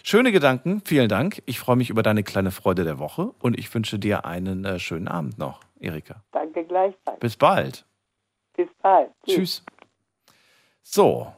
Schöne 0.02 0.32
Gedanken, 0.32 0.82
vielen 0.84 1.08
Dank. 1.08 1.40
Ich 1.46 1.60
freue 1.60 1.76
mich 1.76 1.90
über 1.90 2.02
deine 2.02 2.24
kleine 2.24 2.50
Freude 2.50 2.82
der 2.82 2.98
Woche 2.98 3.32
und 3.38 3.56
ich 3.56 3.72
wünsche 3.72 4.00
dir 4.00 4.24
einen 4.24 4.64
äh, 4.64 4.80
schönen 4.80 5.06
Abend 5.06 5.38
noch, 5.38 5.60
Erika. 5.78 6.24
Danke 6.32 6.64
gleichfalls. 6.64 7.20
Bis 7.20 7.36
bald. 7.36 7.86
Bis 8.56 8.68
bald. 8.82 9.12
Tschüss. 9.24 9.64
So, 10.82 11.32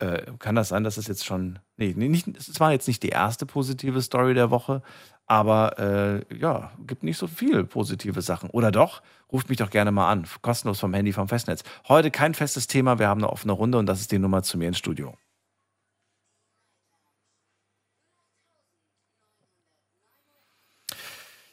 äh, 0.00 0.32
kann 0.38 0.54
das 0.54 0.68
sein, 0.68 0.84
dass 0.84 0.98
es 0.98 1.06
jetzt 1.08 1.24
schon. 1.24 1.58
Nee, 1.80 1.94
nicht, 1.94 2.28
es 2.36 2.60
war 2.60 2.72
jetzt 2.72 2.88
nicht 2.88 3.02
die 3.02 3.08
erste 3.08 3.46
positive 3.46 4.02
Story 4.02 4.34
der 4.34 4.50
Woche, 4.50 4.82
aber 5.26 5.78
äh, 5.78 6.36
ja, 6.36 6.72
gibt 6.86 7.02
nicht 7.02 7.16
so 7.16 7.26
viel 7.26 7.64
positive 7.64 8.20
Sachen. 8.20 8.50
Oder 8.50 8.70
doch? 8.70 9.00
Ruft 9.32 9.48
mich 9.48 9.56
doch 9.56 9.70
gerne 9.70 9.90
mal 9.90 10.10
an. 10.10 10.26
Kostenlos 10.42 10.78
vom 10.78 10.92
Handy 10.92 11.14
vom 11.14 11.26
Festnetz. 11.26 11.62
Heute 11.88 12.10
kein 12.10 12.34
festes 12.34 12.66
Thema, 12.66 12.98
wir 12.98 13.08
haben 13.08 13.22
eine 13.22 13.30
offene 13.32 13.52
Runde 13.52 13.78
und 13.78 13.86
das 13.86 14.00
ist 14.02 14.12
die 14.12 14.18
Nummer 14.18 14.42
zu 14.42 14.58
mir 14.58 14.68
ins 14.68 14.76
Studio. 14.76 15.16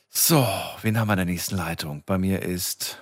So, 0.10 0.46
wen 0.82 1.00
haben 1.00 1.08
wir 1.08 1.14
in 1.14 1.18
der 1.18 1.26
nächsten 1.26 1.56
Leitung? 1.56 2.04
Bei 2.06 2.18
mir 2.18 2.42
ist 2.42 3.02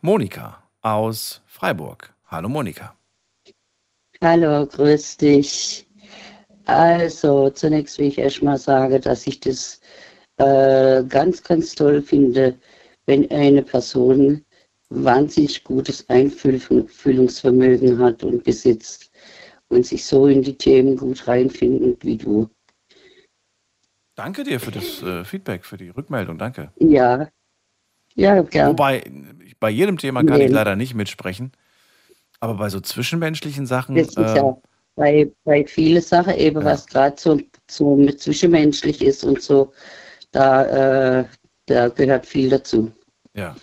Monika 0.00 0.62
aus 0.80 1.42
Freiburg. 1.44 2.14
Hallo 2.28 2.48
Monika. 2.48 2.94
Hallo, 4.22 4.66
grüß 4.66 5.18
dich. 5.18 5.85
Also, 6.66 7.50
zunächst 7.50 7.98
will 7.98 8.08
ich 8.08 8.18
erstmal 8.18 8.58
sagen, 8.58 9.00
dass 9.00 9.26
ich 9.26 9.40
das 9.40 9.80
äh, 10.38 11.04
ganz, 11.04 11.42
ganz 11.42 11.74
toll 11.74 12.02
finde, 12.02 12.58
wenn 13.06 13.30
eine 13.30 13.62
Person 13.62 14.44
wahnsinnig 14.88 15.62
gutes 15.64 16.08
Einfühlungsvermögen 16.08 17.98
hat 17.98 18.24
und 18.24 18.42
besitzt 18.44 19.10
und 19.68 19.86
sich 19.86 20.04
so 20.04 20.26
in 20.26 20.42
die 20.42 20.56
Themen 20.56 20.96
gut 20.96 21.26
reinfindet 21.26 22.04
wie 22.04 22.16
du. 22.16 22.48
Danke 24.16 24.42
dir 24.44 24.58
für 24.58 24.70
das 24.72 25.02
äh, 25.02 25.24
Feedback, 25.24 25.64
für 25.64 25.76
die 25.76 25.90
Rückmeldung. 25.90 26.38
Danke. 26.38 26.72
Ja, 26.78 27.28
ja, 28.14 28.42
gern. 28.42 28.70
Wobei, 28.70 29.04
bei 29.60 29.70
jedem 29.70 29.98
Thema 29.98 30.24
kann 30.24 30.38
Nee. 30.38 30.46
ich 30.46 30.52
leider 30.52 30.74
nicht 30.74 30.94
mitsprechen. 30.94 31.52
Aber 32.40 32.54
bei 32.54 32.70
so 32.70 32.80
zwischenmenschlichen 32.80 33.66
Sachen. 33.66 33.94
Das 33.94 34.08
ist 34.08 34.16
äh, 34.16 34.36
ja 34.36 34.56
bei, 34.96 35.30
bei 35.44 35.64
vielen 35.66 36.02
Sachen 36.02 36.34
eben, 36.36 36.64
was 36.64 36.86
gerade 36.86 37.16
so, 37.18 37.38
so 37.70 37.94
mit 37.96 38.20
zwischenmenschlich 38.20 39.02
ist 39.02 39.22
und 39.22 39.40
so, 39.40 39.72
da, 40.32 41.20
äh, 41.20 41.24
da 41.66 41.88
gehört 41.88 42.26
viel 42.26 42.50
dazu. 42.50 42.90
Ja. 43.34 43.54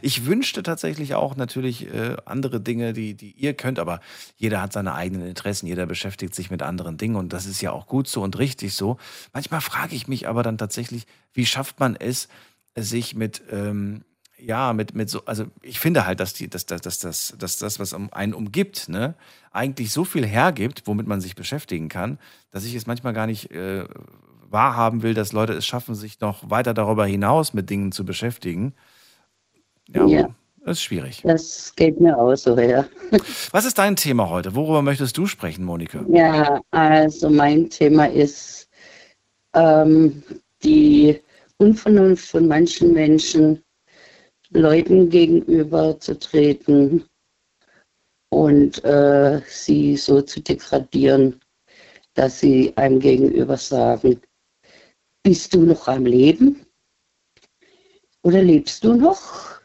Ich 0.00 0.24
wünschte 0.24 0.62
tatsächlich 0.62 1.14
auch 1.14 1.36
natürlich 1.36 1.92
äh, 1.92 2.16
andere 2.24 2.62
Dinge, 2.62 2.94
die, 2.94 3.12
die 3.12 3.32
ihr 3.32 3.52
könnt, 3.52 3.78
aber 3.78 4.00
jeder 4.36 4.62
hat 4.62 4.72
seine 4.72 4.94
eigenen 4.94 5.28
Interessen, 5.28 5.66
jeder 5.66 5.84
beschäftigt 5.84 6.34
sich 6.34 6.50
mit 6.50 6.62
anderen 6.62 6.96
Dingen 6.96 7.16
und 7.16 7.34
das 7.34 7.44
ist 7.44 7.60
ja 7.60 7.72
auch 7.72 7.86
gut 7.86 8.08
so 8.08 8.22
und 8.22 8.38
richtig 8.38 8.74
so. 8.74 8.96
Manchmal 9.34 9.60
frage 9.60 9.94
ich 9.94 10.08
mich 10.08 10.28
aber 10.28 10.42
dann 10.42 10.56
tatsächlich, 10.56 11.04
wie 11.34 11.44
schafft 11.44 11.78
man 11.78 11.94
es, 11.94 12.28
sich 12.74 13.14
mit, 13.14 13.42
ähm, 13.50 14.02
ja, 14.38 14.72
mit, 14.72 14.94
mit 14.94 15.08
so, 15.10 15.24
also 15.24 15.46
ich 15.62 15.80
finde 15.80 16.06
halt, 16.06 16.20
dass, 16.20 16.34
die, 16.34 16.48
dass, 16.48 16.66
dass, 16.66 16.80
dass, 16.82 16.98
dass, 16.98 17.34
dass 17.38 17.58
das, 17.58 17.80
was 17.80 17.92
um 17.92 18.12
einen 18.12 18.34
umgibt, 18.34 18.88
ne, 18.88 19.14
eigentlich 19.52 19.92
so 19.92 20.04
viel 20.04 20.26
hergibt, 20.26 20.82
womit 20.86 21.06
man 21.06 21.20
sich 21.20 21.34
beschäftigen 21.34 21.88
kann, 21.88 22.18
dass 22.50 22.64
ich 22.64 22.74
es 22.74 22.86
manchmal 22.86 23.12
gar 23.14 23.26
nicht 23.26 23.50
äh, 23.50 23.84
wahrhaben 24.50 25.02
will, 25.02 25.14
dass 25.14 25.32
Leute 25.32 25.54
es 25.54 25.66
schaffen, 25.66 25.94
sich 25.94 26.20
noch 26.20 26.50
weiter 26.50 26.74
darüber 26.74 27.06
hinaus 27.06 27.54
mit 27.54 27.70
Dingen 27.70 27.92
zu 27.92 28.04
beschäftigen. 28.04 28.74
Ja, 29.88 30.06
Ja. 30.06 30.28
das 30.64 30.78
ist 30.78 30.82
schwierig. 30.82 31.22
Das 31.24 31.72
geht 31.74 32.00
mir 32.00 32.16
auch 32.18 32.34
so, 32.36 32.58
ja. 32.58 32.84
Was 33.52 33.64
ist 33.64 33.78
dein 33.78 33.96
Thema 33.96 34.28
heute? 34.28 34.54
Worüber 34.54 34.82
möchtest 34.82 35.16
du 35.16 35.26
sprechen, 35.26 35.64
Monika? 35.64 36.04
Ja, 36.08 36.60
also 36.72 37.30
mein 37.30 37.70
Thema 37.70 38.06
ist 38.06 38.68
ähm, 39.54 40.22
die 40.62 41.20
Unvernunft 41.58 42.28
von 42.28 42.46
manchen 42.48 42.92
Menschen, 42.92 43.62
Leuten 44.50 45.10
gegenüber 45.10 45.98
zu 45.98 46.18
treten 46.18 47.04
und 48.30 48.84
äh, 48.84 49.40
sie 49.48 49.96
so 49.96 50.22
zu 50.22 50.40
degradieren, 50.40 51.40
dass 52.14 52.40
sie 52.40 52.76
einem 52.76 53.00
gegenüber 53.00 53.56
sagen, 53.56 54.20
bist 55.22 55.54
du 55.54 55.62
noch 55.62 55.88
am 55.88 56.06
Leben? 56.06 56.66
Oder 58.22 58.42
lebst 58.42 58.84
du 58.84 58.94
noch? 58.94 59.60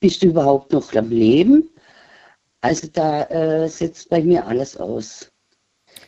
Bist 0.00 0.22
du 0.22 0.26
überhaupt 0.26 0.72
noch 0.72 0.92
am 0.94 1.10
Leben? 1.10 1.70
Also 2.60 2.88
da 2.88 3.24
äh, 3.24 3.68
setzt 3.68 4.08
bei 4.08 4.22
mir 4.22 4.46
alles 4.46 4.76
aus. 4.76 5.31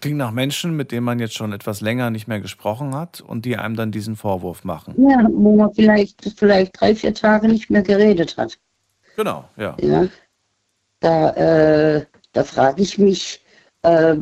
Klingt 0.04 0.18
nach 0.18 0.32
Menschen, 0.32 0.76
mit 0.76 0.92
denen 0.92 1.06
man 1.06 1.18
jetzt 1.18 1.32
schon 1.32 1.54
etwas 1.54 1.80
länger 1.80 2.10
nicht 2.10 2.28
mehr 2.28 2.38
gesprochen 2.38 2.94
hat 2.94 3.22
und 3.22 3.46
die 3.46 3.56
einem 3.56 3.74
dann 3.74 3.90
diesen 3.90 4.16
Vorwurf 4.16 4.62
machen. 4.62 4.94
Ja, 4.98 5.26
wo 5.32 5.56
man 5.56 5.72
vielleicht, 5.72 6.30
vielleicht 6.36 6.78
drei, 6.78 6.94
vier 6.94 7.14
Tage 7.14 7.48
nicht 7.48 7.70
mehr 7.70 7.80
geredet 7.80 8.36
hat. 8.36 8.58
Genau, 9.16 9.48
ja. 9.56 9.74
Ja. 9.80 10.06
Da, 11.00 11.30
äh, 11.30 12.04
da 12.32 12.44
frage 12.44 12.82
ich 12.82 12.98
mich, 12.98 13.40
äh, 13.80 14.16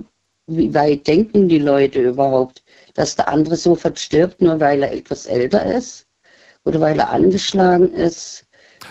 wie 0.46 0.72
weit 0.72 1.04
denken 1.09 1.48
die 1.48 1.59
Leute 1.59 2.00
überhaupt, 2.00 2.62
dass 2.94 3.16
der 3.16 3.26
andere 3.26 3.56
sofort 3.56 3.98
stirbt, 3.98 4.40
nur 4.40 4.60
weil 4.60 4.84
er 4.84 4.92
etwas 4.92 5.26
älter 5.26 5.66
ist 5.66 6.06
oder 6.64 6.78
weil 6.78 6.96
er 6.96 7.10
angeschlagen 7.10 7.92
ist. 7.92 8.46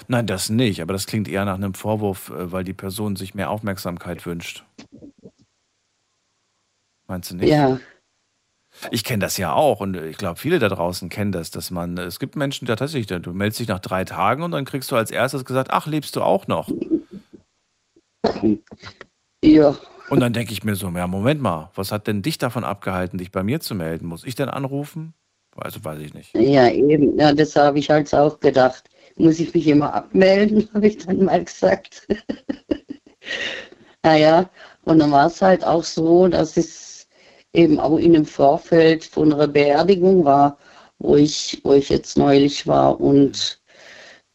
Nein, 0.10 0.28
das 0.28 0.50
nicht, 0.50 0.82
aber 0.82 0.92
das 0.92 1.08
klingt 1.08 1.30
eher 1.30 1.46
nach 1.46 1.56
einem 1.56 1.74
Vorwurf, 1.74 2.32
äh, 2.32 2.52
weil 2.52 2.66
die 2.66 2.74
Person 2.74 3.16
sich 3.16 3.34
mehr 3.34 3.50
Aufmerksamkeit 3.50 4.26
wünscht. 4.26 4.66
Meinst 7.12 7.30
du 7.30 7.36
nicht? 7.36 7.50
Ja, 7.50 7.78
Ich 8.90 9.04
kenne 9.04 9.20
das 9.20 9.36
ja 9.36 9.52
auch 9.52 9.82
und 9.82 9.98
ich 9.98 10.16
glaube, 10.16 10.40
viele 10.40 10.60
da 10.60 10.70
draußen 10.70 11.10
kennen 11.10 11.34
das, 11.34 11.52
dass 11.52 11.70
man, 11.70 11.98
es 11.98 12.20
gibt 12.20 12.38
Menschen, 12.38 12.66
die 12.66 12.74
tatsächlich, 12.74 13.08
du 13.22 13.34
meldest 13.34 13.60
dich 13.60 13.68
nach 13.68 13.80
drei 13.80 14.06
Tagen 14.06 14.44
und 14.44 14.52
dann 14.52 14.64
kriegst 14.64 14.90
du 14.92 14.96
als 14.96 15.12
erstes 15.12 15.44
gesagt, 15.44 15.72
ach, 15.72 15.88
lebst 15.88 16.16
du 16.16 16.22
auch 16.22 16.48
noch? 16.48 16.72
ja. 19.44 19.76
Und 20.10 20.22
dann 20.22 20.32
denke 20.32 20.54
ich 20.54 20.64
mir 20.64 20.76
so, 20.76 20.88
ja, 20.88 21.06
Moment 21.06 21.42
mal, 21.42 21.70
was 21.76 21.92
hat 21.92 22.08
denn 22.08 22.22
dich 22.22 22.38
davon 22.38 22.64
abgehalten, 22.64 23.18
dich 23.18 23.34
bei 23.34 23.44
mir 23.44 23.60
zu 23.60 23.76
melden? 23.76 24.06
Muss 24.06 24.24
ich 24.24 24.36
denn 24.36 24.48
anrufen? 24.48 25.14
Also 25.58 25.84
weiß 25.84 26.00
ich 26.00 26.14
nicht. 26.14 26.34
Ja, 26.34 26.70
eben. 26.70 27.20
Ja, 27.20 27.34
das 27.34 27.58
habe 27.58 27.80
ich 27.80 27.90
halt 27.90 28.14
auch 28.16 28.40
gedacht. 28.40 28.90
Muss 29.18 29.42
ich 29.42 29.54
mich 29.54 29.68
immer 29.68 29.94
abmelden, 29.94 30.70
habe 30.74 30.88
ich 30.88 31.00
dann 31.00 31.26
mal 31.26 31.44
gesagt. 31.44 32.08
naja, 34.02 34.50
und 34.84 35.00
dann 35.00 35.12
war 35.12 35.28
es 35.28 35.42
halt 35.42 35.66
auch 35.66 35.84
so, 35.84 36.30
dass 36.30 36.56
es 36.56 36.91
eben 37.54 37.80
auch 37.80 37.98
in 37.98 38.14
dem 38.14 38.26
Vorfeld 38.26 39.04
von 39.04 39.34
einer 39.34 39.48
Beerdigung 39.48 40.26
war, 40.26 40.58
wo 41.00 41.16
ich, 41.16 41.60
wo 41.64 41.74
ich 41.74 41.90
jetzt 41.90 42.18
neulich 42.18 42.68
war 42.68 43.00
und 43.00 43.62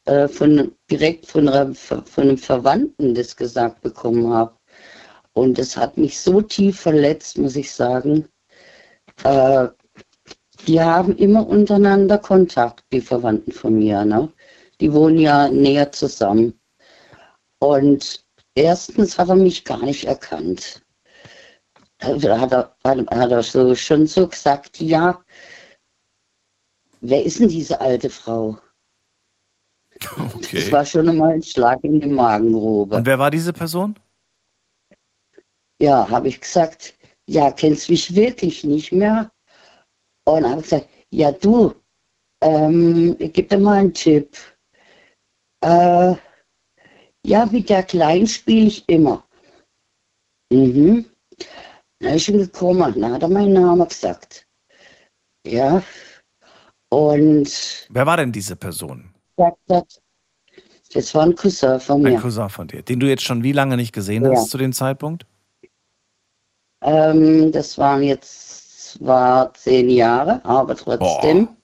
äh, 0.06 0.28
von, 0.28 0.72
direkt 0.90 1.26
von, 1.26 1.48
einer, 1.48 1.74
von 1.74 2.04
einem 2.16 2.38
Verwandten 2.38 3.14
das 3.14 3.36
gesagt 3.36 3.80
bekommen 3.82 4.32
habe. 4.32 4.56
Und 5.32 5.58
es 5.58 5.76
hat 5.76 5.98
mich 5.98 6.18
so 6.20 6.40
tief 6.40 6.80
verletzt, 6.80 7.38
muss 7.38 7.56
ich 7.56 7.72
sagen. 7.72 8.28
Äh, 9.24 9.68
die 10.66 10.80
haben 10.80 11.16
immer 11.16 11.46
untereinander 11.46 12.18
Kontakt, 12.18 12.84
die 12.92 13.00
Verwandten 13.00 13.52
von 13.52 13.74
mir. 13.78 14.04
Ne? 14.04 14.32
Die 14.80 14.92
wohnen 14.92 15.18
ja 15.18 15.48
näher 15.48 15.92
zusammen. 15.92 16.58
Und 17.60 18.24
erstens 18.54 19.18
hat 19.18 19.28
er 19.28 19.36
mich 19.36 19.64
gar 19.64 19.82
nicht 19.82 20.04
erkannt. 20.04 20.82
Da 21.98 22.38
hat 22.40 22.52
er, 22.52 22.76
hat 22.84 23.30
er 23.30 23.42
so, 23.42 23.74
schon 23.74 24.06
so 24.06 24.28
gesagt, 24.28 24.80
ja, 24.80 25.24
wer 27.00 27.24
ist 27.24 27.40
denn 27.40 27.48
diese 27.48 27.80
alte 27.80 28.10
Frau? 28.10 28.58
Okay. 30.34 30.60
Das 30.60 30.72
war 30.72 30.84
schon 30.84 31.08
einmal 31.08 31.32
ein 31.32 31.42
Schlag 31.42 31.82
in 31.82 32.00
die 32.00 32.08
Magengrube. 32.08 32.96
Und 32.96 33.06
wer 33.06 33.18
war 33.18 33.30
diese 33.30 33.52
Person? 33.52 33.98
Ja, 35.80 36.08
habe 36.08 36.28
ich 36.28 36.40
gesagt, 36.40 36.94
ja, 37.26 37.50
kennst 37.50 37.88
mich 37.88 38.14
wirklich 38.14 38.62
nicht 38.64 38.92
mehr? 38.92 39.30
Und 40.24 40.48
habe 40.48 40.62
gesagt, 40.62 40.88
ja 41.10 41.32
du, 41.32 41.74
ähm, 42.42 43.16
ich 43.18 43.32
gebe 43.32 43.48
dir 43.48 43.58
mal 43.58 43.78
einen 43.78 43.94
Tipp. 43.94 44.36
Äh, 45.62 46.14
ja, 47.24 47.46
mit 47.46 47.68
der 47.70 47.82
Kleinen 47.82 48.26
spiele 48.26 48.66
ich 48.66 48.88
immer. 48.88 49.26
Mhm. 50.52 51.06
Da 52.00 52.10
ist 52.10 52.24
schon 52.24 52.38
gekommen, 52.38 53.00
dann 53.00 53.12
hat 53.12 53.22
er 53.22 53.28
meinen 53.28 53.54
Namen 53.54 53.88
gesagt. 53.88 54.46
Ja. 55.46 55.82
Und. 56.90 57.86
Wer 57.88 58.06
war 58.06 58.16
denn 58.16 58.32
diese 58.32 58.56
Person? 58.56 59.14
Das 60.92 61.14
war 61.14 61.24
ein 61.24 61.34
Cousin 61.34 61.80
von 61.80 62.02
mir. 62.02 62.10
Ein 62.10 62.20
Cousin 62.20 62.48
von 62.48 62.68
dir, 62.68 62.82
den 62.82 63.00
du 63.00 63.08
jetzt 63.08 63.22
schon 63.22 63.42
wie 63.42 63.52
lange 63.52 63.76
nicht 63.76 63.92
gesehen 63.92 64.24
ja. 64.24 64.32
hast 64.32 64.50
zu 64.50 64.58
dem 64.58 64.72
Zeitpunkt? 64.72 65.26
Ähm, 66.82 67.50
das 67.52 67.76
waren 67.78 68.02
jetzt 68.02 68.92
zwar 68.92 69.52
zehn 69.54 69.90
Jahre, 69.90 70.44
aber 70.44 70.76
trotzdem. 70.76 71.46
Boah. 71.46 71.56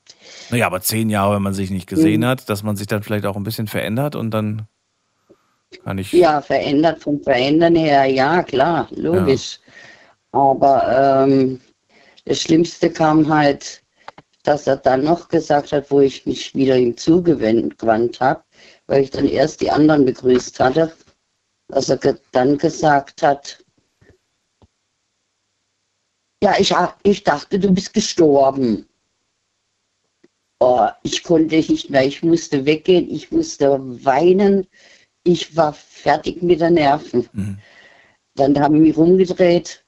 Naja, 0.51 0.67
aber 0.67 0.81
zehn 0.81 1.09
Jahre, 1.09 1.37
wenn 1.37 1.43
man 1.43 1.55
sich 1.55 1.71
nicht 1.71 1.89
gesehen 1.89 2.21
mhm. 2.23 2.27
hat, 2.27 2.49
dass 2.49 2.63
man 2.63 2.77
sich 2.77 2.87
dann 2.87 3.03
vielleicht 3.03 3.25
auch 3.25 3.37
ein 3.37 3.45
bisschen 3.45 3.69
verändert 3.69 4.17
und 4.17 4.31
dann 4.33 4.67
kann 5.85 5.99
ich. 5.99 6.13
Ja, 6.13 6.41
verändert 6.41 7.01
vom 7.01 7.23
Verändern 7.23 7.77
her, 7.77 8.05
ja, 8.07 8.43
klar, 8.43 8.89
logisch. 8.91 9.61
Ja. 9.65 9.73
Aber 10.33 11.27
ähm, 11.27 11.61
das 12.25 12.41
Schlimmste 12.41 12.91
kam 12.91 13.33
halt, 13.33 13.83
dass 14.43 14.67
er 14.67 14.77
dann 14.77 15.05
noch 15.05 15.29
gesagt 15.29 15.73
hat, 15.73 15.91
wo 15.91 16.01
ich 16.01 16.27
mich 16.27 16.55
wieder 16.55 16.77
ihm 16.77 16.97
zugewandt 16.97 18.21
habe, 18.21 18.43
weil 18.87 19.05
ich 19.05 19.11
dann 19.11 19.29
erst 19.29 19.61
die 19.61 19.71
anderen 19.71 20.05
begrüßt 20.05 20.59
hatte, 20.59 20.93
dass 21.69 21.89
er 21.89 21.99
dann 22.33 22.59
gesagt 22.59 23.23
hat, 23.23 23.65
ja, 26.43 26.57
ich, 26.59 26.75
ich 27.05 27.23
dachte, 27.23 27.59
du 27.59 27.73
bist 27.73 27.95
gestorben. 27.95 28.89
Oh, 30.59 30.89
ich 31.03 31.23
konnte 31.23 31.57
nicht 31.57 31.91
mehr, 31.91 32.05
ich 32.05 32.23
musste 32.23 32.65
weggehen, 32.65 33.09
ich 33.11 33.31
musste 33.31 33.79
weinen, 34.05 34.67
ich 35.25 35.57
war 35.57 35.73
fertig 35.73 36.43
mit 36.43 36.61
den 36.61 36.75
Nerven. 36.75 37.29
Mhm. 37.33 37.59
Dann 38.35 38.59
haben 38.59 38.75
wir 38.75 38.81
mich 38.81 38.97
rumgedreht. 38.97 39.82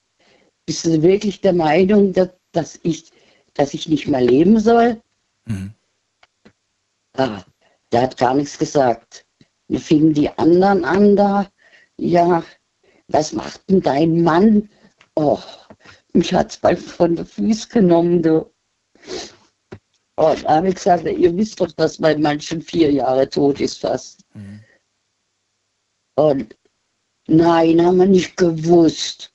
Bist 0.67 0.87
du 0.87 1.03
wirklich 1.03 1.41
der 1.41 1.53
Meinung, 1.53 2.13
dass, 2.13 2.31
dass, 2.53 2.81
ich, 2.83 3.11
dass 3.55 3.75
ich 3.75 3.89
nicht 3.89 4.09
mehr 4.09 4.21
leben 4.21 4.59
soll? 4.59 5.01
Mhm. 5.47 5.75
Ah, 7.17 7.43
der 7.93 8.03
hat 8.03 8.17
gar 8.17 8.35
nichts 8.35 8.59
gesagt. 8.59 9.27
Wir 9.69 9.81
fingen 9.81 10.15
die 10.15 10.31
anderen 10.31 10.85
an 10.85 11.17
da. 11.17 11.51
Ja, 11.97 12.43
was 13.09 13.33
macht 13.33 13.69
denn 13.71 13.83
dein 13.83 14.23
Mann? 14.23 14.69
Oh, 15.15 15.39
mich 16.13 16.33
hat 16.33 16.51
es 16.51 16.57
bald 16.57 16.79
von 16.79 17.17
den 17.17 17.27
Füßen 17.27 17.71
genommen, 17.71 18.23
du. 18.23 18.51
Und 20.17 20.45
da 20.45 20.57
habe 20.57 20.69
ich 20.69 20.77
gesagt, 20.77 21.05
ihr 21.05 21.37
wisst 21.37 21.61
doch, 21.61 21.71
dass 21.73 21.99
mein 21.99 22.23
Mann 22.23 22.41
schon 22.41 22.63
vier 22.63 22.91
Jahre 22.91 23.29
tot 23.29 23.61
ist 23.61 23.81
fast. 23.81 24.25
Mhm. 24.35 24.61
Und 26.17 26.57
nein, 27.27 27.85
haben 27.85 27.99
wir 27.99 28.07
nicht 28.07 28.37
gewusst. 28.37 29.34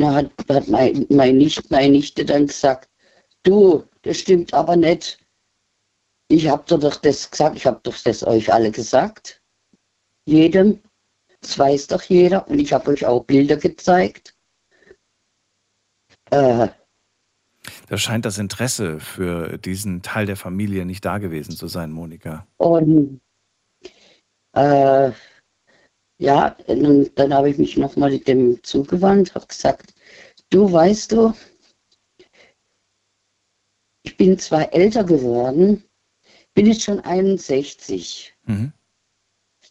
Da 0.00 0.14
hat, 0.14 0.30
hat 0.48 0.66
mein, 0.68 1.04
mein 1.10 1.36
Nicht, 1.36 1.70
meine 1.70 1.90
Nichte 1.90 2.24
dann 2.24 2.46
gesagt, 2.46 2.88
du, 3.42 3.84
das 4.00 4.18
stimmt 4.18 4.54
aber 4.54 4.74
nicht. 4.74 5.18
Ich 6.28 6.48
habe 6.48 6.64
doch 6.66 6.96
das 6.96 7.30
gesagt, 7.30 7.56
ich 7.56 7.66
habe 7.66 7.80
doch 7.82 7.96
das 8.02 8.26
euch 8.26 8.50
alle 8.50 8.70
gesagt. 8.70 9.42
Jedem, 10.24 10.80
das 11.42 11.58
weiß 11.58 11.88
doch 11.88 12.02
jeder. 12.04 12.48
Und 12.48 12.60
ich 12.60 12.72
habe 12.72 12.90
euch 12.90 13.04
auch 13.04 13.24
Bilder 13.24 13.58
gezeigt. 13.58 14.34
Äh, 16.30 16.68
da 17.88 17.98
scheint 17.98 18.24
das 18.24 18.38
Interesse 18.38 19.00
für 19.00 19.58
diesen 19.58 20.00
Teil 20.00 20.24
der 20.24 20.36
Familie 20.36 20.86
nicht 20.86 21.04
da 21.04 21.18
gewesen 21.18 21.54
zu 21.54 21.68
sein, 21.68 21.92
Monika. 21.92 22.46
Und 22.56 23.20
äh, 24.52 25.10
ja, 26.20 26.50
dann, 26.66 27.10
dann 27.14 27.32
habe 27.32 27.48
ich 27.48 27.56
mich 27.56 27.78
nochmal 27.78 28.18
dem 28.18 28.62
zugewandt, 28.62 29.34
habe 29.34 29.46
gesagt, 29.46 29.94
du 30.50 30.70
weißt 30.70 31.12
du, 31.12 31.32
ich 34.02 34.16
bin 34.18 34.38
zwar 34.38 34.72
älter 34.74 35.02
geworden, 35.02 35.82
bin 36.52 36.66
jetzt 36.66 36.82
schon 36.82 37.00
61. 37.00 38.34
Mhm. 38.44 38.72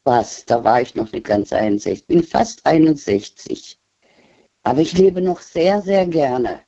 Was, 0.04 0.44
da 0.46 0.64
war 0.64 0.82
ich 0.82 0.96
noch 0.96 1.12
nicht 1.12 1.28
ganz 1.28 1.54
61, 1.54 2.08
bin 2.08 2.24
fast 2.24 2.66
61. 2.66 3.80
Aber 4.64 4.82
ich 4.82 4.94
lebe 4.94 5.22
noch 5.22 5.42
sehr, 5.42 5.84
sehr 5.84 6.08
gerne. 6.08 6.62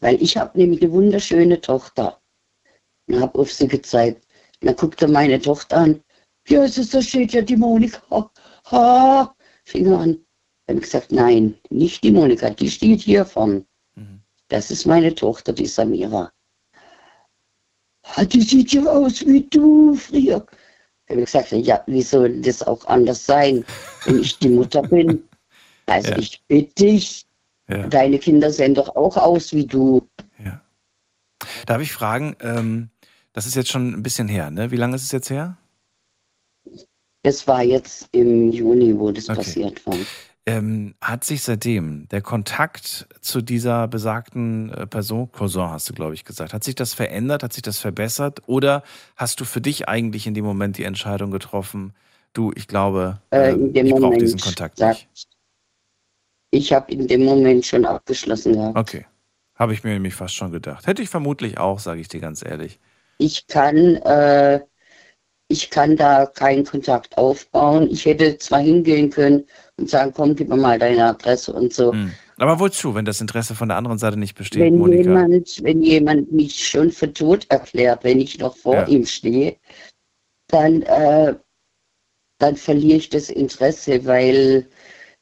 Weil 0.00 0.22
ich 0.22 0.38
habe 0.38 0.58
nämlich 0.58 0.80
eine 0.82 0.92
wunderschöne 0.92 1.60
Tochter. 1.60 2.20
Und 3.08 3.20
habe 3.20 3.38
auf 3.38 3.52
sie 3.52 3.68
gezeigt. 3.68 4.26
Und 4.60 4.68
dann 4.68 4.76
guckte 4.76 5.06
meine 5.06 5.40
Tochter 5.40 5.76
an. 5.76 6.04
Ja, 6.48 6.64
es 6.64 6.78
ist, 6.78 6.94
da 6.94 7.02
steht 7.02 7.32
ja 7.32 7.42
die 7.42 7.56
Monika. 7.56 8.30
Ha, 8.70 9.34
fing 9.64 9.92
an. 9.92 10.18
Dann 10.66 10.76
habe 10.76 10.78
ich 10.78 10.82
gesagt, 10.82 11.12
nein, 11.12 11.54
nicht 11.70 12.02
die 12.02 12.10
Monika, 12.10 12.50
die 12.50 12.70
steht 12.70 13.00
hier 13.00 13.24
vorn. 13.24 13.64
Mhm. 13.94 14.20
Das 14.48 14.70
ist 14.70 14.86
meine 14.86 15.14
Tochter, 15.14 15.52
die 15.52 15.66
Samira. 15.66 16.32
Die 18.26 18.42
sieht 18.42 18.72
ja 18.72 18.84
aus 18.84 19.24
wie 19.26 19.42
du 19.48 19.94
früher. 19.94 20.44
Dann 21.06 21.16
habe 21.16 21.20
ich 21.20 21.26
gesagt, 21.26 21.52
ja, 21.52 21.82
wie 21.86 22.02
soll 22.02 22.40
das 22.40 22.62
auch 22.62 22.84
anders 22.86 23.24
sein, 23.26 23.64
wenn 24.04 24.20
ich 24.20 24.38
die 24.38 24.48
Mutter 24.48 24.82
bin? 24.82 25.22
Also 25.86 26.12
ja. 26.12 26.18
ich 26.18 26.40
bitte 26.46 26.84
dich, 26.84 27.26
ja. 27.68 27.88
deine 27.88 28.20
Kinder 28.20 28.52
sehen 28.52 28.72
doch 28.72 28.94
auch 28.94 29.16
aus 29.16 29.52
wie 29.52 29.66
du. 29.66 30.08
Ja. 30.42 30.62
Darf 31.66 31.82
ich 31.82 31.92
fragen, 31.92 32.36
ähm, 32.40 32.90
das 33.32 33.46
ist 33.46 33.56
jetzt 33.56 33.70
schon 33.70 33.92
ein 33.92 34.02
bisschen 34.02 34.28
her, 34.28 34.52
ne? 34.52 34.70
Wie 34.70 34.76
lange 34.76 34.94
ist 34.94 35.02
es 35.02 35.10
jetzt 35.10 35.28
her? 35.28 35.58
Das 37.22 37.46
war 37.46 37.62
jetzt 37.62 38.08
im 38.12 38.50
Juni, 38.50 38.98
wo 38.98 39.12
das 39.12 39.28
okay. 39.28 39.38
passiert 39.38 39.86
war. 39.86 39.96
Ähm, 40.44 40.96
hat 41.00 41.22
sich 41.22 41.42
seitdem 41.42 42.08
der 42.08 42.20
Kontakt 42.20 43.06
zu 43.20 43.42
dieser 43.42 43.86
besagten 43.86 44.70
äh, 44.70 44.88
Person, 44.88 45.30
Cousin 45.30 45.70
hast 45.70 45.88
du, 45.88 45.92
glaube 45.92 46.14
ich, 46.14 46.24
gesagt, 46.24 46.52
hat 46.52 46.64
sich 46.64 46.74
das 46.74 46.94
verändert, 46.94 47.44
hat 47.44 47.52
sich 47.52 47.62
das 47.62 47.78
verbessert 47.78 48.42
oder 48.48 48.82
hast 49.14 49.38
du 49.38 49.44
für 49.44 49.60
dich 49.60 49.88
eigentlich 49.88 50.26
in 50.26 50.34
dem 50.34 50.44
Moment 50.44 50.78
die 50.78 50.82
Entscheidung 50.82 51.30
getroffen, 51.30 51.94
du, 52.32 52.50
ich 52.56 52.66
glaube, 52.66 53.20
äh, 53.30 53.52
ähm, 53.52 53.70
ich 53.72 53.94
brauche 53.94 54.18
diesen 54.18 54.40
Kontakt 54.40 54.80
nicht? 54.80 55.08
Ich 56.50 56.72
habe 56.72 56.92
in 56.92 57.06
dem 57.06 57.24
Moment 57.24 57.64
schon 57.64 57.84
abgeschlossen 57.84 58.54
gehabt. 58.54 58.76
Okay. 58.76 59.06
Habe 59.54 59.74
ich 59.74 59.84
mir 59.84 59.92
nämlich 59.92 60.14
fast 60.14 60.34
schon 60.34 60.50
gedacht. 60.50 60.88
Hätte 60.88 61.02
ich 61.02 61.08
vermutlich 61.08 61.58
auch, 61.58 61.78
sage 61.78 62.00
ich 62.00 62.08
dir 62.08 62.20
ganz 62.20 62.44
ehrlich. 62.44 62.80
Ich 63.18 63.46
kann, 63.46 63.96
äh, 63.96 64.60
ich 65.52 65.68
kann 65.68 65.96
da 65.96 66.26
keinen 66.26 66.64
Kontakt 66.64 67.16
aufbauen. 67.18 67.88
Ich 67.90 68.06
hätte 68.06 68.38
zwar 68.38 68.60
hingehen 68.60 69.10
können 69.10 69.44
und 69.76 69.90
sagen, 69.90 70.12
komm, 70.14 70.34
gib 70.34 70.48
mir 70.48 70.56
mal 70.56 70.78
deine 70.78 71.04
Adresse 71.04 71.52
und 71.52 71.74
so. 71.74 71.92
Hm. 71.92 72.10
Aber 72.38 72.58
wozu, 72.58 72.94
wenn 72.94 73.04
das 73.04 73.20
Interesse 73.20 73.54
von 73.54 73.68
der 73.68 73.76
anderen 73.76 73.98
Seite 73.98 74.18
nicht 74.18 74.34
besteht, 74.34 74.62
wenn 74.62 74.78
Monika? 74.78 75.02
Jemand, 75.02 75.62
wenn 75.62 75.82
jemand 75.82 76.32
mich 76.32 76.66
schon 76.66 76.90
für 76.90 77.12
tot 77.12 77.46
erklärt, 77.50 78.02
wenn 78.02 78.18
ich 78.20 78.38
noch 78.38 78.56
vor 78.56 78.76
ja. 78.76 78.86
ihm 78.88 79.04
stehe, 79.04 79.56
dann, 80.48 80.82
äh, 80.82 81.34
dann 82.38 82.56
verliere 82.56 82.96
ich 82.96 83.10
das 83.10 83.28
Interesse, 83.28 84.04
weil 84.06 84.66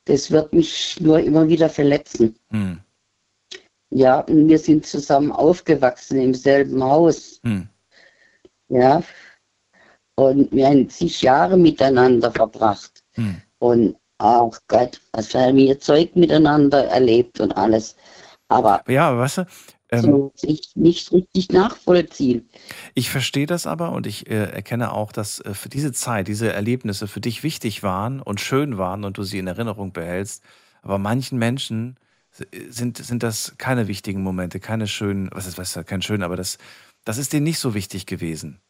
das 0.05 0.31
wird 0.31 0.53
mich 0.53 0.99
nur 1.01 1.19
immer 1.19 1.49
wieder 1.49 1.69
verletzen. 1.69 2.37
Hm. 2.51 2.79
Ja, 3.91 4.21
und 4.21 4.49
wir 4.49 4.59
sind 4.61 4.87
zusammen 4.87 5.33
aufgewachsen 5.33 6.21
im 6.21 6.35
selben 6.35 6.83
Haus. 6.83 7.41
Hm. 7.43 7.69
Ja. 8.69 9.03
Und 10.21 10.53
wir 10.53 10.67
haben 10.67 10.91
zig 10.91 11.23
Jahre 11.23 11.57
miteinander 11.57 12.31
verbracht. 12.31 13.03
Hm. 13.13 13.41
Und 13.59 13.97
auch 14.19 14.59
Gott, 14.69 15.01
was 15.13 15.35
haben 15.35 15.57
wir 15.57 15.81
Zeug 15.81 16.15
miteinander 16.15 16.85
erlebt 16.89 17.41
und 17.41 17.57
alles. 17.57 17.97
Aber 18.49 18.83
ja, 18.87 19.17
weißt 19.17 19.39
du, 19.39 19.47
ähm, 19.89 20.03
so 20.03 20.33
sich 20.35 20.73
nicht 20.75 21.11
richtig 21.11 21.49
nachvollziehen. 21.49 22.51
Ich 22.95 23.09
verstehe 23.09 23.47
das 23.47 23.67
aber 23.67 23.93
und 23.93 24.07
ich 24.07 24.29
äh, 24.29 24.51
erkenne 24.51 24.93
auch, 24.93 25.11
dass 25.11 25.41
äh, 25.41 25.55
für 25.55 25.71
diese 25.71 25.93
Zeit, 25.93 26.29
diese 26.29 26.53
Erlebnisse 26.53 27.09
für 27.09 27.23
dich 27.23 27.43
wichtig 27.43 27.83
waren 27.83 28.21
und 28.21 28.43
schön 28.43 28.77
waren 28.77 29.05
und 29.05 29.17
du 29.17 29.23
sie 29.23 29.39
in 29.39 29.47
Erinnerung 29.47 29.95
behältst. 29.95 30.43
Aber 30.83 30.99
manchen 30.99 31.39
Menschen 31.39 31.97
sind, 32.69 32.99
sind 32.99 33.23
das 33.23 33.55
keine 33.57 33.89
wichtigen 33.89 34.23
Momente, 34.23 34.61
keine 34.61 34.87
schönen, 34.87 35.31
was 35.33 35.47
ist, 35.47 35.57
was 35.57 35.75
ist 35.75 35.87
kein 35.87 36.03
schön, 36.03 36.23
aber 36.23 36.37
das, 36.37 36.59
das 37.05 37.17
ist 37.17 37.33
denen 37.33 37.45
nicht 37.45 37.59
so 37.59 37.73
wichtig 37.73 38.05
gewesen. 38.05 38.61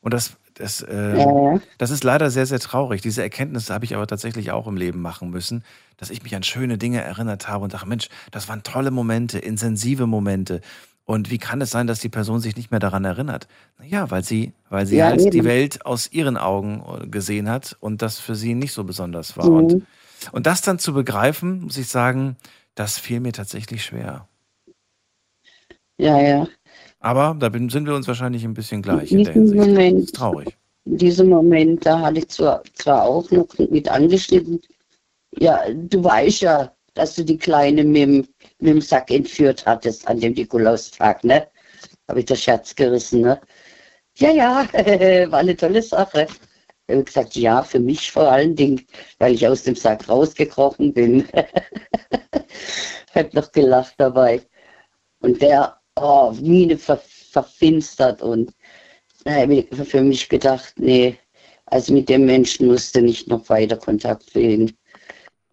Und 0.00 0.14
das, 0.14 0.36
das, 0.54 0.82
äh, 0.82 1.18
ja. 1.18 1.60
das 1.78 1.90
ist 1.90 2.04
leider 2.04 2.30
sehr, 2.30 2.46
sehr 2.46 2.60
traurig. 2.60 3.02
Diese 3.02 3.22
Erkenntnisse 3.22 3.72
habe 3.72 3.84
ich 3.84 3.94
aber 3.94 4.06
tatsächlich 4.06 4.50
auch 4.50 4.66
im 4.66 4.76
Leben 4.76 5.00
machen 5.00 5.30
müssen, 5.30 5.64
dass 5.96 6.10
ich 6.10 6.22
mich 6.22 6.34
an 6.34 6.42
schöne 6.42 6.78
Dinge 6.78 7.02
erinnert 7.02 7.48
habe 7.48 7.64
und 7.64 7.74
dachte, 7.74 7.88
Mensch, 7.88 8.08
das 8.30 8.48
waren 8.48 8.62
tolle 8.62 8.90
Momente, 8.90 9.38
intensive 9.38 10.06
Momente. 10.06 10.60
Und 11.04 11.30
wie 11.30 11.38
kann 11.38 11.62
es 11.62 11.70
sein, 11.70 11.86
dass 11.86 12.00
die 12.00 12.10
Person 12.10 12.40
sich 12.40 12.54
nicht 12.56 12.70
mehr 12.70 12.80
daran 12.80 13.04
erinnert? 13.04 13.48
Naja, 13.78 14.10
weil 14.10 14.22
sie, 14.22 14.52
weil 14.68 14.84
sie 14.86 14.96
ja, 14.96 15.06
halt 15.06 15.20
eben. 15.20 15.30
die 15.30 15.44
Welt 15.44 15.86
aus 15.86 16.12
ihren 16.12 16.36
Augen 16.36 16.84
äh, 17.02 17.06
gesehen 17.06 17.48
hat 17.48 17.76
und 17.80 18.02
das 18.02 18.18
für 18.18 18.34
sie 18.34 18.54
nicht 18.54 18.72
so 18.72 18.84
besonders 18.84 19.36
war. 19.38 19.48
Mhm. 19.48 19.56
Und, 19.56 19.86
und 20.32 20.46
das 20.46 20.60
dann 20.60 20.78
zu 20.78 20.92
begreifen, 20.92 21.62
muss 21.62 21.78
ich 21.78 21.88
sagen, 21.88 22.36
das 22.74 22.98
fiel 22.98 23.20
mir 23.20 23.32
tatsächlich 23.32 23.84
schwer. 23.84 24.28
Ja, 25.96 26.20
ja. 26.20 26.46
Aber 27.00 27.36
da 27.38 27.50
sind 27.52 27.86
wir 27.86 27.94
uns 27.94 28.08
wahrscheinlich 28.08 28.44
ein 28.44 28.54
bisschen 28.54 28.82
gleich. 28.82 29.12
In 29.12 29.18
diesem 29.18 29.56
Moment, 29.56 29.98
das 29.98 30.04
ist 30.04 30.14
traurig. 30.16 30.56
In 30.84 30.98
diesem 30.98 31.28
Moment, 31.28 31.86
da 31.86 32.00
hatte 32.00 32.18
ich 32.18 32.28
zwar, 32.28 32.62
zwar 32.74 33.04
auch 33.04 33.30
noch 33.30 33.46
mit 33.70 33.88
angeschnitten, 33.88 34.60
ja, 35.38 35.60
du 35.72 36.02
weißt 36.02 36.40
ja, 36.40 36.72
dass 36.94 37.14
du 37.14 37.24
die 37.24 37.38
Kleine 37.38 37.84
mit, 37.84 38.08
mit 38.08 38.28
dem 38.60 38.80
Sack 38.80 39.10
entführt 39.10 39.64
hattest 39.66 40.08
an 40.08 40.18
dem 40.18 40.32
Nikolaustag, 40.32 41.22
ne? 41.22 41.46
Habe 42.08 42.20
ich 42.20 42.26
der 42.26 42.36
Scherz 42.36 42.74
gerissen, 42.74 43.20
ne? 43.20 43.40
Ja, 44.16 44.30
ja, 44.30 44.68
war 45.30 45.38
eine 45.38 45.56
tolle 45.56 45.82
Sache. 45.82 46.26
Ich 46.86 46.94
habe 46.94 47.04
gesagt, 47.04 47.36
ja, 47.36 47.62
für 47.62 47.78
mich 47.78 48.10
vor 48.10 48.32
allen 48.32 48.56
Dingen, 48.56 48.84
weil 49.18 49.34
ich 49.34 49.46
aus 49.46 49.62
dem 49.62 49.76
Sack 49.76 50.08
rausgekrochen 50.08 50.92
bin. 50.92 51.28
Hat 53.14 53.34
noch 53.34 53.52
gelacht 53.52 53.94
dabei. 53.98 54.40
Und 55.20 55.42
der 55.42 55.77
oh, 56.00 56.32
Miene 56.40 56.78
ver, 56.78 57.00
verfinstert 57.30 58.22
und 58.22 58.52
da 59.24 59.34
habe 59.34 59.54
ich 59.54 59.88
für 59.88 60.02
mich 60.02 60.28
gedacht, 60.28 60.74
nee, 60.76 61.18
also 61.66 61.92
mit 61.92 62.08
dem 62.08 62.24
Menschen 62.24 62.66
musste 62.66 63.02
nicht 63.02 63.28
noch 63.28 63.48
weiter 63.48 63.76
Kontakt 63.76 64.24
pflegen. 64.24 64.72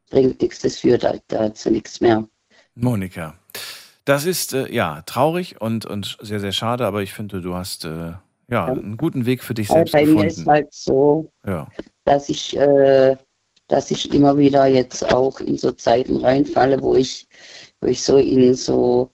Bringt 0.10 0.42
nichts, 0.42 0.60
das 0.60 0.80
führt 0.80 1.04
halt 1.04 1.24
dazu 1.28 1.70
nichts 1.70 2.00
mehr. 2.00 2.26
Monika, 2.76 3.36
das 4.06 4.26
ist 4.26 4.54
äh, 4.54 4.72
ja 4.72 5.02
traurig 5.02 5.60
und, 5.60 5.86
und 5.86 6.18
sehr, 6.22 6.40
sehr 6.40 6.52
schade, 6.52 6.86
aber 6.86 7.02
ich 7.02 7.14
finde, 7.14 7.42
du 7.42 7.56
hast 7.56 7.86
äh, 7.86 7.90
ja, 7.90 8.20
ja, 8.50 8.66
einen 8.68 8.98
guten 8.98 9.26
Weg 9.26 9.44
für 9.44 9.54
dich 9.54 9.68
selbst 9.68 9.92
bei 9.92 10.02
gefunden. 10.02 10.18
Bei 10.18 10.24
mir 10.24 10.30
ist 10.30 10.48
halt 10.48 10.74
so, 10.74 11.32
ja. 11.46 11.68
dass 12.06 12.30
ich 12.30 12.56
äh, 12.56 13.18
dass 13.68 13.92
ich 13.92 14.14
immer 14.14 14.38
wieder 14.38 14.68
jetzt 14.68 15.12
auch 15.12 15.40
in 15.40 15.58
so 15.58 15.72
Zeiten 15.72 16.18
reinfalle, 16.18 16.82
wo 16.82 16.96
ich, 16.96 17.28
wo 17.82 17.88
ich 17.88 18.02
so 18.02 18.18
in 18.18 18.54
so 18.54 19.12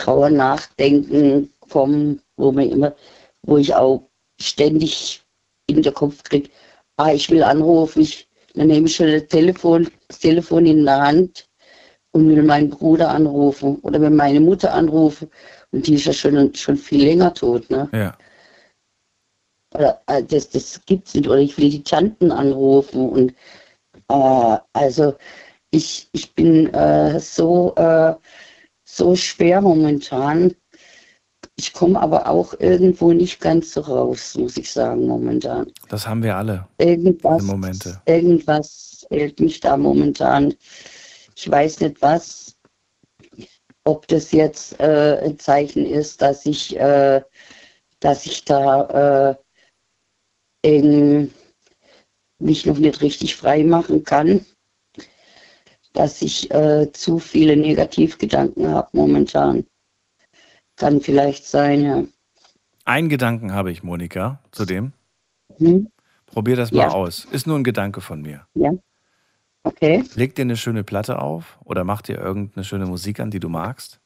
Trauer 0.00 0.30
nachdenken 0.30 1.52
komme, 1.68 2.18
wo 2.36 2.52
mir 2.52 2.70
immer, 2.70 2.94
wo 3.42 3.58
ich 3.58 3.74
auch 3.74 4.08
ständig 4.40 5.22
in 5.66 5.82
den 5.82 5.94
Kopf 5.94 6.22
kriege, 6.22 6.48
ah, 6.96 7.12
ich 7.12 7.28
will 7.30 7.42
anrufen, 7.42 8.02
ich, 8.02 8.28
dann 8.54 8.68
nehme 8.68 8.86
ich 8.86 8.96
schon 8.96 9.12
das 9.12 9.26
Telefon, 9.26 9.88
das 10.08 10.18
Telefon 10.18 10.66
in 10.66 10.84
der 10.84 11.00
Hand 11.00 11.48
und 12.12 12.28
will 12.28 12.42
meinen 12.42 12.70
Bruder 12.70 13.10
anrufen 13.10 13.76
oder 13.82 14.00
will 14.00 14.10
meine 14.10 14.40
Mutter 14.40 14.72
anrufen 14.72 15.28
und 15.70 15.86
die 15.86 15.94
ist 15.94 16.06
ja 16.06 16.12
schon, 16.12 16.54
schon 16.54 16.76
viel 16.76 17.04
länger 17.04 17.32
tot, 17.34 17.68
ne? 17.70 17.88
Ja. 17.92 18.16
Oder, 19.74 20.02
äh, 20.06 20.22
das, 20.24 20.48
das 20.50 20.80
gibt's 20.84 21.14
nicht. 21.14 21.28
Oder 21.28 21.38
ich 21.38 21.56
will 21.56 21.70
die 21.70 21.84
Tanten 21.84 22.32
anrufen 22.32 23.08
und 23.08 23.34
äh, 24.08 24.58
also 24.72 25.14
ich, 25.70 26.08
ich 26.12 26.34
bin 26.34 26.72
äh, 26.74 27.20
so 27.20 27.72
äh, 27.76 28.14
so 28.96 29.16
schwer 29.16 29.60
momentan. 29.60 30.54
Ich 31.56 31.72
komme 31.72 32.00
aber 32.00 32.26
auch 32.26 32.54
irgendwo 32.58 33.12
nicht 33.12 33.40
ganz 33.40 33.72
so 33.72 33.82
raus, 33.82 34.36
muss 34.36 34.56
ich 34.56 34.70
sagen, 34.70 35.06
momentan. 35.06 35.70
Das 35.88 36.06
haben 36.06 36.22
wir 36.22 36.36
alle. 36.36 36.66
Irgendwas, 36.78 37.42
Momente. 37.42 38.00
irgendwas 38.06 39.06
hält 39.10 39.40
mich 39.40 39.60
da 39.60 39.76
momentan. 39.76 40.54
Ich 41.36 41.50
weiß 41.50 41.80
nicht 41.80 42.00
was. 42.00 42.56
Ob 43.84 44.06
das 44.08 44.32
jetzt 44.32 44.78
äh, 44.78 45.20
ein 45.24 45.38
Zeichen 45.38 45.86
ist, 45.86 46.20
dass 46.22 46.44
ich, 46.46 46.78
äh, 46.78 47.22
dass 48.00 48.26
ich 48.26 48.44
da 48.44 49.36
äh, 50.62 51.28
mich 52.38 52.66
noch 52.66 52.78
nicht 52.78 53.00
richtig 53.00 53.36
frei 53.36 53.64
machen 53.64 54.04
kann 54.04 54.44
dass 55.92 56.22
ich 56.22 56.50
äh, 56.52 56.90
zu 56.92 57.18
viele 57.18 57.56
Negativgedanken 57.56 58.68
habe 58.68 58.88
momentan. 58.92 59.64
Kann 60.76 61.00
vielleicht 61.00 61.44
sein, 61.46 61.82
ja. 61.82 62.04
Einen 62.84 63.08
Gedanken 63.08 63.52
habe 63.52 63.70
ich, 63.70 63.82
Monika, 63.82 64.40
zu 64.50 64.64
dem. 64.64 64.92
Hm? 65.58 65.88
Probier 66.26 66.56
das 66.56 66.72
mal 66.72 66.78
ja. 66.78 66.88
aus. 66.90 67.26
Ist 67.30 67.46
nur 67.46 67.58
ein 67.58 67.64
Gedanke 67.64 68.00
von 68.00 68.22
mir. 68.22 68.46
Ja. 68.54 68.72
Okay. 69.62 70.02
Leg 70.14 70.34
dir 70.34 70.42
eine 70.42 70.56
schöne 70.56 70.84
Platte 70.84 71.20
auf 71.20 71.58
oder 71.64 71.84
mach 71.84 72.02
dir 72.02 72.18
irgendeine 72.18 72.64
schöne 72.64 72.86
Musik 72.86 73.20
an, 73.20 73.30
die 73.30 73.40
du 73.40 73.48
magst. 73.48 74.00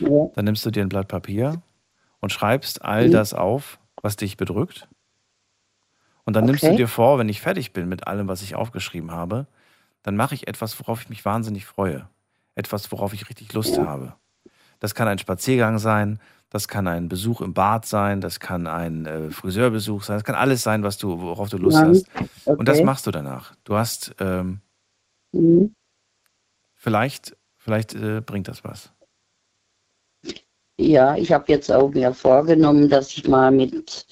Ja. 0.00 0.30
Dann 0.34 0.44
nimmst 0.46 0.64
du 0.64 0.70
dir 0.70 0.82
ein 0.82 0.88
Blatt 0.88 1.08
Papier 1.08 1.60
und 2.20 2.32
schreibst 2.32 2.82
all 2.82 3.08
Mhm. 3.08 3.12
das 3.12 3.34
auf, 3.34 3.78
was 4.00 4.16
dich 4.16 4.36
bedrückt. 4.36 4.88
Und 6.24 6.34
dann 6.34 6.44
nimmst 6.46 6.64
Okay. 6.64 6.72
du 6.72 6.76
dir 6.78 6.88
vor, 6.88 7.18
wenn 7.18 7.28
ich 7.28 7.40
fertig 7.40 7.72
bin 7.72 7.88
mit 7.88 8.06
allem, 8.06 8.26
was 8.26 8.42
ich 8.42 8.54
aufgeschrieben 8.54 9.10
habe, 9.12 9.46
dann 10.06 10.14
mache 10.14 10.36
ich 10.36 10.46
etwas, 10.46 10.78
worauf 10.78 11.02
ich 11.02 11.08
mich 11.08 11.24
wahnsinnig 11.24 11.66
freue. 11.66 12.08
Etwas, 12.54 12.92
worauf 12.92 13.12
ich 13.12 13.28
richtig 13.28 13.52
Lust 13.54 13.76
habe. 13.80 14.14
Das 14.78 14.94
kann 14.94 15.08
ein 15.08 15.18
Spaziergang 15.18 15.80
sein, 15.80 16.20
das 16.48 16.68
kann 16.68 16.86
ein 16.86 17.08
Besuch 17.08 17.40
im 17.40 17.54
Bad 17.54 17.86
sein, 17.86 18.20
das 18.20 18.38
kann 18.38 18.68
ein 18.68 19.06
äh, 19.06 19.30
Friseurbesuch 19.30 20.04
sein, 20.04 20.18
das 20.18 20.22
kann 20.22 20.36
alles 20.36 20.62
sein, 20.62 20.84
was 20.84 20.96
du, 20.96 21.20
worauf 21.20 21.48
du 21.48 21.56
Lust 21.56 21.78
Ja, 21.78 21.88
hast. 21.88 22.06
Und 22.46 22.68
das 22.68 22.76
okay. 22.76 22.86
machst 22.86 23.08
du 23.08 23.10
danach. 23.10 23.56
Du 23.64 23.74
hast 23.74 24.14
ähm, 24.20 24.60
Mhm. 25.32 25.74
vielleicht, 26.76 27.36
vielleicht 27.56 27.94
äh, 27.96 28.20
bringt 28.20 28.46
das 28.46 28.62
was. 28.62 28.92
Ja, 30.78 31.16
ich 31.16 31.32
habe 31.32 31.46
jetzt 31.48 31.72
auch 31.72 31.88
mir 31.88 32.14
vorgenommen, 32.14 32.88
dass 32.88 33.10
ich 33.16 33.26
mal 33.26 33.50
mit 33.50 34.06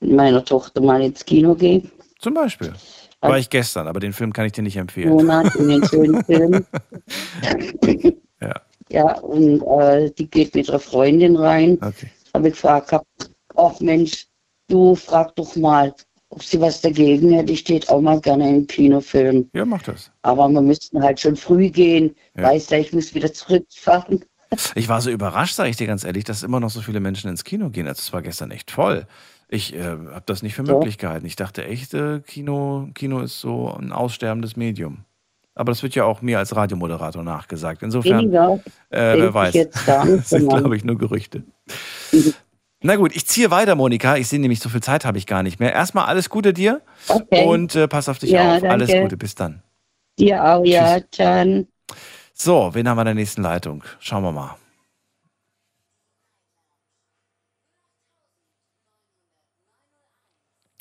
meiner 0.00 0.44
Tochter 0.44 0.80
mal 0.80 1.00
ins 1.02 1.24
Kino 1.24 1.54
gehe. 1.54 1.84
Zum 2.18 2.34
Beispiel. 2.34 2.72
War 3.20 3.38
ich 3.38 3.50
gestern, 3.50 3.88
aber 3.88 4.00
den 4.00 4.12
Film 4.12 4.32
kann 4.32 4.46
ich 4.46 4.52
dir 4.52 4.62
nicht 4.62 4.76
empfehlen. 4.76 5.10
Monat 5.10 5.54
in 5.56 5.68
den 5.68 5.86
schönen 5.86 6.24
Film. 6.24 6.64
Ja. 8.38 8.52
Ja, 8.90 9.18
und 9.20 9.62
äh, 9.62 10.10
die 10.10 10.28
geht 10.28 10.54
mit 10.54 10.68
ihrer 10.68 10.78
Freundin 10.78 11.36
rein. 11.36 11.78
Okay. 11.80 12.10
Habe 12.34 12.48
ich 12.48 12.54
gefragt, 12.54 12.92
hab, 12.92 13.06
ach 13.56 13.80
Mensch, 13.80 14.26
du 14.68 14.94
frag 14.94 15.34
doch 15.36 15.56
mal, 15.56 15.94
ob 16.28 16.42
sie 16.42 16.60
was 16.60 16.80
dagegen 16.82 17.32
hätte. 17.32 17.52
Ich 17.52 17.60
steht 17.60 17.88
auch 17.88 18.00
mal 18.00 18.20
gerne 18.20 18.48
im 18.48 18.66
Kinofilm. 18.66 19.48
Ja, 19.54 19.64
mach 19.64 19.82
das. 19.82 20.10
Aber 20.22 20.48
wir 20.48 20.60
müssten 20.60 21.02
halt 21.02 21.18
schon 21.18 21.36
früh 21.36 21.70
gehen. 21.70 22.14
Ja. 22.36 22.44
Weißt 22.44 22.70
du, 22.70 22.78
ich 22.78 22.92
muss 22.92 23.14
wieder 23.14 23.32
zurückfahren. 23.32 24.24
Ich 24.74 24.88
war 24.88 25.00
so 25.00 25.10
überrascht, 25.10 25.54
sage 25.54 25.70
ich 25.70 25.76
dir 25.76 25.86
ganz 25.86 26.04
ehrlich, 26.04 26.24
dass 26.24 26.42
immer 26.42 26.60
noch 26.60 26.70
so 26.70 26.80
viele 26.80 27.00
Menschen 27.00 27.30
ins 27.30 27.42
Kino 27.42 27.70
gehen. 27.70 27.88
Also 27.88 28.00
es 28.00 28.12
war 28.12 28.22
gestern 28.22 28.50
echt 28.52 28.70
voll. 28.70 29.06
Ich 29.48 29.74
äh, 29.74 29.82
habe 29.84 30.22
das 30.26 30.42
nicht 30.42 30.54
für 30.54 30.64
Ja. 30.64 30.74
möglich 30.74 30.98
gehalten. 30.98 31.26
Ich 31.26 31.36
dachte 31.36 31.64
echt, 31.64 31.94
äh, 31.94 32.20
Kino, 32.20 32.88
Kino 32.94 33.20
ist 33.20 33.40
so 33.40 33.72
ein 33.72 33.92
aussterbendes 33.92 34.56
Medium. 34.56 35.04
Aber 35.54 35.72
das 35.72 35.82
wird 35.82 35.94
ja 35.94 36.04
auch 36.04 36.20
mir 36.20 36.38
als 36.38 36.54
Radiomoderator 36.54 37.22
nachgesagt. 37.22 37.82
Insofern, 37.82 38.30
äh, 38.32 38.60
wer 38.90 39.32
weiß. 39.32 39.54
das 39.86 40.28
sind, 40.28 40.48
glaube 40.48 40.76
ich, 40.76 40.84
nur 40.84 40.98
Gerüchte. 40.98 41.44
Na 42.82 42.96
gut, 42.96 43.16
ich 43.16 43.26
ziehe 43.26 43.50
weiter, 43.50 43.74
Monika. 43.74 44.16
Ich 44.16 44.28
sehe 44.28 44.38
nämlich, 44.38 44.60
so 44.60 44.68
viel 44.68 44.82
Zeit 44.82 45.06
habe 45.06 45.16
ich 45.16 45.26
gar 45.26 45.42
nicht 45.42 45.58
mehr. 45.58 45.72
Erstmal 45.72 46.06
alles 46.06 46.28
Gute 46.28 46.52
dir 46.52 46.82
Okay. 47.08 47.46
und 47.46 47.74
äh, 47.74 47.88
pass 47.88 48.08
auf 48.08 48.18
dich 48.18 48.30
Ja, 48.30 48.56
auf. 48.56 48.64
Alles 48.64 48.88
danke. 48.88 49.02
Gute, 49.04 49.16
bis 49.16 49.34
dann. 49.34 49.62
Dir 50.18 50.44
auch, 50.44 50.64
ja, 50.64 51.00
dann. 51.16 51.68
So, 52.34 52.70
wen 52.74 52.86
haben 52.88 52.96
wir 52.98 53.02
in 53.02 53.06
der 53.06 53.14
nächsten 53.14 53.42
Leitung? 53.42 53.82
Schauen 53.98 54.22
wir 54.24 54.32
mal. 54.32 54.56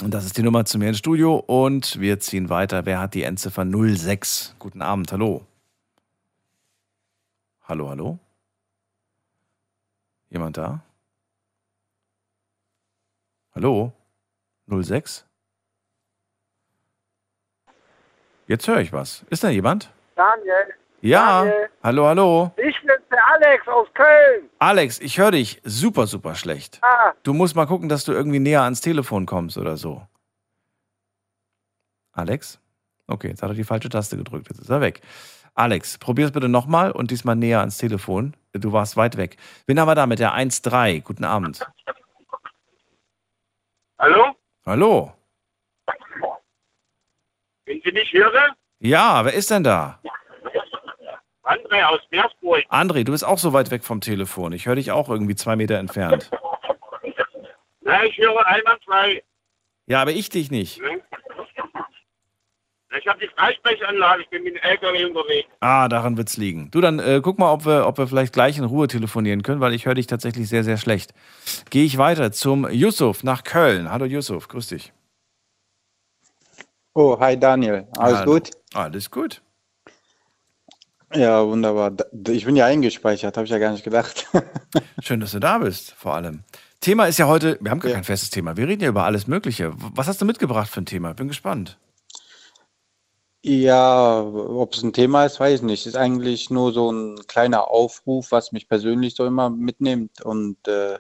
Und 0.06 0.14
das 0.14 0.23
ist 0.23 0.38
die 0.38 0.44
Nummer 0.44 0.65
zu 0.65 0.77
mir 0.77 0.90
ins 0.90 0.99
Studio 0.99 1.38
und 1.38 1.99
wir 1.99 2.19
ziehen 2.19 2.48
weiter. 2.48 2.86
Wer 2.86 2.99
hat 2.99 3.15
die 3.15 3.23
Endziffer 3.23 3.65
06? 3.65 4.56
Guten 4.60 4.84
Abend, 4.84 5.11
hallo. 5.11 5.48
Hallo, 7.64 7.90
hallo? 7.90 8.19
Jemand 10.30 10.57
da? 10.57 10.82
Hallo? 13.56 13.94
06? 14.68 15.26
Jetzt 18.45 18.68
höre 18.68 18.82
ich 18.82 18.94
was. 18.94 19.26
Ist 19.32 19.44
da 19.44 19.49
jemand? 19.49 19.90
Daniel. 20.15 20.76
Ja. 21.06 21.44
Daniel. 21.45 21.69
Hallo, 21.84 22.06
hallo. 22.07 22.52
Ich 22.57 22.76
bin's, 22.82 23.03
der 23.11 23.27
Alex 23.27 23.68
aus 23.68 23.88
Köln. 23.94 24.49
Alex, 24.57 24.99
ich 24.99 25.19
höre 25.19 25.30
dich 25.32 25.61
super, 25.64 26.07
super 26.07 26.34
schlecht. 26.34 26.80
Ah, 26.82 27.14
Du 27.22 27.34
musst 27.34 27.56
mal 27.56 27.68
gucken, 27.68 27.90
dass 27.90 28.06
du 28.06 28.11
irgendwie 28.11 28.40
näher 28.40 28.64
ans 28.64 28.82
Telefon 28.82 29.27
kommst 29.27 29.57
oder 29.60 29.77
so. 29.77 30.02
Alex? 32.11 32.60
Okay, 33.07 33.27
jetzt 33.27 33.44
hat 33.44 33.49
er 33.52 33.56
die 33.56 33.64
falsche 33.64 33.90
Taste 33.90 34.18
gedrückt. 34.18 34.48
Jetzt 34.49 34.61
ist 34.61 34.69
er 34.69 34.82
weg. 34.82 35.02
Alex, 35.53 35.99
probier 35.99 36.26
es 36.26 36.32
bitte 36.32 36.49
nochmal 36.49 36.91
und 36.91 37.11
diesmal 37.11 37.36
näher 37.36 37.60
ans 37.60 37.77
Telefon. 37.77 38.36
Du 38.53 38.72
warst 38.73 38.98
weit 38.98 39.15
weg. 39.15 39.38
Wen 39.68 39.80
haben 39.80 39.88
wir 39.88 39.95
da 39.95 40.07
mit 40.07 40.18
der 40.18 40.34
1.3? 40.34 41.03
Guten 41.03 41.23
Abend. 41.23 41.64
hallo? 43.99 44.36
Hallo. 44.65 45.14
Wenn 47.65 47.80
Sie 47.84 47.91
mich 47.91 48.11
hören? 48.11 48.53
Ja, 48.80 49.23
wer 49.23 49.34
ist 49.34 49.52
denn 49.52 49.64
da? 49.64 49.99
André 51.45 51.84
aus 51.84 51.99
Meersburg. 52.11 52.63
André, 52.69 53.03
du 53.03 53.11
bist 53.11 53.23
auch 53.23 53.38
so 53.38 53.53
weit 53.53 53.72
weg 53.72 53.84
vom 53.84 54.01
Telefon. 54.01 54.51
Ich 54.51 54.65
höre 54.65 54.76
dich 54.76 54.91
auch 54.91 55.09
irgendwie 55.09 55.35
zwei 55.35 55.55
Meter 55.55 55.77
entfernt. 55.77 56.31
Na, 57.81 58.03
ich 58.03 58.17
höre 58.17 58.45
einwandfrei. 58.47 59.23
Ja, 59.85 60.01
aber 60.01 60.11
ich 60.11 60.30
dich 60.30 60.49
nicht. 60.49 60.81
Ne? 60.81 61.01
Ich 62.97 63.07
habe 63.07 63.19
die 63.19 63.27
Freisprechanlage, 63.27 64.23
ich 64.23 64.30
bin 64.30 64.43
mit 64.43 64.55
dem 64.55 64.63
LKW 64.63 65.05
unterwegs. 65.05 65.49
Ah, 65.59 65.88
daran 65.88 66.17
wird's 66.17 66.38
liegen. 66.38 66.72
Du, 66.72 66.81
dann 66.81 66.97
äh, 66.99 67.19
guck 67.22 67.38
mal, 67.38 67.51
ob 67.51 67.65
wir, 67.65 67.85
ob 67.85 67.97
wir 67.97 68.07
vielleicht 68.07 68.34
gleich 68.34 68.57
in 68.57 68.63
Ruhe 68.63 68.88
telefonieren 68.88 69.43
können, 69.43 69.59
weil 69.59 69.73
ich 69.73 69.85
höre 69.85 69.95
dich 69.95 70.07
tatsächlich 70.07 70.49
sehr, 70.49 70.63
sehr 70.63 70.77
schlecht. 70.77 71.13
Gehe 71.69 71.84
ich 71.84 71.97
weiter 71.97 72.31
zum 72.31 72.67
Yusuf 72.72 73.23
nach 73.23 73.43
Köln. 73.43 73.91
Hallo 73.91 74.05
Yusuf, 74.05 74.47
grüß 74.47 74.69
dich. 74.69 74.93
Oh, 76.93 77.19
hi 77.19 77.38
Daniel. 77.38 77.85
Alles 77.97 78.19
Hallo. 78.19 78.31
gut? 78.34 78.51
Alles 78.73 79.11
gut. 79.11 79.41
Ja, 81.15 81.47
wunderbar. 81.47 81.95
Ich 82.27 82.45
bin 82.45 82.55
ja 82.55 82.65
eingespeichert, 82.65 83.37
habe 83.37 83.45
ich 83.45 83.51
ja 83.51 83.57
gar 83.57 83.71
nicht 83.71 83.83
gedacht. 83.83 84.27
Schön, 85.01 85.19
dass 85.19 85.31
du 85.31 85.39
da 85.39 85.59
bist, 85.59 85.91
vor 85.93 86.13
allem. 86.13 86.43
Thema 86.81 87.05
ist 87.05 87.17
ja 87.17 87.27
heute, 87.27 87.57
wir 87.61 87.71
haben 87.71 87.79
gar 87.79 87.93
kein 87.93 88.03
festes 88.03 88.29
Thema. 88.29 88.57
Wir 88.57 88.67
reden 88.67 88.83
ja 88.83 88.89
über 88.89 89.05
alles 89.05 89.27
Mögliche. 89.27 89.73
Was 89.75 90.07
hast 90.07 90.21
du 90.21 90.25
mitgebracht 90.25 90.69
für 90.69 90.81
ein 90.81 90.85
Thema? 90.85 91.13
Bin 91.13 91.27
gespannt. 91.27 91.77
Ja, 93.43 94.21
ob 94.21 94.73
es 94.73 94.83
ein 94.83 94.91
Thema 94.91 95.25
ist, 95.25 95.39
weiß 95.39 95.59
ich 95.59 95.65
nicht. 95.65 95.85
Ist 95.85 95.95
eigentlich 95.95 96.49
nur 96.49 96.73
so 96.73 96.91
ein 96.91 97.15
kleiner 97.27 97.69
Aufruf, 97.69 98.31
was 98.31 98.51
mich 98.51 98.67
persönlich 98.67 99.15
so 99.15 99.25
immer 99.25 99.49
mitnimmt. 99.49 100.21
Und 100.21 100.67
äh, 100.67 100.99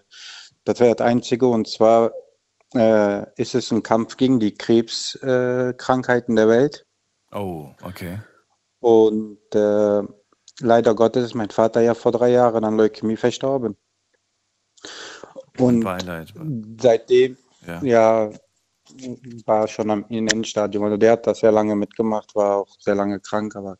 das 0.63 0.79
wäre 0.79 0.95
das 0.95 1.05
Einzige. 1.05 1.47
Und 1.47 1.67
zwar 1.67 2.11
äh, 2.73 3.25
ist 3.35 3.55
es 3.55 3.71
ein 3.71 3.83
Kampf 3.83 4.17
gegen 4.17 4.39
die 4.39 4.53
Krebskrankheiten 4.53 6.37
äh, 6.37 6.41
der 6.41 6.47
Welt. 6.47 6.85
Oh, 7.31 7.69
okay. 7.83 8.19
Und 8.85 9.39
äh, 9.55 10.03
leider 10.59 10.93
Gottes 10.93 11.25
ist 11.25 11.33
mein 11.33 11.49
Vater 11.49 11.81
ja 11.81 11.95
vor 11.95 12.11
drei 12.11 12.29
Jahren 12.29 12.63
an 12.63 12.77
Leukämie 12.77 13.17
verstorben. 13.17 13.77
Und 15.57 15.83
Beileid. 15.83 16.31
seitdem, 16.79 17.35
Ja. 17.65 17.81
ja, 17.81 18.29
war 19.47 19.67
schon 19.67 19.89
am 19.89 20.05
im 20.09 20.27
Endstadium. 20.27 20.83
Also 20.83 20.97
der 20.97 21.13
hat 21.13 21.25
das 21.25 21.39
sehr 21.39 21.51
lange 21.51 21.75
mitgemacht, 21.75 22.35
war 22.35 22.57
auch 22.57 22.79
sehr 22.79 22.93
lange 22.93 23.19
krank, 23.19 23.55
aber 23.55 23.79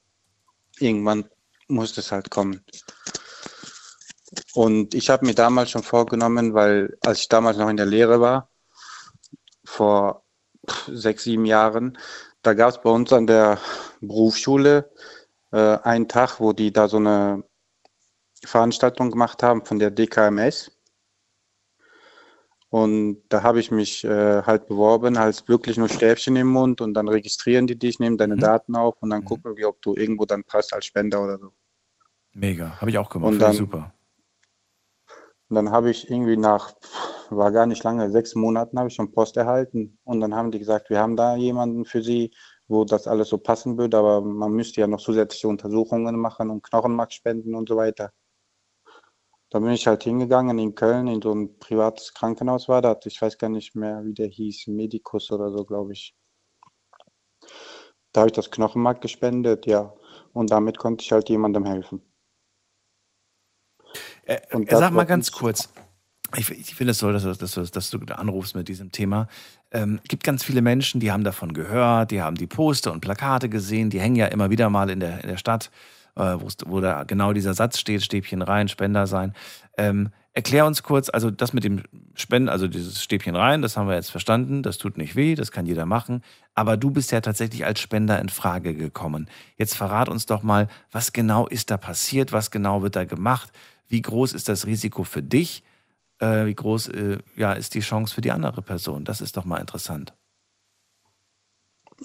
irgendwann 0.80 1.30
musste 1.68 2.02
es 2.02 2.12
halt 2.12 2.32
kommen. 2.32 2.66
Und 4.56 4.96
ich 4.96 5.12
habe 5.12 5.24
mir 5.28 5.36
damals 5.36 5.70
schon 5.70 5.84
vorgenommen, 5.84 6.56
weil 6.56 6.98
als 7.02 7.20
ich 7.20 7.30
damals 7.30 7.58
noch 7.58 7.70
in 7.70 7.78
der 7.78 7.86
Lehre 7.86 8.22
war, 8.22 8.50
vor 9.66 10.24
sechs, 10.88 11.26
sieben 11.26 11.46
Jahren, 11.46 11.96
da 12.42 12.56
gab 12.56 12.72
es 12.72 12.82
bei 12.82 12.90
uns 12.90 13.14
an 13.14 13.28
der 13.28 13.60
Berufsschule 14.08 14.92
äh, 15.52 15.78
einen 15.80 16.08
Tag, 16.08 16.40
wo 16.40 16.54
die 16.54 16.72
da 16.72 16.88
so 16.88 16.98
eine 16.98 17.44
Veranstaltung 18.44 19.12
gemacht 19.12 19.44
haben 19.44 19.66
von 19.66 19.80
der 19.80 19.92
DKMS. 19.92 20.72
Und 22.70 23.22
da 23.30 23.44
habe 23.44 23.60
ich 23.60 23.72
mich 23.72 24.04
äh, 24.04 24.42
halt 24.44 24.68
beworben, 24.68 25.16
als 25.18 25.48
wirklich 25.48 25.78
nur 25.78 25.88
Stäbchen 25.88 26.36
im 26.36 26.48
Mund 26.48 26.82
und 26.82 26.94
dann 26.94 27.08
registrieren 27.08 27.68
die 27.68 27.78
dich, 27.80 28.00
nehmen 28.00 28.18
deine 28.18 28.36
Daten 28.36 28.76
auf 28.76 28.96
und 29.02 29.12
dann 29.12 29.24
gucken 29.24 29.56
wir, 29.56 29.70
ob 29.70 29.82
du 29.82 29.96
irgendwo 29.96 30.26
dann 30.26 30.44
passt 30.44 30.74
als 30.74 30.86
Spender 30.86 31.24
oder 31.24 31.38
so. 31.38 31.54
Mega. 32.34 32.80
Habe 32.82 32.90
ich 32.90 32.98
auch 32.98 33.10
gemacht. 33.10 33.32
Und 33.32 33.40
dann- 33.40 33.54
super. 33.54 33.94
Und 35.48 35.56
dann 35.56 35.70
habe 35.70 35.92
ich 35.92 36.10
irgendwie 36.10 36.38
nach, 36.38 36.74
war 37.30 37.52
gar 37.52 37.68
nicht 37.68 37.84
lange, 37.84 38.10
sechs 38.10 38.34
Monaten 38.34 38.80
habe 38.80 38.90
ich 38.90 38.96
schon 38.96 39.12
Post 39.12 39.38
erhalten. 39.38 40.00
Und 40.04 40.20
dann 40.20 40.34
haben 40.34 40.52
die 40.52 40.58
gesagt, 40.60 40.90
wir 40.90 41.00
haben 41.00 41.16
da 41.16 41.36
jemanden 41.36 41.86
für 41.86 42.02
Sie, 42.02 42.32
wo 42.68 42.86
das 42.86 43.08
alles 43.08 43.30
so 43.30 43.38
passen 43.38 43.78
würde, 43.78 43.98
aber 43.98 44.22
man 44.22 44.52
müsste 44.52 44.82
ja 44.82 44.88
noch 44.88 45.00
zusätzliche 45.00 45.48
Untersuchungen 45.48 46.18
machen 46.20 46.50
und 46.50 46.64
Knochenmark 46.64 47.14
spenden 47.14 47.56
und 47.56 47.70
so 47.70 47.78
weiter. 47.78 48.12
Da 49.50 49.60
bin 49.60 49.72
ich 49.72 49.88
halt 49.88 50.04
hingegangen 50.04 50.58
in 50.58 50.76
Köln, 50.76 51.08
in 51.08 51.22
so 51.22 51.32
ein 51.32 51.60
privates 51.60 52.14
Krankenhaus 52.14 52.68
war 52.68 52.82
das. 52.82 53.06
Ich 53.06 53.22
weiß 53.22 53.38
gar 53.38 53.50
nicht 53.50 53.76
mehr, 53.76 54.04
wie 54.04 54.14
der 54.14 54.28
hieß, 54.28 54.68
Medicus 54.68 55.32
oder 55.32 55.52
so, 55.52 55.64
glaube 55.64 55.94
ich. 55.94 56.16
Da 58.12 58.22
habe 58.22 58.30
ich 58.30 58.36
das 58.36 58.50
Knochenmark 58.50 59.02
gespendet, 59.02 59.66
ja. 59.66 59.94
Und 60.34 60.52
damit 60.52 60.78
konnte 60.78 61.04
ich 61.04 61.12
halt 61.12 61.30
jemandem 61.30 61.66
helfen. 61.66 62.02
Äh, 64.24 64.42
sag 64.70 64.92
mal 64.92 65.06
ganz 65.06 65.32
kurz. 65.32 65.70
Ich, 66.38 66.50
ich 66.52 66.76
finde 66.76 66.92
es 66.92 66.98
toll, 66.98 67.14
dass 67.14 67.24
du, 67.24 67.34
dass, 67.34 67.52
du, 67.54 67.62
dass 67.64 67.90
du 67.90 68.00
anrufst 68.14 68.56
mit 68.56 68.68
diesem 68.68 68.92
Thema. 68.92 69.28
Ähm, 69.72 70.00
gibt 70.08 70.24
ganz 70.24 70.44
viele 70.44 70.62
Menschen, 70.62 71.00
die 71.00 71.12
haben 71.12 71.24
davon 71.24 71.54
gehört, 71.54 72.12
die 72.12 72.22
haben 72.22 72.36
die 72.36 72.48
Poster 72.48 72.92
und 72.92 73.02
Plakate 73.02 73.50
gesehen, 73.50 73.90
die 73.90 74.00
hängen 74.00 74.16
ja 74.16 74.28
immer 74.28 74.50
wieder 74.50 74.70
mal 74.70 74.90
in 74.90 75.00
der, 75.00 75.22
in 75.22 75.30
der 75.30 75.38
Stadt, 75.38 75.72
äh, 76.16 76.38
wo 76.66 76.80
da 76.82 77.04
genau 77.04 77.34
dieser 77.34 77.54
Satz 77.54 77.80
steht, 77.80 78.04
Stäbchen 78.04 78.42
rein, 78.42 78.68
Spender 78.68 79.08
sein. 79.08 79.34
Ähm, 79.78 80.10
erklär 80.34 80.66
uns 80.66 80.84
kurz, 80.84 81.10
also 81.10 81.32
das 81.32 81.54
mit 81.54 81.64
dem 81.64 81.84
Spenden, 82.16 82.50
also 82.50 82.68
dieses 82.68 83.02
Stäbchen 83.02 83.36
rein, 83.36 83.62
das 83.62 83.78
haben 83.78 83.88
wir 83.88 83.96
jetzt 83.96 84.12
verstanden, 84.12 84.64
das 84.64 84.78
tut 84.78 84.98
nicht 84.98 85.16
weh, 85.16 85.36
das 85.36 85.52
kann 85.52 85.66
jeder 85.66 85.86
machen. 85.86 86.22
Aber 86.54 86.78
du 86.78 86.92
bist 86.92 87.12
ja 87.12 87.22
tatsächlich 87.22 87.66
als 87.66 87.80
Spender 87.80 88.20
in 88.20 88.30
Frage 88.30 88.76
gekommen. 88.76 89.30
Jetzt 89.58 89.76
verrat 89.76 90.10
uns 90.10 90.26
doch 90.26 90.44
mal, 90.44 90.68
was 90.92 91.14
genau 91.14 91.48
ist 91.48 91.72
da 91.72 91.78
passiert, 91.78 92.32
was 92.32 92.52
genau 92.52 92.82
wird 92.82 92.96
da 92.96 93.06
gemacht, 93.06 93.52
wie 93.88 94.02
groß 94.02 94.34
ist 94.34 94.50
das 94.50 94.66
Risiko 94.66 95.04
für 95.04 95.24
dich? 95.24 95.64
Äh, 96.20 96.46
wie 96.46 96.56
groß 96.56 96.90
äh, 96.90 97.20
ja, 97.36 97.54
ist 97.54 97.74
die 97.74 97.80
Chance 97.82 98.14
für 98.14 98.22
die 98.22 98.32
andere 98.32 98.62
Person? 98.62 99.06
Das 99.06 99.22
ist 99.22 99.38
doch 99.38 99.46
mal 99.46 99.60
interessant. 99.60 100.14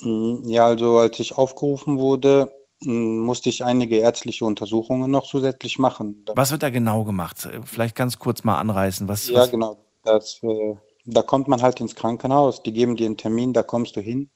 Mm, 0.03 0.43
Ja, 0.49 0.66
also 0.66 0.99
als 0.99 1.19
ich 1.20 1.37
aufgerufen 1.37 1.99
wurde, 1.99 2.53
musste 2.82 3.49
ich 3.51 3.65
einige 3.65 3.97
ärztliche 3.97 4.45
Untersuchungen 4.45 5.11
noch 5.11 5.27
zusätzlich 5.27 5.78
machen. 5.78 6.24
Was 6.35 6.51
wird 6.51 6.62
da 6.62 6.70
genau 6.70 7.05
gemacht? 7.05 7.49
Vielleicht 7.65 7.95
ganz 7.95 8.19
kurz 8.19 8.43
mal 8.45 8.59
anreißen. 8.59 9.09
Was, 9.09 9.28
Ja, 9.28 9.41
was, 9.41 9.51
genau. 9.51 9.77
Das, 10.05 10.41
äh, 10.43 10.77
da 11.05 11.23
kommt 11.23 11.49
man 11.49 11.61
halt 11.61 11.81
ins 11.81 11.95
Krankenhaus, 11.95 12.62
die 12.62 12.73
geben 12.73 12.97
dir 12.97 13.07
einen 13.07 13.19
Termin, 13.19 13.53
da 13.53 13.62
kommst 13.62 13.97
du 13.97 14.01
hin 14.01 14.31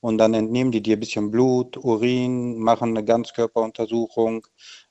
und 0.00 0.18
dann 0.18 0.34
entnehmen 0.34 0.72
die 0.72 0.82
dir 0.82 0.96
ein 0.96 1.00
bisschen 1.00 1.30
Blut, 1.30 1.76
Urin, 1.76 2.58
machen 2.58 2.90
eine 2.90 3.04
Ganzkörperuntersuchung. 3.04 4.46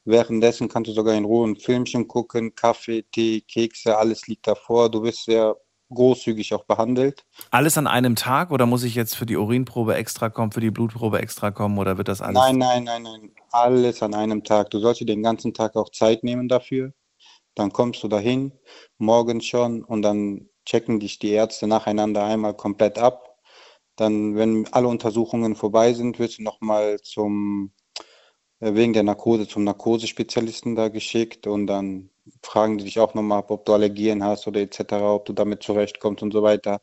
Währenddessen 0.06 0.70
kannst 0.70 0.90
du 0.90 0.94
sogar 0.94 1.16
in 1.16 1.26
Ruhe 1.26 1.48
ein 1.48 1.56
Filmchen 1.56 2.08
gucken, 2.08 2.54
Kaffee, 2.56 3.04
Tee, 3.12 3.42
Kekse, 3.42 3.98
alles 3.98 4.28
liegt 4.28 4.48
davor. 4.48 4.90
Du 4.90 5.04
wirst 5.04 5.26
sehr 5.26 5.56
großzügig 5.94 6.54
auch 6.54 6.66
behandelt. 6.66 7.26
Alles 7.52 7.78
an 7.78 7.88
einem 7.88 8.16
Tag 8.16 8.52
oder 8.52 8.66
muss 8.66 8.84
ich 8.84 8.96
jetzt 8.96 9.16
für 9.16 9.26
die 9.26 9.38
Urinprobe 9.38 9.96
extra 9.96 10.30
kommen, 10.30 10.52
für 10.52 10.62
die 10.62 10.72
Blutprobe 10.72 11.20
extra 11.20 11.52
kommen 11.52 11.78
oder 11.78 11.98
wird 11.98 12.08
das 12.08 12.22
alles? 12.22 12.36
Nein, 12.36 12.58
nein, 12.58 12.84
nein, 12.84 13.04
nein. 13.04 13.32
Alles 13.52 14.02
an 14.04 14.14
einem 14.14 14.44
Tag. 14.44 14.70
Du 14.70 14.80
sollst 14.80 15.02
dir 15.02 15.06
den 15.06 15.24
ganzen 15.24 15.54
Tag 15.54 15.76
auch 15.76 15.90
Zeit 15.90 16.24
nehmen 16.24 16.48
dafür. 16.48 16.94
Dann 17.56 17.72
kommst 17.72 18.04
du 18.04 18.08
dahin, 18.08 18.52
morgens 18.98 19.46
schon, 19.46 19.84
und 19.84 20.02
dann 20.02 20.50
checken 20.66 21.00
dich 21.00 21.20
die 21.20 21.32
Ärzte 21.32 21.68
nacheinander 21.68 22.24
einmal 22.24 22.54
komplett 22.54 22.98
ab. 22.98 23.38
Dann, 23.96 24.36
wenn 24.36 24.68
alle 24.74 24.90
Untersuchungen 24.90 25.56
vorbei 25.56 25.94
sind, 25.94 26.20
wirst 26.20 26.40
du 26.40 26.44
nochmal 26.44 27.00
zum, 27.02 27.72
wegen 28.60 28.94
der 28.94 29.04
Narkose, 29.04 29.48
zum 29.48 29.64
Narkosespezialisten 29.64 30.76
da 30.76 30.88
geschickt 30.90 31.48
und 31.48 31.68
dann 31.68 32.10
fragen 32.42 32.78
die 32.78 32.86
dich 32.86 33.00
auch 33.00 33.14
nochmal 33.14 33.44
ob 33.48 33.66
du 33.66 33.74
Allergien 33.74 34.24
hast 34.24 34.48
oder 34.48 34.62
etc., 34.62 34.94
ob 34.94 35.26
du 35.26 35.34
damit 35.34 35.64
zurechtkommst 35.64 36.24
und 36.24 36.32
so 36.34 36.42
weiter. 36.44 36.82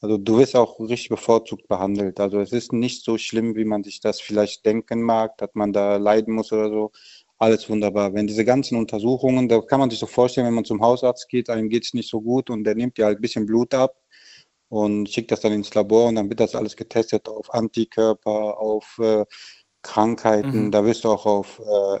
Also 0.00 0.18
du 0.18 0.38
wirst 0.38 0.54
auch 0.56 0.78
richtig 0.80 1.08
bevorzugt 1.08 1.66
behandelt. 1.68 2.20
Also 2.20 2.40
es 2.40 2.52
ist 2.52 2.72
nicht 2.72 3.04
so 3.04 3.16
schlimm, 3.16 3.56
wie 3.56 3.64
man 3.64 3.84
sich 3.84 4.00
das 4.00 4.20
vielleicht 4.20 4.66
denken 4.66 5.02
mag, 5.02 5.38
dass 5.38 5.50
man 5.54 5.72
da 5.72 5.96
leiden 5.96 6.34
muss 6.34 6.52
oder 6.52 6.68
so. 6.68 6.92
Alles 7.38 7.68
wunderbar. 7.70 8.12
Wenn 8.14 8.26
diese 8.26 8.44
ganzen 8.44 8.76
Untersuchungen, 8.76 9.48
da 9.48 9.60
kann 9.60 9.80
man 9.80 9.90
sich 9.90 9.98
so 9.98 10.06
vorstellen, 10.06 10.46
wenn 10.46 10.54
man 10.54 10.64
zum 10.66 10.82
Hausarzt 10.82 11.28
geht, 11.28 11.48
einem 11.50 11.68
geht 11.70 11.84
es 11.86 11.94
nicht 11.94 12.10
so 12.10 12.20
gut 12.20 12.50
und 12.50 12.64
der 12.64 12.74
nimmt 12.74 12.98
dir 12.98 13.06
halt 13.06 13.18
ein 13.18 13.22
bisschen 13.22 13.46
Blut 13.46 13.72
ab 13.74 13.96
und 14.68 15.08
schickt 15.08 15.30
das 15.32 15.40
dann 15.40 15.52
ins 15.52 15.74
Labor 15.74 16.08
und 16.08 16.16
dann 16.16 16.28
wird 16.28 16.40
das 16.40 16.54
alles 16.54 16.76
getestet 16.76 17.28
auf 17.28 17.52
Antikörper, 17.54 18.58
auf 18.58 18.98
äh, 19.00 19.24
Krankheiten. 19.84 20.64
Mhm. 20.66 20.70
Da 20.72 20.84
wirst 20.84 21.04
du 21.04 21.10
auch 21.10 21.24
auf 21.26 21.60
äh, 21.60 21.98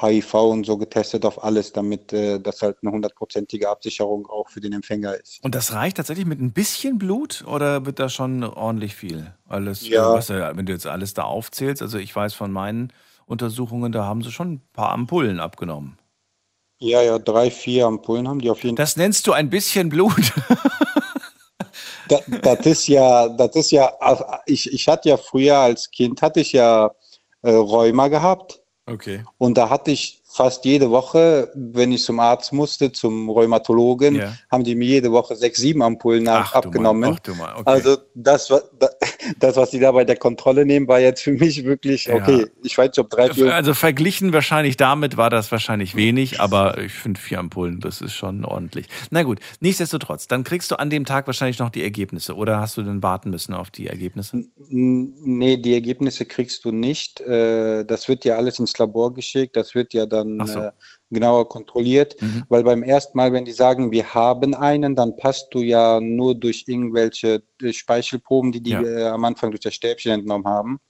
HIV 0.00 0.34
und 0.34 0.64
so 0.66 0.76
getestet, 0.76 1.24
auf 1.24 1.42
alles, 1.42 1.72
damit 1.72 2.12
äh, 2.12 2.38
das 2.38 2.60
halt 2.62 2.78
eine 2.82 2.92
hundertprozentige 2.92 3.68
Absicherung 3.70 4.26
auch 4.26 4.48
für 4.50 4.60
den 4.60 4.72
Empfänger 4.74 5.14
ist. 5.14 5.38
Und 5.42 5.54
das 5.54 5.72
reicht 5.72 5.96
tatsächlich 5.96 6.26
mit 6.26 6.40
ein 6.40 6.52
bisschen 6.52 6.98
Blut 6.98 7.44
oder 7.46 7.86
wird 7.86 7.98
da 7.98 8.08
schon 8.08 8.42
ordentlich 8.44 8.94
viel? 8.94 9.34
Alles, 9.48 9.88
Ja. 9.88 10.10
äh, 10.10 10.14
was, 10.14 10.28
ja- 10.28 10.56
wenn 10.56 10.66
du 10.66 10.72
jetzt 10.72 10.86
alles 10.86 11.14
da 11.14 11.22
aufzählst, 11.24 11.80
also 11.82 11.98
ich 11.98 12.14
weiß 12.14 12.34
von 12.34 12.52
meinen 12.52 12.92
Untersuchungen, 13.26 13.92
da 13.92 14.04
haben 14.04 14.22
sie 14.22 14.32
schon 14.32 14.54
ein 14.54 14.62
paar 14.72 14.90
Ampullen 14.90 15.40
abgenommen. 15.40 15.98
Ja, 16.78 17.00
ja, 17.00 17.18
drei, 17.18 17.50
vier 17.50 17.86
Ampullen 17.86 18.26
haben 18.26 18.40
die 18.40 18.50
auf 18.50 18.64
jeden 18.64 18.76
Fall. 18.76 18.84
Das 18.84 18.96
nennst 18.96 19.26
du 19.26 19.32
ein 19.32 19.48
bisschen 19.50 19.88
Blut. 19.88 20.32
Da, 22.08 22.18
das 22.42 22.66
ist 22.66 22.88
ja, 22.88 23.28
das 23.28 23.54
ist 23.54 23.70
ja, 23.70 23.86
also 24.00 24.24
ich, 24.46 24.70
ich 24.72 24.88
hatte 24.88 25.08
ja 25.08 25.16
früher 25.16 25.56
als 25.56 25.90
Kind, 25.90 26.20
hatte 26.20 26.40
ich 26.40 26.52
ja 26.52 26.90
äh, 27.42 27.50
Rheuma 27.50 28.08
gehabt 28.08 28.60
Okay. 28.86 29.24
und 29.38 29.56
da 29.56 29.70
hatte 29.70 29.92
ich 29.92 30.21
fast 30.32 30.64
jede 30.64 30.90
Woche, 30.90 31.50
wenn 31.54 31.92
ich 31.92 32.02
zum 32.02 32.18
Arzt 32.18 32.52
musste, 32.52 32.90
zum 32.90 33.28
Rheumatologen, 33.28 34.16
ja. 34.16 34.32
haben 34.50 34.64
die 34.64 34.74
mir 34.74 34.86
jede 34.88 35.12
Woche 35.12 35.36
sechs, 35.36 35.60
sieben 35.60 35.82
Ampullen 35.82 36.26
Ach, 36.26 36.54
abgenommen. 36.54 37.18
Du. 37.22 37.32
Ach, 37.34 37.52
du. 37.54 37.60
Okay. 37.60 37.62
Also 37.66 37.96
das, 38.14 38.48
das, 39.38 39.56
was 39.56 39.70
die 39.70 39.78
da 39.78 39.92
bei 39.92 40.04
der 40.04 40.16
Kontrolle 40.16 40.64
nehmen, 40.64 40.88
war 40.88 41.00
jetzt 41.00 41.22
für 41.22 41.32
mich 41.32 41.64
wirklich, 41.64 42.10
okay, 42.10 42.40
ja. 42.40 42.46
ich 42.62 42.78
weiß 42.78 42.88
nicht, 42.88 42.98
ob 42.98 43.10
drei, 43.10 43.28
vier... 43.28 43.54
Also 43.54 43.74
verglichen 43.74 44.32
wahrscheinlich 44.32 44.76
damit 44.78 45.16
war 45.16 45.28
das 45.28 45.52
wahrscheinlich 45.52 45.94
wenig, 45.96 46.40
aber 46.40 46.78
ich 46.78 46.92
finde 46.92 47.20
vier 47.20 47.38
Ampullen, 47.38 47.80
das 47.80 48.00
ist 48.00 48.14
schon 48.14 48.44
ordentlich. 48.44 48.86
Na 49.10 49.24
gut, 49.24 49.38
nichtsdestotrotz, 49.60 50.28
dann 50.28 50.44
kriegst 50.44 50.70
du 50.70 50.78
an 50.78 50.88
dem 50.88 51.04
Tag 51.04 51.26
wahrscheinlich 51.26 51.58
noch 51.58 51.70
die 51.70 51.82
Ergebnisse 51.82 52.34
oder 52.36 52.58
hast 52.58 52.78
du 52.78 52.82
denn 52.82 53.02
warten 53.02 53.28
müssen 53.30 53.52
auf 53.52 53.70
die 53.70 53.86
Ergebnisse? 53.86 54.44
Nee, 54.56 55.58
die 55.58 55.74
Ergebnisse 55.74 56.24
kriegst 56.24 56.64
du 56.64 56.72
nicht. 56.72 57.20
Äh, 57.20 57.84
das 57.84 58.08
wird 58.08 58.24
ja 58.24 58.36
alles 58.36 58.58
ins 58.58 58.76
Labor 58.78 59.12
geschickt, 59.12 59.56
das 59.56 59.74
wird 59.74 59.92
ja 59.92 60.06
dann 60.06 60.21
so. 60.44 60.60
äh, 60.60 60.72
genauer 61.10 61.48
kontrolliert, 61.48 62.20
mhm. 62.20 62.44
weil 62.48 62.64
beim 62.64 62.82
ersten 62.82 63.16
Mal, 63.16 63.32
wenn 63.32 63.44
die 63.44 63.52
sagen, 63.52 63.92
wir 63.92 64.14
haben 64.14 64.54
einen, 64.54 64.96
dann 64.96 65.16
passt 65.16 65.48
du 65.52 65.60
ja 65.60 66.00
nur 66.00 66.34
durch 66.34 66.64
irgendwelche 66.66 67.42
äh, 67.60 67.72
Speichelproben, 67.72 68.52
die 68.52 68.62
die 68.62 68.70
ja. 68.70 68.82
äh, 68.82 69.08
am 69.08 69.24
Anfang 69.24 69.50
durch 69.50 69.60
das 69.60 69.74
Stäbchen 69.74 70.12
entnommen 70.12 70.46
haben. 70.46 70.80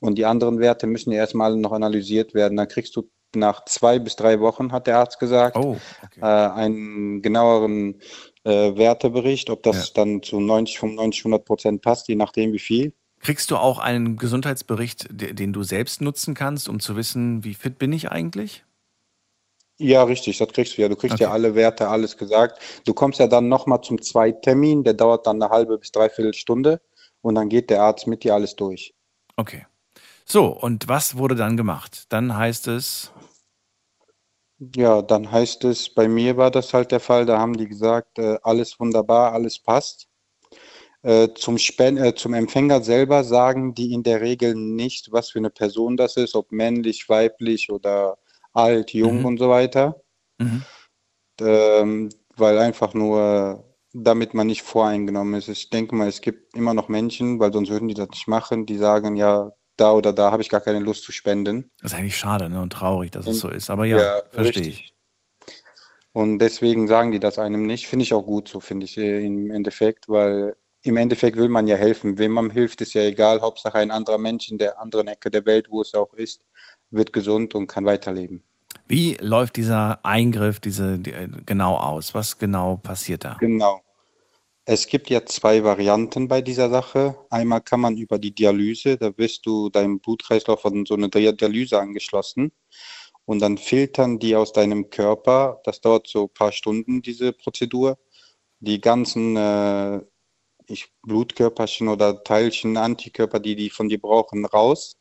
Und 0.00 0.16
die 0.16 0.26
anderen 0.26 0.60
Werte 0.60 0.86
müssen 0.86 1.12
ja 1.12 1.18
erstmal 1.18 1.56
noch 1.56 1.72
analysiert 1.72 2.34
werden. 2.34 2.56
Dann 2.56 2.68
kriegst 2.68 2.94
du 2.96 3.10
nach 3.34 3.64
zwei 3.64 3.98
bis 3.98 4.16
drei 4.16 4.40
Wochen, 4.40 4.72
hat 4.72 4.86
der 4.86 4.98
Arzt 4.98 5.18
gesagt, 5.18 5.56
oh, 5.56 5.76
okay. 6.02 6.20
äh, 6.20 6.24
einen 6.24 7.20
genaueren 7.22 8.00
äh, 8.44 8.76
Wertebericht, 8.76 9.50
ob 9.50 9.62
das 9.62 9.88
ja. 9.88 10.02
dann 10.02 10.22
zu 10.22 10.40
90, 10.40 10.78
95, 10.78 11.20
100 11.20 11.44
Prozent 11.44 11.82
passt, 11.82 12.08
je 12.08 12.14
nachdem 12.14 12.52
wie 12.52 12.58
viel. 12.58 12.94
Kriegst 13.20 13.50
du 13.50 13.56
auch 13.56 13.78
einen 13.78 14.16
Gesundheitsbericht, 14.16 15.08
den 15.10 15.52
du 15.52 15.62
selbst 15.64 16.00
nutzen 16.00 16.34
kannst, 16.34 16.68
um 16.68 16.78
zu 16.78 16.96
wissen, 16.96 17.44
wie 17.44 17.54
fit 17.54 17.78
bin 17.78 17.92
ich 17.92 18.10
eigentlich? 18.10 18.64
Ja, 19.78 20.02
richtig, 20.02 20.38
das 20.38 20.48
kriegst 20.48 20.76
du 20.76 20.82
ja. 20.82 20.88
Du 20.88 20.96
kriegst 20.96 21.14
okay. 21.14 21.24
ja 21.24 21.30
alle 21.30 21.54
Werte, 21.54 21.88
alles 21.88 22.16
gesagt. 22.16 22.60
Du 22.84 22.94
kommst 22.94 23.20
ja 23.20 23.28
dann 23.28 23.48
nochmal 23.48 23.80
zum 23.80 24.02
Zweittermin, 24.02 24.82
der 24.82 24.94
dauert 24.94 25.26
dann 25.26 25.40
eine 25.40 25.50
halbe 25.50 25.78
bis 25.78 25.92
dreiviertel 25.92 26.34
Stunde 26.34 26.80
und 27.22 27.36
dann 27.36 27.48
geht 27.48 27.70
der 27.70 27.82
Arzt 27.82 28.06
mit 28.06 28.24
dir 28.24 28.34
alles 28.34 28.56
durch. 28.56 28.94
Okay. 29.36 29.66
So, 30.24 30.46
und 30.46 30.88
was 30.88 31.16
wurde 31.16 31.36
dann 31.36 31.56
gemacht? 31.56 32.04
Dann 32.08 32.36
heißt 32.36 32.66
es. 32.68 33.12
Ja, 34.74 35.02
dann 35.02 35.30
heißt 35.30 35.64
es, 35.64 35.88
bei 35.88 36.08
mir 36.08 36.36
war 36.36 36.50
das 36.50 36.74
halt 36.74 36.90
der 36.90 36.98
Fall, 36.98 37.24
da 37.24 37.38
haben 37.38 37.56
die 37.56 37.68
gesagt, 37.68 38.18
äh, 38.18 38.38
alles 38.42 38.80
wunderbar, 38.80 39.32
alles 39.32 39.60
passt. 39.60 40.08
Äh, 41.02 41.28
zum, 41.34 41.58
Spen 41.58 41.96
äh, 41.96 42.14
zum 42.16 42.34
Empfänger 42.34 42.82
selber 42.82 43.22
sagen 43.22 43.74
die 43.74 43.92
in 43.92 44.02
der 44.02 44.20
Regel 44.20 44.56
nicht, 44.56 45.12
was 45.12 45.30
für 45.30 45.38
eine 45.38 45.50
Person 45.50 45.96
das 45.96 46.16
ist, 46.16 46.34
ob 46.34 46.50
männlich, 46.50 47.08
weiblich 47.08 47.70
oder 47.70 48.18
alt, 48.52 48.92
jung 48.92 49.20
mhm. 49.20 49.24
und 49.24 49.38
so 49.38 49.48
weiter. 49.48 50.00
Mhm. 50.38 50.62
Ähm, 51.40 52.08
weil 52.36 52.58
einfach 52.58 52.94
nur, 52.94 53.64
damit 53.92 54.34
man 54.34 54.46
nicht 54.46 54.62
voreingenommen 54.62 55.34
ist. 55.34 55.48
Ich 55.48 55.70
denke 55.70 55.94
mal, 55.94 56.08
es 56.08 56.20
gibt 56.20 56.56
immer 56.56 56.74
noch 56.74 56.88
Menschen, 56.88 57.40
weil 57.40 57.52
sonst 57.52 57.70
würden 57.70 57.88
die 57.88 57.94
das 57.94 58.08
nicht 58.10 58.28
machen, 58.28 58.66
die 58.66 58.76
sagen, 58.76 59.16
ja, 59.16 59.52
da 59.76 59.92
oder 59.92 60.12
da 60.12 60.32
habe 60.32 60.42
ich 60.42 60.48
gar 60.48 60.60
keine 60.60 60.80
Lust 60.80 61.04
zu 61.04 61.12
spenden. 61.12 61.70
Das 61.80 61.92
ist 61.92 61.98
eigentlich 61.98 62.16
schade 62.16 62.48
ne? 62.48 62.60
und 62.60 62.72
traurig, 62.72 63.12
dass 63.12 63.26
und, 63.26 63.32
es 63.32 63.40
so 63.40 63.48
ist. 63.48 63.70
Aber 63.70 63.86
ja, 63.86 63.98
ja 63.98 64.22
verstehe 64.30 64.68
ich. 64.68 64.94
Und 66.12 66.40
deswegen 66.40 66.88
sagen 66.88 67.12
die 67.12 67.20
das 67.20 67.38
einem 67.38 67.66
nicht. 67.66 67.86
Finde 67.86 68.02
ich 68.02 68.12
auch 68.12 68.24
gut 68.24 68.48
so, 68.48 68.60
finde 68.60 68.86
ich 68.86 68.98
äh, 68.98 69.24
im 69.24 69.50
Endeffekt, 69.50 70.08
weil 70.08 70.56
im 70.82 70.96
Endeffekt 70.96 71.36
will 71.36 71.48
man 71.48 71.68
ja 71.68 71.76
helfen. 71.76 72.18
Wem 72.18 72.32
man 72.32 72.50
hilft, 72.50 72.80
ist 72.80 72.94
ja 72.94 73.02
egal. 73.02 73.40
Hauptsache 73.40 73.78
ein 73.78 73.90
anderer 73.90 74.18
Mensch 74.18 74.48
in 74.48 74.58
der 74.58 74.80
anderen 74.80 75.08
Ecke 75.08 75.30
der 75.30 75.46
Welt, 75.46 75.68
wo 75.70 75.80
es 75.80 75.94
auch 75.94 76.12
ist, 76.14 76.42
wird 76.90 77.12
gesund 77.12 77.54
und 77.54 77.66
kann 77.66 77.84
weiterleben. 77.84 78.42
Wie 78.86 79.16
läuft 79.20 79.56
dieser 79.56 80.04
Eingriff 80.04 80.60
diese, 80.60 80.98
die, 80.98 81.12
genau 81.44 81.76
aus? 81.76 82.14
Was 82.14 82.38
genau 82.38 82.76
passiert 82.76 83.24
da? 83.24 83.36
Genau. 83.40 83.82
Es 84.64 84.86
gibt 84.86 85.08
ja 85.08 85.24
zwei 85.24 85.64
Varianten 85.64 86.28
bei 86.28 86.42
dieser 86.42 86.68
Sache. 86.68 87.16
Einmal 87.30 87.62
kann 87.62 87.80
man 87.80 87.96
über 87.96 88.18
die 88.18 88.34
Dialyse, 88.34 88.98
da 88.98 89.16
wirst 89.16 89.46
du 89.46 89.70
deinem 89.70 89.98
Blutkreislauf 89.98 90.60
von 90.60 90.84
so 90.84 90.94
einer 90.94 91.08
Dialyse 91.08 91.80
angeschlossen 91.80 92.52
und 93.24 93.40
dann 93.40 93.58
filtern 93.58 94.18
die 94.18 94.36
aus 94.36 94.52
deinem 94.52 94.90
Körper, 94.90 95.60
das 95.64 95.80
dauert 95.80 96.06
so 96.06 96.24
ein 96.24 96.34
paar 96.34 96.52
Stunden, 96.52 97.02
diese 97.02 97.32
Prozedur, 97.32 97.98
die 98.60 98.80
ganzen 98.80 99.36
äh, 99.36 100.00
ich, 100.66 100.92
Blutkörperchen 101.02 101.88
oder 101.88 102.22
Teilchen, 102.22 102.76
Antikörper, 102.76 103.40
die 103.40 103.56
die 103.56 103.70
von 103.70 103.88
dir 103.88 104.00
brauchen, 104.00 104.44
raus. 104.44 104.97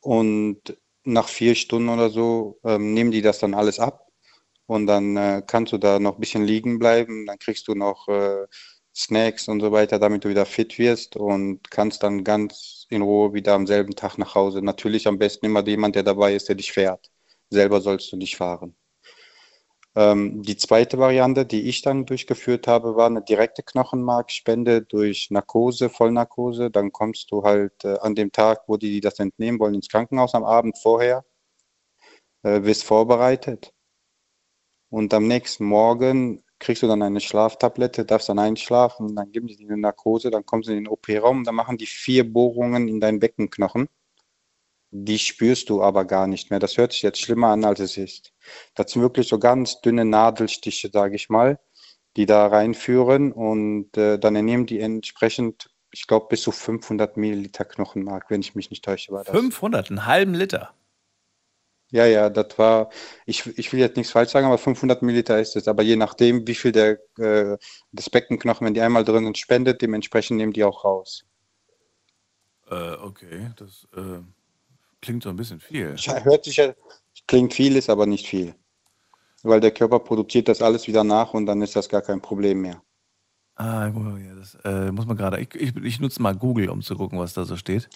Und 0.00 0.76
nach 1.04 1.28
vier 1.28 1.54
Stunden 1.54 1.88
oder 1.88 2.10
so 2.10 2.58
ähm, 2.64 2.94
nehmen 2.94 3.10
die 3.12 3.22
das 3.22 3.38
dann 3.38 3.54
alles 3.54 3.78
ab. 3.78 4.06
Und 4.66 4.86
dann 4.86 5.16
äh, 5.16 5.42
kannst 5.46 5.72
du 5.72 5.78
da 5.78 5.98
noch 6.00 6.14
ein 6.16 6.20
bisschen 6.20 6.44
liegen 6.44 6.78
bleiben. 6.78 7.26
Dann 7.26 7.38
kriegst 7.38 7.68
du 7.68 7.74
noch 7.74 8.08
äh, 8.08 8.46
Snacks 8.94 9.48
und 9.48 9.60
so 9.60 9.72
weiter, 9.72 9.98
damit 9.98 10.24
du 10.24 10.28
wieder 10.28 10.46
fit 10.46 10.78
wirst 10.78 11.16
und 11.16 11.70
kannst 11.70 12.02
dann 12.02 12.24
ganz 12.24 12.86
in 12.88 13.02
Ruhe 13.02 13.34
wieder 13.34 13.54
am 13.54 13.66
selben 13.66 13.94
Tag 13.94 14.18
nach 14.18 14.34
Hause. 14.34 14.62
Natürlich 14.62 15.06
am 15.06 15.18
besten 15.18 15.46
immer 15.46 15.66
jemand, 15.66 15.96
der 15.96 16.02
dabei 16.02 16.34
ist, 16.34 16.48
der 16.48 16.56
dich 16.56 16.72
fährt. 16.72 17.10
Selber 17.50 17.80
sollst 17.80 18.10
du 18.12 18.16
nicht 18.16 18.36
fahren. 18.36 18.74
Ähm, 19.96 20.42
die 20.42 20.56
zweite 20.58 20.98
Variante, 20.98 21.46
die 21.46 21.62
ich 21.68 21.80
dann 21.80 22.04
durchgeführt 22.04 22.68
habe, 22.68 22.96
war 22.96 23.06
eine 23.06 23.22
direkte 23.22 23.62
Knochenmarkspende 23.62 24.82
durch 24.82 25.30
Narkose, 25.30 25.88
Vollnarkose. 25.88 26.70
Dann 26.70 26.92
kommst 26.92 27.30
du 27.32 27.42
halt 27.44 27.82
äh, 27.84 27.98
an 28.00 28.14
dem 28.14 28.30
Tag, 28.30 28.64
wo 28.68 28.76
die 28.76 29.00
das 29.00 29.18
entnehmen 29.20 29.58
wollen, 29.58 29.74
ins 29.74 29.88
Krankenhaus 29.88 30.34
am 30.34 30.44
Abend 30.44 30.76
vorher, 30.78 31.24
äh, 32.42 32.62
wirst 32.64 32.84
vorbereitet. 32.84 33.72
Und 34.90 35.14
am 35.14 35.26
nächsten 35.26 35.64
Morgen 35.64 36.44
kriegst 36.58 36.82
du 36.82 36.88
dann 36.88 37.02
eine 37.02 37.20
Schlaftablette, 37.20 38.04
darfst 38.04 38.28
dann 38.28 38.38
einschlafen, 38.38 39.14
dann 39.16 39.32
geben 39.32 39.46
die 39.46 39.56
dir 39.56 39.68
eine 39.68 39.78
Narkose, 39.78 40.30
dann 40.30 40.46
kommst 40.46 40.68
du 40.68 40.72
in 40.72 40.84
den 40.84 40.88
OP-Raum, 40.88 41.44
dann 41.44 41.54
machen 41.54 41.78
die 41.78 41.86
vier 41.86 42.30
Bohrungen 42.30 42.88
in 42.88 43.00
deinen 43.00 43.20
Beckenknochen 43.20 43.88
die 44.90 45.18
spürst 45.18 45.68
du 45.68 45.82
aber 45.82 46.04
gar 46.04 46.26
nicht 46.26 46.50
mehr. 46.50 46.58
Das 46.58 46.76
hört 46.76 46.92
sich 46.92 47.02
jetzt 47.02 47.20
schlimmer 47.20 47.48
an, 47.48 47.64
als 47.64 47.80
es 47.80 47.96
ist. 47.96 48.32
Das 48.74 48.92
sind 48.92 49.02
wirklich 49.02 49.28
so 49.28 49.38
ganz 49.38 49.80
dünne 49.80 50.04
Nadelstiche, 50.04 50.90
sage 50.92 51.16
ich 51.16 51.28
mal, 51.28 51.58
die 52.16 52.26
da 52.26 52.46
reinführen 52.46 53.32
und 53.32 53.96
äh, 53.96 54.18
dann 54.18 54.36
entnehmen 54.36 54.66
die 54.66 54.80
entsprechend, 54.80 55.70
ich 55.90 56.06
glaube, 56.06 56.26
bis 56.28 56.42
zu 56.42 56.52
500 56.52 57.16
Milliliter 57.16 57.64
Knochenmark, 57.64 58.30
wenn 58.30 58.40
ich 58.40 58.54
mich 58.54 58.70
nicht 58.70 58.84
täusche. 58.84 59.12
War 59.12 59.24
das. 59.24 59.34
500, 59.34 59.90
einen 59.90 60.06
halben 60.06 60.34
Liter? 60.34 60.72
Ja, 61.90 62.04
ja, 62.04 62.30
das 62.30 62.58
war, 62.58 62.90
ich, 63.26 63.46
ich 63.58 63.72
will 63.72 63.78
jetzt 63.78 63.96
nichts 63.96 64.12
falsch 64.12 64.32
sagen, 64.32 64.46
aber 64.46 64.58
500 64.58 65.02
Milliliter 65.02 65.38
ist 65.38 65.54
es. 65.54 65.68
Aber 65.68 65.82
je 65.82 65.96
nachdem, 65.96 66.46
wie 66.46 66.54
viel 66.54 66.72
der, 66.72 66.98
äh, 67.18 67.56
das 67.92 68.10
Beckenknochen, 68.10 68.66
wenn 68.66 68.74
die 68.74 68.80
einmal 68.80 69.04
drin 69.04 69.24
sind, 69.24 69.38
spendet, 69.38 69.82
dementsprechend 69.82 70.36
nehmen 70.38 70.52
die 70.52 70.64
auch 70.64 70.84
raus. 70.84 71.24
Äh, 72.68 72.94
okay, 72.94 73.52
das, 73.56 73.86
äh 73.96 74.20
Klingt 75.06 75.22
so 75.22 75.28
ein 75.28 75.36
bisschen 75.36 75.60
viel. 75.60 75.94
Hört 76.24 76.44
sich 76.44 76.56
ja, 76.56 76.74
klingt 77.28 77.54
viel, 77.54 77.76
ist 77.76 77.88
aber 77.88 78.06
nicht 78.06 78.26
viel. 78.26 78.56
Weil 79.44 79.60
der 79.60 79.70
Körper 79.70 80.00
produziert 80.00 80.48
das 80.48 80.60
alles 80.60 80.88
wieder 80.88 81.04
nach 81.04 81.32
und 81.32 81.46
dann 81.46 81.62
ist 81.62 81.76
das 81.76 81.88
gar 81.88 82.02
kein 82.02 82.20
Problem 82.20 82.62
mehr. 82.62 82.82
Ah, 83.54 83.88
das 83.88 84.56
äh, 84.64 84.90
muss 84.90 85.06
man 85.06 85.16
gerade. 85.16 85.38
Ich, 85.38 85.54
ich, 85.54 85.76
ich, 85.76 86.00
nutze 86.00 86.20
mal 86.20 86.34
Google, 86.34 86.70
um 86.70 86.82
zu 86.82 86.96
gucken, 86.96 87.20
was 87.20 87.34
da 87.34 87.44
so 87.44 87.56
steht. 87.56 87.88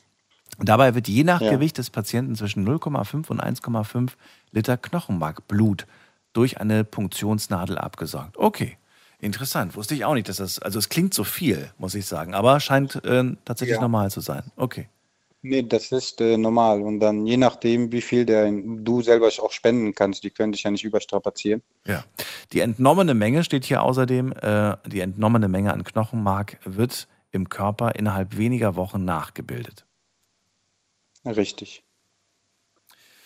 Dabei 0.60 0.94
wird 0.94 1.08
je 1.08 1.24
nach 1.24 1.40
ja. 1.40 1.50
Gewicht 1.50 1.78
des 1.78 1.90
Patienten 1.90 2.36
zwischen 2.36 2.64
0,5 2.64 3.28
und 3.28 3.42
1,5 3.42 4.10
Liter 4.52 4.76
Knochenmarkblut 4.76 5.88
durch 6.32 6.60
eine 6.60 6.84
Punktionsnadel 6.84 7.76
abgesaugt. 7.76 8.36
Okay, 8.36 8.78
interessant. 9.18 9.74
Wusste 9.74 9.96
ich 9.96 10.04
auch 10.04 10.14
nicht, 10.14 10.28
dass 10.28 10.36
das. 10.36 10.60
Also, 10.60 10.78
es 10.78 10.88
klingt 10.88 11.12
so 11.12 11.24
viel, 11.24 11.72
muss 11.76 11.96
ich 11.96 12.06
sagen, 12.06 12.34
aber 12.34 12.60
scheint 12.60 13.04
äh, 13.04 13.34
tatsächlich 13.44 13.74
ja. 13.74 13.82
normal 13.82 14.12
zu 14.12 14.20
sein. 14.20 14.44
Okay. 14.54 14.88
Nee, 15.42 15.62
das 15.62 15.90
ist 15.90 16.20
äh, 16.20 16.36
normal. 16.36 16.82
Und 16.82 17.00
dann 17.00 17.26
je 17.26 17.38
nachdem, 17.38 17.92
wie 17.92 18.02
viel 18.02 18.26
der, 18.26 18.50
du 18.52 19.00
selber 19.00 19.28
auch 19.28 19.52
spenden 19.52 19.94
kannst, 19.94 20.22
die 20.22 20.30
können 20.30 20.52
dich 20.52 20.64
ja 20.64 20.70
nicht 20.70 20.84
überstrapazieren. 20.84 21.62
Ja. 21.86 22.04
Die 22.52 22.60
entnommene 22.60 23.14
Menge 23.14 23.42
steht 23.42 23.64
hier 23.64 23.82
außerdem, 23.82 24.32
äh, 24.32 24.76
die 24.86 25.00
entnommene 25.00 25.48
Menge 25.48 25.72
an 25.72 25.84
Knochenmark 25.84 26.58
wird 26.64 27.08
im 27.30 27.48
Körper 27.48 27.94
innerhalb 27.94 28.36
weniger 28.36 28.76
Wochen 28.76 29.04
nachgebildet. 29.04 29.86
Richtig. 31.24 31.84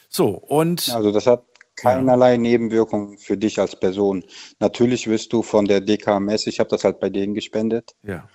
So, 0.08 0.28
und. 0.28 0.90
Also, 0.94 1.10
das 1.10 1.26
hat 1.26 1.44
keinerlei. 1.74 2.36
Nebenwirkungen 2.36 3.18
für 3.18 3.36
dich 3.36 3.58
als 3.58 3.78
Person. 3.78 4.24
Natürlich 4.60 5.08
wirst 5.08 5.32
du 5.32 5.42
von 5.42 5.64
der 5.64 5.80
DKMS, 5.80 6.46
ich 6.46 6.60
habe 6.60 6.70
das 6.70 6.84
halt 6.84 7.00
bei 7.00 7.10
denen 7.10 7.34
gespendet. 7.34 7.96
Ja 8.02 8.28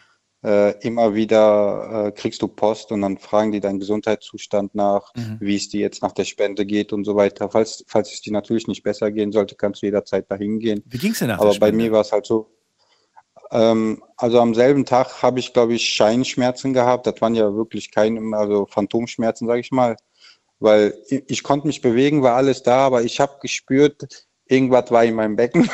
äh, 0.44 0.80
immer 0.86 1.16
wieder 1.16 2.08
äh, 2.08 2.12
kriegst 2.12 2.42
du 2.42 2.48
Post 2.48 2.92
und 2.92 3.02
dann 3.02 3.18
fragen 3.18 3.52
die 3.52 3.60
deinen 3.60 3.80
Gesundheitszustand 3.80 4.74
nach, 4.74 5.14
mhm. 5.16 5.38
wie 5.40 5.56
es 5.56 5.70
dir 5.70 5.82
jetzt 5.82 6.02
nach 6.02 6.14
der 6.14 6.24
Spende 6.24 6.66
geht 6.66 6.94
und 6.94 7.04
so 7.04 7.16
weiter. 7.16 7.50
Falls, 7.50 7.84
falls 7.88 8.14
es 8.14 8.22
dir 8.22 8.32
natürlich 8.32 8.68
nicht 8.68 8.84
besser 8.84 9.12
gehen 9.12 9.32
sollte, 9.32 9.56
kannst 9.56 9.82
du 9.82 9.88
jederzeit 9.88 10.32
dahin 10.32 10.60
gehen. 10.60 10.82
Wie 10.86 10.98
ging 10.98 11.12
es 11.12 11.20
denn 11.20 11.28
nach 11.28 11.40
Aber 11.40 11.56
bei 11.60 11.72
mir 11.72 11.92
war 11.92 12.02
es 12.02 12.12
halt 12.12 12.26
so. 12.26 12.50
Ähm, 13.52 14.04
also 14.16 14.40
am 14.40 14.54
selben 14.54 14.86
Tag 14.86 15.22
habe 15.22 15.40
ich, 15.40 15.54
glaube 15.54 15.74
ich, 15.74 15.90
Scheinschmerzen 15.90 16.74
gehabt. 16.74 17.08
Das 17.08 17.20
waren 17.20 17.36
ja 17.36 17.54
wirklich 17.56 17.92
keine, 17.92 18.38
also 18.38 18.66
Phantomschmerzen, 18.66 19.48
sage 19.48 19.60
ich 19.60 19.72
mal. 19.72 19.98
weil 20.60 20.94
ich, 21.08 21.24
ich 21.28 21.44
konnte 21.44 21.68
mich 21.68 21.82
bewegen, 21.82 22.22
war 22.22 22.36
alles 22.36 22.64
da, 22.64 22.86
aber 22.86 23.04
ich 23.04 23.20
habe 23.20 23.40
gespürt, 23.42 24.28
irgendwas 24.50 24.92
war 24.92 25.06
in 25.06 25.16
meinem 25.16 25.36
Becken, 25.36 25.70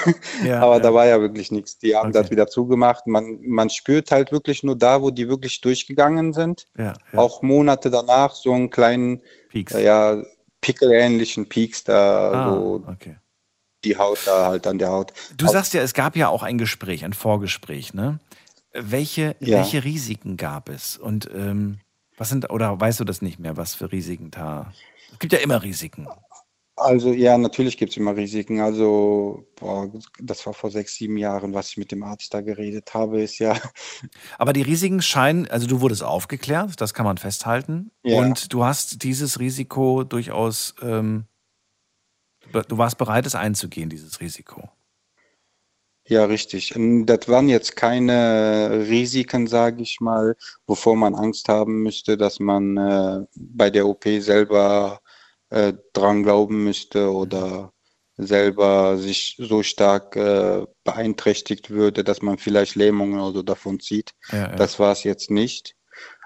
ja, 0.45 0.59
aber 0.61 0.75
ja. 0.75 0.79
da 0.79 0.93
war 0.93 1.07
ja 1.07 1.19
wirklich 1.19 1.51
nichts. 1.51 1.79
Die 1.79 1.95
haben 1.95 2.09
okay. 2.09 2.21
das 2.21 2.31
wieder 2.31 2.47
zugemacht. 2.47 3.07
Man, 3.07 3.39
man 3.41 3.69
spürt 3.69 4.11
halt 4.11 4.31
wirklich 4.31 4.63
nur 4.63 4.77
da, 4.77 5.01
wo 5.01 5.09
die 5.09 5.27
wirklich 5.27 5.61
durchgegangen 5.61 6.33
sind. 6.33 6.67
Ja, 6.77 6.93
Auch 7.15 7.41
Monate 7.41 7.89
danach 7.89 8.35
so 8.35 8.53
einen 8.53 8.69
kleinen, 8.69 9.21
Peaks. 9.49 9.73
Äh, 9.73 9.85
ja, 9.85 10.21
pickelähnlichen 10.61 11.47
Peaks 11.47 11.83
da, 11.83 12.31
ah, 12.31 12.53
so 12.53 12.83
okay. 12.87 13.15
die 13.83 13.97
Haut 13.97 14.19
da 14.25 14.47
halt 14.47 14.67
an 14.67 14.77
der 14.77 14.89
Haut. 14.89 15.13
Du 15.37 15.47
sagst 15.47 15.73
ja, 15.73 15.81
es 15.81 15.93
gab 15.93 16.15
ja 16.15 16.27
auch 16.27 16.43
ein 16.43 16.57
Gespräch, 16.57 17.05
ein 17.05 17.13
Vorgespräch, 17.13 17.93
ne? 17.93 18.19
Welche, 18.73 19.37
welche 19.39 19.85
Risiken 19.85 20.35
gab 20.35 20.67
es? 20.67 20.97
Und 20.97 21.29
ähm, 21.33 21.79
was 22.17 22.27
sind, 22.27 22.49
oder 22.49 22.77
weißt 22.77 22.99
du 22.99 23.05
das 23.05 23.21
nicht 23.21 23.39
mehr, 23.39 23.55
was 23.55 23.73
für 23.73 23.89
Risiken 23.91 24.31
da? 24.31 24.73
Es 25.13 25.19
gibt 25.19 25.31
ja 25.31 25.39
immer 25.39 25.63
Risiken. 25.63 26.07
Also 26.77 27.13
ja, 27.13 27.37
natürlich 27.37 27.77
gibt 27.77 27.91
es 27.91 27.97
immer 27.97 28.15
Risiken. 28.15 28.59
Also, 28.59 29.47
boah, 29.55 29.89
das 30.19 30.45
war 30.45 30.53
vor 30.53 30.71
sechs, 30.71 30.95
sieben 30.95 31.17
Jahren, 31.17 31.53
was 31.53 31.69
ich 31.69 31.77
mit 31.77 31.91
dem 31.91 32.03
Arzt 32.03 32.33
da 32.33 32.41
geredet 32.41 32.93
habe, 32.93 33.21
ist 33.21 33.39
ja. 33.39 33.57
Aber 34.37 34.51
die 34.51 34.61
Risiken 34.61 35.01
scheinen, 35.01 35.47
also 35.47 35.67
du 35.67 35.79
wurdest 35.79 36.03
aufgeklärt, 36.03 36.81
das 36.81 36.93
kann 36.93 37.05
man 37.05 37.17
festhalten. 37.17 37.91
Ja. 38.03 38.19
Und 38.19 38.51
du 38.51 38.65
hast 38.65 39.03
dieses 39.03 39.39
Risiko 39.39 40.03
durchaus, 40.03 40.75
ähm, 40.81 41.25
du 42.51 42.77
warst 42.77 42.97
bereit, 42.97 43.25
es 43.25 43.35
einzugehen, 43.35 43.89
dieses 43.89 44.19
Risiko. 44.19 44.69
Ja, 46.07 46.25
richtig. 46.25 46.75
Das 47.05 47.27
waren 47.27 47.49
jetzt 47.49 47.75
keine 47.75 48.85
Risiken, 48.87 49.47
sage 49.47 49.81
ich 49.81 49.99
mal, 50.01 50.35
wovor 50.67 50.95
man 50.95 51.15
Angst 51.15 51.49
haben 51.49 51.81
müsste, 51.81 52.15
dass 52.15 52.39
man 52.39 52.77
äh, 52.77 53.25
bei 53.35 53.71
der 53.71 53.87
OP 53.87 54.03
selber 54.19 55.01
äh, 55.55 55.73
dran 55.93 56.23
glauben 56.23 56.65
müsste 56.65 57.13
oder 57.13 57.71
selber 58.17 58.97
sich 58.97 59.37
so 59.39 59.63
stark 59.63 60.17
äh, 60.17 60.65
beeinträchtigt 60.83 61.69
würde, 61.69 62.03
dass 62.03 62.21
man 62.21 62.37
vielleicht 62.37 62.75
Lähmungen 62.75 63.21
oder 63.21 63.37
so 63.37 63.41
davon 63.41 63.79
zieht. 63.79 64.11
Ja, 64.31 64.37
ja. 64.37 64.55
Das 64.55 64.79
war 64.79 64.91
es 64.91 65.03
jetzt 65.03 65.31
nicht. 65.31 65.75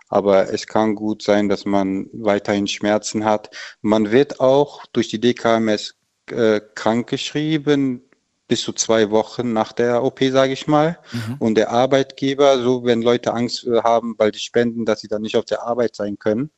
Aber 0.08 0.52
es 0.52 0.66
kann 0.66 0.96
gut 0.96 1.22
sein, 1.22 1.48
dass 1.48 1.66
man 1.66 2.08
weiterhin 2.12 2.66
Schmerzen 2.66 3.24
hat. 3.24 3.56
Man 3.82 4.10
wird 4.10 4.40
auch 4.40 4.88
durch 4.88 5.10
die 5.10 5.20
DKMS 5.20 5.94
äh, 6.32 6.60
krankgeschrieben 6.74 8.02
bis 8.48 8.64
zu 8.64 8.74
zwei 8.74 9.12
Wochen 9.12 9.54
nach 9.54 9.74
der 9.74 10.04
OP, 10.04 10.22
sage 10.32 10.54
ich 10.54 10.66
mal. 10.66 10.98
Mhm. 11.12 11.36
Und 11.38 11.56
der 11.56 11.70
Arbeitgeber, 11.70 12.58
so 12.64 12.84
wenn 12.84 13.04
Leute 13.04 13.32
Angst 13.32 13.68
haben, 13.84 14.16
weil 14.18 14.32
die 14.32 14.40
spenden, 14.40 14.86
dass 14.86 15.02
sie 15.02 15.08
dann 15.08 15.22
nicht 15.22 15.38
auf 15.38 15.46
der 15.46 15.62
Arbeit 15.62 15.96
sein 15.96 16.18
können, 16.18 16.50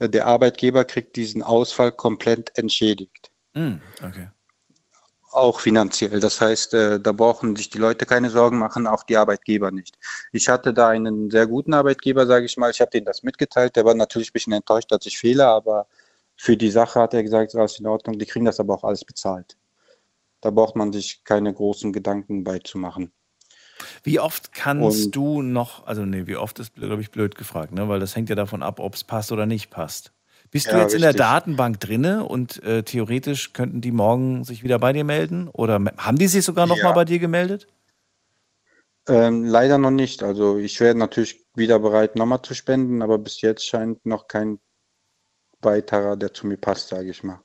der 0.00 0.26
Arbeitgeber 0.26 0.84
kriegt 0.84 1.16
diesen 1.16 1.42
Ausfall 1.42 1.92
komplett 1.92 2.56
entschädigt. 2.58 3.30
Mm, 3.54 3.74
okay. 4.02 4.28
Auch 5.30 5.60
finanziell. 5.60 6.20
Das 6.20 6.40
heißt, 6.40 6.74
äh, 6.74 7.00
da 7.00 7.12
brauchen 7.12 7.56
sich 7.56 7.70
die 7.70 7.78
Leute 7.78 8.06
keine 8.06 8.30
Sorgen 8.30 8.58
machen, 8.58 8.86
auch 8.86 9.02
die 9.02 9.16
Arbeitgeber 9.16 9.70
nicht. 9.70 9.98
Ich 10.32 10.48
hatte 10.48 10.72
da 10.72 10.88
einen 10.88 11.30
sehr 11.30 11.46
guten 11.46 11.74
Arbeitgeber, 11.74 12.26
sage 12.26 12.46
ich 12.46 12.56
mal. 12.56 12.70
Ich 12.70 12.80
habe 12.80 12.90
denen 12.90 13.06
das 13.06 13.22
mitgeteilt. 13.22 13.74
Der 13.76 13.84
war 13.84 13.94
natürlich 13.94 14.30
ein 14.30 14.32
bisschen 14.32 14.52
enttäuscht, 14.52 14.92
dass 14.92 15.06
ich 15.06 15.18
fehle, 15.18 15.46
aber 15.46 15.86
für 16.36 16.56
die 16.56 16.70
Sache 16.70 17.00
hat 17.00 17.14
er 17.14 17.22
gesagt, 17.22 17.52
ist 17.52 17.58
alles 17.58 17.78
in 17.80 17.86
Ordnung. 17.86 18.18
Die 18.18 18.26
kriegen 18.26 18.44
das 18.44 18.60
aber 18.60 18.74
auch 18.74 18.84
alles 18.84 19.04
bezahlt. 19.04 19.56
Da 20.40 20.50
braucht 20.50 20.76
man 20.76 20.92
sich 20.92 21.24
keine 21.24 21.52
großen 21.52 21.92
Gedanken 21.92 22.44
beizumachen. 22.44 23.12
Wie 24.02 24.20
oft 24.20 24.52
kannst 24.52 25.06
und, 25.06 25.16
du 25.16 25.42
noch, 25.42 25.86
also 25.86 26.04
nee, 26.04 26.26
wie 26.26 26.36
oft 26.36 26.58
ist, 26.58 26.74
glaube 26.74 27.02
ich, 27.02 27.10
blöd 27.10 27.34
gefragt, 27.34 27.72
ne? 27.72 27.88
weil 27.88 28.00
das 28.00 28.16
hängt 28.16 28.28
ja 28.28 28.34
davon 28.34 28.62
ab, 28.62 28.80
ob 28.80 28.94
es 28.94 29.04
passt 29.04 29.32
oder 29.32 29.46
nicht 29.46 29.70
passt. 29.70 30.12
Bist 30.50 30.66
ja, 30.66 30.72
du 30.72 30.78
jetzt 30.78 30.94
richtig. 30.94 31.08
in 31.08 31.16
der 31.16 31.26
Datenbank 31.26 31.80
drinne 31.80 32.24
und 32.24 32.62
äh, 32.62 32.84
theoretisch 32.84 33.52
könnten 33.52 33.80
die 33.80 33.90
morgen 33.90 34.44
sich 34.44 34.62
wieder 34.62 34.78
bei 34.78 34.92
dir 34.92 35.02
melden? 35.02 35.48
Oder 35.48 35.80
haben 35.96 36.18
die 36.18 36.28
sich 36.28 36.44
sogar 36.44 36.66
noch 36.66 36.76
ja. 36.76 36.84
mal 36.84 36.92
bei 36.92 37.04
dir 37.04 37.18
gemeldet? 37.18 37.66
Ähm, 39.08 39.44
leider 39.44 39.78
noch 39.78 39.90
nicht. 39.90 40.22
Also 40.22 40.58
ich 40.58 40.78
wäre 40.80 40.94
natürlich 40.94 41.44
wieder 41.54 41.78
bereit, 41.78 42.16
nochmal 42.16 42.42
zu 42.42 42.54
spenden, 42.54 43.02
aber 43.02 43.18
bis 43.18 43.40
jetzt 43.40 43.66
scheint 43.66 44.06
noch 44.06 44.28
kein 44.28 44.60
weiterer, 45.60 46.16
der 46.16 46.32
zu 46.32 46.46
mir 46.46 46.56
passt, 46.56 46.88
sage 46.88 47.10
ich 47.10 47.22
mal. 47.22 47.42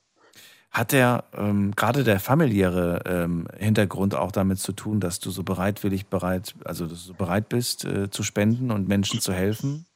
Hat 0.70 0.92
der 0.92 1.24
ähm, 1.36 1.72
gerade 1.74 2.04
der 2.04 2.20
familiäre 2.20 3.02
ähm, 3.04 3.48
Hintergrund 3.58 4.14
auch 4.14 4.30
damit 4.30 4.60
zu 4.60 4.72
tun, 4.72 5.00
dass 5.00 5.18
du 5.18 5.30
so 5.30 5.42
bereitwillig 5.42 6.06
bereit, 6.06 6.54
also 6.64 6.86
dass 6.86 7.06
du 7.06 7.14
bereit 7.14 7.48
bist 7.48 7.84
äh, 7.84 8.08
zu 8.08 8.22
spenden 8.22 8.70
und 8.70 8.86
Menschen 8.86 9.20
zu 9.20 9.32
helfen? 9.32 9.86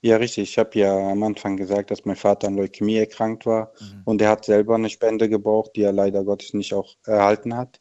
Ja, 0.00 0.16
richtig. 0.16 0.50
Ich 0.50 0.58
habe 0.58 0.78
ja 0.78 0.92
am 0.92 1.22
Anfang 1.22 1.56
gesagt, 1.56 1.90
dass 1.90 2.04
mein 2.04 2.16
Vater 2.16 2.48
an 2.48 2.56
Leukämie 2.56 2.96
erkrankt 2.96 3.46
war 3.46 3.72
mhm. 3.80 4.02
und 4.04 4.22
er 4.22 4.30
hat 4.30 4.44
selber 4.44 4.74
eine 4.74 4.90
Spende 4.90 5.28
gebraucht, 5.28 5.72
die 5.76 5.82
er 5.82 5.92
leider 5.92 6.24
Gottes 6.24 6.54
nicht 6.54 6.74
auch 6.74 6.96
erhalten 7.04 7.56
hat. 7.56 7.80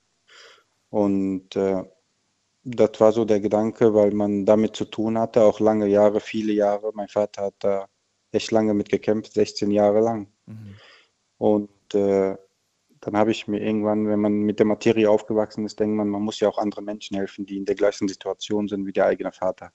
Und 0.90 1.56
äh, 1.56 1.84
das 2.64 3.00
war 3.00 3.12
so 3.12 3.26
der 3.26 3.40
Gedanke, 3.40 3.94
weil 3.94 4.12
man 4.12 4.46
damit 4.46 4.76
zu 4.76 4.86
tun 4.86 5.18
hatte, 5.18 5.44
auch 5.44 5.60
lange 5.60 5.88
Jahre, 5.88 6.20
viele 6.20 6.54
Jahre. 6.54 6.92
Mein 6.94 7.08
Vater 7.08 7.44
hat 7.44 7.56
da 7.60 7.88
echt 8.32 8.52
lange 8.52 8.74
mitgekämpft, 8.74 9.34
16 9.34 9.72
Jahre 9.72 10.02
lang. 10.02 10.28
Mhm. 10.46 10.76
Und 11.38 11.70
äh, 11.94 12.36
dann 13.02 13.16
habe 13.16 13.32
ich 13.32 13.48
mir 13.48 13.62
irgendwann, 13.62 14.08
wenn 14.08 14.20
man 14.20 14.34
mit 14.34 14.60
der 14.60 14.66
Materie 14.66 15.10
aufgewachsen 15.10 15.66
ist, 15.66 15.80
denkt 15.80 15.96
man, 15.96 16.10
man 16.10 16.22
muss 16.22 16.40
ja 16.40 16.50
auch 16.50 16.58
anderen 16.58 16.86
Menschen 16.86 17.16
helfen, 17.18 17.46
die 17.46 17.58
in 17.58 17.66
der 17.66 17.76
gleichen 17.76 18.08
Situation 18.08 18.68
sind 18.68 18.86
wie 18.86 18.94
der 18.94 19.06
eigene 19.06 19.32
Vater. 19.32 19.72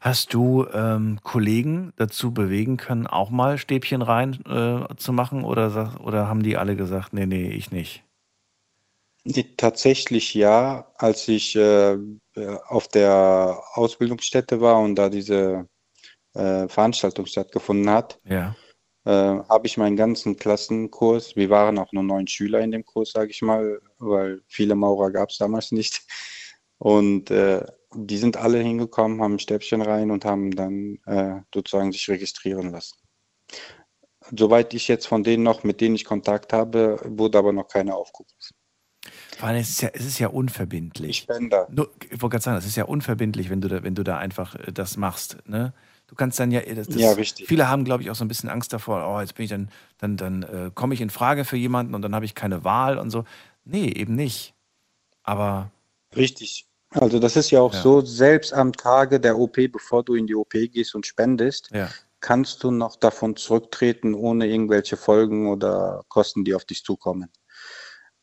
Hast 0.00 0.32
du 0.34 0.66
ähm, 0.72 1.20
Kollegen 1.22 1.92
dazu 1.96 2.32
bewegen 2.32 2.76
können, 2.76 3.06
auch 3.06 3.30
mal 3.30 3.58
Stäbchen 3.58 4.02
rein 4.02 4.38
äh, 4.46 4.96
zu 4.96 5.12
machen 5.12 5.44
oder, 5.44 6.00
oder 6.02 6.28
haben 6.28 6.42
die 6.42 6.56
alle 6.56 6.74
gesagt, 6.74 7.12
nee, 7.12 7.26
nee, 7.26 7.50
ich 7.50 7.70
nicht? 7.70 8.04
Tatsächlich 9.58 10.32
ja, 10.32 10.90
als 10.96 11.28
ich 11.28 11.54
äh, 11.54 11.98
auf 12.66 12.88
der 12.88 13.62
Ausbildungsstätte 13.74 14.60
war 14.60 14.80
und 14.80 14.94
da 14.94 15.10
diese 15.10 15.68
äh, 16.32 16.66
Veranstaltung 16.68 17.26
stattgefunden 17.26 17.90
hat, 17.90 18.20
ja 18.24 18.54
äh, 19.04 19.10
habe 19.10 19.66
ich 19.66 19.76
meinen 19.76 19.96
ganzen 19.96 20.36
Klassenkurs, 20.36 21.36
wir 21.36 21.50
waren 21.50 21.78
auch 21.78 21.92
nur 21.92 22.02
neun 22.02 22.26
Schüler 22.26 22.60
in 22.60 22.70
dem 22.70 22.84
Kurs, 22.84 23.12
sage 23.12 23.30
ich 23.30 23.42
mal, 23.42 23.80
weil 23.98 24.42
viele 24.46 24.74
Maurer 24.74 25.10
gab 25.10 25.30
es 25.30 25.38
damals 25.38 25.72
nicht. 25.72 26.02
Und 26.78 27.30
äh, 27.30 27.64
die 27.94 28.18
sind 28.18 28.36
alle 28.36 28.58
hingekommen, 28.58 29.22
haben 29.22 29.34
ein 29.34 29.38
Stäbchen 29.38 29.82
rein 29.82 30.10
und 30.10 30.24
haben 30.24 30.50
dann 30.50 30.98
äh, 31.06 31.40
sozusagen 31.52 31.92
sich 31.92 32.08
registrieren 32.08 32.70
lassen. 32.70 32.96
Soweit 34.30 34.74
ich 34.74 34.88
jetzt 34.88 35.06
von 35.06 35.24
denen 35.24 35.42
noch, 35.42 35.64
mit 35.64 35.80
denen 35.80 35.94
ich 35.94 36.04
Kontakt 36.04 36.52
habe, 36.52 37.00
wurde 37.04 37.38
aber 37.38 37.52
noch 37.52 37.68
keiner 37.68 37.96
aufgerufen. 37.96 38.54
Vor 39.38 39.48
allem, 39.48 39.60
es 39.60 39.70
ist 39.70 39.82
ja, 39.82 39.90
es 39.92 40.04
ist 40.04 40.18
ja 40.18 40.28
unverbindlich. 40.28 41.18
Spender. 41.18 41.66
Nur, 41.70 41.90
ich 42.10 42.20
wollte 42.20 42.34
gerade 42.34 42.42
sagen, 42.42 42.58
es 42.58 42.66
ist 42.66 42.76
ja 42.76 42.84
unverbindlich, 42.84 43.48
wenn 43.48 43.60
du 43.60 43.68
da, 43.68 43.82
wenn 43.82 43.94
du 43.94 44.02
da 44.02 44.18
einfach 44.18 44.54
äh, 44.56 44.72
das 44.72 44.96
machst. 44.96 45.38
Ne? 45.46 45.72
Du 46.08 46.14
kannst 46.14 46.40
dann 46.40 46.50
ja, 46.50 46.62
das, 46.62 46.88
ja 46.90 47.12
richtig. 47.12 47.46
viele 47.46 47.68
haben, 47.68 47.84
glaube 47.84 48.02
ich, 48.02 48.10
auch 48.10 48.14
so 48.14 48.24
ein 48.24 48.28
bisschen 48.28 48.48
Angst 48.48 48.72
davor, 48.72 49.06
oh, 49.06 49.20
jetzt 49.20 49.34
bin 49.34 49.44
ich 49.44 49.50
dann, 49.50 49.68
dann, 49.98 50.16
dann 50.16 50.42
äh, 50.42 50.70
komme 50.74 50.94
ich 50.94 51.02
in 51.02 51.10
Frage 51.10 51.44
für 51.44 51.58
jemanden 51.58 51.94
und 51.94 52.02
dann 52.02 52.14
habe 52.14 52.24
ich 52.24 52.34
keine 52.34 52.64
Wahl 52.64 52.98
und 52.98 53.10
so. 53.10 53.24
Nee, 53.64 53.90
eben 53.90 54.14
nicht. 54.14 54.54
Aber. 55.22 55.70
Richtig. 56.16 56.66
Also 56.90 57.18
das 57.18 57.36
ist 57.36 57.50
ja 57.50 57.60
auch 57.60 57.74
ja. 57.74 57.82
so, 57.82 58.00
selbst 58.00 58.54
am 58.54 58.72
Tage 58.72 59.20
der 59.20 59.38
OP, 59.38 59.58
bevor 59.70 60.02
du 60.02 60.14
in 60.14 60.26
die 60.26 60.34
OP 60.34 60.52
gehst 60.52 60.94
und 60.94 61.06
spendest, 61.06 61.68
ja. 61.72 61.90
kannst 62.20 62.64
du 62.64 62.70
noch 62.70 62.96
davon 62.96 63.36
zurücktreten, 63.36 64.14
ohne 64.14 64.46
irgendwelche 64.46 64.96
Folgen 64.96 65.50
oder 65.50 66.04
Kosten, 66.08 66.46
die 66.46 66.54
auf 66.54 66.64
dich 66.64 66.84
zukommen. 66.84 67.30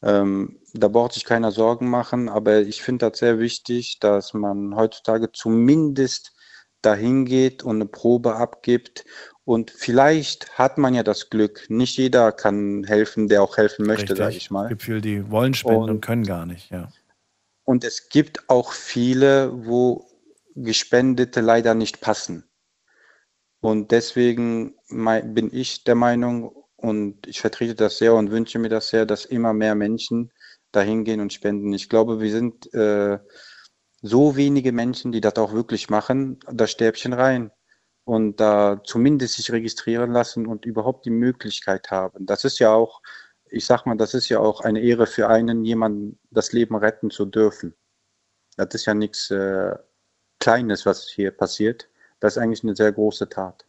Ähm, 0.01 0.59
da 0.73 0.87
braucht 0.87 1.13
sich 1.13 1.25
keiner 1.25 1.51
Sorgen 1.51 1.89
machen, 1.89 2.27
aber 2.27 2.61
ich 2.61 2.81
finde 2.81 3.09
das 3.09 3.19
sehr 3.19 3.37
wichtig, 3.39 3.99
dass 3.99 4.33
man 4.33 4.75
heutzutage 4.75 5.31
zumindest 5.31 6.34
dahin 6.81 7.25
geht 7.25 7.63
und 7.63 7.77
eine 7.77 7.85
Probe 7.85 8.35
abgibt. 8.35 9.05
Und 9.43 9.71
vielleicht 9.71 10.57
hat 10.57 10.77
man 10.77 10.93
ja 10.93 11.03
das 11.03 11.29
Glück. 11.29 11.65
Nicht 11.69 11.97
jeder 11.97 12.31
kann 12.31 12.83
helfen, 12.83 13.27
der 13.27 13.43
auch 13.43 13.57
helfen 13.57 13.85
möchte, 13.85 14.15
sage 14.15 14.35
ich 14.35 14.49
mal. 14.49 14.63
Es 14.65 14.69
gibt 14.69 14.83
viele, 14.83 15.01
die 15.01 15.29
wollen 15.29 15.53
spenden 15.53 15.83
und, 15.83 15.89
und 15.89 16.01
können 16.01 16.23
gar 16.23 16.45
nicht, 16.45 16.71
ja. 16.71 16.89
Und 17.63 17.83
es 17.83 18.09
gibt 18.09 18.49
auch 18.49 18.71
viele, 18.71 19.51
wo 19.65 20.07
Gespendete 20.55 21.41
leider 21.41 21.73
nicht 21.73 22.01
passen. 22.01 22.43
Und 23.59 23.91
deswegen 23.91 24.75
bin 24.87 25.49
ich 25.51 25.83
der 25.83 25.95
Meinung, 25.95 26.51
und 26.77 27.25
ich 27.25 27.41
vertrete 27.41 27.73
das 27.73 27.97
sehr 27.97 28.13
und 28.13 28.29
wünsche 28.31 28.59
mir 28.59 28.69
das 28.69 28.89
sehr, 28.89 29.05
dass 29.05 29.25
immer 29.25 29.53
mehr 29.53 29.75
Menschen 29.75 30.31
dahin 30.71 31.03
gehen 31.03 31.19
und 31.19 31.33
spenden. 31.33 31.73
Ich 31.73 31.89
glaube, 31.89 32.19
wir 32.19 32.31
sind 32.31 32.71
äh, 32.73 33.17
so 34.05 34.35
wenige 34.35 34.71
Menschen, 34.71 35.11
die 35.11 35.21
das 35.21 35.35
auch 35.35 35.53
wirklich 35.53 35.89
machen, 35.89 36.39
das 36.51 36.71
Stäbchen 36.71 37.13
rein 37.13 37.51
und 38.03 38.39
da 38.39 38.81
zumindest 38.83 39.35
sich 39.35 39.51
registrieren 39.51 40.11
lassen 40.11 40.45
und 40.45 40.65
überhaupt 40.65 41.05
die 41.05 41.11
Möglichkeit 41.11 41.89
haben. 41.91 42.25
Das 42.25 42.45
ist 42.45 42.59
ja 42.59 42.71
auch, 42.73 43.01
ich 43.49 43.65
sag 43.65 43.85
mal, 43.85 43.97
das 43.97 44.13
ist 44.13 44.29
ja 44.29 44.39
auch 44.39 44.61
eine 44.61 44.81
Ehre 44.81 45.07
für 45.07 45.27
einen, 45.29 45.65
jemanden 45.65 46.19
das 46.29 46.53
Leben 46.53 46.75
retten 46.75 47.09
zu 47.09 47.25
dürfen. 47.25 47.75
Das 48.57 48.73
ist 48.75 48.85
ja 48.85 48.93
nichts 48.93 49.31
äh, 49.31 49.75
Kleines, 50.39 50.85
was 50.85 51.07
hier 51.09 51.31
passiert. 51.31 51.89
Das 52.19 52.35
ist 52.35 52.43
eigentlich 52.43 52.63
eine 52.63 52.75
sehr 52.75 52.91
große 52.91 53.29
Tat. 53.29 53.65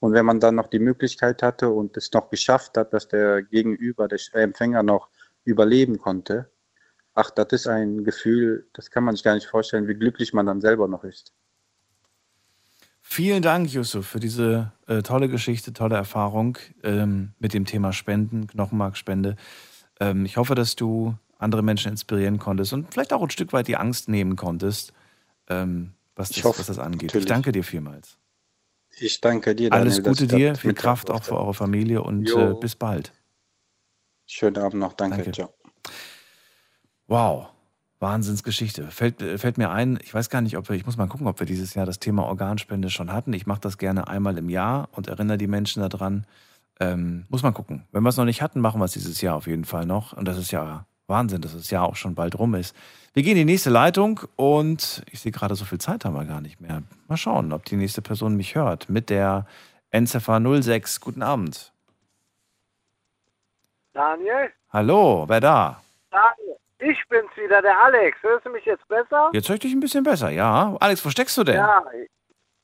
Und 0.00 0.14
wenn 0.14 0.26
man 0.26 0.40
dann 0.40 0.56
noch 0.56 0.68
die 0.68 0.78
Möglichkeit 0.78 1.42
hatte 1.42 1.68
und 1.68 1.96
es 1.96 2.10
noch 2.12 2.30
geschafft 2.30 2.76
hat, 2.76 2.92
dass 2.92 3.08
der 3.08 3.42
Gegenüber, 3.42 4.08
der 4.08 4.18
Empfänger 4.32 4.82
noch 4.82 5.10
überleben 5.44 5.98
konnte, 5.98 6.50
ach, 7.14 7.30
das 7.30 7.48
ist 7.50 7.66
ein 7.66 8.04
Gefühl, 8.04 8.68
das 8.72 8.90
kann 8.90 9.04
man 9.04 9.14
sich 9.14 9.24
gar 9.24 9.34
nicht 9.34 9.46
vorstellen, 9.46 9.88
wie 9.88 9.94
glücklich 9.94 10.32
man 10.32 10.46
dann 10.46 10.60
selber 10.60 10.88
noch 10.88 11.04
ist. 11.04 11.32
Vielen 13.02 13.42
Dank, 13.42 13.72
Yusuf, 13.72 14.06
für 14.06 14.20
diese 14.20 14.72
äh, 14.86 15.02
tolle 15.02 15.28
Geschichte, 15.28 15.72
tolle 15.72 15.96
Erfahrung 15.96 16.58
ähm, 16.84 17.32
mit 17.40 17.54
dem 17.54 17.64
Thema 17.64 17.92
Spenden, 17.92 18.46
Knochenmarkspende. 18.46 19.34
Ähm, 19.98 20.24
ich 20.24 20.36
hoffe, 20.36 20.54
dass 20.54 20.76
du 20.76 21.16
andere 21.38 21.62
Menschen 21.62 21.90
inspirieren 21.90 22.38
konntest 22.38 22.72
und 22.72 22.92
vielleicht 22.92 23.12
auch 23.12 23.22
ein 23.22 23.30
Stück 23.30 23.52
weit 23.52 23.66
die 23.66 23.76
Angst 23.76 24.08
nehmen 24.08 24.36
konntest, 24.36 24.92
ähm, 25.48 25.94
was, 26.14 26.28
das, 26.28 26.44
hoffe, 26.44 26.60
was, 26.60 26.66
das, 26.68 26.78
angeht. 26.78 27.08
Natürlich. 27.08 27.24
Ich 27.24 27.28
danke 27.28 27.50
dir 27.50 27.64
vielmals. 27.64 28.16
Ich 28.98 29.20
danke 29.20 29.54
dir. 29.54 29.70
Daniel, 29.70 29.88
Alles 29.88 30.02
Gute 30.04 30.26
dir, 30.26 30.54
viel 30.54 30.74
Kraft 30.74 31.10
auch 31.10 31.24
für 31.24 31.36
eure 31.36 31.54
Familie 31.54 32.02
und 32.02 32.30
äh, 32.30 32.54
bis 32.60 32.76
bald. 32.76 33.12
Schönen 34.26 34.58
Abend 34.58 34.80
noch, 34.80 34.92
danke. 34.92 35.16
danke. 35.16 35.32
Ciao. 35.32 35.59
Wow. 37.10 37.48
Wahnsinnsgeschichte. 37.98 38.86
Fällt, 38.86 39.20
fällt 39.40 39.58
mir 39.58 39.70
ein, 39.70 39.98
ich 40.00 40.14
weiß 40.14 40.30
gar 40.30 40.40
nicht, 40.42 40.56
ob 40.56 40.68
wir, 40.68 40.76
ich 40.76 40.86
muss 40.86 40.96
mal 40.96 41.08
gucken, 41.08 41.26
ob 41.26 41.40
wir 41.40 41.46
dieses 41.46 41.74
Jahr 41.74 41.84
das 41.84 41.98
Thema 41.98 42.24
Organspende 42.24 42.88
schon 42.88 43.12
hatten. 43.12 43.32
Ich 43.32 43.48
mache 43.48 43.60
das 43.60 43.78
gerne 43.78 44.06
einmal 44.06 44.38
im 44.38 44.48
Jahr 44.48 44.88
und 44.92 45.08
erinnere 45.08 45.36
die 45.36 45.48
Menschen 45.48 45.82
daran. 45.82 46.24
Ähm, 46.78 47.26
muss 47.28 47.42
man 47.42 47.52
gucken. 47.52 47.84
Wenn 47.90 48.04
wir 48.04 48.10
es 48.10 48.16
noch 48.16 48.24
nicht 48.24 48.42
hatten, 48.42 48.60
machen 48.60 48.80
wir 48.80 48.84
es 48.84 48.92
dieses 48.92 49.20
Jahr 49.20 49.34
auf 49.34 49.48
jeden 49.48 49.64
Fall 49.64 49.86
noch. 49.86 50.12
Und 50.12 50.28
das 50.28 50.38
ist 50.38 50.52
ja 50.52 50.86
Wahnsinn, 51.08 51.40
dass 51.40 51.52
das 51.52 51.68
Jahr 51.70 51.84
auch 51.84 51.96
schon 51.96 52.14
bald 52.14 52.38
rum 52.38 52.54
ist. 52.54 52.76
Wir 53.12 53.24
gehen 53.24 53.32
in 53.36 53.44
die 53.46 53.52
nächste 53.52 53.70
Leitung 53.70 54.20
und 54.36 55.02
ich 55.10 55.18
sehe 55.18 55.32
gerade, 55.32 55.56
so 55.56 55.64
viel 55.64 55.80
Zeit 55.80 56.04
haben 56.04 56.14
wir 56.14 56.24
gar 56.24 56.40
nicht 56.40 56.60
mehr. 56.60 56.84
Mal 57.08 57.16
schauen, 57.16 57.52
ob 57.52 57.64
die 57.64 57.76
nächste 57.76 58.02
Person 58.02 58.36
mich 58.36 58.54
hört. 58.54 58.88
Mit 58.88 59.10
der 59.10 59.46
Endziffer 59.90 60.40
06. 60.40 61.00
Guten 61.00 61.22
Abend. 61.22 61.72
Daniel? 63.92 64.52
Hallo, 64.72 65.24
wer 65.26 65.40
da? 65.40 65.82
Daniel. 66.12 66.39
Ich 66.80 66.98
bin's 67.08 67.30
wieder, 67.36 67.60
der 67.60 67.78
Alex. 67.78 68.16
Hörst 68.22 68.46
du 68.46 68.50
mich 68.50 68.64
jetzt 68.64 68.86
besser? 68.88 69.30
Jetzt 69.32 69.48
höre 69.48 69.54
ich 69.54 69.60
dich 69.60 69.72
ein 69.72 69.80
bisschen 69.80 70.02
besser, 70.02 70.30
ja. 70.30 70.76
Alex, 70.80 71.04
wo 71.04 71.10
steckst 71.10 71.36
du 71.36 71.44
denn? 71.44 71.56
Ja, 71.56 71.84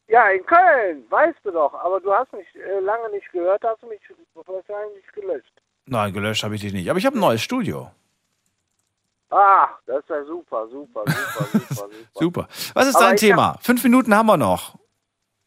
ja 0.09 0.31
in 0.31 0.45
Köln, 0.47 1.05
weißt 1.11 1.39
du 1.45 1.51
doch. 1.51 1.75
Aber 1.75 2.01
du 2.01 2.13
hast 2.13 2.33
mich 2.33 2.47
äh, 2.55 2.81
lange 2.81 3.11
nicht 3.11 3.31
gehört, 3.31 3.63
hast 3.63 3.83
du 3.83 3.89
mich 3.89 4.01
wahrscheinlich 4.35 5.07
gelöscht. 5.13 5.53
Nein, 5.85 6.13
gelöscht 6.13 6.43
habe 6.45 6.55
ich 6.55 6.63
dich 6.63 6.73
nicht. 6.73 6.89
Aber 6.89 6.99
ich 6.99 7.07
habe 7.07 7.17
ein 7.17 7.21
neues 7.21 7.43
Studio. 7.43 7.91
Ah, 9.31 9.69
das 9.87 9.99
ist 10.01 10.09
ja 10.09 10.25
super, 10.25 10.67
super, 10.69 11.03
super, 11.07 11.45
super, 11.53 11.69
super. 11.69 11.89
super. 12.15 12.49
Was 12.75 12.87
ist 12.87 12.99
dein 12.99 13.17
Thema? 13.17 13.55
Hab... 13.55 13.65
Fünf 13.65 13.83
Minuten 13.85 14.15
haben 14.15 14.27
wir 14.27 14.37
noch. 14.37 14.77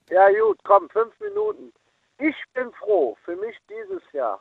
Ja, 0.10 0.30
gut, 0.30 0.60
komm, 0.64 0.90
fünf 0.90 1.18
Minuten. 1.20 1.74
Ich 2.20 2.36
bin 2.54 2.72
froh 2.74 3.18
für 3.24 3.36
mich 3.38 3.56
dieses 3.70 4.02
Jahr, 4.12 4.40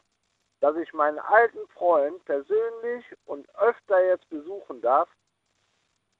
dass 0.60 0.76
ich 0.76 0.92
meinen 0.92 1.18
alten 1.18 1.66
Freund 1.68 2.24
persönlich 2.24 3.04
und 3.26 3.48
öfter 3.56 4.04
jetzt 4.04 4.28
besuchen 4.28 4.80
darf, 4.80 5.08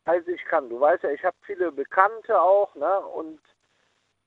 als 0.05 0.27
ich 0.29 0.45
kann. 0.45 0.69
Du 0.69 0.81
weißt 0.81 1.03
ja, 1.03 1.11
ich 1.11 1.25
habe 1.25 1.37
viele 1.43 1.73
Bekannte 1.73 2.41
auch, 2.41 2.75
ne? 2.75 3.01
Und 3.01 3.41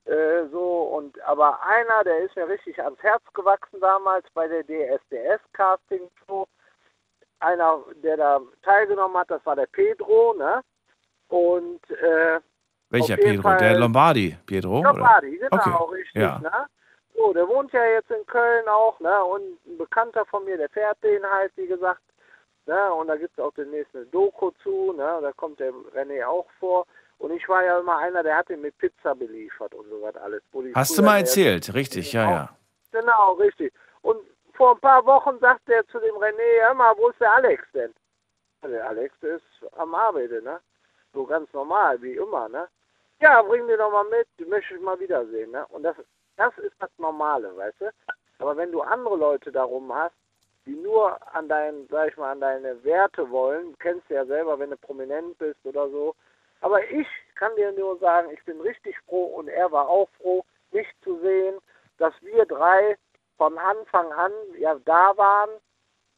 äh, 0.04 0.46
so 0.50 0.82
und 0.82 1.20
aber 1.22 1.62
einer, 1.62 2.04
der 2.04 2.18
ist 2.20 2.36
mir 2.36 2.48
richtig 2.48 2.82
ans 2.82 3.02
Herz 3.02 3.22
gewachsen 3.34 3.80
damals 3.80 4.26
bei 4.34 4.48
der 4.48 4.64
DSDS 4.64 5.40
Casting 5.52 6.10
Show. 6.26 6.46
Einer, 7.40 7.80
der 8.02 8.16
da 8.16 8.40
teilgenommen 8.62 9.16
hat, 9.16 9.30
das 9.30 9.44
war 9.44 9.56
der 9.56 9.66
Pedro, 9.66 10.34
ne? 10.34 10.62
Und 11.28 11.90
äh, 11.90 12.40
welcher 12.90 13.16
Pedro? 13.16 13.42
Fall, 13.42 13.56
der 13.58 13.78
Lombardi, 13.78 14.36
Pedro? 14.44 14.82
Lombardi, 14.82 15.38
oder? 15.38 15.48
genau, 15.48 15.84
okay. 15.84 15.94
richtig, 15.94 16.22
ja. 16.22 16.38
ne? 16.38 16.66
So, 17.14 17.32
der 17.32 17.46
wohnt 17.46 17.72
ja 17.72 17.84
jetzt 17.84 18.10
in 18.10 18.24
Köln 18.26 18.66
auch, 18.68 18.98
ne? 19.00 19.24
Und 19.24 19.42
ein 19.66 19.78
Bekannter 19.78 20.24
von 20.26 20.44
mir, 20.44 20.56
der 20.56 20.68
fährt 20.70 21.02
den 21.02 21.24
halt, 21.30 21.52
wie 21.56 21.66
gesagt. 21.66 22.00
Ne? 22.66 22.94
Und 22.94 23.08
da 23.08 23.16
gibt 23.16 23.36
es 23.36 23.42
auch 23.42 23.52
demnächst 23.54 23.94
eine 23.94 24.06
Doku 24.06 24.50
zu, 24.62 24.92
ne? 24.92 25.18
Da 25.20 25.32
kommt 25.32 25.58
der 25.60 25.72
René 25.94 26.24
auch 26.24 26.46
vor. 26.58 26.86
Und 27.18 27.32
ich 27.32 27.48
war 27.48 27.64
ja 27.64 27.78
immer 27.78 27.98
einer, 27.98 28.22
der 28.22 28.36
hat 28.36 28.50
ihn 28.50 28.60
mit 28.60 28.76
Pizza 28.78 29.14
beliefert 29.14 29.74
und 29.74 29.88
so 29.88 30.02
was 30.02 30.16
alles. 30.16 30.42
Hast 30.74 30.98
du 30.98 31.02
mal 31.02 31.18
erzählt, 31.18 31.72
richtig, 31.74 32.12
ja, 32.12 32.30
ja. 32.30 32.48
Genau, 32.90 33.34
richtig. 33.34 33.72
Und 34.02 34.20
vor 34.54 34.74
ein 34.74 34.80
paar 34.80 35.04
Wochen 35.06 35.38
sagt 35.38 35.68
er 35.68 35.86
zu 35.88 35.98
dem 36.00 36.14
René, 36.16 36.62
hör 36.62 36.74
mal, 36.74 36.94
wo 36.96 37.08
ist 37.08 37.20
der 37.20 37.32
Alex 37.32 37.62
denn? 37.74 37.92
Der 38.62 38.88
Alex 38.88 39.14
ist 39.22 39.72
am 39.76 39.94
Arbeiten, 39.94 40.44
ne? 40.44 40.60
So 41.12 41.24
ganz 41.24 41.52
normal, 41.52 42.00
wie 42.00 42.14
immer, 42.14 42.48
ne? 42.48 42.68
Ja, 43.20 43.42
bring 43.42 43.66
den 43.66 43.78
doch 43.78 43.92
mal 43.92 44.04
mit, 44.04 44.26
die 44.38 44.44
möchte 44.44 44.74
ich 44.74 44.80
mal 44.80 44.98
wiedersehen, 44.98 45.50
ne? 45.50 45.64
Und 45.68 45.82
das 45.82 45.96
das 46.36 46.56
ist 46.58 46.74
das 46.78 46.90
Normale, 46.98 47.56
weißt 47.56 47.80
du? 47.80 47.90
Aber 48.38 48.56
wenn 48.56 48.72
du 48.72 48.80
andere 48.80 49.16
Leute 49.16 49.52
darum 49.52 49.92
hast, 49.94 50.14
die 50.66 50.74
nur 50.74 51.18
an 51.34 51.48
deinen, 51.48 51.88
sag 51.88 52.10
ich 52.10 52.16
mal, 52.16 52.32
an 52.32 52.40
deine 52.40 52.82
Werte 52.84 53.30
wollen, 53.30 53.76
kennst 53.78 54.08
du 54.08 54.14
ja 54.14 54.24
selber, 54.24 54.58
wenn 54.58 54.70
du 54.70 54.76
prominent 54.76 55.36
bist 55.38 55.58
oder 55.64 55.88
so. 55.90 56.14
Aber 56.60 56.84
ich 56.90 57.06
kann 57.34 57.54
dir 57.56 57.72
nur 57.72 57.98
sagen, 57.98 58.30
ich 58.32 58.44
bin 58.44 58.60
richtig 58.60 58.96
froh 59.06 59.24
und 59.24 59.48
er 59.48 59.70
war 59.72 59.88
auch 59.88 60.08
froh, 60.20 60.44
mich 60.70 60.86
zu 61.02 61.18
sehen, 61.20 61.58
dass 61.98 62.14
wir 62.20 62.44
drei 62.46 62.96
von 63.36 63.58
Anfang 63.58 64.12
an 64.12 64.32
ja 64.58 64.76
da 64.84 65.16
waren 65.16 65.50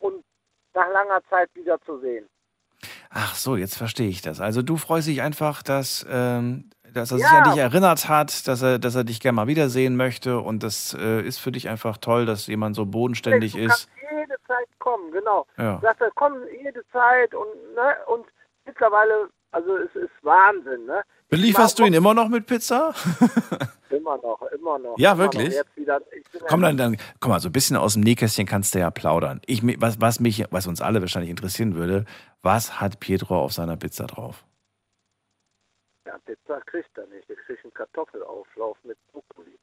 und 0.01 0.25
nach 0.75 0.91
langer 0.91 1.23
Zeit 1.31 1.49
wieder 1.55 1.81
zu 1.83 1.99
sehen. 1.99 2.29
Ach 3.11 3.35
so, 3.35 3.57
jetzt 3.57 3.77
verstehe 3.77 4.09
ich 4.09 4.23
das. 4.23 4.41
Also 4.41 4.63
du 4.63 4.77
freust 4.77 5.09
dich 5.09 5.23
einfach, 5.23 5.63
dass 5.63 6.07
ähm, 6.09 6.71
dass 6.95 7.11
er 7.11 7.19
sich 7.19 7.27
an 7.27 7.51
dich 7.51 7.61
erinnert 7.61 8.09
hat, 8.09 8.47
dass 8.47 8.63
er, 8.63 8.79
dass 8.79 8.95
er 8.95 9.05
dich 9.05 9.21
gerne 9.21 9.37
mal 9.37 9.47
wiedersehen 9.47 9.97
möchte 9.97 10.39
und 10.39 10.63
das 10.63 10.97
äh, 10.99 11.21
ist 11.23 11.39
für 11.39 11.53
dich 11.53 11.69
einfach 11.69 11.99
toll, 11.99 12.25
dass 12.25 12.47
jemand 12.47 12.77
so 12.77 12.87
bodenständig 12.87 13.53
du 13.53 13.59
ist. 13.59 13.89
Jede 14.11 14.37
Zeit 14.47 14.69
kommen, 14.79 15.11
genau. 15.13 15.47
Ja. 15.59 15.81
Sagt 15.83 16.01
er, 16.01 16.11
komm 16.15 16.35
jede 16.63 16.83
Zeit 16.93 17.35
und 17.35 17.49
ne, 17.75 17.97
und 18.07 18.27
mittlerweile, 18.65 19.29
also 19.51 19.77
es 19.77 19.95
ist 19.97 20.13
Wahnsinn, 20.23 20.87
ne? 20.87 21.03
Belieferst 21.37 21.79
du 21.79 21.85
ihn 21.85 21.95
immer 21.95 22.15
noch 22.15 22.29
mit 22.29 22.47
Pizza? 22.47 22.95
immer 23.91 24.17
noch, 24.19 24.43
immer 24.53 24.79
noch. 24.79 24.99
Ja, 24.99 25.19
wirklich? 25.19 25.55
Wieder, 25.77 26.01
komm 26.49 26.63
dann, 26.63 26.77
dann, 26.77 26.97
komm 27.21 27.31
mal, 27.31 27.41
so 27.41 27.49
ein 27.49 27.53
bisschen 27.53 27.77
aus 27.77 27.95
dem 27.95 28.03
Nähkästchen 28.03 28.47
kannst 28.47 28.75
du 28.75 28.79
ja 28.79 28.91
plaudern. 28.91 29.41
Ich, 29.47 29.63
was, 29.81 30.01
was 30.01 30.21
mich, 30.21 30.45
was 30.51 30.67
uns 30.67 30.81
alle 30.81 31.01
wahrscheinlich 31.01 31.31
interessieren 31.31 31.75
würde, 31.75 32.05
was 32.43 32.81
hat 32.81 33.01
Pietro 33.01 33.39
auf 33.39 33.53
seiner 33.53 33.77
Pizza 33.77 34.07
drauf? 34.07 34.45
Ja, 36.07 36.19
Pizza 36.19 36.61
kriegt 36.61 36.97
er 36.97 37.07
nicht. 37.07 37.29
Er 37.29 37.37
kriegt 37.37 37.65
einen 37.65 37.75
Kartoffelauflauf 37.75 38.77
mit 38.85 38.99
Brokkoli. 39.13 39.59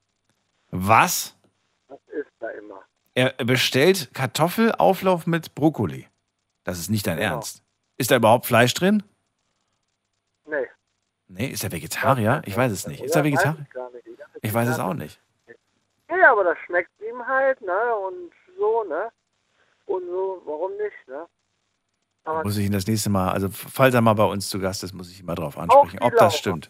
Was? 0.71 1.35
Das 1.87 1.99
ist 2.07 2.31
da 2.39 2.49
immer. 2.49 2.81
Er 3.13 3.31
bestellt 3.33 4.13
Kartoffelauflauf 4.13 5.27
mit 5.27 5.53
Brokkoli. 5.53 6.07
Das 6.63 6.79
ist 6.79 6.89
nicht 6.89 7.07
dein 7.07 7.17
genau. 7.17 7.33
Ernst. 7.33 7.63
Ist 7.97 8.11
da 8.11 8.15
überhaupt 8.15 8.45
Fleisch 8.45 8.73
drin? 8.73 9.03
Nee. 11.33 11.47
Ist 11.47 11.63
er 11.63 11.71
Vegetarier? 11.71 12.41
Ich 12.45 12.55
weiß 12.55 12.71
es 12.71 12.87
nicht. 12.87 13.03
Ist 13.03 13.15
er 13.15 13.23
Vegetarier? 13.23 13.65
Ich 14.41 14.53
weiß 14.53 14.67
es 14.69 14.79
auch 14.79 14.93
nicht. 14.93 15.19
Ja, 16.09 16.31
aber 16.31 16.43
das 16.43 16.57
schmeckt 16.65 16.91
ihm 16.99 17.25
halt, 17.25 17.61
ne? 17.61 17.95
Und 18.05 18.31
so, 18.57 18.83
ne? 18.83 19.09
Und 19.85 20.03
so, 20.07 20.41
warum 20.45 20.71
nicht, 20.73 21.07
ne? 21.07 21.25
Aber 22.23 22.43
muss 22.43 22.57
ich 22.57 22.65
ihn 22.65 22.71
das 22.71 22.85
nächste 22.85 23.09
Mal, 23.09 23.31
also 23.31 23.49
falls 23.49 23.95
er 23.95 24.01
mal 24.01 24.13
bei 24.13 24.25
uns 24.25 24.49
zu 24.49 24.59
Gast 24.59 24.83
ist, 24.83 24.93
muss 24.93 25.09
ich 25.09 25.21
ihn 25.21 25.25
mal 25.25 25.35
drauf 25.35 25.57
ansprechen, 25.57 25.99
ob 26.01 26.15
das 26.17 26.37
stimmt. 26.37 26.69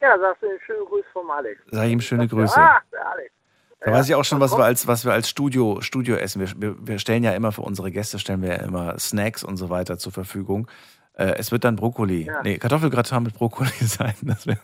Ja, 0.00 0.18
sagst 0.18 0.42
du 0.42 0.46
ihm 0.46 0.58
schöne 0.64 0.84
Grüße 0.84 1.08
vom 1.12 1.30
Alex. 1.30 1.60
Sag 1.70 1.88
ihm 1.88 2.00
schöne 2.00 2.28
Grüße. 2.28 2.56
Ah, 2.58 2.80
der 2.90 3.06
Alex. 3.08 3.32
Da 3.80 3.90
ja, 3.90 3.96
weiß 3.96 4.08
ich 4.08 4.14
auch 4.14 4.24
schon, 4.24 4.40
was 4.40 4.56
wir 4.56 4.64
als, 4.64 4.86
was 4.86 5.04
wir 5.04 5.12
als 5.12 5.28
Studio, 5.28 5.80
Studio 5.80 6.16
essen. 6.16 6.40
Wir, 6.40 6.48
wir, 6.56 6.86
wir, 6.86 6.98
stellen 6.98 7.24
ja 7.24 7.32
immer 7.32 7.50
für 7.50 7.62
unsere 7.62 7.90
Gäste, 7.90 8.18
stellen 8.18 8.40
wir 8.40 8.50
ja 8.50 8.62
immer 8.62 8.98
Snacks 8.98 9.42
und 9.42 9.56
so 9.56 9.70
weiter 9.70 9.98
zur 9.98 10.12
Verfügung. 10.12 10.68
Äh, 11.14 11.34
es 11.38 11.52
wird 11.52 11.64
dann 11.64 11.76
Brokkoli, 11.76 12.24
ja. 12.24 12.42
nee, 12.42 12.58
Kartoffelgratin 12.58 13.22
mit 13.22 13.34
Brokkoli 13.34 13.70
sein, 13.80 14.14
dass 14.22 14.46
wir 14.46 14.58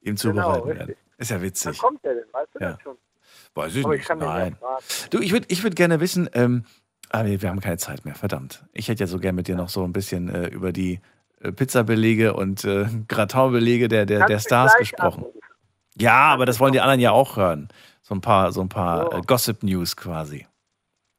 ihm 0.00 0.16
genau, 0.16 0.16
zubereiten 0.16 0.68
genau, 0.68 0.78
werden. 0.78 0.94
Ist 1.18 1.30
ja 1.30 1.42
witzig. 1.42 1.82
Wann 1.82 1.88
kommt 1.90 2.04
der 2.04 2.14
denn? 2.14 2.24
Weißt 2.32 2.48
du 2.54 2.58
ja. 2.60 2.72
das 2.72 2.82
schon? 2.82 2.96
Weiß 3.54 3.74
ich 3.76 3.84
Aber 3.84 3.94
nicht. 3.94 4.10
Ich 4.10 4.16
Nein. 4.16 4.56
Du, 5.10 5.20
ich 5.20 5.32
würde 5.32 5.46
ich 5.48 5.62
würd 5.62 5.76
gerne 5.76 6.00
wissen, 6.00 6.28
ähm, 6.32 6.64
aber 7.10 7.28
ah, 7.28 7.40
wir 7.40 7.48
haben 7.48 7.60
keine 7.60 7.78
Zeit 7.78 8.04
mehr, 8.04 8.14
verdammt. 8.14 8.64
Ich 8.72 8.88
hätte 8.88 9.04
ja 9.04 9.06
so 9.06 9.18
gerne 9.18 9.36
mit 9.36 9.46
dir 9.46 9.54
noch 9.54 9.68
so 9.68 9.84
ein 9.84 9.92
bisschen 9.92 10.28
äh, 10.28 10.48
über 10.48 10.72
die 10.72 11.00
äh, 11.40 11.52
Pizzabelege 11.52 12.34
und 12.34 12.64
äh, 12.64 12.86
Gratinbelege 13.08 13.88
der, 13.88 14.06
der, 14.06 14.26
der 14.26 14.38
Stars 14.40 14.76
gesprochen. 14.76 15.20
Anrufen. 15.20 15.40
Ja, 15.96 16.32
aber 16.32 16.46
das 16.46 16.58
wollen 16.58 16.72
die 16.72 16.80
anderen 16.80 17.00
ja 17.00 17.12
auch 17.12 17.36
hören. 17.36 17.68
So 18.02 18.14
ein 18.14 18.20
paar, 18.20 18.52
so 18.52 18.60
ein 18.60 18.68
paar 18.68 19.14
oh. 19.14 19.20
Gossip-News 19.20 19.96
quasi. 19.96 20.46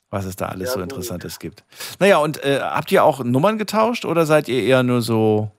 Was 0.09 0.25
es 0.25 0.35
da 0.35 0.47
alles 0.47 0.69
ja, 0.69 0.75
so 0.75 0.81
Interessantes 0.81 1.35
gut. 1.35 1.41
gibt. 1.41 1.63
Naja, 1.99 2.17
und 2.17 2.43
äh, 2.43 2.59
habt 2.61 2.91
ihr 2.91 3.03
auch 3.03 3.23
Nummern 3.23 3.57
getauscht 3.57 4.05
oder 4.05 4.25
seid 4.25 4.47
ihr 4.47 4.63
eher 4.63 4.83
nur 4.83 5.01
so. 5.01 5.51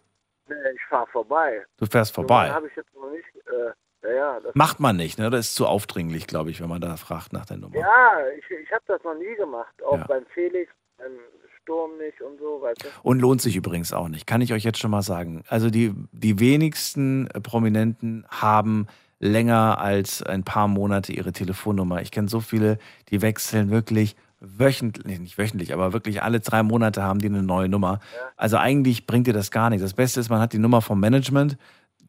Nee, 0.49 0.55
ich 0.75 0.83
fahr 0.89 1.07
vorbei. 1.09 1.65
Du 1.79 1.87
fährst 1.87 2.15
vorbei. 2.15 2.51
habe 2.51 2.69
ich 2.69 2.77
jetzt 2.77 2.95
noch 2.95 3.11
nicht. 3.11 3.25
Äh, 3.47 3.73
ja, 4.09 4.39
ja, 4.39 4.41
Macht 4.55 4.79
man 4.79 4.97
nicht, 4.97 5.19
ne? 5.19 5.31
Das 5.31 5.49
ist 5.49 5.55
zu 5.57 5.67
aufdringlich, 5.67 6.27
glaube 6.27 6.51
ich, 6.51 6.61
wenn 6.61 6.69
man 6.69 6.81
da 6.81 6.97
fragt 6.97 7.33
nach 7.33 7.47
der 7.47 7.57
Nummer. 7.57 7.77
Ja, 7.77 8.21
ich, 8.39 8.45
ich 8.51 8.71
habe 8.71 8.85
das 8.87 9.03
noch 9.03 9.15
nie 9.15 9.35
gemacht. 9.37 9.75
Auch 9.85 9.99
ja. 9.99 10.05
beim 10.07 10.25
Felix, 10.33 10.71
beim 10.97 11.13
Sturm 11.61 11.99
nicht 11.99 12.21
und 12.23 12.39
so, 12.39 12.63
weißt 12.63 12.85
du. 12.85 12.89
Und 13.03 13.21
lohnt 13.21 13.43
sich 13.43 13.57
übrigens 13.57 13.93
auch 13.93 14.09
nicht, 14.09 14.27
kann 14.27 14.41
ich 14.41 14.53
euch 14.53 14.63
jetzt 14.63 14.79
schon 14.79 14.93
mal 14.93 15.03
sagen. 15.03 15.43
Also 15.49 15.71
die, 15.71 15.93
die 16.13 16.39
wenigsten 16.39 17.29
Prominenten 17.43 18.25
haben 18.29 18.87
länger 19.19 19.79
als 19.79 20.23
ein 20.23 20.45
paar 20.45 20.69
Monate 20.69 21.13
ihre 21.13 21.33
Telefonnummer. 21.33 22.03
Ich 22.03 22.11
kenne 22.11 22.29
so 22.29 22.41
viele, 22.41 22.79
die 23.11 23.23
wechseln 23.23 23.71
wirklich 23.71 24.15
wöchentlich, 24.41 25.19
nicht 25.19 25.39
wöchentlich, 25.39 25.73
aber 25.73 25.93
wirklich 25.93 26.23
alle 26.23 26.41
drei 26.41 26.63
Monate 26.63 27.03
haben 27.03 27.19
die 27.21 27.29
eine 27.29 27.43
neue 27.43 27.69
Nummer. 27.69 28.01
Also 28.37 28.57
eigentlich 28.59 29.07
bringt 29.07 29.27
dir 29.27 29.33
das 29.33 29.51
gar 29.51 29.71
nichts. 29.71 29.83
Das 29.83 29.95
Beste 29.95 30.21
ist, 30.21 30.29
man 30.29 30.41
hat 30.41 30.53
die 30.53 30.59
Nummer 30.59 30.83
vom 30.83 31.01
Management, 31.01 31.57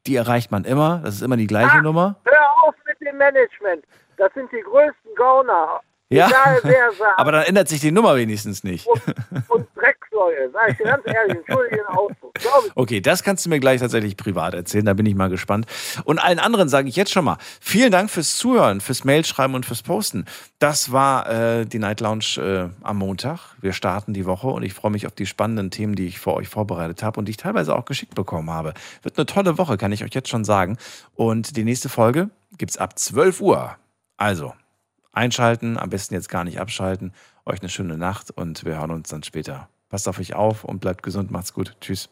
die 0.06 0.16
erreicht 0.16 0.52
man 0.52 0.64
immer. 0.66 1.00
Das 1.04 1.16
ist 1.16 1.22
immer 1.22 1.38
die 1.38 1.48
gleiche 1.48 1.78
Ah, 1.78 1.82
Nummer. 1.82 2.18
Hör 2.26 2.68
auf 2.68 2.76
mit 2.86 3.00
dem 3.02 3.18
Management. 3.18 3.86
Das 4.18 4.34
sind 4.34 4.52
die 4.52 4.62
größten 4.62 5.16
Gauner. 5.16 5.80
Ja, 6.10 6.28
Egal 6.28 6.60
wer 6.64 6.92
sagt. 6.94 7.20
aber 7.20 7.32
dann 7.34 7.44
ändert 7.44 7.68
sich 7.68 7.82
die 7.82 7.92
Nummer 7.92 8.16
wenigstens 8.16 8.64
nicht. 8.64 8.88
Und 8.88 9.68
Drecksleute, 9.76 10.50
sag 10.54 10.72
ich 10.72 10.78
dir 10.78 10.86
ganz 10.86 11.02
ehrlich, 11.06 11.36
entschuldige 11.36 11.76
den 11.78 11.86
Ausdruck. 11.88 12.34
Okay, 12.76 13.02
das 13.02 13.24
kannst 13.24 13.46
du 13.46 13.50
mir 13.50 13.60
gleich 13.60 13.82
tatsächlich 13.82 14.16
privat 14.16 14.54
erzählen, 14.54 14.86
da 14.86 14.94
bin 14.94 15.06
ich 15.06 15.16
mal 15.16 15.28
gespannt. 15.30 15.66
Und 16.06 16.20
allen 16.20 16.40
anderen 16.40 16.70
sage 16.70 16.88
ich 16.88 16.96
jetzt 16.96 17.12
schon 17.12 17.26
mal, 17.26 17.38
vielen 17.60 17.92
Dank 17.92 18.10
fürs 18.10 18.38
Zuhören, 18.38 18.80
fürs 18.80 19.04
Mailschreiben 19.04 19.54
und 19.54 19.66
fürs 19.66 19.82
Posten. 19.84 20.24
Das 20.60 20.94
war 20.94 21.30
äh, 21.30 21.66
die 21.66 21.80
Night 21.80 22.00
Lounge 22.00 22.38
äh, 22.38 22.70
am 22.86 22.98
Montag. 23.00 23.40
Wir 23.60 23.74
starten 23.74 24.14
die 24.14 24.26
Woche 24.26 24.48
und 24.48 24.64
ich 24.64 24.74
freue 24.74 24.92
mich 24.92 25.08
auf 25.08 25.14
die 25.14 25.26
spannenden 25.26 25.72
Themen, 25.72 25.96
die 25.96 26.08
ich 26.08 26.20
für 26.20 26.34
euch 26.34 26.48
vorbereitet 26.48 27.04
habe 27.04 27.20
und 27.20 27.26
die 27.26 27.32
ich 27.32 27.38
teilweise 27.38 27.76
auch 27.76 27.84
geschickt 27.84 28.16
bekommen 28.16 28.50
habe. 28.50 28.74
Wird 29.02 29.18
eine 29.18 29.26
tolle 29.26 29.58
Woche, 29.58 29.76
kann 29.76 29.92
ich 29.92 30.06
euch 30.06 30.14
jetzt 30.14 30.30
schon 30.30 30.46
sagen. 30.46 30.78
Und 31.16 31.58
die 31.58 31.66
nächste 31.66 31.90
Folge 31.90 32.30
gibt's 32.58 32.78
ab 32.78 32.98
12 32.98 33.42
Uhr. 33.42 33.76
Also, 34.16 34.54
einschalten, 35.18 35.78
am 35.78 35.90
besten 35.90 36.14
jetzt 36.14 36.30
gar 36.30 36.44
nicht 36.44 36.60
abschalten. 36.60 37.12
Euch 37.46 37.62
eine 37.62 37.70
schöne 37.70 37.98
Nacht 37.98 38.32
und 38.32 38.64
wir 38.64 38.78
hören 38.78 38.92
uns 38.92 39.10
dann 39.10 39.24
später. 39.24 39.70
Passt 39.90 40.08
auf 40.08 40.20
euch 40.20 40.34
auf 40.34 40.64
und 40.64 40.80
bleibt 40.80 41.04
gesund, 41.04 41.32
macht's 41.32 41.54
gut. 41.54 41.76
Tschüss. 41.82 42.10